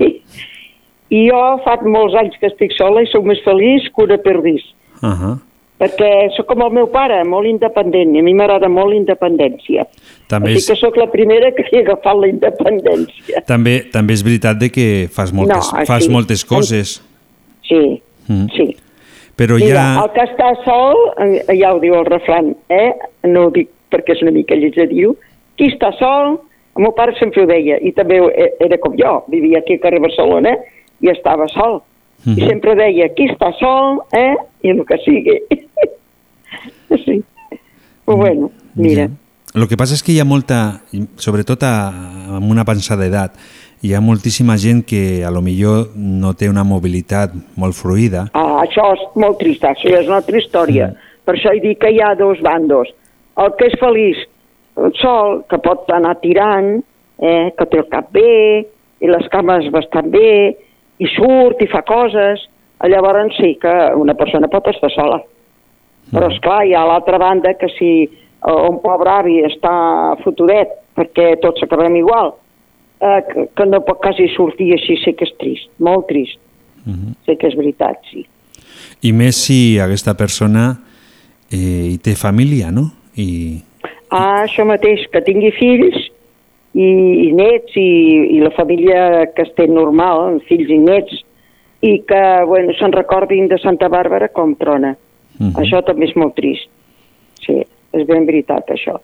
I 1.15 1.21
jo 1.29 1.41
fa 1.65 1.77
molts 1.85 2.17
anys 2.19 2.39
que 2.41 2.49
estic 2.51 2.73
sola 2.75 3.05
i 3.05 3.11
sóc 3.11 3.27
més 3.29 3.43
feliç 3.45 3.87
que 3.95 4.03
una 4.03 4.19
perdís. 4.19 4.65
Uh 5.03 5.11
-huh. 5.11 5.35
Perquè 5.79 6.31
sóc 6.37 6.47
com 6.47 6.63
el 6.63 6.71
meu 6.71 6.87
pare, 6.93 7.17
molt 7.27 7.49
independent, 7.51 8.13
i 8.15 8.21
a 8.21 8.23
mi 8.23 8.33
m'agrada 8.39 8.69
molt 8.71 8.93
la 8.93 8.99
independència. 9.01 9.87
També 10.31 10.53
Així 10.53 10.63
és, 10.63 10.69
que 10.71 10.77
sóc 10.79 10.97
la 10.97 11.09
primera 11.11 11.51
que 11.57 11.65
he 11.73 11.81
agafat 11.83 12.17
la 12.23 12.29
independència. 12.31 13.43
també, 13.47 13.81
també 13.93 14.15
és 14.15 14.23
veritat 14.23 14.59
de 14.61 14.71
que 14.71 14.87
fas 15.13 15.33
moltes, 15.35 15.73
No, 15.73 15.85
fas 15.85 16.05
sí. 16.07 16.11
moltes 16.11 16.45
coses. 16.45 17.03
Sí, 17.69 18.01
Mm. 18.29 18.47
sí. 18.57 18.77
Però 19.37 19.57
Mira, 19.59 19.83
ja... 19.83 20.05
el 20.05 20.11
que 20.15 20.23
està 20.23 20.53
sol, 20.65 20.95
eh, 21.19 21.43
ja 21.59 21.75
ho 21.75 21.81
diu 21.83 21.95
el 21.99 22.07
refran, 22.07 22.55
eh? 22.71 22.95
no 23.27 23.49
ho 23.49 23.51
dic 23.51 23.69
perquè 23.91 24.15
és 24.15 24.23
una 24.23 24.31
mica 24.31 24.55
lleig 24.55 24.75
de 24.79 24.87
dir 24.87 25.09
qui 25.59 25.67
està 25.73 25.91
sol, 25.99 26.39
el 26.77 26.83
meu 26.83 26.93
pare 26.95 27.13
sempre 27.19 27.43
ho 27.43 27.47
deia, 27.47 27.77
i 27.83 27.93
també 27.93 28.17
eh, 28.31 28.53
era 28.65 28.79
com 28.79 28.95
jo, 28.97 29.25
vivia 29.29 29.59
aquí 29.59 29.75
al 29.75 29.81
carrer 29.83 30.01
Barcelona 30.01 30.55
i 31.03 31.11
estava 31.11 31.47
sol. 31.49 31.83
Mhm. 32.25 32.39
I 32.39 32.49
sempre 32.49 32.75
deia, 32.75 33.11
qui 33.15 33.29
està 33.29 33.51
sol, 33.59 34.01
eh? 34.13 34.35
I 34.65 34.73
el 34.73 34.85
que 34.89 34.99
sigui. 35.05 35.37
sí. 37.05 37.21
Però 38.05 38.17
bueno, 38.17 38.51
mira. 38.75 39.09
El 39.55 39.69
que 39.71 39.77
passa 39.79 39.95
és 39.95 40.03
que 40.03 40.11
hi 40.11 40.19
ha 40.19 40.27
molta, 40.27 40.81
sobretot 41.21 41.63
a, 41.63 41.75
amb 42.41 42.51
una 42.51 42.65
pensada 42.67 43.07
edat, 43.07 43.37
hi 43.85 43.93
ha 43.95 44.01
moltíssima 44.01 44.57
gent 44.59 44.83
que 44.89 45.23
a 45.23 45.31
lo 45.31 45.43
millor 45.45 45.93
no 45.95 46.33
té 46.35 46.49
una 46.51 46.65
mobilitat 46.65 47.37
molt 47.61 47.77
fluida. 47.77 48.27
Ah, 48.33 48.65
això 48.65 48.89
és 48.97 49.05
molt 49.21 49.39
trist, 49.39 49.63
això 49.69 49.93
ja 49.93 50.01
és 50.01 50.09
una 50.09 50.19
altra 50.23 50.41
història. 50.41 50.89
Mm. 50.91 51.13
Per 51.25 51.35
això 51.37 51.53
he 51.55 51.61
dit 51.63 51.79
que 51.79 51.93
hi 51.93 52.01
ha 52.03 52.15
dos 52.19 52.41
bandos. 52.43 52.91
El 53.39 53.55
que 53.59 53.69
és 53.71 53.77
feliç, 53.81 54.25
el 54.81 54.93
sol, 54.99 55.43
que 55.51 55.61
pot 55.63 55.91
anar 55.95 56.17
tirant, 56.23 56.81
eh, 57.21 57.53
que 57.57 57.67
té 57.71 57.83
el 57.83 57.89
cap 57.93 58.11
bé, 58.15 58.65
i 59.05 59.11
les 59.11 59.29
cames 59.31 59.69
bastant 59.75 60.11
bé, 60.11 60.57
i 60.99 61.09
surt 61.15 61.63
i 61.63 61.69
fa 61.71 61.83
coses, 61.87 62.43
llavors 62.85 63.37
sí 63.39 63.55
que 63.61 63.73
una 63.97 64.15
persona 64.15 64.51
pot 64.53 64.69
estar 64.69 64.91
sola. 64.93 65.21
Però, 66.13 66.29
és 66.29 66.41
clar 66.45 66.65
hi 66.67 66.75
ha 66.77 66.85
l'altra 66.85 67.19
banda 67.19 67.55
que 67.57 67.71
si 67.79 67.91
un 68.45 68.81
pobre 68.83 69.11
avi 69.11 69.39
està 69.47 69.73
fotudet, 70.21 70.75
perquè 70.95 71.35
tots 71.43 71.65
acabem 71.65 71.97
igual, 71.97 72.35
eh, 73.01 73.21
que, 73.31 73.47
que 73.57 73.67
no 73.67 73.81
pot 73.87 74.03
quasi 74.05 74.29
sortir 74.35 74.75
així, 74.77 74.99
sé 75.01 75.15
que 75.17 75.25
és 75.27 75.33
trist, 75.41 75.71
molt 75.81 76.07
trist. 76.11 76.39
Mhm. 76.85 77.15
Sé 77.25 77.39
que 77.41 77.49
és 77.49 77.57
veritat, 77.57 78.03
sí. 78.13 78.27
I 79.03 79.13
més 79.17 79.39
si 79.47 79.79
aquesta 79.81 80.13
persona 80.15 80.75
eh, 81.51 81.95
hi 81.95 81.99
té 82.05 82.15
família, 82.21 82.71
no? 82.71 82.91
I, 83.17 83.63
Ah, 84.15 84.45
això 84.45 84.63
mateix, 84.69 85.09
que 85.11 85.23
tingui 85.27 85.51
fills 85.57 85.97
i, 86.75 86.87
i 87.29 87.33
nets 87.33 87.77
i, 87.79 87.89
i 88.37 88.41
la 88.43 88.51
família 88.57 89.27
que 89.35 89.47
esté 89.47 89.67
normal, 89.71 90.25
amb 90.29 90.43
fills 90.49 90.71
i 90.71 90.79
nets, 90.83 91.23
i 91.85 91.99
que 92.09 92.23
bueno, 92.49 92.73
se'n 92.79 92.93
recordin 92.97 93.49
de 93.51 93.59
Santa 93.63 93.89
Bàrbara 93.93 94.29
com 94.33 94.55
trona. 94.59 94.95
Mhm. 95.39 95.55
Això 95.61 95.83
també 95.85 96.07
és 96.09 96.17
molt 96.17 96.35
trist. 96.39 96.69
Sí, 97.45 97.59
és 97.93 98.07
ben 98.07 98.27
veritat, 98.27 98.71
això. 98.71 98.99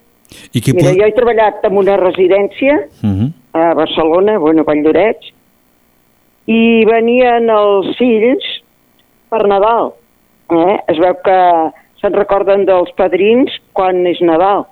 i 0.55 0.61
que 0.63 0.73
Mira, 0.73 0.91
pot... 0.93 0.99
jo 0.99 1.07
he 1.07 1.13
treballat 1.13 1.65
en 1.67 1.77
una 1.77 1.97
residència 1.99 2.77
Mhm. 3.03 3.33
a 3.53 3.75
Barcelona, 3.75 4.39
bueno, 4.39 4.63
a 4.63 4.65
Valldorets, 4.65 5.33
i 6.47 6.85
venien 6.87 7.51
els 7.51 7.97
fills 7.99 8.45
per 9.29 9.47
Nadal. 9.49 9.93
Eh? 10.51 10.77
Es 10.89 10.99
veu 10.99 11.15
que 11.25 11.39
se'n 12.01 12.15
recorden 12.15 12.65
dels 12.65 12.91
padrins 12.97 13.53
quan 13.73 14.07
és 14.07 14.21
Nadal. 14.21 14.67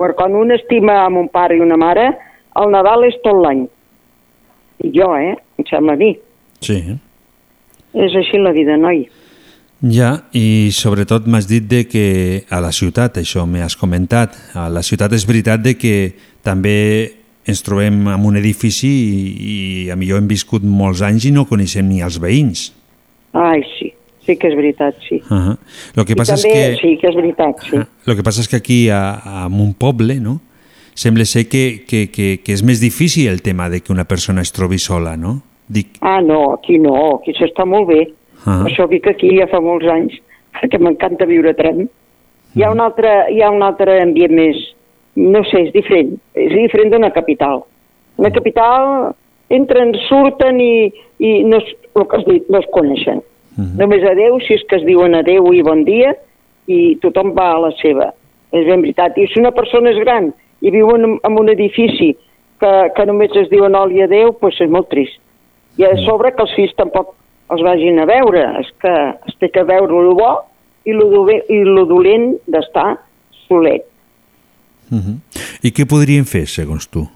Però 0.00 0.14
quan 0.18 0.34
un 0.34 0.52
estima 0.54 1.00
amb 1.04 1.22
un 1.22 1.28
pare 1.32 1.56
i 1.56 1.62
una 1.62 1.78
mare, 1.80 2.08
el 2.60 2.70
Nadal 2.74 3.06
és 3.08 3.18
tot 3.24 3.38
l'any. 3.40 3.64
I 4.84 4.90
jo, 4.94 5.10
eh? 5.16 5.34
Em 5.58 5.68
sembla 5.70 5.94
a 5.94 6.00
mi. 6.00 6.12
Sí. 6.64 6.80
És 7.94 8.16
així 8.18 8.40
la 8.42 8.52
vida, 8.56 8.76
noi. 8.80 9.04
Ja, 9.84 10.14
i 10.32 10.70
sobretot 10.72 11.26
m'has 11.28 11.46
dit 11.50 11.66
de 11.68 11.82
que 11.84 12.06
a 12.48 12.60
la 12.64 12.72
ciutat, 12.72 13.18
això 13.20 13.44
m'has 13.46 13.76
comentat, 13.76 14.36
a 14.56 14.68
la 14.72 14.82
ciutat 14.86 15.12
és 15.12 15.26
veritat 15.28 15.60
de 15.62 15.74
que 15.76 16.14
també 16.46 16.78
ens 17.44 17.60
trobem 17.62 18.06
en 18.08 18.24
un 18.24 18.38
edifici 18.40 18.88
i, 18.88 19.24
i 19.54 19.90
a 19.92 19.96
millor 20.00 20.22
hem 20.22 20.30
viscut 20.30 20.64
molts 20.64 21.04
anys 21.04 21.28
i 21.28 21.34
no 21.34 21.44
coneixem 21.48 21.86
ni 21.90 22.00
els 22.04 22.16
veïns. 22.22 22.70
Ai, 23.36 23.60
sí. 23.76 23.90
Sí 24.24 24.38
que 24.40 24.48
és 24.48 24.56
veritat, 24.56 24.96
sí. 25.08 25.20
Uh 25.28 25.36
-huh. 25.36 25.58
Lo 25.96 26.04
que 26.04 26.12
I 26.12 26.16
passa 26.16 26.34
és 26.34 26.44
que... 26.44 26.76
sí 26.80 26.96
que 27.00 27.08
és 27.08 27.14
veritat, 27.14 27.60
sí. 27.70 27.76
El 28.06 28.16
que 28.16 28.22
passa 28.22 28.40
és 28.40 28.48
que 28.48 28.56
aquí, 28.56 28.88
a, 28.88 29.44
a 29.44 29.46
un 29.46 29.74
poble, 29.74 30.20
no? 30.20 30.40
sembla 30.94 31.24
ser 31.24 31.48
que, 31.48 31.84
que, 31.86 32.10
que, 32.10 32.38
que 32.44 32.54
és 32.54 32.62
més 32.62 32.80
difícil 32.80 33.28
el 33.28 33.42
tema 33.42 33.68
de 33.68 33.82
que 33.82 33.92
una 33.92 34.06
persona 34.06 34.42
es 34.42 34.52
trobi 34.54 34.78
sola, 34.78 35.16
no? 35.16 35.42
Dic, 35.68 35.98
Ah, 36.00 36.20
no, 36.22 36.54
aquí 36.54 36.78
no, 36.78 36.94
aquí 37.16 37.34
s'està 37.34 37.66
molt 37.66 37.88
bé. 37.88 38.06
Ah. 38.44 38.62
Per 38.62 38.70
això 38.70 38.86
vic 38.88 39.08
aquí 39.10 39.32
ja 39.38 39.48
fa 39.50 39.60
molts 39.60 39.88
anys, 39.90 40.14
perquè 40.54 40.78
m'encanta 40.78 41.26
viure 41.26 41.50
a 41.50 41.58
tren. 41.58 41.88
Hi 42.54 42.62
ha, 42.62 42.70
un 42.70 42.80
altre, 42.80 43.26
hi 43.34 43.42
ha 43.42 43.50
un 43.50 43.64
altre 43.66 43.98
ambient 44.04 44.34
més, 44.38 44.60
no 45.18 45.42
sé, 45.50 45.66
és 45.66 45.72
diferent. 45.74 46.14
És 46.38 46.54
diferent 46.54 46.92
d'una 46.94 47.10
capital. 47.10 47.64
Una 48.22 48.30
capital 48.30 49.10
entren, 49.50 49.90
surten 50.06 50.60
i, 50.62 50.92
i 51.18 51.32
no, 51.48 51.58
el 51.58 52.06
que 52.06 52.20
has 52.20 52.28
dit, 52.28 52.46
no 52.52 52.60
es 52.62 52.68
coneixen. 52.70 53.24
Mhm. 53.56 53.76
Només 53.78 54.02
adeu, 54.04 54.38
si 54.40 54.54
és 54.54 54.62
que 54.68 54.76
es 54.76 54.84
diuen 54.84 55.14
adeu 55.14 55.52
i 55.54 55.62
bon 55.62 55.84
dia, 55.84 56.14
i 56.66 56.96
tothom 57.02 57.34
va 57.36 57.52
a 57.54 57.60
la 57.60 57.72
seva. 57.82 58.12
És 58.52 58.64
ben 58.66 58.80
veritat. 58.82 59.16
I 59.18 59.26
si 59.28 59.38
una 59.40 59.50
persona 59.52 59.90
és 59.90 59.98
gran 59.98 60.32
i 60.62 60.70
viu 60.70 60.88
en, 60.94 61.18
en 61.22 61.38
un 61.38 61.48
edifici 61.52 62.16
que, 62.60 62.72
que 62.96 63.06
només 63.06 63.30
es 63.36 63.48
diuen 63.50 63.74
oli 63.74 63.98
i 64.00 64.02
adeu, 64.02 64.32
doncs 64.40 64.60
és 64.60 64.70
molt 64.70 64.88
trist. 64.88 65.18
I 65.78 65.84
a 65.84 65.96
sobre 66.06 66.30
que 66.34 66.42
els 66.42 66.54
fills 66.54 66.74
tampoc 66.78 67.14
els 67.50 67.62
vagin 67.62 67.98
a 67.98 68.06
veure. 68.06 68.44
És 68.60 68.70
que 68.80 68.92
es 69.28 69.34
té 69.40 69.48
que 69.50 69.62
veure 69.64 69.92
el 70.00 70.14
bo 70.14 70.30
i 70.86 70.90
el, 70.94 71.00
dove- 71.10 71.42
i 71.48 71.58
el 71.62 71.82
dolent 71.88 72.36
d'estar 72.46 72.98
solet. 73.48 73.84
Mhm. 74.90 75.18
I 75.62 75.70
què 75.72 75.86
podrien 75.88 76.24
fer, 76.24 76.46
segons 76.46 76.86
tu? 76.88 77.06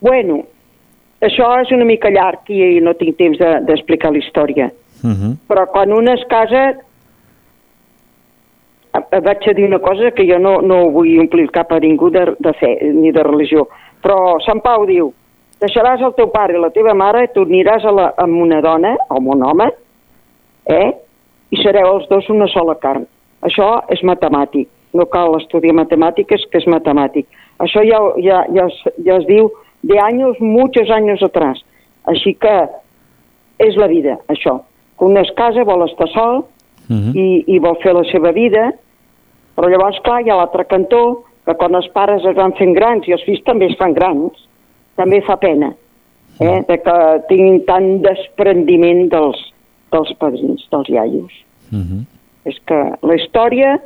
Bueno, 0.00 0.44
això 1.20 1.48
és 1.60 1.70
una 1.72 1.84
mica 1.84 2.10
llarg 2.10 2.48
i 2.50 2.80
no 2.80 2.94
tinc 2.94 3.16
temps 3.16 3.38
de- 3.38 3.60
d'explicar 3.66 4.12
la 4.12 4.18
història. 4.18 4.70
Mhm. 5.02 5.36
Però 5.48 5.66
quan 5.70 5.92
un 5.92 6.08
es 6.08 6.24
casa, 6.28 6.74
vaig 8.92 9.48
a 9.48 9.52
dir 9.54 9.64
una 9.66 9.78
cosa 9.78 10.10
que 10.10 10.26
jo 10.26 10.38
no, 10.38 10.60
no 10.62 10.90
vull 10.90 11.18
omplir 11.20 11.50
cap 11.50 11.72
a 11.72 11.78
ningú 11.78 12.10
de, 12.10 12.24
de 12.38 12.52
fe 12.58 12.72
ni 12.92 13.12
de 13.12 13.22
religió, 13.22 13.68
però 14.02 14.40
Sant 14.44 14.60
Pau 14.64 14.84
diu, 14.88 15.12
deixaràs 15.60 16.02
el 16.02 16.14
teu 16.16 16.30
pare 16.32 16.56
i 16.56 16.60
la 16.60 16.72
teva 16.74 16.94
mare 16.94 17.24
i 17.24 17.30
t'uniràs 17.34 17.84
amb 17.86 18.42
una 18.42 18.60
dona 18.64 18.96
o 19.08 19.16
amb 19.20 19.28
un 19.34 19.44
home, 19.46 19.70
eh? 20.66 20.90
i 21.50 21.56
sereu 21.62 21.96
els 21.96 22.08
dos 22.08 22.28
una 22.30 22.46
sola 22.48 22.76
carn. 22.78 23.06
Això 23.42 23.80
és 23.90 24.02
matemàtic, 24.06 24.68
no 24.94 25.06
cal 25.10 25.36
estudiar 25.38 25.74
matemàtiques, 25.74 26.44
que 26.50 26.58
és 26.58 26.66
matemàtic. 26.66 27.26
Això 27.58 27.82
ja, 27.86 27.98
ja, 28.22 28.44
ja, 28.54 28.66
es, 28.66 28.94
ja 29.04 29.16
es 29.18 29.26
diu 29.26 29.50
de 29.82 29.98
anys, 29.98 30.40
muchos 30.40 30.90
años 30.90 31.22
atrás. 31.22 31.60
Així 32.04 32.34
que 32.34 32.68
és 33.58 33.76
la 33.76 33.86
vida, 33.86 34.18
això. 34.28 34.60
Que 34.98 35.04
un 35.04 35.16
es 35.16 35.30
casa, 35.36 35.64
vol 35.64 35.88
estar 35.88 36.08
sol 36.12 36.44
Mhm. 36.90 37.12
i, 37.14 37.44
i 37.54 37.58
vol 37.62 37.76
fer 37.84 37.92
la 37.94 38.02
seva 38.10 38.32
vida, 38.34 38.72
però 39.54 39.68
llavors, 39.70 40.00
clar, 40.02 40.24
hi 40.24 40.30
ha 40.30 40.38
l'altre 40.40 40.66
cantó, 40.66 41.22
que 41.46 41.54
quan 41.54 41.76
els 41.78 41.86
pares 41.94 42.24
es 42.26 42.34
van 42.34 42.52
fent 42.58 42.74
grans 42.74 43.06
i 43.06 43.14
els 43.14 43.22
fills 43.22 43.44
també 43.46 43.68
es 43.70 43.76
fan 43.78 43.94
grans, 43.94 44.42
també 44.98 45.20
fa 45.22 45.36
pena, 45.40 45.70
eh? 46.40 46.58
de 46.66 46.78
que 46.82 46.96
tinguin 47.28 47.60
tant 47.68 48.02
desprendiment 48.02 49.06
dels, 49.12 49.38
dels 49.94 50.10
padrins, 50.18 50.66
dels 50.72 50.90
iaios. 50.90 51.32
Mhm. 51.70 52.02
És 52.50 52.58
que 52.66 52.80
la 53.06 53.14
història 53.14 53.78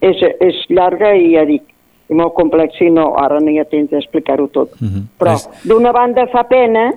és, 0.00 0.18
és 0.40 0.58
llarga 0.68 1.14
i 1.14 1.34
ja 1.36 1.44
dic, 1.46 1.62
i 2.08 2.16
molt 2.16 2.34
complexa 2.34 2.84
i 2.86 2.90
no, 2.90 3.10
ara 3.20 3.40
no 3.40 3.52
hi 3.52 3.58
ha 3.60 3.66
temps 3.68 3.90
d'explicar-ho 3.90 4.48
tot. 4.48 4.72
Mhm. 4.80 5.06
Però 5.20 5.36
d'una 5.64 5.92
banda 5.92 6.26
fa 6.32 6.44
pena 6.44 6.92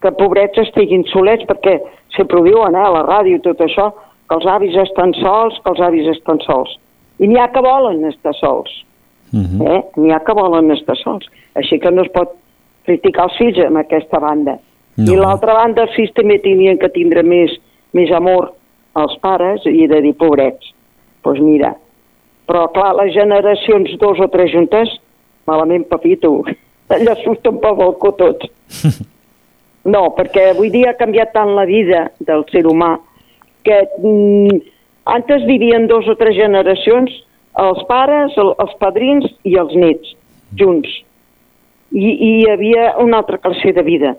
que 0.00 0.12
pobrets 0.12 0.58
estiguin 0.58 1.04
solets, 1.08 1.46
perquè 1.48 1.80
sempre 2.16 2.38
ho 2.38 2.44
diuen, 2.44 2.74
eh, 2.74 2.78
a 2.78 2.90
la 2.90 3.04
ràdio 3.06 3.36
i 3.36 3.40
tot 3.40 3.58
això, 3.58 3.92
que 4.28 4.36
els 4.36 4.46
avis 4.46 4.76
estan 4.76 5.14
sols, 5.14 5.58
que 5.62 5.70
els 5.70 5.80
avis 5.80 6.08
estan 6.16 6.40
sols. 6.40 6.76
I 7.18 7.26
n'hi 7.26 7.38
ha 7.38 7.48
que 7.48 7.60
volen 7.60 8.04
estar 8.04 8.34
sols. 8.34 8.70
Mhm. 9.32 9.66
Eh? 9.66 9.82
N'hi 9.96 10.12
ha 10.12 10.20
que 10.20 10.34
volen 10.34 10.70
estar 10.70 10.96
sols. 10.96 11.26
Així 11.54 11.80
que 11.80 11.90
no 11.90 12.02
es 12.02 12.10
pot 12.12 12.36
criticar 12.84 13.24
els 13.24 13.36
fills 13.36 13.58
amb 13.64 13.78
aquesta 13.78 14.20
banda. 14.20 14.58
No. 14.96 15.12
I 15.12 15.16
l'altra 15.16 15.54
banda, 15.54 15.82
els 15.82 15.94
fills 15.96 16.12
també 16.14 16.38
tenien 16.38 16.78
que 16.78 16.88
tindre 16.88 17.22
més, 17.22 17.50
més 17.92 18.10
amor 18.12 18.52
als 18.94 19.16
pares 19.22 19.64
i 19.66 19.86
de 19.90 20.00
dir 20.00 20.14
pobrets. 20.14 20.70
Doncs 21.24 21.38
pues 21.38 21.40
mira, 21.40 21.74
però 22.46 22.66
clar, 22.72 22.92
les 23.00 23.14
generacions 23.14 23.94
dos 24.00 24.20
o 24.20 24.28
tres 24.28 24.52
juntes, 24.52 24.90
malament 25.46 25.86
papito, 25.88 26.42
allà 26.94 27.16
surten 27.24 27.58
pel 27.62 27.76
balcó 27.80 28.12
tots. 28.20 28.48
No, 29.84 30.14
perquè 30.16 30.46
avui 30.54 30.70
dia 30.72 30.94
ha 30.94 30.96
canviat 30.96 31.34
tant 31.34 31.50
la 31.52 31.66
vida 31.68 32.06
del 32.24 32.46
ser 32.48 32.62
humà 32.64 32.94
que 33.68 33.82
mm, 34.00 34.54
antes 35.12 35.44
vivien 35.44 35.84
dos 35.90 36.06
o 36.08 36.14
tres 36.16 36.38
generacions 36.38 37.12
els 37.60 37.82
pares, 37.84 38.32
el, 38.40 38.54
els 38.64 38.72
padrins 38.80 39.26
i 39.44 39.58
els 39.60 39.74
nets, 39.76 40.14
junts. 40.56 40.88
I, 41.92 42.00
I 42.16 42.30
hi 42.38 42.46
havia 42.48 42.86
una 43.04 43.20
altra 43.20 43.36
classe 43.38 43.74
de 43.76 43.84
vida. 43.84 44.14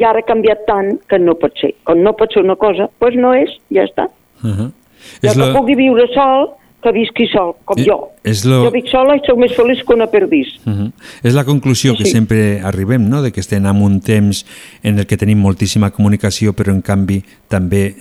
I 0.00 0.06
ara 0.08 0.24
ha 0.24 0.28
canviat 0.30 0.64
tant 0.64 0.94
que 1.04 1.20
no 1.20 1.36
pot 1.36 1.52
ser. 1.60 1.74
Quan 1.84 2.00
no 2.02 2.14
pot 2.16 2.32
ser 2.32 2.40
una 2.42 2.56
cosa, 2.56 2.88
doncs 3.04 3.20
no 3.20 3.34
és, 3.36 3.52
ja 3.76 3.84
està. 3.84 4.08
Mhm. 4.40 4.72
Ja 5.20 5.34
És 5.34 5.36
que 5.36 5.44
lo- 5.44 5.52
pugui 5.58 5.76
viure 5.76 6.08
sol, 6.16 6.48
que 6.82 6.92
visqui 6.92 7.26
sol, 7.28 7.54
com 7.64 7.78
Eh, 7.78 7.84
jo. 7.86 8.10
és 8.24 8.44
lo- 8.44 8.64
Jo 8.64 8.70
vic 8.70 8.86
sola 8.88 9.16
i 9.16 9.20
sóc 9.26 9.36
més 9.38 9.52
feliç 9.56 9.84
que 9.86 9.94
una 9.94 10.06
perdís. 10.06 10.48
Mhm. 10.64 10.92
És 11.22 11.34
la 11.34 11.44
conclusió 11.44 11.94
que 11.96 12.04
Sí. 12.04 12.10
sempre 12.12 12.60
arribem, 12.60 13.08
no? 13.08 13.22
de 13.22 13.30
que 13.32 13.40
estem 13.40 13.64
en 13.66 13.82
un 13.82 14.00
temps 14.00 14.44
en 14.82 14.98
el 14.98 15.06
que 15.06 15.16
tenim 15.16 15.38
moltíssima 15.38 15.90
comunicació, 15.90 16.52
però 16.54 16.70
en 16.72 16.80
canvi 16.82 17.22
també 17.48 17.94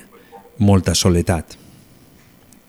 molta 0.58 0.94
soledat. 0.96 1.46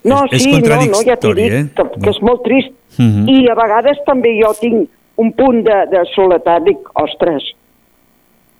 No, 0.02 0.24
És- 0.24 0.32
és 0.32 0.42
sí, 0.44 0.52
no, 0.52 0.58
no, 0.60 1.02
ja 1.04 1.16
t'he 1.16 1.34
dit 1.34 1.52
eh? 1.52 1.66
que, 1.76 2.00
que 2.00 2.10
és 2.10 2.22
molt 2.22 2.42
trist. 2.42 2.70
Mhm. 2.98 3.28
I 3.28 3.48
a 3.50 3.54
vegades 3.54 3.98
també 4.06 4.30
jo 4.42 4.52
tinc 4.60 4.88
un 5.16 5.32
punt 5.32 5.62
de, 5.62 5.86
de 5.90 6.04
soledat, 6.14 6.64
dic, 6.64 6.78
ostres, 6.94 7.42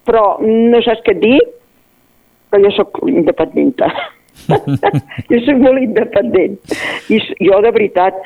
però 0.05 0.39
no 0.39 0.81
saps 0.83 1.01
què 1.03 1.11
et 1.15 1.19
dic? 1.19 1.41
Que 2.51 2.59
jo 2.61 2.71
sóc 2.75 2.99
independenta. 3.07 3.87
Jo 5.31 5.39
sóc 5.45 5.57
molt 5.61 5.81
independent. 5.81 6.59
I 7.11 7.19
jo, 7.21 7.59
de 7.63 7.71
veritat, 7.71 8.17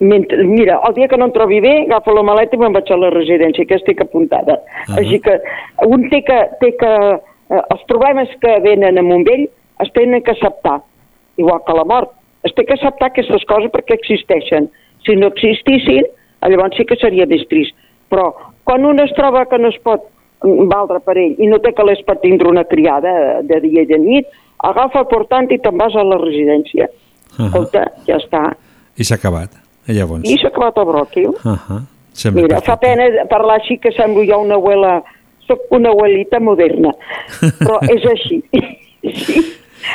mentre, 0.00 0.44
mira, 0.46 0.78
el 0.88 0.94
dia 0.96 1.08
que 1.10 1.18
no 1.18 1.28
em 1.28 1.34
trobi 1.34 1.60
bé, 1.64 1.74
agafo 1.86 2.14
la 2.14 2.24
maleta 2.26 2.56
i 2.56 2.62
me'n 2.62 2.76
vaig 2.76 2.90
a 2.92 3.00
la 3.00 3.12
residència, 3.14 3.66
que 3.68 3.78
estic 3.78 4.02
apuntada. 4.04 4.60
Ah. 4.86 4.98
Així 5.02 5.20
que 5.24 5.38
un 5.86 6.08
té 6.12 6.22
que... 6.26 6.38
Té 6.62 6.74
que 6.80 6.92
eh, 7.14 7.62
els 7.62 7.82
problemes 7.90 8.30
que 8.42 8.58
venen 8.64 9.00
amb 9.00 9.16
un 9.18 9.24
vell 9.28 9.48
es 9.84 9.90
tenen 9.94 10.22
que 10.22 10.34
acceptar, 10.34 10.80
igual 11.38 11.62
que 11.66 11.76
la 11.76 11.86
mort. 11.88 12.14
Es 12.46 12.54
té 12.54 12.64
que 12.66 12.76
acceptar 12.78 13.10
aquestes 13.10 13.44
coses 13.50 13.72
perquè 13.74 13.98
existeixen. 13.98 14.70
Si 15.06 15.16
no 15.16 15.30
existissin, 15.32 16.06
llavors 16.46 16.76
sí 16.78 16.86
que 16.86 16.98
seria 17.00 17.26
més 17.30 17.44
trist. 17.50 17.74
Però 18.12 18.30
quan 18.68 18.86
un 18.86 19.00
es 19.02 19.12
troba 19.16 19.46
que 19.50 19.58
no 19.58 19.70
es 19.72 19.78
pot 19.84 20.06
valdre 20.42 21.00
per 21.04 21.16
ell 21.18 21.34
i 21.38 21.46
no 21.50 21.58
té 21.58 21.72
calés 21.74 22.00
per 22.06 22.18
tindre 22.22 22.48
una 22.48 22.64
criada 22.64 23.42
de 23.42 23.60
dia 23.60 23.82
i 23.82 23.86
de 23.86 23.98
nit, 23.98 24.26
agafa 24.62 25.00
el 25.00 25.06
portant 25.10 25.50
i 25.50 25.58
te'n 25.58 25.76
vas 25.78 25.94
a 25.96 26.04
la 26.06 26.18
residència. 26.18 26.88
Uh 27.38 27.46
Escolta, 27.46 27.84
ja 28.06 28.16
està. 28.16 28.42
I 28.98 29.04
s'ha 29.04 29.14
acabat. 29.18 29.50
I 29.88 29.92
llavors... 29.94 30.24
I 30.28 30.36
s'ha 30.40 30.48
acabat 30.48 30.76
el 30.78 30.84
bròquil. 30.84 31.28
Uh 31.28 31.54
-huh. 31.56 31.82
Sembla 32.12 32.42
Mira, 32.42 32.60
fa 32.60 32.76
perfecte. 32.76 33.08
pena 33.10 33.24
parlar 33.28 33.60
així 33.60 33.78
que 33.78 33.92
semblo 33.92 34.24
jo 34.24 34.38
una 34.40 34.54
abuela... 34.54 35.02
Soc 35.46 35.60
una 35.70 35.88
abuelita 35.88 36.38
moderna, 36.40 36.90
però 37.58 37.78
és 37.94 38.04
així. 38.04 38.42
Sí. 39.02 39.40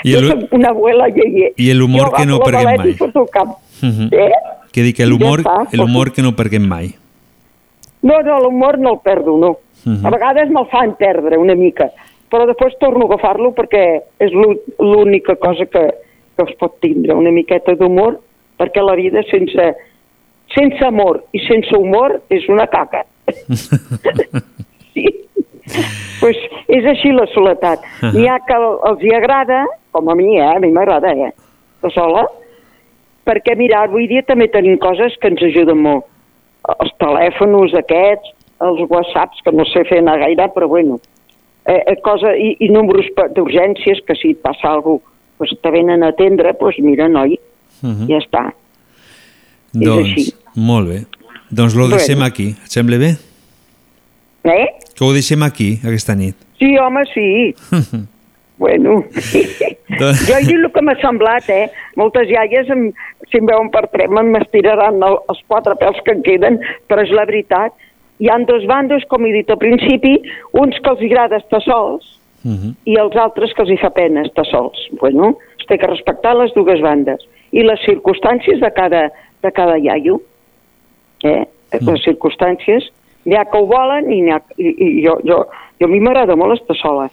I 0.04 0.14
jo 0.14 0.20
el- 0.20 0.28
soc 0.30 0.54
una 0.54 0.70
abuela 0.70 1.08
lleier. 1.10 1.52
I 1.58 1.74
l'humor 1.74 2.08
Jo 2.10 2.12
que 2.18 2.26
no 2.26 2.36
agafo 2.38 2.74
i 2.74 2.78
mai. 2.78 2.94
surto 2.98 3.20
al 3.20 3.30
camp. 3.30 3.52
Mhm. 3.82 4.08
Eh? 4.12 4.32
Que 4.72 4.82
dic 4.82 4.96
que 4.96 5.04
Ja 5.04 5.10
l'humor 5.10 5.44
l'humor 5.74 6.12
que 6.12 6.24
no 6.24 6.32
perdem 6.36 6.66
mai. 6.68 6.96
No, 8.02 8.20
no, 8.22 8.40
l'humor 8.40 8.80
no 8.80 8.94
el 8.94 9.00
perdo, 9.04 9.38
no. 9.38 9.58
Mhm. 9.86 10.06
A 10.06 10.10
vegades 10.10 10.50
me'l 10.50 10.68
fan 10.72 10.96
perdre 10.96 11.38
una 11.38 11.56
mica, 11.56 11.90
però 12.32 12.46
després 12.48 12.78
torno 12.80 13.06
a 13.06 13.14
agafar-lo 13.14 13.54
perquè 13.54 14.02
és 14.20 14.32
l'ú- 14.32 14.60
l'única 14.80 15.36
cosa 15.36 15.66
que, 15.66 15.84
que 16.38 16.44
es 16.48 16.56
pot 16.58 16.80
tindre, 16.80 17.14
una 17.14 17.32
miqueta 17.32 17.76
d'humor, 17.76 18.20
perquè 18.58 18.82
la 18.82 18.96
vida 18.96 19.22
sense, 19.30 19.76
sense 20.56 20.86
amor 20.86 21.24
i 21.34 21.40
sense 21.48 21.76
humor 21.78 22.22
és 22.30 22.48
una 22.50 22.68
caca. 22.68 23.04
sí. 24.94 25.06
pues 26.20 26.38
és 26.68 26.86
així 26.86 27.12
la 27.16 27.26
soledat. 27.34 27.84
N'hi 28.14 28.28
ha 28.30 28.40
que 28.48 28.54
el- 28.56 28.80
els 28.90 29.04
hi 29.04 29.14
agrada, 29.16 29.66
com 29.92 30.10
a 30.10 30.16
mi, 30.16 30.38
eh? 30.40 30.46
a 30.56 30.60
mi 30.60 30.72
m'agrada, 30.72 31.12
eh? 31.12 31.32
De 31.84 31.90
sola, 31.92 32.26
perquè, 33.28 33.56
mira, 33.58 33.84
avui 33.84 34.08
dia 34.08 34.24
també 34.24 34.48
tenim 34.48 34.78
coses 34.78 35.16
que 35.20 35.28
ens 35.32 35.42
ajuden 35.44 35.78
molt. 35.84 36.06
Els 36.80 36.94
telèfons 37.00 37.74
aquests, 37.76 38.32
els 38.64 38.84
whatsapps, 38.90 39.42
que 39.44 39.52
no 39.52 39.66
sé 39.66 39.84
fer 39.90 40.00
anar 40.00 40.18
gaire, 40.20 40.48
però 40.56 40.68
bueno, 40.72 41.00
eh, 41.66 41.82
eh, 41.88 41.98
cosa, 42.04 42.36
i, 42.38 42.56
i 42.60 42.70
números 42.70 43.06
d'urgències, 43.36 44.02
que 44.08 44.16
si 44.16 44.32
et 44.36 44.42
passa 44.42 44.72
alguna 44.74 45.00
cosa, 45.00 45.10
pues, 45.38 45.52
te 45.62 45.72
venen 45.72 46.04
a 46.04 46.10
atendre, 46.14 46.54
doncs 46.60 46.80
mira, 46.80 47.08
noi, 47.10 47.40
Mhm. 47.84 48.08
ja 48.08 48.18
està. 48.22 48.44
Doncs, 49.74 50.08
així. 50.08 50.34
molt 50.56 50.88
bé. 50.88 51.00
Doncs 51.50 51.76
lo 51.76 51.88
Bueno. 51.88 51.98
deixem 51.98 52.22
aquí. 52.24 52.50
Et 52.64 52.72
sembla 52.72 52.98
bé? 52.98 53.16
Eh? 54.44 54.68
Que 54.96 55.04
ho 55.06 55.12
deixem 55.14 55.42
aquí, 55.44 55.80
aquesta 55.84 56.16
nit. 56.16 56.36
Sí, 56.60 56.78
home, 56.78 57.04
sí. 57.14 57.54
Bueno, 58.64 59.04
Doncs- 60.00 60.28
jo 60.30 60.36
he 60.38 60.44
dit 60.46 60.56
el 60.56 60.70
que 60.72 60.82
m'ha 60.86 60.94
semblat, 61.02 61.48
eh? 61.50 61.66
Moltes 62.00 62.30
iaies, 62.30 62.70
em, 62.72 62.92
si 63.32 63.40
em 63.42 63.48
veuen 63.50 63.70
per 63.74 63.88
trema, 63.92 64.22
m'estiraran 64.24 65.02
el, 65.04 65.18
els 65.28 65.40
quatre 65.50 65.74
pèls 65.82 66.00
que 66.06 66.14
em 66.14 66.22
queden, 66.24 66.60
però 66.88 67.02
és 67.04 67.10
la 67.12 67.26
veritat. 67.26 67.74
Hi 68.24 68.32
han 68.32 68.48
dos 68.48 68.64
bandos, 68.70 69.04
com 69.12 69.26
he 69.28 69.34
dit 69.36 69.50
al 69.52 69.60
principi, 69.60 70.16
uns 70.56 70.80
que 70.80 70.94
els 70.94 71.04
agrada 71.10 71.42
estar 71.44 71.60
sols 71.66 72.10
Mhm. 72.44 72.74
i 72.86 72.98
els 73.00 73.16
altres 73.16 73.54
que 73.54 73.64
els 73.64 73.72
hi 73.72 73.78
fa 73.80 73.90
pena 73.96 74.24
estar 74.24 74.46
sols. 74.46 74.80
Bueno, 75.00 75.38
es 75.60 75.66
té 75.68 75.78
que 75.78 75.88
respectar 75.88 76.36
les 76.36 76.54
dues 76.54 76.82
bandes 76.82 77.24
i 77.52 77.64
les 77.64 77.80
circumstàncies 77.86 78.60
de 78.60 78.72
cada, 78.72 79.12
de 79.42 79.52
cada 79.52 79.78
iaio. 79.78 80.20
Eh? 81.24 81.46
Les 81.72 82.04
circumstàncies 82.04 82.92
N'hi 83.26 83.38
ha 83.40 83.46
que 83.48 83.60
ho 83.60 83.68
volen 83.70 84.10
i, 84.12 84.22
ha, 84.32 84.40
i, 84.60 84.72
i 84.72 84.88
jo, 85.06 85.18
jo, 85.24 85.44
jo 85.80 85.88
a 85.88 85.92
mi 85.92 86.02
m'agrada 86.04 86.36
molt 86.40 86.58
estar 86.58 86.76
sola. 86.76 87.08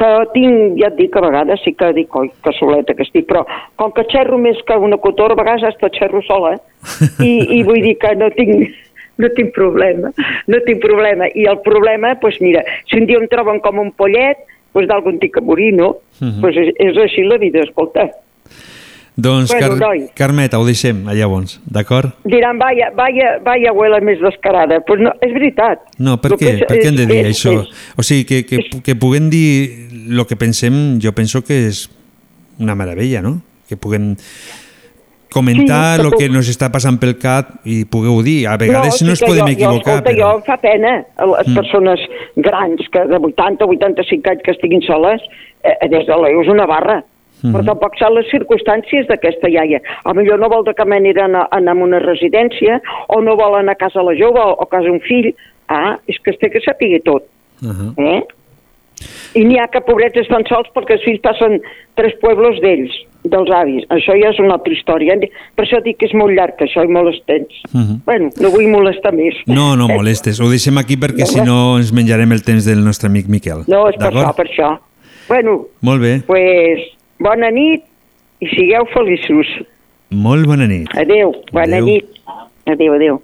Que 0.00 0.08
tinc, 0.32 0.78
ja 0.80 0.88
et 0.88 0.96
dic, 0.96 1.16
a 1.16 1.22
vegades 1.22 1.60
sí 1.62 1.74
que 1.76 1.90
dic, 1.94 2.14
oi, 2.16 2.30
que 2.42 2.52
soleta 2.56 2.96
que 2.96 3.04
estic, 3.04 3.26
però 3.28 3.44
com 3.78 3.92
que 3.94 4.06
xerro 4.10 4.38
més 4.40 4.58
que 4.66 4.78
una 4.80 4.98
cotora, 4.98 5.36
a 5.36 5.40
vegades 5.42 5.68
hasta 5.68 5.90
xerro 5.92 6.22
sola, 6.26 6.54
eh? 6.56 6.60
I, 7.28 7.32
i 7.58 7.62
vull 7.68 7.82
dir 7.84 7.98
que 8.00 8.14
no 8.16 8.30
tinc, 8.34 8.72
no 9.20 9.28
tinc 9.36 9.52
problema, 9.54 10.10
no 10.48 10.60
tinc 10.66 10.80
problema. 10.82 11.28
I 11.34 11.44
el 11.50 11.60
problema, 11.64 12.14
doncs 12.14 12.20
pues 12.24 12.40
mira, 12.40 12.64
si 12.90 12.98
un 12.98 13.06
dia 13.06 13.18
em 13.20 13.28
troben 13.28 13.60
com 13.60 13.78
un 13.78 13.92
pollet, 13.92 14.36
doncs 14.40 14.72
pues 14.72 14.86
d'algun 14.88 15.18
tinc 15.18 15.34
que 15.34 15.40
morir, 15.42 15.72
no? 15.74 15.96
Mhm. 16.20 16.40
pues 16.40 16.56
és, 16.56 16.74
és 16.78 16.96
així 16.96 17.22
la 17.26 17.38
vida, 17.38 17.60
escolta. 17.64 18.08
Doncs, 19.16 19.50
Bueno, 19.50 19.66
Car 19.68 19.76
noi. 19.76 20.04
Carmeta, 20.14 20.58
ho 20.58 20.64
deixem 20.64 21.02
allà 21.08 21.18
llavors, 21.26 21.58
d'acord? 21.68 22.14
Diran, 22.24 22.56
vaya, 22.58 22.90
vaya, 22.96 23.34
vaya 23.44 23.70
abuela 23.74 23.98
més 24.00 24.20
descarada. 24.22 24.78
Doncs 24.78 24.86
pues 24.86 25.00
no, 25.02 25.12
és 25.20 25.32
veritat. 25.34 25.82
No, 25.98 26.14
per 26.22 26.32
què? 26.38 26.54
és- 26.54 26.62
Per 26.66 26.78
què 26.78 26.86
hem 26.88 26.96
de 26.96 27.06
dir 27.06 27.26
és- 27.26 27.36
això? 27.36 27.52
és- 27.62 27.68
O 27.98 28.02
sigui, 28.02 28.24
que, 28.24 28.46
que, 28.46 28.80
que 28.82 28.94
puguem 28.96 29.28
dir 29.28 29.88
el 30.08 30.24
que 30.26 30.36
pensem, 30.36 30.98
jo 31.02 31.12
penso 31.12 31.42
que 31.44 31.66
és 31.66 31.90
una 32.58 32.74
meravella, 32.74 33.20
no? 33.20 33.42
Que 33.68 33.76
puguem 33.76 34.14
comentar 35.32 36.00
Sí, 36.00 36.06
el 36.06 36.12
que 36.18 36.28
nos 36.28 36.48
està 36.50 36.70
passant 36.70 36.98
pel 37.00 37.16
cap 37.18 37.60
i 37.64 37.84
pugueu 37.84 38.22
dir. 38.22 38.46
A 38.50 38.56
vegades 38.60 38.98
sí 38.98 39.04
no, 39.04 39.14
ens 39.14 39.22
podem 39.22 39.46
jo, 39.46 39.52
equivocar, 39.52 39.76
Jo, 39.76 39.78
escolta, 39.78 40.10
però... 40.10 40.18
jo 40.18 40.32
em 40.36 40.42
fa 40.48 40.56
pena 40.56 40.92
a 41.16 41.26
les 41.26 41.48
Mm. 41.48 41.54
persones 41.54 42.00
grans 42.36 42.88
que 42.92 43.06
de 43.06 43.18
80 43.18 43.64
o 43.64 43.68
85 43.68 44.30
anys 44.30 44.42
que 44.44 44.50
estiguin 44.50 44.82
soles, 44.82 45.22
eh, 45.62 45.88
des 45.88 46.06
de 46.06 46.16
l'EUS 46.16 46.48
una 46.48 46.66
barra. 46.66 47.02
Mhm. 47.42 47.54
Però 47.54 47.64
tampoc 47.64 47.96
saben 47.96 48.18
les 48.18 48.28
circumstàncies 48.30 49.06
d'aquesta 49.08 49.48
iaia. 49.48 49.80
A 50.04 50.12
millor 50.12 50.38
no 50.38 50.48
vol 50.48 50.64
de 50.64 50.74
cap 50.74 50.86
manera 50.86 51.24
anar, 51.24 51.48
anar 51.50 51.72
a 51.72 51.82
una 51.82 51.98
residència 51.98 52.80
o 53.08 53.20
no 53.22 53.36
vol 53.36 53.54
anar 53.56 53.72
a 53.72 53.80
casa 53.80 54.02
la 54.02 54.12
jove 54.12 54.40
o, 54.40 54.56
o 54.58 54.62
a 54.62 54.68
casa 54.68 54.90
un 54.90 55.00
fill. 55.00 55.32
Ah, 55.68 55.96
és 56.06 56.18
que 56.18 56.32
es 56.32 56.38
té 56.38 56.50
que 56.50 56.60
saber 56.60 57.00
tot. 57.02 57.22
Uh 57.62 57.68
-huh. 57.68 57.94
Eh? 57.96 58.22
I 59.34 59.44
n'hi 59.46 59.58
ha 59.60 59.68
que 59.70 59.80
pobrets 59.86 60.18
estan 60.18 60.44
sols 60.48 60.68
perquè 60.74 60.96
els 60.98 61.04
fills 61.06 61.22
passen 61.22 61.60
tres 61.98 62.16
pueblos 62.22 62.58
d'ells, 62.62 62.92
dels 63.30 63.50
avis. 63.54 63.84
Això 63.94 64.16
ja 64.18 64.32
és 64.32 64.40
una 64.42 64.56
altra 64.56 64.74
història. 64.74 65.16
Per 65.56 65.64
això 65.64 65.80
dic 65.84 66.00
que 66.00 66.08
és 66.08 66.14
molt 66.18 66.34
llarg, 66.36 66.60
això, 66.64 66.84
i 66.84 66.90
molt 66.90 67.12
extens. 67.14 67.62
Uh 67.72 67.80
-huh. 67.80 67.98
Bueno, 68.06 68.30
no 68.40 68.50
vull 68.50 68.68
molestar 68.68 69.12
més. 69.14 69.34
No, 69.46 69.76
no 69.76 69.88
molestes. 69.88 70.40
Ho 70.40 70.48
deixem 70.48 70.78
aquí 70.78 70.96
perquè 70.96 71.26
si 71.26 71.40
no 71.40 71.78
ens 71.78 71.92
menjarem 71.92 72.32
el 72.32 72.42
temps 72.42 72.64
del 72.64 72.84
nostre 72.84 73.08
amic 73.08 73.28
Miquel. 73.28 73.64
No, 73.68 73.88
és 73.88 73.96
per 73.96 74.12
això, 74.12 74.34
per 74.34 74.46
això. 74.46 74.78
Bueno, 75.28 75.66
Molt 75.80 76.00
bé. 76.02 76.22
pues, 76.26 76.80
bona 77.18 77.50
nit 77.50 77.82
i 78.40 78.46
sigueu 78.48 78.84
feliços. 78.92 79.46
Molt 80.10 80.46
bona 80.46 80.66
nit. 80.66 80.88
Adeu, 80.96 81.32
bona 81.52 81.76
Adeu. 81.76 81.84
nit. 81.84 82.04
Adeu, 82.66 82.94
adeu. 82.94 83.22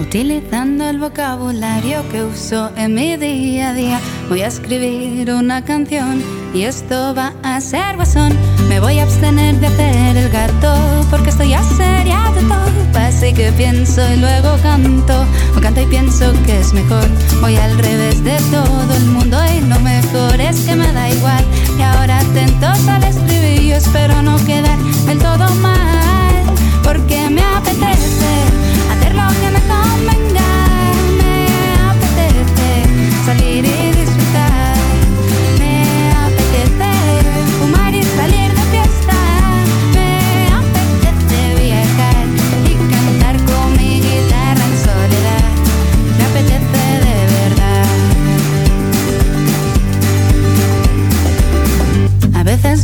Utilizando 0.00 0.88
el 0.88 0.98
vocabulario 0.98 2.02
que 2.10 2.24
uso 2.24 2.70
en 2.76 2.94
mi 2.94 3.16
día 3.16 3.70
a 3.70 3.74
día, 3.74 4.00
voy 4.28 4.42
a 4.42 4.48
escribir 4.48 5.30
una 5.32 5.64
canción 5.64 6.20
y 6.52 6.62
esto 6.62 7.14
va 7.14 7.32
a 7.44 7.60
ser 7.60 7.94
guasón. 7.94 8.36
Me 8.68 8.80
voy 8.80 8.98
a 8.98 9.04
abstener 9.04 9.54
de 9.60 9.68
hacer 9.68 10.16
el 10.16 10.28
gato 10.30 10.74
porque 11.10 11.30
estoy 11.30 11.50
ya 11.50 11.62
seria 11.62 12.32
de 12.34 12.40
todo. 12.42 13.00
Así 13.00 13.32
que 13.32 13.52
pienso 13.52 14.02
y 14.12 14.16
luego 14.16 14.56
canto, 14.62 15.24
o 15.56 15.60
canto 15.60 15.80
y 15.82 15.86
pienso 15.86 16.32
que 16.44 16.58
es 16.58 16.72
mejor. 16.72 17.06
Voy 17.40 17.54
al 17.56 17.78
revés 17.78 18.22
de 18.24 18.36
todo 18.50 18.96
el 18.96 19.04
mundo 19.06 19.38
y 19.56 19.60
lo 19.60 19.78
mejor 19.78 20.40
es 20.40 20.60
que 20.62 20.74
me 20.74 20.92
da 20.92 21.08
igual. 21.08 21.44
Y 21.78 21.82
ahora 21.82 22.18
atentos 22.18 22.88
al 22.88 23.04
estribillo, 23.04 23.76
espero 23.76 24.22
no 24.22 24.36
quedar 24.44 24.78
del 25.06 25.18
todo 25.18 25.48
mal, 25.56 26.34
porque 26.82 27.30
me 27.30 27.42
apetece 27.42 28.32
hacer 28.92 29.14
lo 29.14 29.28
que 29.40 29.53
me 29.64 29.74
convenga. 29.74 30.50
Me 31.18 31.46
apetece 31.90 32.68
salir 33.24 33.64
y 33.64 33.73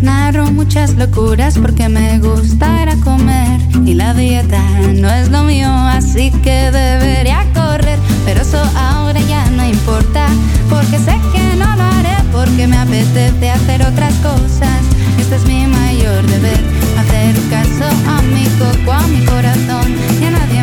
Narro 0.02 0.50
muchas 0.50 0.94
locuras 0.94 1.58
porque 1.58 1.88
me 1.88 2.18
gusta 2.18 2.82
ir 2.82 2.88
a 2.88 2.96
comer 2.96 3.60
y 3.84 3.94
la 3.94 4.14
dieta 4.14 4.62
no 4.94 5.10
es 5.10 5.30
lo 5.30 5.42
mío, 5.42 5.68
así 5.68 6.30
que 6.42 6.70
debería 6.70 7.44
correr. 7.52 7.98
Pero 8.24 8.40
eso 8.40 8.62
ahora 8.76 9.20
ya 9.20 9.44
no 9.50 9.66
importa 9.66 10.26
porque 10.70 10.98
sé 10.98 11.18
que 11.32 11.56
no 11.56 11.76
lo 11.76 11.82
haré 11.82 12.16
porque 12.32 12.66
me 12.66 12.78
apetece 12.78 13.50
hacer 13.50 13.82
otras 13.82 14.14
cosas. 14.16 14.80
Este 15.18 15.36
es 15.36 15.44
mi 15.44 15.66
mayor 15.66 16.26
deber, 16.26 16.60
hacer 16.98 17.34
caso 17.50 17.84
a 18.08 18.22
mi 18.22 18.44
coco, 18.58 18.92
a 18.92 19.06
mi 19.06 19.24
corazón 19.26 19.94
y 20.20 20.24
a 20.24 20.30
nadie 20.30 20.62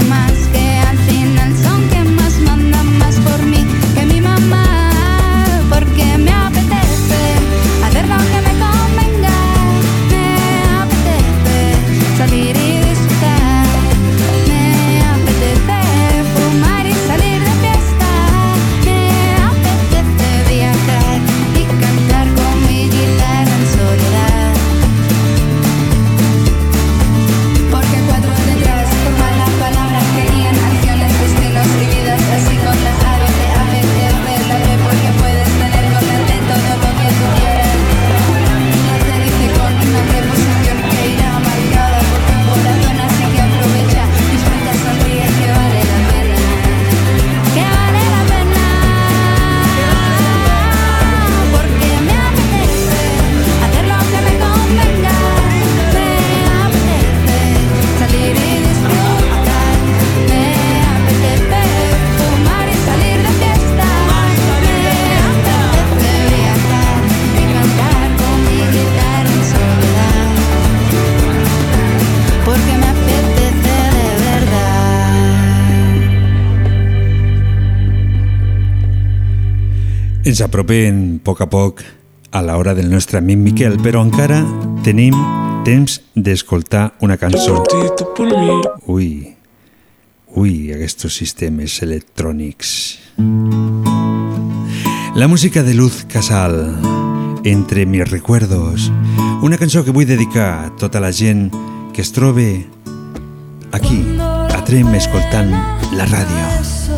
Ens 80.27 80.41
apropem 80.43 80.97
a 81.15 81.19
poc 81.23 81.39
a 81.39 81.45
poc 81.47 81.81
a 82.35 82.41
l'hora 82.43 82.73
del 82.75 82.89
nostre 82.91 83.21
amic 83.21 83.37
Miquel, 83.39 83.77
però 83.79 84.01
encara 84.03 84.41
tenim 84.83 85.15
temps 85.63 86.01
d'escoltar 86.19 86.97
una 86.99 87.15
cançó. 87.15 87.61
Ui, 88.91 89.07
ui, 90.35 90.51
aquests 90.75 91.07
sistemes 91.15 91.77
electrònics. 91.85 92.73
La 95.15 95.31
música 95.31 95.63
de 95.63 95.79
Luz 95.79 96.03
Casal, 96.11 96.59
Entre 97.47 97.85
mis 97.85 98.03
recuerdos, 98.11 98.91
una 99.41 99.55
cançó 99.55 99.85
que 99.85 99.95
vull 99.95 100.09
dedicar 100.09 100.49
a 100.65 100.75
tota 100.75 100.99
la 100.99 101.13
gent 101.15 101.53
que 101.95 102.03
es 102.03 102.11
trobe 102.11 102.67
aquí, 103.71 104.03
a 104.19 104.59
Trem, 104.67 104.91
escoltant 104.99 105.55
la 105.95 106.11
ràdio. 106.11 106.96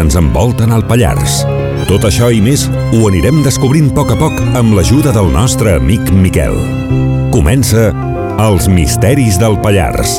Ens 0.00 0.16
envolten 0.18 0.72
al 0.74 0.84
Pallars? 0.88 1.42
Tot 1.88 2.04
això 2.08 2.28
i 2.34 2.40
més 2.44 2.66
ho 2.68 3.04
anirem 3.08 3.42
descobrint 3.44 3.90
a 3.92 3.96
poc 3.96 4.12
a 4.14 4.18
poc 4.20 4.40
amb 4.58 4.74
l'ajuda 4.76 5.14
del 5.16 5.30
nostre 5.34 5.76
amic 5.78 6.10
Miquel. 6.12 6.56
Comença 7.34 7.90
Els 8.38 8.68
misteris 8.70 9.38
del 9.40 9.58
Pallars. 9.62 10.18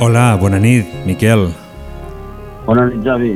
Hola, 0.00 0.36
bona 0.40 0.58
nit, 0.58 0.88
Miquel. 1.04 1.50
Bona 2.64 2.86
nit, 2.88 3.02
Javi. 3.04 3.34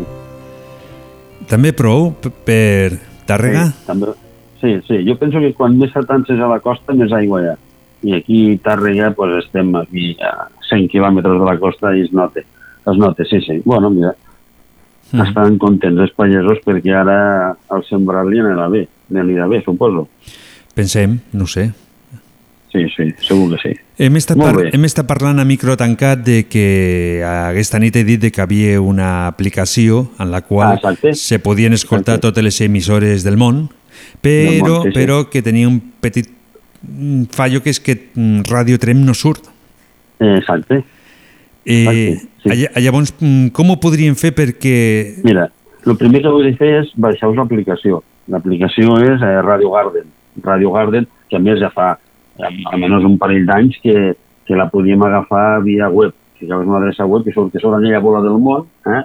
També 1.50 1.74
prou 1.76 2.14
per 2.22 2.96
Tàrrega? 3.28 3.66
Sí, 3.68 3.84
també, 3.86 4.14
sí, 4.62 4.72
sí, 4.88 5.00
jo 5.04 5.16
penso 5.20 5.42
que 5.42 5.52
quan 5.56 5.76
més 5.80 5.92
atances 5.96 6.40
a 6.40 6.48
la 6.48 6.60
costa, 6.64 6.96
més 6.96 7.12
aigua 7.12 7.42
hi 7.42 7.50
ha. 7.52 7.54
I 8.04 8.16
aquí 8.18 8.40
a 8.52 8.58
Tàrrega 8.64 9.12
pues, 9.16 9.32
estem 9.44 9.74
aquí 9.80 10.12
a 10.20 10.33
100 10.68 10.88
quilòmetres 10.92 11.38
de 11.40 11.44
la 11.46 11.58
costa 11.58 11.94
i 11.96 12.02
es 12.02 12.12
nota. 12.12 12.40
Es 12.40 12.96
nota, 12.98 13.24
sí, 13.24 13.40
sí. 13.40 13.60
Bueno, 13.64 13.90
mira, 13.90 14.14
Mm. 15.12 15.20
estan 15.20 15.58
contents 15.58 16.00
els 16.00 16.10
pagesos 16.16 16.58
perquè 16.64 16.90
ara 16.96 17.54
el 17.70 17.82
sembrar 17.86 18.24
li 18.26 18.38
anirà 18.40 18.64
bé, 18.72 18.88
li 19.10 19.20
anirà 19.20 19.46
bé, 19.46 19.60
suposo. 19.62 20.08
Pensem, 20.74 21.18
no 21.32 21.46
sé. 21.46 21.70
Sí, 22.72 22.88
sí, 22.96 23.12
segur 23.22 23.52
que 23.54 23.58
sí. 23.62 23.74
Hem 23.98 24.16
estat, 24.16 24.36
Molt 24.36 24.54
par 24.56 24.64
bé. 24.64 24.70
hem 24.74 24.84
estat 24.88 25.06
parlant 25.06 25.38
a 25.38 25.44
micro 25.44 25.76
tancat 25.78 26.24
de 26.26 26.48
que 26.50 27.22
aquesta 27.22 27.78
nit 27.78 27.94
he 27.94 28.02
dit 28.02 28.18
de 28.20 28.32
que 28.32 28.40
havia 28.42 28.80
una 28.80 29.28
aplicació 29.28 30.08
en 30.18 30.32
la 30.32 30.40
qual 30.42 30.72
Ah, 30.72 30.74
exacte. 30.74 31.14
se 31.14 31.38
podien 31.38 31.72
escoltar 31.74 32.18
totes 32.18 32.42
les 32.42 32.60
emissores 32.62 33.22
del 33.22 33.36
món, 33.36 33.68
Del 33.68 34.62
però, 34.62 34.78
món, 34.80 34.82
sí, 34.82 34.88
sí. 34.90 34.98
però 34.98 35.30
que 35.30 35.42
tenia 35.42 35.68
un 35.68 35.78
petit 36.00 36.26
mm, 36.82 37.24
fallo 37.30 37.62
que 37.62 37.70
és 37.70 37.78
que 37.78 38.10
mm, 38.16 38.40
Radio 38.50 38.78
Trem 38.80 39.04
no 39.04 39.14
surt. 39.14 39.46
Eh, 40.24 40.36
Exacte. 40.38 40.82
Eh, 41.66 42.18
lla- 42.44 42.72
Llavors, 42.80 43.14
mm, 43.20 43.48
com 43.56 43.70
ho 43.72 43.76
podríem 43.80 44.14
fer 44.16 44.32
perquè... 44.36 44.74
Mira, 45.24 45.46
el 45.86 45.96
primer 46.00 46.20
que 46.24 46.28
heu 46.32 46.42
de 46.44 46.52
fer 46.58 46.72
és 46.82 46.90
baixar-vos 46.96 47.36
l'aplicació. 47.40 48.02
L'aplicació 48.32 48.98
és 49.04 49.22
eh, 49.22 49.38
Radio 49.44 49.70
Garden. 49.72 50.06
Radio 50.44 50.72
Garden, 50.72 51.06
que 51.30 51.36
a 51.36 51.40
més 51.40 51.60
ja 51.60 51.70
fa 51.72 51.94
eh, 51.94 52.50
almenys 52.72 53.04
un 53.08 53.16
parell 53.20 53.46
d'anys 53.48 53.76
que, 53.82 54.14
que 54.46 54.56
la 54.58 54.68
podíem 54.72 55.02
agafar 55.06 55.62
via 55.64 55.88
web. 55.88 56.12
Ficaves 56.40 56.66
una 56.68 56.80
adreça 56.82 57.06
web 57.06 57.24
que 57.24 57.32
surt, 57.32 57.52
que 57.52 57.60
surt 57.62 57.78
aquella 57.78 58.00
bola 58.04 58.20
del 58.24 58.36
món, 58.42 58.66
eh? 58.90 59.02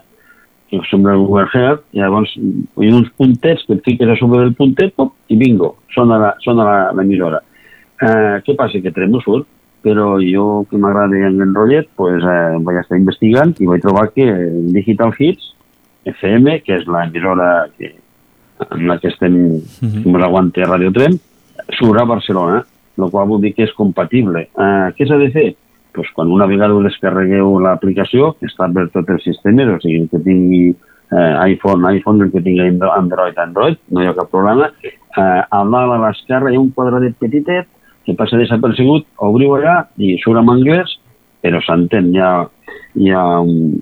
que 0.69 0.79
sembla 0.89 1.13
el 1.15 1.23
Google 1.25 1.47
Earth, 1.55 1.85
i 1.95 2.01
llavors 2.03 2.29
hi 2.37 2.89
ha 2.91 2.95
uns 2.97 3.07
puntets 3.17 3.63
que 3.65 3.73
et 3.73 3.85
fiques 3.87 4.09
a 4.11 4.15
sobre 4.19 4.43
del 4.43 4.51
puntet 4.57 4.91
pop, 4.97 5.15
i 5.31 5.37
bingo, 5.39 5.77
sona 5.95 6.19
la- 6.21 6.35
sona 6.43 6.65
la- 6.67 6.91
l'emissora. 6.93 7.39
Eh, 8.01 8.35
què 8.45 8.53
passa? 8.57 8.81
Que 8.83 8.91
Trem 8.93 9.09
no 9.11 9.21
surt, 9.23 9.47
però 9.83 10.17
jo, 10.19 10.65
que 10.69 10.77
m'agrada 10.77 11.15
en 11.27 11.41
el 11.41 11.53
rotllet, 11.55 11.87
pues, 11.95 12.23
eh, 12.23 12.57
vaig 12.65 12.81
estar 12.81 12.97
investigant 12.99 13.55
i 13.59 13.65
vaig 13.69 13.81
trobar 13.81 14.09
que 14.11 14.25
Digital 14.75 15.13
Hits 15.17 15.53
FM, 16.05 16.61
que 16.65 16.75
és 16.79 16.85
l'emissora 16.87 17.67
que, 17.77 17.93
en 18.71 18.87
la 18.87 18.97
que 18.99 19.07
estem, 19.11 19.35
que 19.79 20.03
ens 20.09 20.23
aguanta 20.25 20.65
Radio 20.67 20.91
Tren, 20.91 21.15
surt 21.77 22.01
a 22.01 22.05
Barcelona, 22.05 22.63
el 22.99 23.09
qual 23.11 23.27
vol 23.29 23.41
dir 23.41 23.53
que 23.55 23.63
és 23.63 23.73
compatible. 23.77 24.47
Eh, 24.51 24.91
què 24.97 25.07
s'ha 25.07 25.17
de 25.21 25.29
fer? 25.31 25.47
Pues 25.95 26.09
quan 26.13 26.29
una 26.31 26.45
vegada 26.45 26.75
us 26.75 26.83
descarregueu 26.85 27.57
l'aplicació, 27.63 28.33
que 28.39 28.45
està 28.47 28.67
per 28.73 28.89
tots 28.93 29.09
els 29.09 29.23
sistemes, 29.23 29.67
o 29.67 29.79
sigui, 29.81 30.03
el 30.03 30.09
que 30.11 30.19
tingui 30.25 30.63
eh, 30.69 31.35
iPhone, 31.49 31.85
iPhone, 31.89 32.21
el 32.21 32.31
que 32.31 32.41
tingui 32.45 32.67
Andro- 32.67 32.91
Android, 32.93 33.37
Android, 33.41 33.77
no 33.89 34.03
hi 34.03 34.07
ha 34.07 34.13
cap 34.17 34.29
problema. 34.29 34.67
Eh, 34.83 35.41
a 35.49 35.63
dalt 35.65 35.95
a 35.95 35.97
l'esquerra 36.03 36.51
hi 36.51 36.59
ha 36.59 36.61
un 36.61 36.69
quadradet 36.75 37.15
petitet 37.19 37.67
que 38.05 38.15
passa 38.17 38.39
desapercebut, 38.39 39.05
obriu 39.25 39.55
allà 39.57 39.83
i 39.97 40.15
surt 40.23 40.41
en 40.41 40.51
anglès, 40.51 40.95
però 41.43 41.61
s'entén, 41.63 42.11
hi 42.15 42.21
ha, 42.23 42.33
hi 42.99 43.13
ha 43.13 43.23
un, 43.43 43.79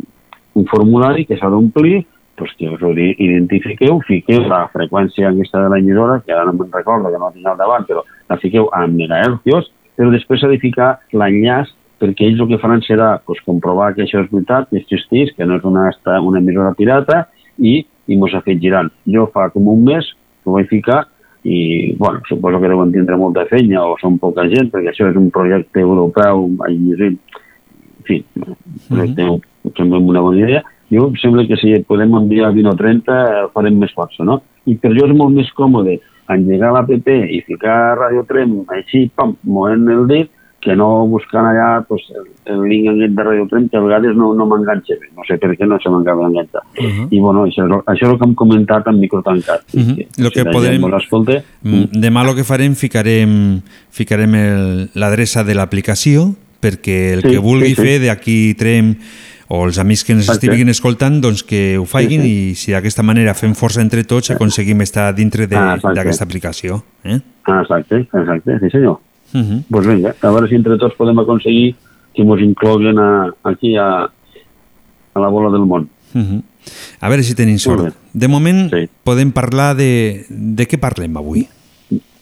un 0.57 0.69
formulari 0.69 1.25
que 1.25 1.37
s'ha 1.39 1.49
d'omplir 1.53 2.03
pues 2.37 2.51
que 2.53 2.69
us 2.69 2.83
ho 2.85 2.91
identifiqueu, 2.93 3.97
fiqueu 4.05 4.43
la 4.45 4.67
freqüència 4.69 5.31
aquesta 5.31 5.63
de 5.63 5.71
l'emissora, 5.73 6.19
que 6.21 6.35
ara 6.35 6.45
no 6.45 6.53
me'n 6.53 6.69
recordo, 6.69 7.09
que 7.09 7.17
no 7.17 7.31
tinc 7.33 7.49
al 7.49 7.57
davant, 7.57 7.87
però 7.89 8.03
la 8.29 8.37
fiqueu 8.37 8.69
a 8.77 8.83
megahercios, 8.85 9.71
però 9.97 10.11
després 10.13 10.43
s'ha 10.43 10.51
de 10.51 10.59
ficar 10.61 10.91
l'enllaç 11.17 11.73
perquè 11.97 12.27
ells 12.27 12.43
el 12.43 12.51
que 12.51 12.61
faran 12.61 12.83
serà 12.85 13.15
pues, 13.25 13.41
comprovar 13.45 13.95
que 13.95 14.05
això 14.05 14.21
és 14.21 14.29
veritat, 14.29 14.69
que 14.69 14.77
existeix, 14.83 15.33
que 15.33 15.45
no 15.49 15.57
és 15.57 15.65
una, 15.65 15.89
una 16.21 16.41
emissora 16.43 16.75
pirata, 16.77 17.23
i, 17.57 17.79
i 18.07 18.17
mos 18.17 18.35
girant. 18.61 18.91
Jo 19.05 19.27
fa 19.33 19.49
com 19.49 19.67
un 19.67 19.83
mes 19.83 20.05
que 20.43 20.49
ho 20.49 20.53
vaig 20.53 20.69
ficar 20.69 21.07
i, 21.47 21.95
bueno, 21.95 22.21
suposo 22.27 22.59
que 22.59 22.67
deuen 22.67 22.91
tindre 22.91 23.15
molta 23.15 23.45
feina 23.47 23.85
o 23.87 23.95
són 24.01 24.17
poca 24.19 24.43
gent, 24.51 24.67
perquè 24.73 24.91
això 24.91 25.07
és 25.07 25.15
un 25.15 25.29
projecte 25.31 25.79
europeu, 25.79 26.49
en 26.67 27.19
fi, 28.07 28.23
projecte 28.89 29.23
mm 29.23 29.29
-hmm. 29.29 29.71
sembla 29.77 29.97
una 29.99 30.21
bona 30.21 30.39
idea. 30.39 30.63
Jo 30.91 31.07
em 31.07 31.15
sembla 31.15 31.47
que 31.47 31.57
si 31.57 31.79
podem 31.87 32.13
enviar 32.15 32.53
20 32.53 32.69
o 32.69 32.75
30 32.75 33.11
eh, 33.11 33.47
farem 33.53 33.79
més 33.79 33.93
força, 33.93 34.23
no? 34.23 34.41
I 34.65 34.75
per 34.75 34.91
jo 34.91 35.05
és 35.05 35.15
molt 35.15 35.35
més 35.35 35.51
còmode 35.53 35.99
engegar 36.29 36.73
l'app 36.73 36.89
i 36.89 37.41
ficar 37.41 37.97
Radio 37.97 38.23
Trem 38.23 38.65
així, 38.67 39.09
pam, 39.15 39.35
movent 39.43 39.89
el 39.89 40.07
dit, 40.07 40.29
que 40.67 40.75
no 40.75 41.07
buscant 41.07 41.45
allà 41.47 41.69
pues, 41.87 42.03
el, 42.11 42.25
el 42.51 42.61
link 42.67 42.89
aquest 42.91 43.15
de 43.15 43.23
Radio 43.23 43.47
Trem, 43.47 43.69
que 43.71 43.77
a 43.79 43.83
vegades 43.85 44.15
no, 44.19 44.33
no 44.35 44.45
m'enganxa 44.51 44.97
bé. 44.99 45.07
No 45.15 45.23
sé 45.27 45.37
per 45.39 45.53
què 45.55 45.65
no 45.65 45.79
se 45.79 45.89
m'acaba 45.93 46.27
d'enganxar. 46.27 46.61
Uh 46.75 46.83
-huh. 46.91 47.07
I 47.09 47.19
bueno, 47.23 47.45
això, 47.47 47.63
això 47.85 48.03
és 48.05 48.11
el 48.11 48.17
que 48.19 48.25
hem 48.27 48.35
comentat 48.35 48.87
en 48.87 48.99
micro 48.99 49.21
tancat. 49.23 49.61
Uh. 49.73 49.95
Lo 50.17 50.29
que 50.31 50.43
la 50.43 50.51
podem- 50.51 50.71
gent 50.75 50.81
vol 50.83 50.93
escoltar, 50.99 51.43
Mm, 51.63 51.85
Demà 52.03 52.27
el 52.29 52.35
que 52.35 52.43
farem, 52.43 52.75
ficarem, 52.75 53.61
ficarem 53.89 54.31
l'adreça 54.93 55.43
de 55.43 55.55
l'aplicació 55.55 56.35
perquè 56.61 57.13
el 57.13 57.21
Sí, 57.21 57.29
que 57.29 57.37
vulgui 57.39 57.69
sí, 57.69 57.75
sí. 57.75 57.81
fer 57.81 57.99
d'aquí 58.01 58.53
Trem 58.57 58.95
o 59.49 59.65
els 59.65 59.77
amics 59.79 60.03
que 60.03 60.11
ens 60.13 60.27
estiguin 60.27 60.67
escoltant, 60.69 61.21
doncs 61.21 61.43
que 61.43 61.77
ho 61.77 61.85
facin 61.85 62.21
Sí, 62.21 62.49
i 62.51 62.55
si 62.55 62.73
d'aquesta 62.73 63.03
manera 63.03 63.33
fem 63.33 63.53
força 63.55 63.79
entre 63.81 64.03
tots 64.03 64.31
aconseguim 64.31 64.81
estar 64.81 65.13
dintre 65.15 65.47
de- 65.47 65.55
Ah, 65.55 65.77
d'aquesta 65.93 66.25
aplicació. 66.25 66.83
Eh? 67.05 67.19
Ah, 67.45 67.61
exacte, 67.61 68.07
exacte, 68.13 68.59
sí 68.59 68.69
senyor. 68.69 68.99
Uh 69.33 69.39
-huh. 69.41 69.63
Pues 69.69 69.87
vinga, 69.87 70.15
a 70.21 70.31
veure 70.31 70.47
si 70.47 70.55
entre 70.55 70.77
tots 70.77 70.95
podem 70.95 71.19
aconseguir 71.19 71.75
que 72.13 72.21
ens 72.23 72.41
incloguen 72.41 72.97
a, 72.99 73.33
aquí 73.43 73.75
a, 73.77 74.09
a 75.13 75.19
la 75.19 75.27
bola 75.27 75.51
del 75.51 75.65
món. 75.65 75.89
Uh 76.13 76.21
-huh. 76.21 76.41
A 76.99 77.09
veure 77.09 77.23
si 77.23 77.35
tenim 77.35 77.57
sort. 77.57 77.95
De 78.13 78.27
moment 78.27 78.71
podem 79.03 79.31
parlar 79.31 79.75
de... 79.75 80.25
De 80.29 80.65
què 80.67 80.79
parlem 80.79 81.15
avui? 81.17 81.47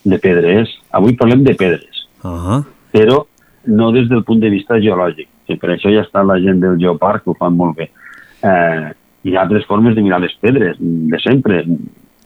De 0.04 0.20
pedres. 0.20 0.70
Avui 0.92 1.14
parlem 1.14 1.44
de 1.44 1.56
pedres, 1.56 2.08
Uh 2.24 2.32
-huh. 2.32 2.66
però 2.92 3.26
no 3.66 3.92
des 3.92 4.10
del 4.10 4.24
punt 4.24 4.40
de 4.42 4.50
vista 4.50 4.80
geològic, 4.80 5.28
que 5.48 5.58
per 5.58 5.70
això 5.70 5.90
ja 5.94 6.02
està 6.02 6.24
la 6.24 6.40
gent 6.40 6.60
del 6.60 6.78
Geoparc, 6.80 7.24
que 7.24 7.30
ho 7.30 7.36
fan 7.36 7.56
molt 7.56 7.78
bé. 7.78 7.90
Eh, 8.42 8.94
hi 9.24 9.36
ha 9.36 9.42
altres 9.42 9.66
formes 9.66 9.96
de 9.96 10.02
mirar 10.02 10.22
les 10.22 10.34
pedres, 10.42 10.78
de 10.80 11.20
sempre. 11.20 11.66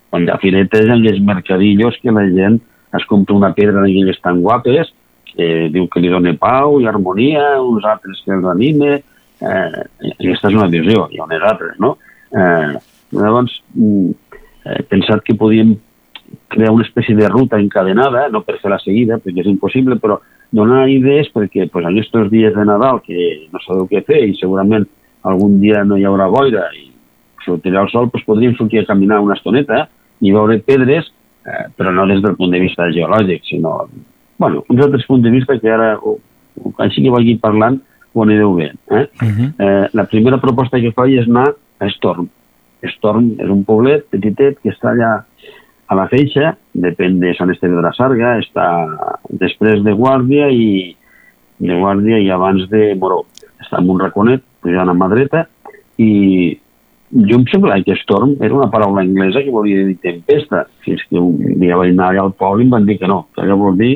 Quan 0.10 0.24
hi 0.24 0.30
ha 0.30 0.38
firetes, 0.38 0.86
en 0.86 1.06
els 1.06 1.22
mercadillos, 1.22 1.96
que 2.02 2.12
la 2.12 2.28
gent 2.28 2.62
es 2.98 3.06
compra 3.10 3.36
una 3.36 3.54
pedra 3.54 3.82
d'aquelles 3.82 4.22
tan 4.24 4.42
guapes, 4.42 4.94
que 5.30 5.70
diu 5.74 5.88
que 5.92 6.02
li 6.02 6.10
dona 6.10 6.34
pau 6.40 6.80
i 6.82 6.88
harmonia, 6.90 7.60
uns 7.62 7.86
altres 7.86 8.22
que 8.26 8.34
els 8.34 8.48
anime, 8.50 8.96
eh, 9.42 9.84
aquesta 10.16 10.50
és 10.50 10.58
una 10.58 10.70
visió, 10.72 11.08
hi 11.10 11.20
ha 11.20 11.28
unes 11.28 11.46
altres, 11.52 11.78
no? 11.80 11.98
Eh, 12.32 12.74
llavors, 13.12 13.54
mm, 13.76 14.10
he 14.66 14.84
pensat 14.90 15.24
que 15.24 15.38
podíem 15.38 15.78
crear 16.48 16.72
una 16.72 16.86
espècie 16.86 17.16
de 17.16 17.30
ruta 17.30 17.60
encadenada, 17.60 18.28
no 18.30 18.42
per 18.42 18.60
fer 18.60 18.72
la 18.72 18.80
seguida, 18.80 19.18
perquè 19.18 19.42
és 19.42 19.50
impossible, 19.50 19.98
però 20.02 20.20
donar 20.52 20.88
idees 20.90 21.30
perquè 21.34 21.70
pues, 21.70 21.86
en 21.86 21.92
aquests 21.98 22.30
dies 22.32 22.54
de 22.56 22.66
Nadal 22.66 23.02
que 23.06 23.48
no 23.54 23.62
sabeu 23.66 23.88
què 23.90 24.02
fer 24.06 24.24
i 24.26 24.38
segurament 24.38 24.88
algun 25.30 25.60
dia 25.62 25.84
no 25.86 25.98
hi 25.98 26.08
haurà 26.08 26.30
boira 26.32 26.66
i 26.74 26.90
sortirà 27.46 27.84
el 27.84 27.90
sol, 27.90 28.10
pues, 28.10 28.26
podríem 28.26 28.56
sortir 28.58 28.82
a 28.82 28.88
caminar 28.90 29.22
una 29.22 29.38
estoneta 29.38 29.88
i 30.22 30.34
veure 30.36 30.60
pedres, 30.66 31.12
eh, 31.50 31.66
però 31.76 31.92
no 31.92 32.06
des 32.08 32.22
del 32.22 32.38
punt 32.38 32.54
de 32.54 32.62
vista 32.62 32.90
geològic, 32.94 33.44
sinó 33.50 33.76
bueno, 34.40 34.64
uns 34.70 34.82
altres 34.82 35.06
punts 35.06 35.24
de 35.24 35.32
vista 35.32 35.60
que 35.60 35.70
ara, 35.70 35.96
o, 36.00 36.18
o, 36.64 36.74
així 36.86 37.04
que 37.04 37.14
vagi 37.14 37.36
parlant, 37.42 37.82
ho 38.14 38.24
anireu 38.24 38.56
bé. 38.56 38.72
Eh? 38.88 39.06
Uh 39.22 39.28
-huh. 39.28 39.50
Eh, 39.60 39.90
la 39.94 40.06
primera 40.06 40.40
proposta 40.40 40.80
que 40.80 40.92
faig 40.92 41.20
és 41.20 41.28
anar 41.28 41.54
a 41.80 41.90
Storm. 41.90 42.30
Storm 42.96 43.36
és 43.38 43.50
un 43.50 43.64
poblet 43.66 44.06
petitet 44.10 44.60
que 44.64 44.70
està 44.70 44.92
allà 44.92 45.24
a 45.88 45.96
la 45.96 46.08
Feixa, 46.08 46.56
depèn 46.74 47.20
de 47.20 47.34
Sant 47.36 47.50
Esteve 47.50 47.76
de 47.76 47.82
la 47.82 47.94
Sarga, 47.94 48.38
està 48.40 48.66
després 49.30 49.84
de 49.84 49.92
Guàrdia 49.92 50.50
i 50.50 50.96
de 51.58 51.76
Guàrdia 51.76 52.20
i 52.20 52.30
abans 52.30 52.70
de 52.70 52.96
Moró. 52.96 53.26
Està 53.60 53.80
en 53.80 53.90
un 53.90 54.00
raconet, 54.00 54.42
pujant 54.62 54.90
a 54.90 54.94
mà 54.94 55.10
dreta, 55.10 55.48
i 55.98 56.58
jo 57.12 57.40
em 57.40 57.46
sembla 57.50 57.82
que 57.84 57.96
Storm 58.04 58.36
era 58.40 58.54
una 58.54 58.70
paraula 58.70 59.02
anglesa 59.02 59.42
que 59.42 59.52
volia 59.52 59.86
dir 59.86 59.98
tempesta, 59.98 60.68
fins 60.86 61.02
que 61.10 61.18
un 61.18 61.60
dia 61.60 61.78
vaig 61.78 61.96
anar 61.96 62.12
allà 62.12 62.26
al 62.28 62.36
poble 62.38 62.64
i 62.64 62.68
em 62.68 62.76
van 62.76 62.86
dir 62.86 63.00
que 63.00 63.10
no, 63.10 63.24
que 63.34 63.42
allò 63.42 63.58
vol 63.58 63.78
dir 63.78 63.96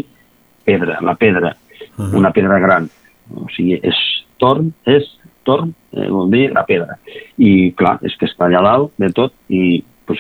pedra, 0.66 1.00
la 1.02 1.16
pedra, 1.16 1.54
uh 1.98 2.04
-huh. 2.04 2.18
una 2.18 2.32
pedra 2.32 2.60
gran. 2.60 2.90
O 3.36 3.48
sigui, 3.50 3.80
és 3.84 3.96
torn, 4.38 4.74
és 4.86 5.06
torn, 5.44 5.74
eh, 5.94 6.10
vol 6.10 6.30
dir 6.32 6.52
la 6.52 6.66
pedra. 6.66 6.98
I 7.38 7.74
clar, 7.74 8.00
és 8.02 8.16
que 8.18 8.26
està 8.26 8.46
allà 8.46 8.62
dalt 8.62 8.92
de 8.98 9.10
tot 9.12 9.34
i 9.50 9.84
pues, 10.06 10.20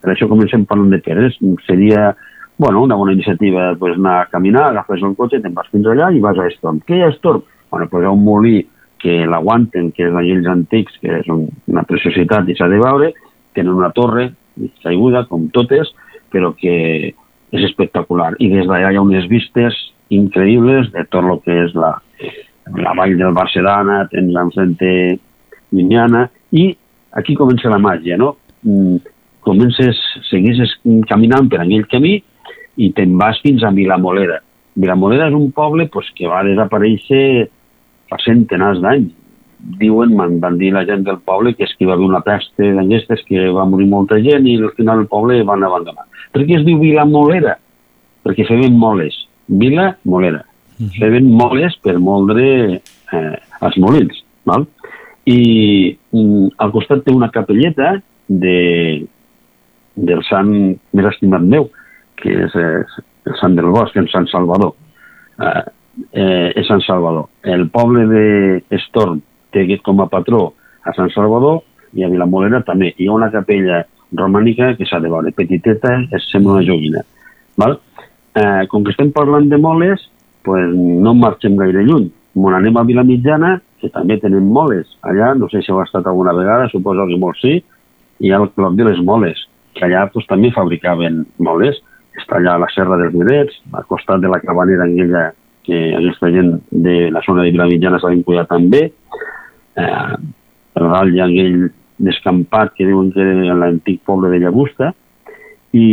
per 0.00 0.12
això 0.12 0.28
comencem 0.28 0.66
parlant 0.66 0.90
de 0.90 0.98
pedres. 0.98 1.38
Seria 1.66 2.14
bueno, 2.58 2.82
una 2.82 2.94
bona 2.94 3.12
iniciativa 3.12 3.74
pues, 3.78 3.96
anar 3.96 4.20
a 4.20 4.26
caminar, 4.26 4.64
agafes 4.68 5.02
el 5.02 5.16
cotxe, 5.16 5.40
te'n 5.40 5.54
vas 5.54 5.68
fins 5.72 5.86
allà 5.86 6.10
i 6.12 6.20
vas 6.20 6.38
a 6.38 6.50
Storm. 6.50 6.80
Què 6.86 6.96
hi 6.96 7.02
ha 7.02 7.08
Storm? 7.14 7.42
Bueno, 7.70 7.88
pues 7.88 8.02
hi 8.02 8.06
ha 8.06 8.10
un 8.10 8.24
molí 8.24 8.66
que 9.00 9.24
l'aguanten, 9.26 9.90
que 9.96 10.06
és 10.06 10.12
d'aquells 10.14 10.48
antics, 10.52 10.98
que 11.00 11.20
és 11.22 11.28
un, 11.32 11.46
una 11.72 11.84
preciositat 11.88 12.48
i 12.48 12.56
s'ha 12.58 12.68
de 12.70 12.80
veure, 12.80 13.12
tenen 13.56 13.72
una 13.74 13.90
torre 13.96 14.30
caiguda, 14.84 15.24
com 15.30 15.48
totes, 15.54 15.92
però 16.30 16.52
que 16.58 16.74
és 17.50 17.64
espectacular. 17.66 18.34
I 18.38 18.50
des 18.52 18.68
d'allà 18.68 18.92
hi 18.92 18.98
ha 18.98 19.04
unes 19.04 19.26
vistes 19.30 19.76
increïbles 20.14 20.90
de 20.94 21.06
tot 21.10 21.24
el 21.24 21.40
que 21.44 21.56
és 21.64 21.74
la, 21.78 21.94
la 22.76 22.94
vall 22.98 23.16
del 23.18 23.34
Barcelona, 23.36 24.04
tens 24.12 24.32
l'enfrente 24.34 24.92
Minyana, 25.74 26.26
i 26.52 26.70
aquí 27.16 27.36
comença 27.38 27.70
la 27.70 27.80
màgia, 27.82 28.18
no? 28.20 28.34
Mm, 28.66 29.00
comences, 29.46 29.98
segueixes 30.28 30.76
caminant 31.08 31.48
per 31.50 31.62
aquell 31.62 31.86
camí 31.90 32.18
i 32.80 32.90
te'n 32.96 33.16
vas 33.18 33.40
fins 33.42 33.64
a 33.64 33.72
Vilamolera. 33.74 34.40
Vilamolera 34.80 35.28
és 35.30 35.36
un 35.36 35.50
poble 35.54 35.88
pues, 35.92 36.10
que 36.16 36.28
va 36.30 36.44
desaparèixer 36.46 37.48
fa 38.10 38.18
centenars 38.24 38.82
d'anys. 38.82 39.16
Diuen, 39.80 40.14
m'han 40.16 40.38
van 40.40 40.56
dir 40.60 40.70
la 40.72 40.86
gent 40.88 41.02
del 41.04 41.18
poble, 41.20 41.52
que 41.56 41.66
és 41.66 41.72
que 41.76 41.84
hi 41.84 41.88
va 41.88 41.96
haver 41.96 42.06
una 42.08 42.22
peste 42.24 42.70
d'aquestes, 42.76 43.24
que 43.28 43.50
va 43.52 43.66
morir 43.68 43.90
molta 43.90 44.16
gent 44.24 44.46
i 44.48 44.56
al 44.56 44.72
final 44.76 45.02
el 45.02 45.10
poble 45.10 45.42
van 45.48 45.66
abandonar. 45.66 46.06
Per 46.32 46.46
què 46.46 46.56
es 46.58 46.64
diu 46.64 46.80
Vilamolera? 46.80 47.58
Perquè 48.24 48.46
feien 48.48 48.76
moles. 48.78 49.16
Vila, 49.48 49.96
molera. 50.04 50.44
Uh 50.78 50.86
-huh. 50.86 50.92
Feien 50.98 51.28
moles 51.28 51.76
per 51.82 51.98
moldre 51.98 52.80
eh, 53.12 53.36
els 53.60 53.76
molins. 53.76 54.24
Val? 54.44 54.66
I 55.26 55.98
mm, 56.12 56.48
al 56.56 56.72
costat 56.72 57.04
té 57.04 57.12
una 57.12 57.30
capelleta 57.30 58.00
de, 58.28 59.06
del 59.94 60.22
sant 60.28 60.78
més 60.92 61.06
estimat 61.12 61.42
meu, 61.42 61.68
que 62.16 62.30
és 62.46 62.56
eh, 62.56 62.84
el 63.26 63.36
sant 63.40 63.56
del 63.56 63.66
bosc, 63.66 63.96
en 63.96 64.08
Sant 64.08 64.26
Salvador. 64.30 64.74
Eh, 65.40 65.64
eh, 66.12 66.52
és 66.56 66.68
Sant 66.68 66.82
Salvador. 66.86 67.28
El 67.42 67.68
poble 67.72 68.06
de 68.10 68.78
Storm 68.86 69.20
té 69.52 69.66
com 69.82 70.00
a 70.00 70.08
patró 70.08 70.52
a 70.86 70.94
Sant 70.96 71.10
Salvador 71.14 71.62
i 71.94 72.04
a 72.04 72.10
Vilamolera 72.10 72.62
també. 72.66 72.94
Hi 72.96 73.08
ha 73.08 73.16
una 73.16 73.30
capella 73.32 73.84
romànica 74.12 74.74
que 74.78 74.86
s'ha 74.86 75.00
de 75.00 75.10
veure, 75.10 75.32
petiteta, 75.34 75.96
és 76.10 76.30
sembla 76.30 76.58
una 76.58 76.66
joguina. 76.66 77.02
Val? 77.58 77.78
Eh, 78.34 78.66
com 78.70 78.84
que 78.84 78.94
estem 78.94 79.10
parlant 79.12 79.48
de 79.50 79.58
moles, 79.58 80.06
pues 80.46 80.70
no 80.74 81.14
marxem 81.14 81.56
gaire 81.58 81.84
lluny. 81.86 82.08
Mon 82.38 82.54
anem 82.54 82.78
a 82.78 82.86
Vilamitjana, 82.86 83.58
que 83.80 83.90
també 83.90 84.18
tenen 84.22 84.46
moles. 84.54 84.86
Allà, 85.02 85.34
no 85.34 85.48
sé 85.50 85.62
si 85.64 85.72
heu 85.72 85.80
estat 85.82 86.06
alguna 86.06 86.34
vegada, 86.36 86.68
suposo 86.70 87.06
que 87.08 87.18
molt 87.18 87.40
sí, 87.40 87.58
hi 88.20 88.30
ha 88.30 88.38
el 88.38 88.50
Clot 88.54 88.76
de 88.76 88.86
les 88.86 89.00
Moles, 89.04 89.46
que 89.74 89.86
allà 89.86 90.06
pues, 90.12 90.26
també 90.30 90.52
fabricaven 90.54 91.24
moles. 91.38 91.80
Està 92.18 92.38
allà 92.38 92.56
a 92.56 92.62
la 92.64 92.68
Serra 92.74 92.98
dels 93.00 93.14
Mirets, 93.16 93.60
al 93.72 93.86
costat 93.88 94.20
de 94.20 94.30
la 94.30 94.40
cabanera 94.42 94.84
aquella 94.84 95.30
que 95.66 95.80
aquesta 95.96 96.30
gent 96.32 96.56
de 96.70 97.10
la 97.12 97.22
zona 97.26 97.44
de 97.44 97.52
Vilamitjana 97.52 98.00
s'ha 98.00 98.12
cuidar 98.24 98.46
també. 98.50 98.86
Eh, 99.76 100.16
per 100.74 100.86
dalt 100.86 101.14
hi 101.14 101.20
ha 101.20 101.28
aquell 101.28 101.70
descampat 102.00 102.74
que 102.76 102.86
diuen 102.88 103.12
que 103.12 103.22
era 103.22 103.56
l'antic 103.60 104.00
poble 104.08 104.30
de 104.32 104.40
Llagusta 104.40 104.92
i 105.76 105.86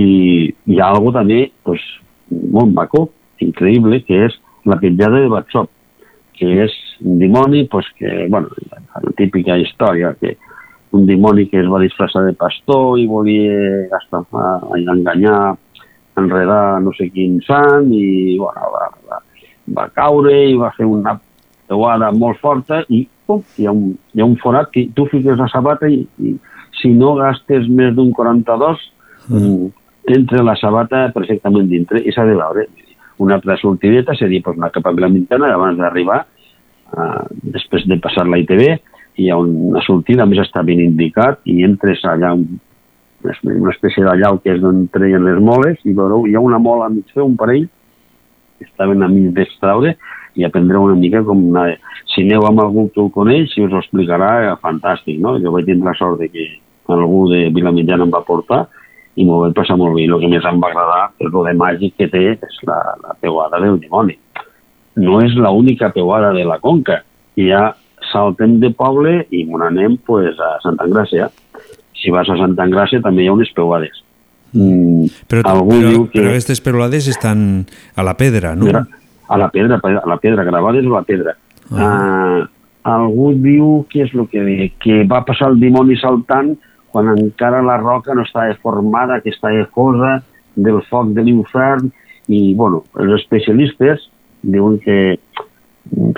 hi 0.47 0.79
ha 0.79 0.89
algo 0.89 1.11
també 1.13 1.51
pues, 1.67 1.81
molt 2.31 2.73
maco, 2.73 3.07
increïble, 3.43 4.01
que 4.07 4.23
és 4.27 4.37
la 4.65 4.79
petjada 4.81 5.21
de 5.21 5.29
Batsop, 5.31 5.69
que 6.37 6.49
és 6.65 6.73
un 7.03 7.19
dimoni 7.19 7.65
pues, 7.69 7.89
que, 7.99 8.25
bueno, 8.29 8.49
la 8.71 9.13
típica 9.19 9.57
història, 9.57 10.15
que 10.19 10.37
un 10.97 11.05
dimoni 11.05 11.47
que 11.51 11.59
es 11.61 11.69
va 11.69 11.83
disfressar 11.83 12.23
de 12.25 12.33
pastor 12.33 12.97
i 12.99 13.05
volia 13.07 13.99
estafar, 13.99 14.61
enganyar, 14.77 15.57
enredar 16.17 16.79
no 16.81 16.93
sé 16.97 17.09
quin 17.13 17.37
sant 17.45 17.91
i 17.93 18.37
bueno, 18.39 18.71
va, 18.73 18.87
va, 19.09 19.19
va 19.75 19.87
caure 19.95 20.33
i 20.49 20.55
va 20.59 20.71
fer 20.77 20.87
una 20.87 21.17
peuada 21.67 22.11
molt 22.15 22.39
forta 22.39 22.83
i 22.87 23.03
pum, 23.27 23.43
hi 23.59 23.67
ha, 23.67 23.73
un, 23.75 23.95
hi 24.15 24.23
ha 24.23 24.27
un 24.27 24.37
forat 24.41 24.71
que 24.71 24.87
tu 24.95 25.07
fiques 25.11 25.39
la 25.39 25.49
sabata 25.51 25.89
i, 25.91 26.01
i 26.23 26.35
si 26.79 26.93
no 26.95 27.15
gastes 27.17 27.67
més 27.67 27.93
d'un 27.97 28.13
42, 28.15 28.83
mm. 29.27 29.69
t'entra 30.07 30.43
la 30.45 30.55
sabata 30.59 31.07
perfectament 31.15 31.67
dintre 31.71 32.01
i 32.01 32.13
s'ha 32.13 32.25
de 32.27 32.37
veure. 32.37 32.67
Una 33.23 33.39
altra 33.39 33.57
sortideta 33.57 34.15
seria 34.15 34.43
pues, 34.45 34.57
anar 34.57 34.71
cap 34.75 34.85
a 34.87 34.93
la 34.93 35.09
mitjana 35.09 35.49
abans 35.53 35.79
d'arribar, 35.81 36.21
uh, 36.93 37.25
després 37.41 37.87
de 37.89 37.97
passar 37.99 38.27
la 38.29 38.39
ITV, 38.43 38.63
hi 39.17 39.31
ha 39.33 39.39
una 39.41 39.81
sortida, 39.81 40.23
a 40.23 40.29
més 40.29 40.43
està 40.43 40.61
ben 40.63 40.79
indicat, 40.83 41.41
i 41.49 41.63
entres 41.65 42.03
allà 42.05 42.35
un, 42.37 42.59
una 43.25 43.73
espècie 43.73 44.05
d'allau 44.05 44.37
que 44.43 44.53
és 44.53 44.61
d'on 44.61 44.85
treien 44.93 45.25
les 45.25 45.41
moles, 45.41 45.81
i 45.83 45.95
veureu, 45.97 46.27
hi 46.29 46.37
ha 46.37 46.43
una 46.45 46.61
mola 46.61 46.85
a 46.85 46.93
mig 46.93 47.09
fer, 47.09 47.25
un 47.25 47.33
parell, 47.39 47.65
estaven 48.65 49.03
a 49.03 49.09
mig 49.11 49.33
d'extraure, 49.35 49.95
i 50.37 50.45
aprendreu 50.45 50.87
una 50.87 50.97
mica 50.99 51.23
com 51.25 51.49
anar... 51.49 51.77
Si 52.07 52.23
aneu 52.23 52.45
amb 52.47 52.61
algú 52.63 52.87
que 52.93 53.01
ho 53.03 53.09
coneix, 53.13 53.51
si 53.51 53.61
us 53.61 53.73
ho 53.73 53.81
explicarà, 53.81 54.29
eh, 54.47 54.53
fantàstic, 54.63 55.19
no? 55.21 55.35
Jo 55.43 55.51
vaig 55.53 55.67
tindre 55.67 55.91
la 55.91 55.97
sort 55.99 56.21
de 56.21 56.29
que 56.33 56.45
algú 56.93 57.27
de 57.29 57.47
Vilamitjana 57.53 58.07
em 58.07 58.13
va 58.13 58.23
portar 58.25 58.63
i 59.17 59.25
m'ho 59.25 59.41
vaig 59.43 59.53
passar 59.57 59.75
molt 59.77 59.97
bé. 59.97 60.05
I 60.05 60.13
el 60.13 60.21
que 60.23 60.29
més 60.31 60.45
em 60.45 60.61
va 60.61 60.71
agradar, 60.71 61.01
el 61.19 61.33
de 61.33 61.53
màgic 61.59 61.97
que 61.99 62.07
té, 62.13 62.23
és 62.37 62.61
la, 62.69 62.77
la 63.03 63.17
peuada 63.21 63.59
del 63.61 63.77
dimoni. 63.81 64.17
No 65.03 65.19
és 65.25 65.35
l'única 65.37 65.91
peuada 65.93 66.31
de 66.33 66.45
la 66.47 66.57
Conca. 66.63 67.01
Hi 67.37 67.51
ha 67.53 67.63
saltem 68.11 68.57
de 68.63 68.71
poble 68.73 69.19
i 69.33 69.43
on 69.53 69.65
anem 69.65 69.97
pues, 70.07 70.37
a 70.39 70.57
Santa 70.63 70.87
Engràcia. 70.87 71.29
Si 71.97 72.13
vas 72.13 72.29
a 72.29 72.37
Santa 72.39 72.65
Engràcia 72.65 73.03
també 73.03 73.25
hi 73.25 73.29
ha 73.29 73.35
unes 73.35 73.51
peuades. 73.57 74.03
Mm, 74.53 75.09
Però, 75.27 75.41
algú 75.51 75.75
però, 75.75 75.89
diu 75.89 76.05
que... 76.07 76.19
però 76.19 76.31
aquestes 76.31 76.61
perolades 76.63 77.09
estan 77.11 77.65
a 77.95 78.05
la 78.07 78.15
pedra, 78.19 78.55
no? 78.55 78.69
A 79.27 79.37
la 79.37 79.49
pedra, 79.51 79.79
a 79.83 80.07
la 80.07 80.17
pedra, 80.23 80.45
gravades 80.47 80.85
a 80.87 80.93
la 80.93 81.03
pedra. 81.07 81.35
Ah. 81.71 81.83
Uh, 81.83 82.47
algú 82.87 83.33
diu, 83.43 83.67
què 83.91 84.05
és 84.05 84.15
el 84.15 84.27
que 84.31 84.43
diu? 84.45 84.69
Que 84.79 85.01
va 85.09 85.25
passar 85.27 85.51
el 85.51 85.59
dimoni 85.59 85.99
saltant 85.99 86.55
quan 86.93 87.11
encara 87.11 87.61
la 87.61 87.75
roca 87.77 88.15
no 88.15 88.23
estava 88.23 88.55
formada, 88.63 89.19
que 89.21 89.29
estava 89.29 89.67
fosa 89.75 90.21
del 90.55 90.79
foc 90.89 91.11
de 91.13 91.25
l'infern, 91.27 91.91
i, 92.27 92.55
bueno, 92.55 92.83
els 92.99 93.19
especialistes 93.21 94.07
diuen 94.41 94.79
que 94.83 95.17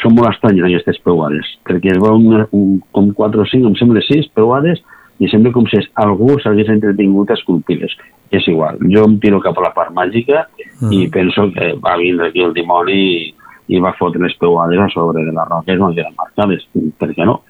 són 0.01 0.15
molt 0.15 0.31
estranyes 0.31 0.65
aquestes 0.65 1.01
peuades, 1.05 1.49
perquè 1.67 1.91
es 1.93 1.99
veuen 2.01 2.45
un, 2.55 2.79
com 2.95 3.11
4 3.17 3.43
o 3.43 3.49
5, 3.49 3.69
em 3.69 3.75
sembla 3.77 4.05
6 4.05 4.31
peuades, 4.37 4.81
i 5.19 5.27
sembla 5.27 5.51
com 5.55 5.67
si 5.67 5.79
algú 5.99 6.37
s'hagués 6.39 6.69
entretingut 6.71 7.31
a 7.31 7.37
esculpir-les. 7.39 7.95
És 8.31 8.45
igual, 8.47 8.77
jo 8.93 9.03
em 9.07 9.17
tiro 9.19 9.39
cap 9.41 9.57
a 9.57 9.67
la 9.67 9.73
part 9.75 9.91
màgica 9.95 10.45
Ah. 10.79 10.87
i 10.95 11.09
penso 11.11 11.49
que 11.51 11.73
va 11.83 11.97
vindre 11.97 12.29
aquí 12.29 12.43
el 12.43 12.53
dimoni 12.53 12.93
i, 12.93 13.33
i 13.75 13.79
va 13.83 13.91
fotre 13.97 14.21
les 14.23 14.35
peuades 14.39 14.79
a 14.79 14.87
sobre 14.93 15.25
de 15.25 15.33
les 15.35 15.49
roques 15.49 15.81
on 15.81 15.97
eren 15.97 16.15
marcades. 16.15 16.63
Per 16.97 17.09
què 17.11 17.25
no? 17.27 17.41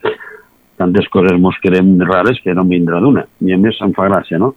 Tantes 0.79 1.07
coses 1.13 1.37
mos 1.37 1.59
querem 1.61 1.99
rares 2.07 2.39
que 2.41 2.55
no 2.55 2.65
vindrà 2.65 3.01
d'una. 3.03 3.25
I 3.45 3.53
a 3.53 3.59
més 3.61 3.77
em 3.85 3.93
fa 3.93 4.07
gràcia, 4.09 4.39
no? 4.41 4.53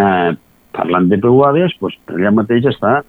Eh, 0.00 0.32
parlant 0.74 1.08
de 1.10 1.18
peuades, 1.22 1.76
doncs, 1.80 1.98
allà 2.14 2.34
mateix 2.34 2.66
està... 2.72 3.02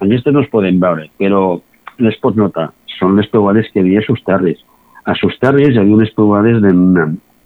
Aquestes 0.00 0.32
no 0.32 0.40
es 0.40 0.48
poden 0.48 0.78
veure, 0.80 1.10
però 1.20 1.60
les 2.00 2.16
pots 2.22 2.38
notar. 2.40 2.70
Són 2.96 3.18
les 3.18 3.28
peuades 3.28 3.66
que 3.68 3.82
hi 3.82 3.82
havia 3.82 4.00
a 4.00 4.06
Susterris. 4.06 4.62
A 5.04 5.12
Susterris 5.18 5.74
hi 5.74 5.80
havia 5.82 5.98
unes 5.98 6.12
peuades 6.16 6.62
de. 6.64 6.72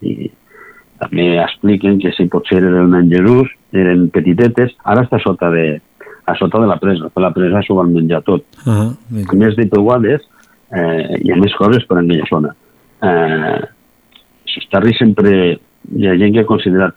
I 0.06 0.31
també 1.00 1.34
expliquen 1.42 1.98
que 2.02 2.12
si 2.16 2.28
potser 2.30 2.60
eren 2.60 2.78
el 2.84 2.90
nen 2.92 3.10
Jesús, 3.10 3.50
eren 3.74 4.08
petitetes, 4.14 4.74
ara 4.84 5.04
està 5.04 5.18
sota 5.22 5.50
de, 5.54 5.80
a 6.26 6.34
sota 6.38 6.60
de 6.62 6.68
la 6.70 6.78
presa, 6.80 7.10
per 7.12 7.24
la 7.24 7.32
presa 7.34 7.62
s'ho 7.66 7.76
van 7.78 7.92
menjar 7.92 8.22
tot. 8.26 8.44
Ah, 8.66 8.90
A 9.28 9.38
més 9.40 9.56
de 9.58 9.66
peuades, 9.70 10.24
eh, 10.72 11.20
hi 11.20 11.32
ha 11.32 11.38
més 11.40 11.54
coses 11.58 11.84
per 11.88 11.98
en 12.00 12.10
aquella 12.10 12.30
zona. 12.30 12.54
Eh, 13.04 13.60
Sustarri 14.54 14.94
sempre 14.96 15.32
hi 15.98 16.06
ha 16.06 16.16
gent 16.16 16.34
que 16.34 16.44
ha 16.44 16.48
considerat 16.48 16.94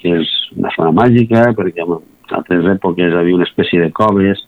que 0.00 0.12
és 0.20 0.32
una 0.56 0.72
zona 0.74 0.92
màgica, 0.96 1.50
perquè 1.56 1.84
en 1.84 1.98
altres 2.36 2.68
èpoques 2.74 3.12
hi 3.12 3.18
havia 3.20 3.38
una 3.38 3.46
espècie 3.48 3.80
de 3.82 3.92
coves, 3.92 4.42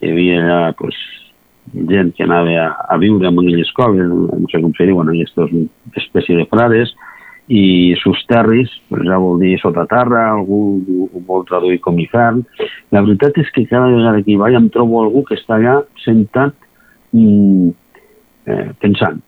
que 0.00 0.08
hi 0.08 0.12
havia 0.12 0.72
pues, 0.78 0.96
gent 1.90 2.12
que 2.16 2.26
anava 2.26 2.56
a, 2.64 2.66
a 2.94 2.98
viure 2.98 3.28
en 3.28 3.38
aquelles 3.38 3.72
coves, 3.78 4.10
no 4.10 4.50
sé 4.50 4.60
com 4.60 4.74
se 4.76 4.88
diuen, 4.88 5.12
aquestes 5.12 5.54
espècie 6.02 6.36
de 6.40 6.48
frares, 6.50 6.94
i 7.48 7.94
Susterris, 7.98 8.70
pues 8.88 9.02
ja 9.08 9.18
vol 9.18 9.40
dir 9.42 9.56
sota 9.60 9.84
terra, 9.90 10.28
algú 10.30 10.60
ho 11.08 11.22
vol 11.26 11.44
traduir 11.48 11.80
com 11.82 11.98
infern. 11.98 12.42
La 12.94 13.02
veritat 13.02 13.38
és 13.42 13.50
que 13.54 13.66
cada 13.66 13.90
vegada 13.90 14.22
que 14.22 14.32
hi 14.32 14.38
vaig 14.40 14.56
em 14.58 14.68
trobo 14.72 15.02
algú 15.02 15.24
que 15.26 15.36
està 15.38 15.58
allà 15.58 15.80
sentat 16.04 16.54
mm, 17.12 17.68
eh, 18.46 18.68
pensant. 18.80 19.20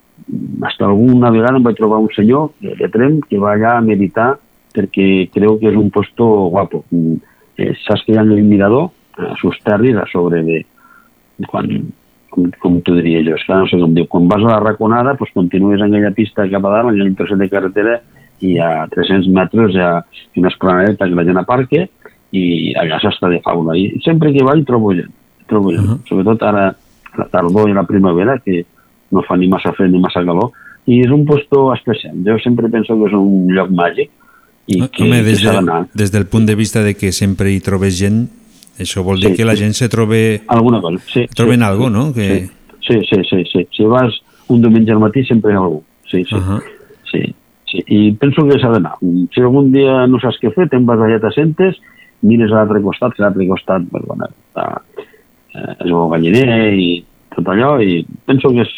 Hasta 0.65 0.87
alguna 0.87 1.33
vegada 1.35 1.59
em 1.59 1.67
vaig 1.67 1.77
trobar 1.77 2.01
un 2.01 2.13
senyor 2.15 2.53
de, 2.63 2.89
Trem 2.95 3.19
que 3.29 3.41
va 3.43 3.57
allà 3.57 3.77
a 3.79 3.85
meditar 3.85 4.35
perquè 4.75 5.29
creu 5.35 5.59
que 5.59 5.71
és 5.71 5.77
un 5.79 5.91
posto 5.95 6.49
guapo. 6.55 6.85
Mm, 6.95 7.19
eh, 7.59 7.75
saps 7.83 8.07
que 8.07 8.15
hi 8.15 8.21
ha 8.21 8.25
el 8.27 8.47
mirador 8.47 8.93
a 9.19 9.35
Susterris 9.43 9.99
a 9.99 10.07
sobre 10.11 10.43
de 10.47 10.65
quan, 11.51 11.69
com, 12.35 12.51
com 12.63 12.81
t'ho 12.85 12.97
diria 12.99 13.23
jo, 13.27 13.37
és 13.39 13.47
que 13.47 13.57
no 13.57 13.69
sé 13.71 13.79
com 13.81 13.95
diu, 13.97 14.09
quan 14.11 14.27
vas 14.31 14.43
a 14.43 14.57
la 14.57 14.61
raconada, 14.63 15.15
doncs 15.19 15.35
continues 15.37 15.81
en 15.81 15.89
aquella 15.89 16.15
pista 16.17 16.49
cap 16.51 16.67
a 16.67 16.73
dalt, 16.77 16.91
en 16.91 17.01
aquell 17.01 17.19
trosset 17.21 17.41
de 17.41 17.51
carretera, 17.53 17.99
i 18.45 18.57
a 18.61 18.71
300 18.91 19.31
metres 19.35 19.77
hi 19.77 19.83
ha 19.83 19.93
una 20.41 20.51
esplanadeta 20.51 21.09
que 21.09 21.19
la 21.19 21.27
gent 21.29 21.41
aparca, 21.41 21.85
i 22.35 22.45
allà 22.81 22.99
s'està 23.03 23.31
de 23.31 23.39
fauna. 23.45 23.77
I 23.79 24.01
sempre 24.05 24.33
que 24.35 24.45
vaig 24.47 24.65
trobo 24.67 24.91
gent, 24.97 25.13
trobo 25.51 25.71
gent. 25.71 25.87
Uh 25.87 25.95
-huh. 25.95 26.01
Sobretot 26.09 26.43
ara, 26.43 26.75
la 27.19 27.29
tardor 27.31 27.71
i 27.71 27.75
la 27.75 27.87
primavera, 27.87 28.39
que 28.45 28.65
no 29.11 29.23
fa 29.23 29.37
ni 29.37 29.49
massa 29.49 29.73
fred 29.73 29.91
ni 29.91 30.01
massa 30.01 30.25
calor, 30.25 30.51
i 30.87 31.01
és 31.01 31.11
un 31.11 31.25
posto 31.25 31.73
especial. 31.73 32.17
Jo 32.27 32.39
sempre 32.39 32.69
penso 32.69 32.99
que 32.99 33.07
és 33.07 33.13
un 33.13 33.47
lloc 33.55 33.71
màgic, 33.71 34.11
i 34.67 34.81
que, 34.89 35.05
Home, 35.05 35.23
des, 35.23 35.43
de, 35.43 35.87
des 35.93 36.11
del 36.11 36.27
punt 36.27 36.47
de 36.47 36.55
vista 36.55 36.83
de 36.83 36.95
que 36.95 37.13
sempre 37.13 37.53
hi 37.53 37.61
trobes 37.61 37.99
gent, 37.99 38.29
això 38.79 39.03
vol 39.05 39.21
dir 39.21 39.31
Sí, 39.31 39.37
que 39.37 39.45
la 39.45 39.55
gent 39.57 39.73
se 39.75 39.89
trobe... 39.89 40.43
Alguna 40.49 40.81
cosa, 40.81 40.99
sí. 41.13 41.27
Troben 41.35 41.61
sí, 41.61 41.65
algo, 41.65 41.91
no? 41.91 42.13
Que... 42.13 42.49
Sí, 42.81 42.99
sí, 43.09 43.17
sí, 43.31 43.45
sí. 43.53 43.67
Si 43.73 43.85
vas 43.85 44.13
un 44.49 44.61
diumenge 44.61 44.93
al 44.93 44.99
matí 45.01 45.25
sempre 45.25 45.53
hi 45.53 45.57
ha 45.57 45.61
algú. 45.61 45.83
Sí, 46.11 46.25
sí. 46.25 46.35
Uh 46.35 46.41
-huh. 46.41 46.63
sí, 47.11 47.35
sí. 47.71 47.83
I 47.89 48.13
penso 48.13 48.47
que 48.47 48.59
s'ha 48.61 48.69
d'anar. 48.71 48.95
Si 49.35 49.41
algun 49.41 49.73
dia 49.73 50.07
no 50.07 50.19
saps 50.21 50.39
què 50.43 50.53
fer, 50.55 50.69
te'n 50.69 50.85
vas 50.87 50.99
allà, 50.99 51.19
t'assentes, 51.21 51.77
mires 52.23 52.51
a 52.53 52.55
l'altre 52.57 52.83
costat, 52.83 53.15
que 53.15 53.23
a 53.23 53.27
l'altre 53.27 53.47
costat, 53.49 53.83
pues, 53.91 54.05
bueno, 54.07 54.25
està, 54.27 54.83
eh, 55.55 56.09
galliner 56.11 56.75
i 56.75 57.05
tot 57.35 57.47
allò, 57.49 57.81
i 57.83 58.05
penso 58.27 58.49
que 58.51 58.61
és 58.63 58.69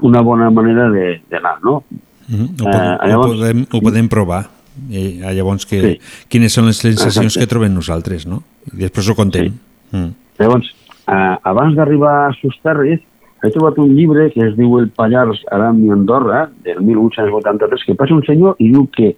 una 0.00 0.20
bona 0.22 0.50
manera 0.50 0.90
de- 0.90 1.20
d'anar, 1.30 1.62
no? 1.62 1.84
Uh 2.28 2.34
-huh. 2.34 2.64
ho, 2.64 2.68
Eh, 2.68 3.08
llavors- 3.08 3.32
ho, 3.32 3.36
podem, 3.38 3.66
ho 3.72 3.80
podem 3.80 4.08
provar. 4.08 4.46
I, 4.90 5.22
ah, 5.22 5.32
llavors, 5.32 5.66
que, 5.66 5.80
Sí. 5.80 6.00
quines 6.28 6.52
són 6.52 6.66
les 6.66 6.78
sensacions 6.78 7.36
Exacte. 7.36 7.40
que 7.40 7.50
trobem 7.50 7.74
nosaltres, 7.74 8.26
no? 8.26 8.42
I 8.72 8.76
després 8.84 9.08
ho 9.08 9.14
contem. 9.14 9.52
Sí. 9.52 9.96
Mm. 9.96 10.14
Llavors, 10.38 10.70
eh, 11.06 11.36
abans 11.42 11.76
d'arribar 11.76 12.14
a 12.28 12.32
Susterris, 12.40 13.00
he 13.44 13.50
trobat 13.50 13.78
un 13.78 13.94
llibre 13.94 14.30
que 14.32 14.40
es 14.40 14.56
diu 14.56 14.78
El 14.78 14.88
Pallars, 14.90 15.42
Aram 15.52 15.84
i 15.84 15.90
Andorra, 15.90 16.48
del 16.64 16.80
1883, 16.80 17.84
que 17.84 17.94
passa 17.94 18.14
un 18.14 18.24
senyor 18.24 18.56
i 18.58 18.70
diu 18.72 18.88
que 18.90 19.16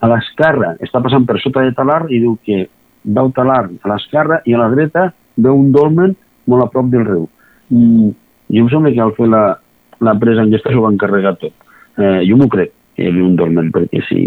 a 0.00 0.08
l'esquerra 0.08 0.76
està 0.80 1.02
passant 1.02 1.26
per 1.26 1.40
sota 1.42 1.64
de 1.66 1.74
Talar 1.76 2.06
i 2.08 2.20
diu 2.22 2.38
que 2.44 2.68
veu 3.04 3.32
Talar 3.36 3.68
a 3.68 3.88
l'esquerra 3.92 4.40
i 4.46 4.54
a 4.54 4.58
la 4.62 4.70
dreta 4.72 5.12
veu 5.36 5.56
un 5.58 5.72
dolmen 5.72 6.16
molt 6.46 6.64
a 6.64 6.70
prop 6.72 6.86
del 6.92 7.04
riu. 7.04 7.28
Mm, 7.70 8.10
jo 8.50 8.64
em 8.64 8.70
sembla 8.72 8.92
que 8.94 9.02
al 9.04 9.14
fer 9.18 9.28
la, 9.28 9.58
la 10.00 10.14
presa 10.18 10.46
aquesta 10.46 10.72
s'ho 10.72 10.86
van 10.86 10.96
carregar 10.96 11.36
tot. 11.42 11.52
Eh, 11.98 12.22
jo 12.28 12.38
m'ho 12.38 12.48
crec, 12.48 12.72
havia 12.98 13.24
un 13.24 13.36
dolmen, 13.36 13.70
perquè 13.72 14.02
si 14.08 14.20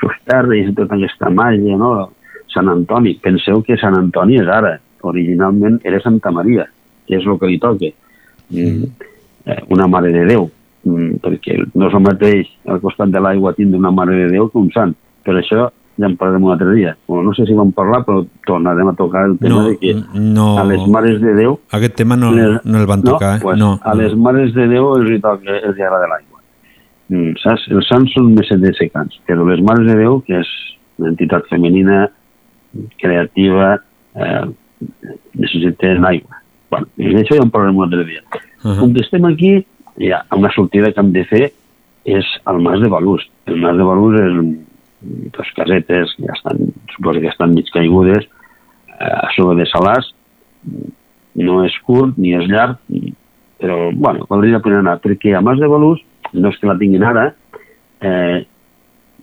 Susterris 0.00 0.70
i 0.70 0.74
tota 0.74 0.94
aquesta 0.96 1.30
màgia, 1.30 1.76
no? 1.76 2.10
Sant 2.52 2.68
Antoni, 2.72 3.14
penseu 3.22 3.62
que 3.62 3.76
Sant 3.76 3.94
Antoni 3.94 4.38
és 4.40 4.48
ara, 4.48 4.78
originalment 5.06 5.80
era 5.84 6.00
Santa 6.00 6.30
Maria, 6.32 6.64
que 7.06 7.16
és 7.20 7.26
el 7.26 7.38
que 7.38 7.46
li 7.50 7.58
toca. 7.62 7.90
Mm. 8.50 8.84
Eh, 9.46 9.62
una 9.70 9.86
mare 9.86 10.10
de 10.12 10.24
Déu, 10.26 10.48
mm, 10.84 11.20
perquè 11.22 11.58
no 11.74 11.86
és 11.88 11.94
el 11.94 12.02
mateix 12.02 12.48
al 12.66 12.80
costat 12.80 13.10
de 13.14 13.20
l'aigua 13.20 13.52
tindre 13.54 13.78
una 13.78 13.90
mare 13.94 14.16
de 14.24 14.30
Déu 14.32 14.48
que 14.50 14.58
un 14.58 14.70
sant. 14.74 14.94
Per 15.22 15.34
això 15.34 15.68
ja 15.98 16.06
en 16.06 16.16
parlarem 16.16 16.44
un 16.44 16.52
altre 16.52 16.72
dia. 16.74 16.96
Bueno, 17.08 17.30
no 17.30 17.34
sé 17.34 17.46
si 17.46 17.54
vam 17.54 17.70
parlar, 17.72 18.02
però 18.04 18.24
tornarem 18.46 18.88
a 18.88 18.94
tocar 18.94 19.24
el 19.26 19.38
tema 19.38 19.54
No, 19.62 19.68
de 19.68 19.76
que 19.78 19.94
no. 20.14 20.58
a 20.58 20.64
les 20.64 20.82
mares 20.88 21.20
de 21.20 21.34
Déu... 21.34 21.58
Aquest 21.72 21.94
tema 21.96 22.16
no, 22.16 22.32
les- 22.32 22.64
no 22.64 22.78
el 22.80 22.86
van 22.86 23.02
tocar. 23.02 23.36
No, 23.38 23.42
pues, 23.42 23.58
no, 23.58 23.78
a 23.82 23.94
les 23.94 24.14
mares 24.16 24.52
de 24.54 24.66
Déu 24.68 24.94
els 24.96 25.10
hi 25.10 25.20
toca, 25.20 25.56
els 25.62 25.76
hi 25.78 25.82
agrada 25.82 26.08
l'aigua. 26.08 26.35
Mm, 27.08 27.36
saps? 27.38 27.68
Els 27.70 27.88
sants 27.90 28.14
són 28.16 28.32
més 28.34 28.48
secants, 28.78 29.20
però 29.28 29.46
les 29.46 29.62
mares 29.62 29.86
de 29.86 29.98
Déu, 30.00 30.20
que 30.26 30.40
és 30.40 30.48
una 30.98 31.12
entitat 31.12 31.46
femenina, 31.50 32.06
creativa, 33.00 33.76
eh, 34.16 34.46
necessiten 35.36 36.04
aigua. 36.04 36.42
Bueno, 36.70 36.90
i 36.98 37.14
d'això 37.14 37.38
ja 37.38 37.44
en 37.46 37.52
parlarem 37.54 37.78
un 37.78 37.86
altre 37.86 38.04
dia. 38.04 38.22
Uh 38.32 38.70
-huh. 38.70 38.78
Com 38.80 38.94
que 38.94 39.04
estem 39.04 39.24
aquí, 39.24 39.66
ja, 39.98 40.24
una 40.32 40.50
sortida 40.50 40.92
que 40.92 41.00
hem 41.00 41.12
de 41.12 41.24
fer 41.24 41.52
és 42.04 42.26
al 42.44 42.60
Mas 42.60 42.80
de 42.80 42.88
Balús. 42.88 43.22
El 43.46 43.56
Mas 43.60 43.76
de 43.76 43.84
Balús 43.84 44.20
és 44.20 44.32
dos 45.32 45.52
casetes 45.54 46.14
que 46.16 46.26
ja 46.26 46.32
estan, 46.32 46.72
suposo 46.94 47.20
que 47.20 47.28
estan 47.28 47.54
mig 47.54 47.66
caigudes, 47.72 48.24
eh, 48.98 49.04
a 49.04 49.28
sobre 49.36 49.56
de 49.56 49.66
Salàs, 49.70 50.12
no 51.34 51.64
és 51.64 51.78
curt 51.86 52.16
ni 52.16 52.34
és 52.34 52.48
llarg, 52.48 52.78
però, 53.58 53.90
bueno, 53.94 54.26
valdria 54.28 54.58
la 54.58 54.62
pena 54.64 54.78
anar, 54.78 55.00
perquè 55.00 55.34
a 55.36 55.40
Mas 55.40 55.58
de 55.58 55.66
Balús, 55.66 56.00
no 56.32 56.50
és 56.50 56.58
que 56.60 56.68
la 56.68 56.78
tinguin 56.78 57.04
ara, 57.06 57.28
eh, 58.00 58.44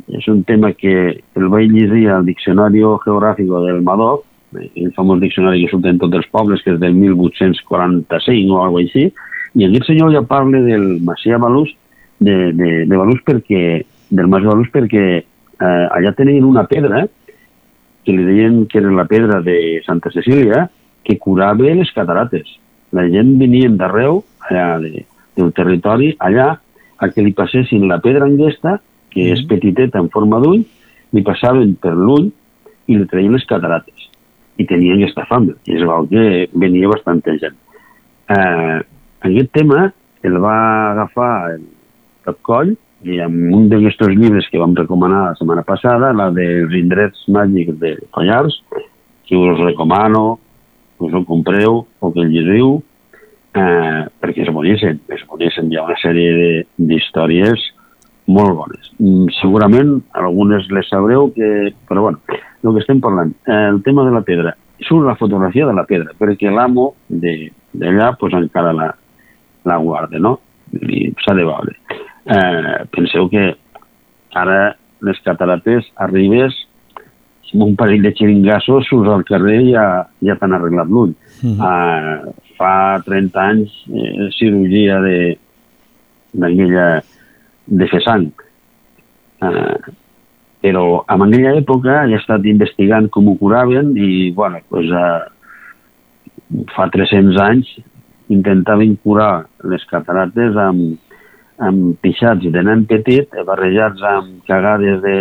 és 0.08 0.28
un 0.28 0.44
tema 0.44 0.74
que 0.74 0.94
el 1.36 1.50
vaig 1.50 1.72
llegir 1.72 2.10
al 2.10 2.26
Diccionario 2.26 2.98
Geográfico 3.04 3.62
del 3.64 3.82
Madoc, 3.82 4.26
el 4.54 4.92
famós 4.94 5.20
diccionari 5.22 5.64
que 5.64 5.72
surt 5.72 5.86
en 5.90 6.00
tots 6.02 6.20
els 6.20 6.28
pobles, 6.30 6.62
que 6.62 6.74
és 6.76 6.80
del 6.82 6.94
1845 6.98 8.54
o 8.54 8.62
alguna 8.62 8.84
així, 8.86 9.08
i 9.54 9.66
aquest 9.66 9.90
senyor 9.90 10.14
ja 10.14 10.24
parla 10.26 10.62
del 10.66 11.00
Macià 11.06 11.40
Balús, 11.42 11.72
de, 12.20 12.52
de, 12.54 12.70
de 12.90 12.98
Balús 12.98 13.22
perquè, 13.26 13.84
del 14.14 14.30
Mas 14.32 14.46
Balús 14.46 14.70
perquè 14.74 15.06
eh, 15.20 15.86
allà 15.98 16.14
tenien 16.18 16.46
una 16.46 16.66
pedra 16.70 17.06
que 18.04 18.14
li 18.14 18.26
deien 18.28 18.64
que 18.68 18.80
era 18.82 18.92
la 18.92 19.08
pedra 19.08 19.40
de 19.42 19.82
Santa 19.86 20.12
Cecília, 20.12 20.68
que 21.04 21.18
curava 21.20 21.72
les 21.76 21.92
catarates. 21.96 22.48
La 22.92 23.06
gent 23.10 23.38
venien 23.40 23.78
d'arreu, 23.80 24.22
allà 24.50 24.78
de, 24.84 25.06
del 25.38 25.54
territori, 25.56 26.14
allà, 26.20 26.54
a 26.98 27.10
que 27.10 27.24
li 27.26 27.34
passessin 27.36 27.88
la 27.90 28.00
pedra 28.04 28.28
aquesta, 28.28 28.78
que 29.14 29.30
és 29.34 29.44
petiteta 29.50 30.02
en 30.02 30.10
forma 30.14 30.40
d'ull, 30.42 30.64
li 31.14 31.24
passaven 31.26 31.76
per 31.82 31.94
l'ull 31.94 32.30
i 32.88 32.98
li 32.98 33.08
traien 33.10 33.34
les 33.36 33.46
catarates. 33.50 34.10
I 34.58 34.66
tenien 34.70 35.00
aquesta 35.00 35.26
fama, 35.30 35.56
i 35.66 35.78
es 35.78 35.86
veu 35.86 36.08
que 36.10 36.48
venia 36.54 36.92
bastanta 36.92 37.36
gent. 37.42 37.58
Eh, 38.34 38.80
aquest 39.30 39.52
tema 39.54 39.88
el 40.24 40.40
va 40.42 40.58
agafar 40.94 41.34
el 41.54 41.64
Pep 42.24 42.40
Coll 42.48 42.74
i 43.04 43.20
amb 43.20 43.56
un 43.56 43.68
d'aquests 43.72 44.14
llibres 44.16 44.48
que 44.52 44.62
vam 44.62 44.76
recomanar 44.78 45.26
la 45.26 45.36
setmana 45.36 45.66
passada, 45.68 46.14
la 46.16 46.30
dels 46.32 46.72
indrets 46.80 47.26
màgics 47.28 47.76
de 47.82 47.98
Collars, 48.16 48.62
que 49.28 49.36
us 49.36 49.60
recomano, 49.60 50.40
que 50.98 51.10
us 51.10 51.18
ho 51.18 51.24
compreu 51.28 51.84
o 52.00 52.12
que 52.14 52.24
el 52.24 52.32
llegiu, 52.32 52.78
eh, 53.56 54.04
perquè 54.22 54.44
és 54.48 54.52
boníssim, 54.54 55.00
és 55.14 55.24
boníssim. 55.30 55.72
Hi 55.72 55.78
ha 55.78 55.84
una 55.86 55.98
sèrie 56.02 56.34
de- 56.38 56.66
d'històries 56.78 57.60
molt 58.28 58.56
bones. 58.56 58.92
Mm, 59.00 59.28
segurament 59.42 60.02
algunes 60.14 60.70
les 60.72 60.88
sabreu, 60.90 61.32
que, 61.34 61.74
però 61.90 62.02
bueno, 62.02 62.20
el 62.64 62.74
que 62.74 62.80
estem 62.80 63.02
parlant, 63.02 63.34
eh, 63.48 63.68
el 63.70 63.82
tema 63.84 64.06
de 64.06 64.12
la 64.12 64.22
pedra, 64.22 64.56
surt 64.80 65.06
la 65.06 65.16
fotografia 65.16 65.66
de 65.68 65.74
la 65.74 65.84
pedra, 65.86 66.12
perquè 66.18 66.50
l'amo 66.52 66.96
de- 67.08 67.52
d'allà 67.74 68.16
pues, 68.20 68.34
encara 68.34 68.74
la, 68.74 68.96
la 69.66 69.78
guarda, 69.78 70.20
no? 70.20 70.40
I 70.74 71.14
s'ha 71.24 71.34
de 71.36 71.44
veure. 71.46 71.76
Eh, 72.26 72.86
penseu 72.92 73.30
que 73.30 73.56
ara 74.34 74.76
les 75.02 75.20
catarates 75.22 75.86
arribes 75.98 76.56
amb 77.54 77.62
un 77.68 77.76
parell 77.76 78.02
de 78.02 78.10
xiringassos, 78.18 78.88
surts 78.90 79.12
al 79.14 79.24
carrer 79.28 79.60
i 79.62 79.74
ja, 79.76 80.08
ja 80.26 80.36
t'han 80.40 80.54
arreglat 80.58 80.88
l'ull. 80.90 81.12
Uh, 81.44 82.32
fa 82.64 83.04
30 83.04 83.44
anys 83.44 83.76
eh, 83.92 84.30
cirurgia 84.40 85.02
de 85.04 85.18
d'aquella 86.34 86.88
de 87.68 87.88
fer 87.92 88.00
sang. 88.02 88.32
Uh, 89.44 89.92
però 90.64 91.04
en 91.12 91.26
aquella 91.26 91.52
època 91.60 92.00
he 92.08 92.16
estat 92.18 92.46
investigant 92.50 93.10
com 93.14 93.28
ho 93.30 93.36
curaven 93.38 93.92
i, 94.00 94.32
bueno, 94.34 94.64
pues, 94.72 94.90
uh, 94.90 96.64
fa 96.74 96.88
300 96.94 97.42
anys 97.44 97.70
intentaven 98.34 98.96
curar 99.04 99.46
les 99.70 99.84
catarates 99.92 100.58
amb, 100.58 100.98
amb 101.62 102.00
pixats 102.02 102.48
de 102.56 102.64
nen 102.66 102.88
petit 102.90 103.36
barrejats 103.46 104.02
amb 104.16 104.42
cagades 104.50 105.04
de 105.04 105.18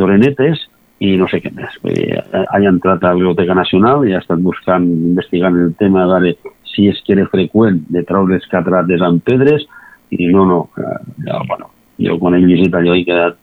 d'orenetes 0.00 0.66
i 1.02 1.12
no 1.18 1.26
sé 1.30 1.40
què 1.42 1.50
més. 1.54 1.74
Vull 1.82 1.96
dir, 1.96 2.08
eh, 2.20 2.44
ha 2.46 2.62
entrat 2.70 3.02
a 3.02 3.12
la 3.12 3.18
Biblioteca 3.18 3.56
Nacional 3.58 4.06
i 4.06 4.14
ha 4.14 4.22
estat 4.22 4.42
buscant, 4.42 4.86
investigant 5.12 5.58
el 5.58 5.74
tema 5.80 6.04
de 6.04 6.10
veure 6.12 6.52
si 6.72 6.88
és 6.88 7.00
que 7.04 7.16
era 7.16 7.28
freqüent 7.32 7.82
de 7.92 8.04
treure 8.08 8.36
les 8.36 8.46
catarates 8.50 9.02
amb 9.04 9.22
pedres 9.26 9.66
i 10.14 10.28
no, 10.32 10.46
no. 10.48 10.60
Eh, 10.78 10.98
ja, 11.26 11.40
bueno, 11.48 11.72
jo 12.00 12.18
quan 12.20 12.36
he 12.36 12.42
llegit 12.44 12.74
allò 12.78 12.94
he 12.94 13.06
quedat 13.08 13.40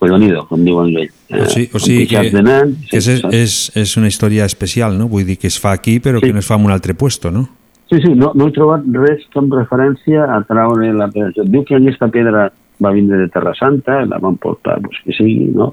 collonido, 0.00 0.46
com 0.48 0.64
diuen 0.64 0.90
ells. 0.96 1.14
O 1.30 1.46
sigui, 1.52 1.68
o 1.76 1.80
sigui 1.82 2.06
que, 2.10 2.24
de 2.32 2.42
nen, 2.42 2.74
que 2.90 2.98
és, 2.98 3.08
és, 3.30 3.56
és 3.78 3.96
una 4.00 4.08
història 4.10 4.48
especial, 4.48 4.96
no? 4.98 5.06
Vull 5.12 5.28
dir 5.28 5.36
que 5.38 5.50
es 5.52 5.60
fa 5.60 5.74
aquí 5.76 5.98
però 6.02 6.22
que 6.22 6.32
no 6.32 6.40
es 6.40 6.48
fa 6.48 6.58
en 6.58 6.66
un 6.66 6.74
altre 6.74 6.96
puesto, 6.96 7.30
no? 7.30 7.46
Sí, 7.90 7.98
sí, 8.02 8.14
no, 8.14 8.30
no 8.38 8.48
he 8.48 8.54
trobat 8.54 8.86
res 8.94 9.22
com 9.34 9.50
referència 9.52 10.24
a 10.30 10.40
treure 10.48 10.90
la 10.96 11.10
pedra. 11.12 11.44
Diu 11.44 11.64
que 11.68 11.76
aquesta 11.78 12.08
pedra 12.10 12.48
va 12.82 12.94
vindre 12.96 13.18
de 13.18 13.28
Terra 13.28 13.54
Santa, 13.54 14.04
la 14.06 14.18
van 14.18 14.36
portar, 14.36 14.78
pues, 14.82 15.00
que 15.04 15.16
sigui, 15.16 15.50
no? 15.54 15.72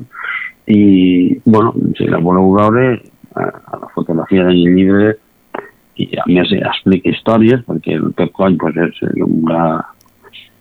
I, 0.68 1.40
bueno, 1.46 1.74
si 1.98 2.08
la 2.12 2.20
voleu 2.20 2.52
veure, 2.58 2.88
a, 3.36 3.46
la 3.82 3.90
fotografia 3.96 4.48
del 4.48 4.64
llibre, 4.76 5.14
i 5.98 6.10
a 6.20 6.26
més 6.30 6.52
explica 6.54 7.10
històries, 7.10 7.64
perquè 7.66 7.96
el 7.98 8.12
Pep 8.18 8.34
Coll 8.38 8.58
pues, 8.62 8.76
és 8.78 9.00
un 9.26 9.40
gran, 9.48 9.80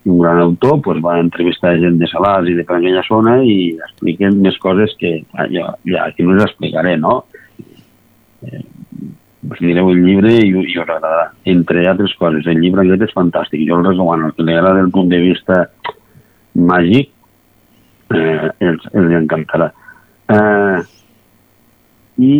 un 0.07 0.21
gran 0.23 0.41
autor, 0.45 0.81
pues, 0.85 1.03
va 1.05 1.19
entrevistar 1.21 1.75
gent 1.83 1.99
de 2.01 2.09
Salàs 2.13 2.49
i 2.49 2.55
de 2.57 2.65
aquella 2.65 3.03
zona 3.09 3.41
i 3.45 3.75
expliquen 3.75 4.41
més 4.47 4.57
coses 4.63 4.95
que 5.01 5.19
jo, 5.53 5.67
ja 5.91 6.07
aquí 6.07 6.25
no 6.25 6.39
les 6.39 6.47
explicaré, 6.49 6.97
no? 7.03 7.25
Eh, 8.47 8.63
us 9.51 9.61
mireu 9.63 9.91
el 9.93 10.03
llibre 10.03 10.33
i, 10.33 10.49
i 10.49 10.55
us 10.59 10.79
agradarà. 10.83 11.31
Entre 11.53 11.85
altres 11.91 12.15
coses, 12.21 12.47
el 12.51 12.63
llibre 12.63 12.85
aquest 12.85 13.07
és 13.09 13.15
fantàstic. 13.17 13.63
Jo 13.69 13.79
el 13.81 13.87
recomano. 13.87 14.31
El 14.31 14.37
que 14.37 14.47
li 14.47 14.55
agrada 14.55 14.81
del 14.81 14.91
punt 14.95 15.13
de 15.13 15.21
vista 15.23 15.61
màgic, 16.57 17.11
eh, 18.15 18.51
els, 18.61 18.89
els 18.93 19.17
encantarà. 19.21 19.71
Eh, 20.33 20.79
I 22.17 22.33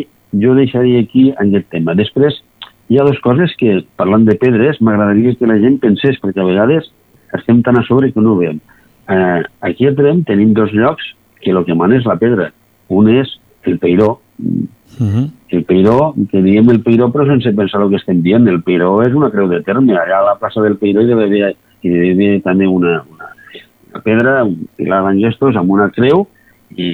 jo 0.43 0.55
deixaria 0.57 1.03
aquí 1.05 1.31
aquest 1.37 1.69
tema. 1.71 1.95
Després, 1.99 2.41
hi 2.89 2.99
ha 2.99 3.07
dues 3.07 3.21
coses 3.25 3.53
que, 3.61 3.81
parlant 4.01 4.25
de 4.27 4.37
pedres, 4.41 4.81
m'agradaria 4.81 5.35
que 5.37 5.49
la 5.49 5.59
gent 5.63 5.79
pensés, 5.83 6.19
perquè 6.23 6.43
a 6.43 6.49
vegades 6.49 6.91
estem 7.37 7.63
tan 7.67 7.79
a 7.79 7.85
sobre 7.87 8.13
que 8.13 8.23
no 8.23 8.35
ho 8.35 8.41
veiem. 8.41 8.61
Eh, 9.09 9.43
aquí 9.69 9.87
a 9.87 9.95
Trem 9.95 10.23
tenim 10.27 10.55
dos 10.55 10.73
llocs 10.75 11.15
que 11.43 11.53
el 11.53 11.65
que 11.65 11.75
mana 11.75 11.99
és 11.99 12.07
la 12.07 12.19
pedra. 12.19 12.51
Un 12.89 13.11
és 13.11 13.37
el 13.67 13.79
Peiró, 13.83 14.21
el 14.99 15.65
Peiró, 15.67 16.15
que 16.31 16.43
diem 16.43 16.71
el 16.71 16.81
Peiró 16.83 17.11
però 17.13 17.27
sense 17.27 17.53
pensar 17.55 17.83
el 17.83 17.91
que 17.91 18.01
estem 18.01 18.23
dient. 18.23 18.47
El 18.49 18.63
Peiró 18.67 19.01
és 19.03 19.15
una 19.15 19.31
creu 19.35 19.49
de 19.51 19.61
terme. 19.67 19.95
Allà 19.95 20.21
a 20.21 20.27
la 20.31 20.37
plaça 20.41 20.63
del 20.63 20.79
Peiró 20.79 21.03
hi 21.03 21.15
haver 21.15 22.41
també 22.47 22.67
una, 22.71 23.01
una, 23.91 24.03
pedra, 24.03 24.45
un 24.45 24.67
pilar 24.77 25.03
d'engestos 25.07 25.57
amb 25.57 25.71
una 25.71 25.89
creu 25.95 26.27
i 26.77 26.91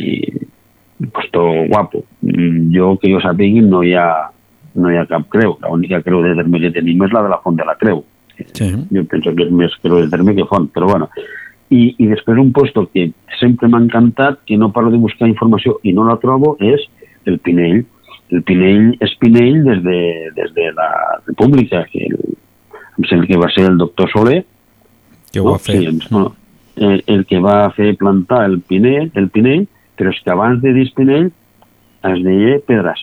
pues, 1.10 1.28
tot 1.32 1.68
guapo. 1.70 2.04
Jo, 2.22 2.94
que 3.00 3.10
jo 3.12 3.20
sàpigui, 3.22 3.62
no 3.66 3.82
hi 3.82 3.94
ha, 3.98 4.08
no 4.74 4.90
hi 4.90 4.98
ha 4.98 5.06
cap 5.10 5.28
creu. 5.32 5.56
L'única 5.64 6.02
creu 6.04 6.22
de 6.24 6.34
terme 6.38 6.60
que 6.62 6.72
tenim 6.74 7.04
és 7.06 7.14
la 7.14 7.24
de 7.26 7.32
la 7.32 7.40
Font 7.42 7.58
de 7.58 7.66
la 7.66 7.76
Creu. 7.80 8.04
Sí. 8.54 8.68
Jo 8.90 9.04
penso 9.10 9.34
que 9.36 9.46
és 9.46 9.54
més 9.54 9.74
creu 9.82 10.00
de 10.02 10.10
terme 10.10 10.34
que 10.34 10.48
font, 10.48 10.68
però 10.72 10.88
bueno. 10.90 11.08
I, 11.72 11.94
i 12.04 12.08
després 12.10 12.40
un 12.40 12.52
posto 12.52 12.84
que 12.92 13.08
sempre 13.38 13.68
m'ha 13.70 13.80
encantat, 13.80 14.42
que 14.48 14.58
no 14.60 14.72
parlo 14.72 14.92
de 14.92 15.00
buscar 15.00 15.28
informació 15.30 15.78
i 15.82 15.94
no 15.96 16.04
la 16.04 16.18
trobo, 16.20 16.56
és 16.60 16.84
el 17.30 17.38
Pinell. 17.40 17.82
El 18.32 18.42
Pinell 18.48 18.92
és 19.04 19.14
Pinell 19.20 19.62
des 19.64 19.82
de, 19.84 20.00
des 20.36 20.52
de 20.56 20.68
la 20.76 20.90
República, 21.26 21.84
que 21.88 22.04
el, 22.10 22.36
em 22.98 23.08
sembla 23.08 23.30
que 23.30 23.40
va 23.40 23.50
ser 23.54 23.66
el 23.70 23.80
doctor 23.80 24.10
Soler, 24.12 24.42
que 25.32 25.40
ho 25.40 25.48
va 25.48 25.58
fer. 25.62 25.78
Sí, 25.80 26.12
no, 26.12 26.26
el, 26.76 27.02
el 27.06 27.24
que 27.26 27.40
va 27.42 27.70
fer 27.76 27.94
plantar 28.00 28.44
el 28.48 28.60
Pinell, 28.60 29.10
el 29.14 29.28
Pinell, 29.30 29.66
però 29.96 30.12
és 30.12 30.20
que 30.24 30.32
abans 30.32 30.62
de 30.62 30.72
dir 30.74 30.88
Pinell 30.96 31.30
es 32.08 32.24
deia 32.24 32.58
Pedra, 32.66 32.94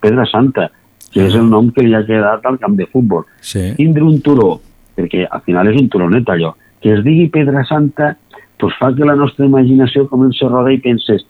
Pedra 0.00 0.26
Santa, 0.30 0.70
que 1.10 1.26
és 1.26 1.34
el 1.36 1.48
nom 1.50 1.70
que 1.74 1.84
li 1.84 1.94
ha 1.96 2.04
quedat 2.06 2.46
al 2.46 2.58
camp 2.62 2.76
de 2.78 2.86
futbol. 2.86 3.26
Sí. 3.42 3.72
Tindre 3.76 4.06
un 4.06 4.20
turó, 4.24 4.60
perquè 4.96 5.26
al 5.26 5.42
final 5.46 5.72
és 5.72 5.80
un 5.80 5.90
turonet 5.92 6.28
allò, 6.30 6.54
que 6.80 6.94
es 6.94 7.04
digui 7.04 7.28
Pedra 7.34 7.64
Santa, 7.68 8.14
doncs 8.60 8.76
fa 8.78 8.92
que 8.94 9.08
la 9.08 9.16
nostra 9.18 9.46
imaginació 9.48 10.06
comenci 10.08 10.44
a 10.44 10.50
rodar 10.52 10.72
i 10.74 10.82
penses 10.84 11.24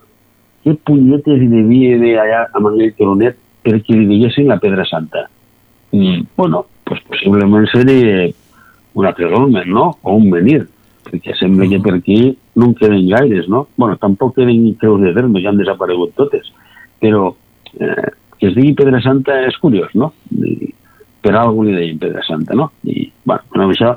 què 0.64 0.74
punyetes 0.86 1.40
hi 1.40 1.48
devia 1.48 1.96
haver 1.96 2.16
allà 2.20 2.42
amb 2.58 2.70
aquell 2.72 2.96
turonet 2.98 3.38
perquè 3.64 3.96
li 3.96 4.08
diguessin 4.08 4.50
la 4.50 4.58
Pedra 4.60 4.84
Santa. 4.88 5.26
Mm, 5.92 6.26
bueno, 6.36 6.66
pues 6.84 7.00
possiblement 7.08 7.66
seria 7.72 8.28
un 8.94 9.06
altre 9.06 9.30
dolmen, 9.30 9.70
no? 9.70 9.96
O 10.02 10.16
un 10.16 10.28
menir, 10.30 10.66
perquè 11.10 11.34
sembla 11.38 11.68
que 11.68 11.80
per 11.82 11.96
aquí 11.98 12.20
no 12.56 12.70
en 12.70 12.74
queden 12.78 13.08
gaires, 13.08 13.48
no? 13.48 13.66
bueno, 13.76 13.98
tampoc 13.98 14.36
queden 14.36 14.74
creus 14.80 15.02
de 15.02 15.12
terme, 15.16 15.42
ja 15.42 15.50
han 15.50 15.60
desaparegut 15.60 16.14
totes, 16.18 16.50
però 17.02 17.34
eh, 17.78 18.10
que 18.38 18.48
es 18.48 18.56
digui 18.56 18.74
Pedra 18.78 19.02
Santa 19.04 19.36
és 19.46 19.58
curiós, 19.60 19.92
no? 19.94 20.12
I, 20.32 20.72
per 21.20 21.34
algú 21.36 21.66
li 21.66 21.76
deien 21.76 21.98
Pedra 22.00 22.22
Santa, 22.24 22.56
no? 22.56 22.70
I, 22.88 23.10
bueno, 23.28 23.44
amb 23.66 23.74
això 23.74 23.94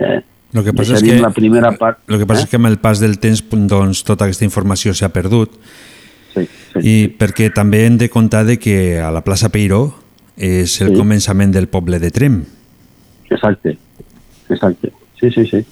eh, 0.00 0.20
Lo 0.52 0.60
que 0.64 0.74
passa 0.76 0.98
és 0.98 1.04
que, 1.04 1.16
la 1.20 1.30
primera 1.32 1.70
part... 1.80 2.02
lo 2.12 2.18
que 2.20 2.26
passa 2.28 2.42
eh? 2.42 2.44
és 2.44 2.50
que 2.50 2.58
amb 2.60 2.68
el 2.68 2.76
pas 2.82 3.00
del 3.00 3.16
temps 3.22 3.40
doncs, 3.70 4.02
tota 4.04 4.26
aquesta 4.26 4.44
informació 4.44 4.92
s'ha 4.92 5.08
perdut 5.14 5.54
sí, 6.34 6.44
sí. 6.44 6.82
i 6.82 6.96
perquè 7.16 7.48
també 7.54 7.86
hem 7.86 7.96
de 8.00 8.10
comptar 8.12 8.44
de 8.48 8.58
que 8.60 8.98
a 9.00 9.08
la 9.14 9.22
plaça 9.24 9.48
Peiró 9.54 9.86
és 10.36 10.80
el 10.82 10.92
Sí. 10.92 10.98
començament 10.98 11.52
del 11.52 11.68
poble 11.68 11.98
de 12.00 12.10
Trem. 12.10 12.42
Exacte, 13.30 13.76
exacte. 14.50 14.92
Sí, 15.20 15.30
sí, 15.30 15.46
sí. 15.46 15.64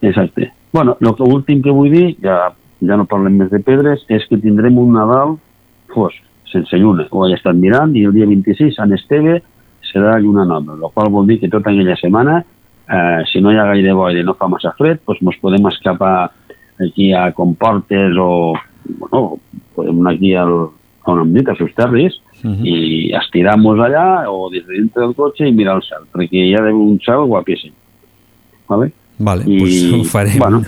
Exacte. 0.00 0.52
Bueno, 0.72 0.96
el 1.00 1.14
que 1.14 1.22
últim 1.22 1.62
que 1.62 1.74
vull 1.74 1.90
dir, 1.90 2.16
ja, 2.22 2.52
ja 2.84 2.96
no 2.96 3.08
parlem 3.10 3.38
més 3.40 3.50
de 3.50 3.60
pedres, 3.64 4.04
és 4.08 4.26
que 4.28 4.38
tindrem 4.40 4.78
un 4.78 4.92
Nadal 4.94 5.36
fosc, 5.94 6.20
sense 6.52 6.78
lluna. 6.78 7.08
Ho 7.10 7.26
he 7.26 7.34
estat 7.34 7.56
mirant 7.56 7.94
i 7.96 8.04
el 8.06 8.14
dia 8.14 8.28
26, 8.28 8.76
Sant 8.76 8.92
Esteve, 8.96 9.40
serà 9.88 10.18
lluna 10.20 10.44
nova, 10.44 10.76
el 10.76 10.92
qual 10.94 11.10
vol 11.12 11.26
dir 11.26 11.38
que 11.40 11.50
tota 11.50 11.72
aquella 11.72 11.96
setmana, 11.96 12.42
eh, 12.88 13.22
si 13.32 13.40
no 13.40 13.52
hi 13.52 13.58
ha 13.58 13.68
gaire 13.72 13.94
boira 13.96 14.20
i 14.20 14.26
no 14.26 14.36
fa 14.36 14.48
massa 14.52 14.74
fred, 14.76 15.00
doncs 15.06 15.22
ens 15.24 15.40
podem 15.40 15.68
escapar 15.72 16.30
aquí 16.84 17.12
a 17.12 17.30
Comportes 17.32 18.16
o, 18.20 18.54
bueno, 19.00 19.38
podem 19.74 20.02
anar 20.02 20.14
aquí 20.14 20.34
al, 20.36 20.54
on 21.08 21.22
hem 21.24 21.32
dit, 21.38 21.48
a 21.48 21.56
Susterris, 21.56 22.20
uh 22.44 22.50
-huh. 22.50 22.64
i 22.64 23.12
estiramos 23.16 23.78
allà 23.78 24.28
o 24.28 24.50
des 24.50 24.66
de 24.66 24.74
dintre 24.74 25.02
del 25.02 25.14
cotxe 25.14 25.48
i 25.48 25.52
mirar 25.52 25.76
el 25.76 25.82
cel, 25.82 26.04
perquè 26.12 26.44
hi 26.44 26.54
ha 26.54 26.58
d'haver 26.58 26.74
un 26.74 26.98
cel 27.00 27.24
guapíssim. 27.26 27.72
Vale? 28.68 28.92
Vale, 29.18 29.44
I, 29.46 29.58
pues 29.58 29.78
ho 29.92 30.04
farem. 30.04 30.38
Bueno, 30.38 30.62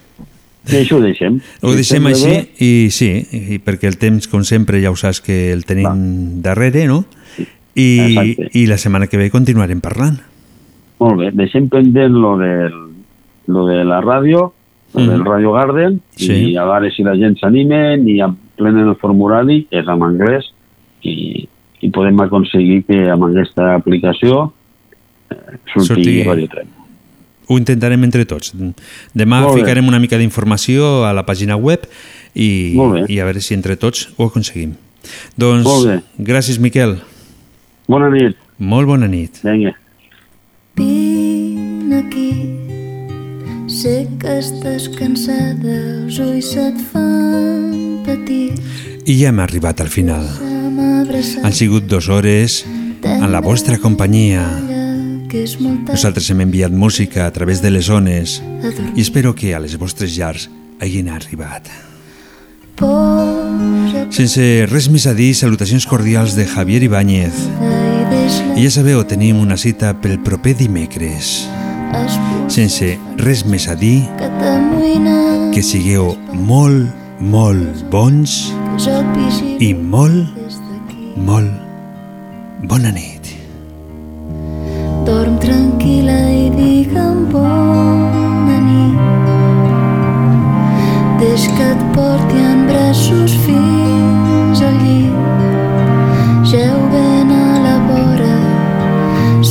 i 0.72 0.76
això 0.80 0.96
ho 0.98 1.02
deixem. 1.04 1.38
Ho 1.62 1.74
deixem 1.76 2.06
així 2.10 2.32
i 2.64 2.90
sí, 2.90 3.10
i 3.54 3.58
perquè 3.62 3.86
el 3.90 3.98
temps, 4.00 4.26
com 4.32 4.42
sempre, 4.48 4.80
ja 4.82 4.90
ho 4.90 4.96
saps 4.96 5.20
que 5.20 5.52
el 5.52 5.64
tenim 5.68 5.86
Va. 5.86 5.94
darrere, 6.50 6.86
no? 6.90 7.04
I, 7.74 7.86
Exacte. 8.06 8.48
I 8.54 8.66
la 8.70 8.78
setmana 8.78 9.06
que 9.10 9.18
ve 9.18 9.30
continuarem 9.34 9.80
parlant. 9.82 10.20
Molt 11.02 11.18
bé, 11.20 11.30
deixem 11.34 11.66
pendent 11.68 12.14
lo, 12.14 12.36
del, 12.38 12.74
lo 13.50 13.64
de 13.66 13.80
la 13.84 14.00
ràdio, 14.00 14.52
lo 14.94 15.00
Mhm. 15.00 15.08
del 15.10 15.24
Radio 15.26 15.52
Garden, 15.52 16.00
Sí. 16.16 16.32
i 16.52 16.56
a 16.56 16.64
veure 16.64 16.90
si 16.94 17.02
la 17.02 17.16
gent 17.18 17.36
s'anime 17.40 17.96
i 17.98 18.20
plenen 18.56 18.88
el 18.88 18.94
formulari, 18.96 19.66
és 19.70 19.82
en 19.90 20.02
anglès, 20.06 20.46
i, 21.02 21.48
i 21.82 21.90
podem 21.90 22.20
aconseguir 22.22 22.84
que 22.86 23.10
amb 23.10 23.24
aquesta 23.26 23.74
aplicació 23.74 24.52
eh, 25.30 25.58
surti, 25.74 25.88
Surti- 25.88 26.22
Radio 26.24 26.48
Tren. 26.48 26.68
Ho 27.48 27.58
intentarem 27.58 28.02
entre 28.04 28.24
tots. 28.24 28.52
Demà 29.14 29.40
Molt 29.42 29.54
bé. 29.54 29.60
ficarem 29.62 29.86
una 29.88 29.98
mica 30.00 30.16
d'informació 30.18 31.04
a 31.04 31.12
la 31.12 31.24
pàgina 31.26 31.56
web 31.56 31.84
i, 32.34 32.74
i 33.08 33.18
a 33.20 33.24
veure 33.28 33.40
si 33.40 33.54
entre 33.54 33.76
tots 33.76 34.08
ho 34.16 34.26
aconseguim. 34.30 34.74
Doncs 35.36 35.64
Molt 35.64 35.86
bé. 35.88 35.98
gràcies, 36.18 36.58
Miquel. 36.58 36.98
Bona 37.88 38.08
nit. 38.10 38.36
Molt 38.58 38.86
bona 38.88 39.06
nit. 39.06 39.42
Vinga. 39.44 39.74
Vine 40.76 41.98
aquí, 42.00 42.30
sé 43.70 44.08
que 44.18 44.38
estàs 44.40 44.88
cansada, 44.96 45.74
els 46.04 46.18
ulls 46.18 46.48
se't 46.54 46.80
fan 46.90 48.00
petits. 48.06 48.60
I 49.06 49.18
ja 49.20 49.28
hem 49.30 49.38
arribat 49.44 49.80
al 49.84 49.88
final. 49.92 50.24
Han 51.44 51.52
sigut 51.52 51.86
dues 51.86 52.08
hores 52.08 52.64
en 53.04 53.30
la 53.30 53.40
vostra 53.44 53.78
companyia. 53.78 54.42
Nosaltres 55.34 56.28
hem 56.30 56.44
enviat 56.44 56.70
música 56.70 57.26
a 57.26 57.32
través 57.34 57.60
de 57.62 57.72
les 57.74 57.88
ones 57.90 58.38
i 58.94 59.02
espero 59.02 59.34
que 59.34 59.54
a 59.54 59.58
les 59.58 59.74
vostres 59.80 60.14
llars 60.14 60.46
hagin 60.78 61.10
arribat. 61.10 61.66
Sense 64.14 64.44
res 64.70 64.86
més 64.90 65.06
a 65.10 65.14
dir, 65.14 65.32
salutacions 65.34 65.86
cordials 65.90 66.36
de 66.38 66.46
Javier 66.46 66.82
Ibáñez. 66.86 67.34
i 68.54 68.62
ja 68.62 68.70
sabeu, 68.70 69.02
tenim 69.04 69.40
una 69.42 69.56
cita 69.58 69.94
pel 70.00 70.20
proper 70.22 70.54
dimecres. 70.58 71.48
Sense 72.48 72.94
res 73.18 73.44
més 73.46 73.66
a 73.68 73.74
dir, 73.74 74.06
que 75.54 75.62
sigueu 75.62 76.14
molt, 76.34 76.90
molt 77.18 77.82
bons 77.90 78.52
i 79.58 79.74
molt, 79.74 80.30
molt 81.16 81.50
bona 82.70 82.94
nit 82.94 83.23
dorm 85.04 85.36
tranquil·la 85.36 86.20
i 86.32 86.44
digue'm 86.54 87.18
bona 87.32 88.56
nit. 88.64 89.00
Deix 91.20 91.44
que 91.56 91.66
et 91.74 91.82
porti 91.96 92.44
en 92.52 92.62
braços 92.70 93.34
fins 93.44 94.62
al 94.68 94.78
llit. 94.84 95.16
Geu 96.52 96.78
ben 96.94 97.34
a 97.36 97.48
la 97.66 97.76
vora. 97.88 98.38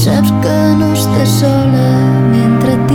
Saps 0.04 0.34
que 0.46 0.58
no 0.80 0.90
estàs 0.98 1.38
sola 1.42 1.92
mentre 2.32 2.80
et 2.80 2.88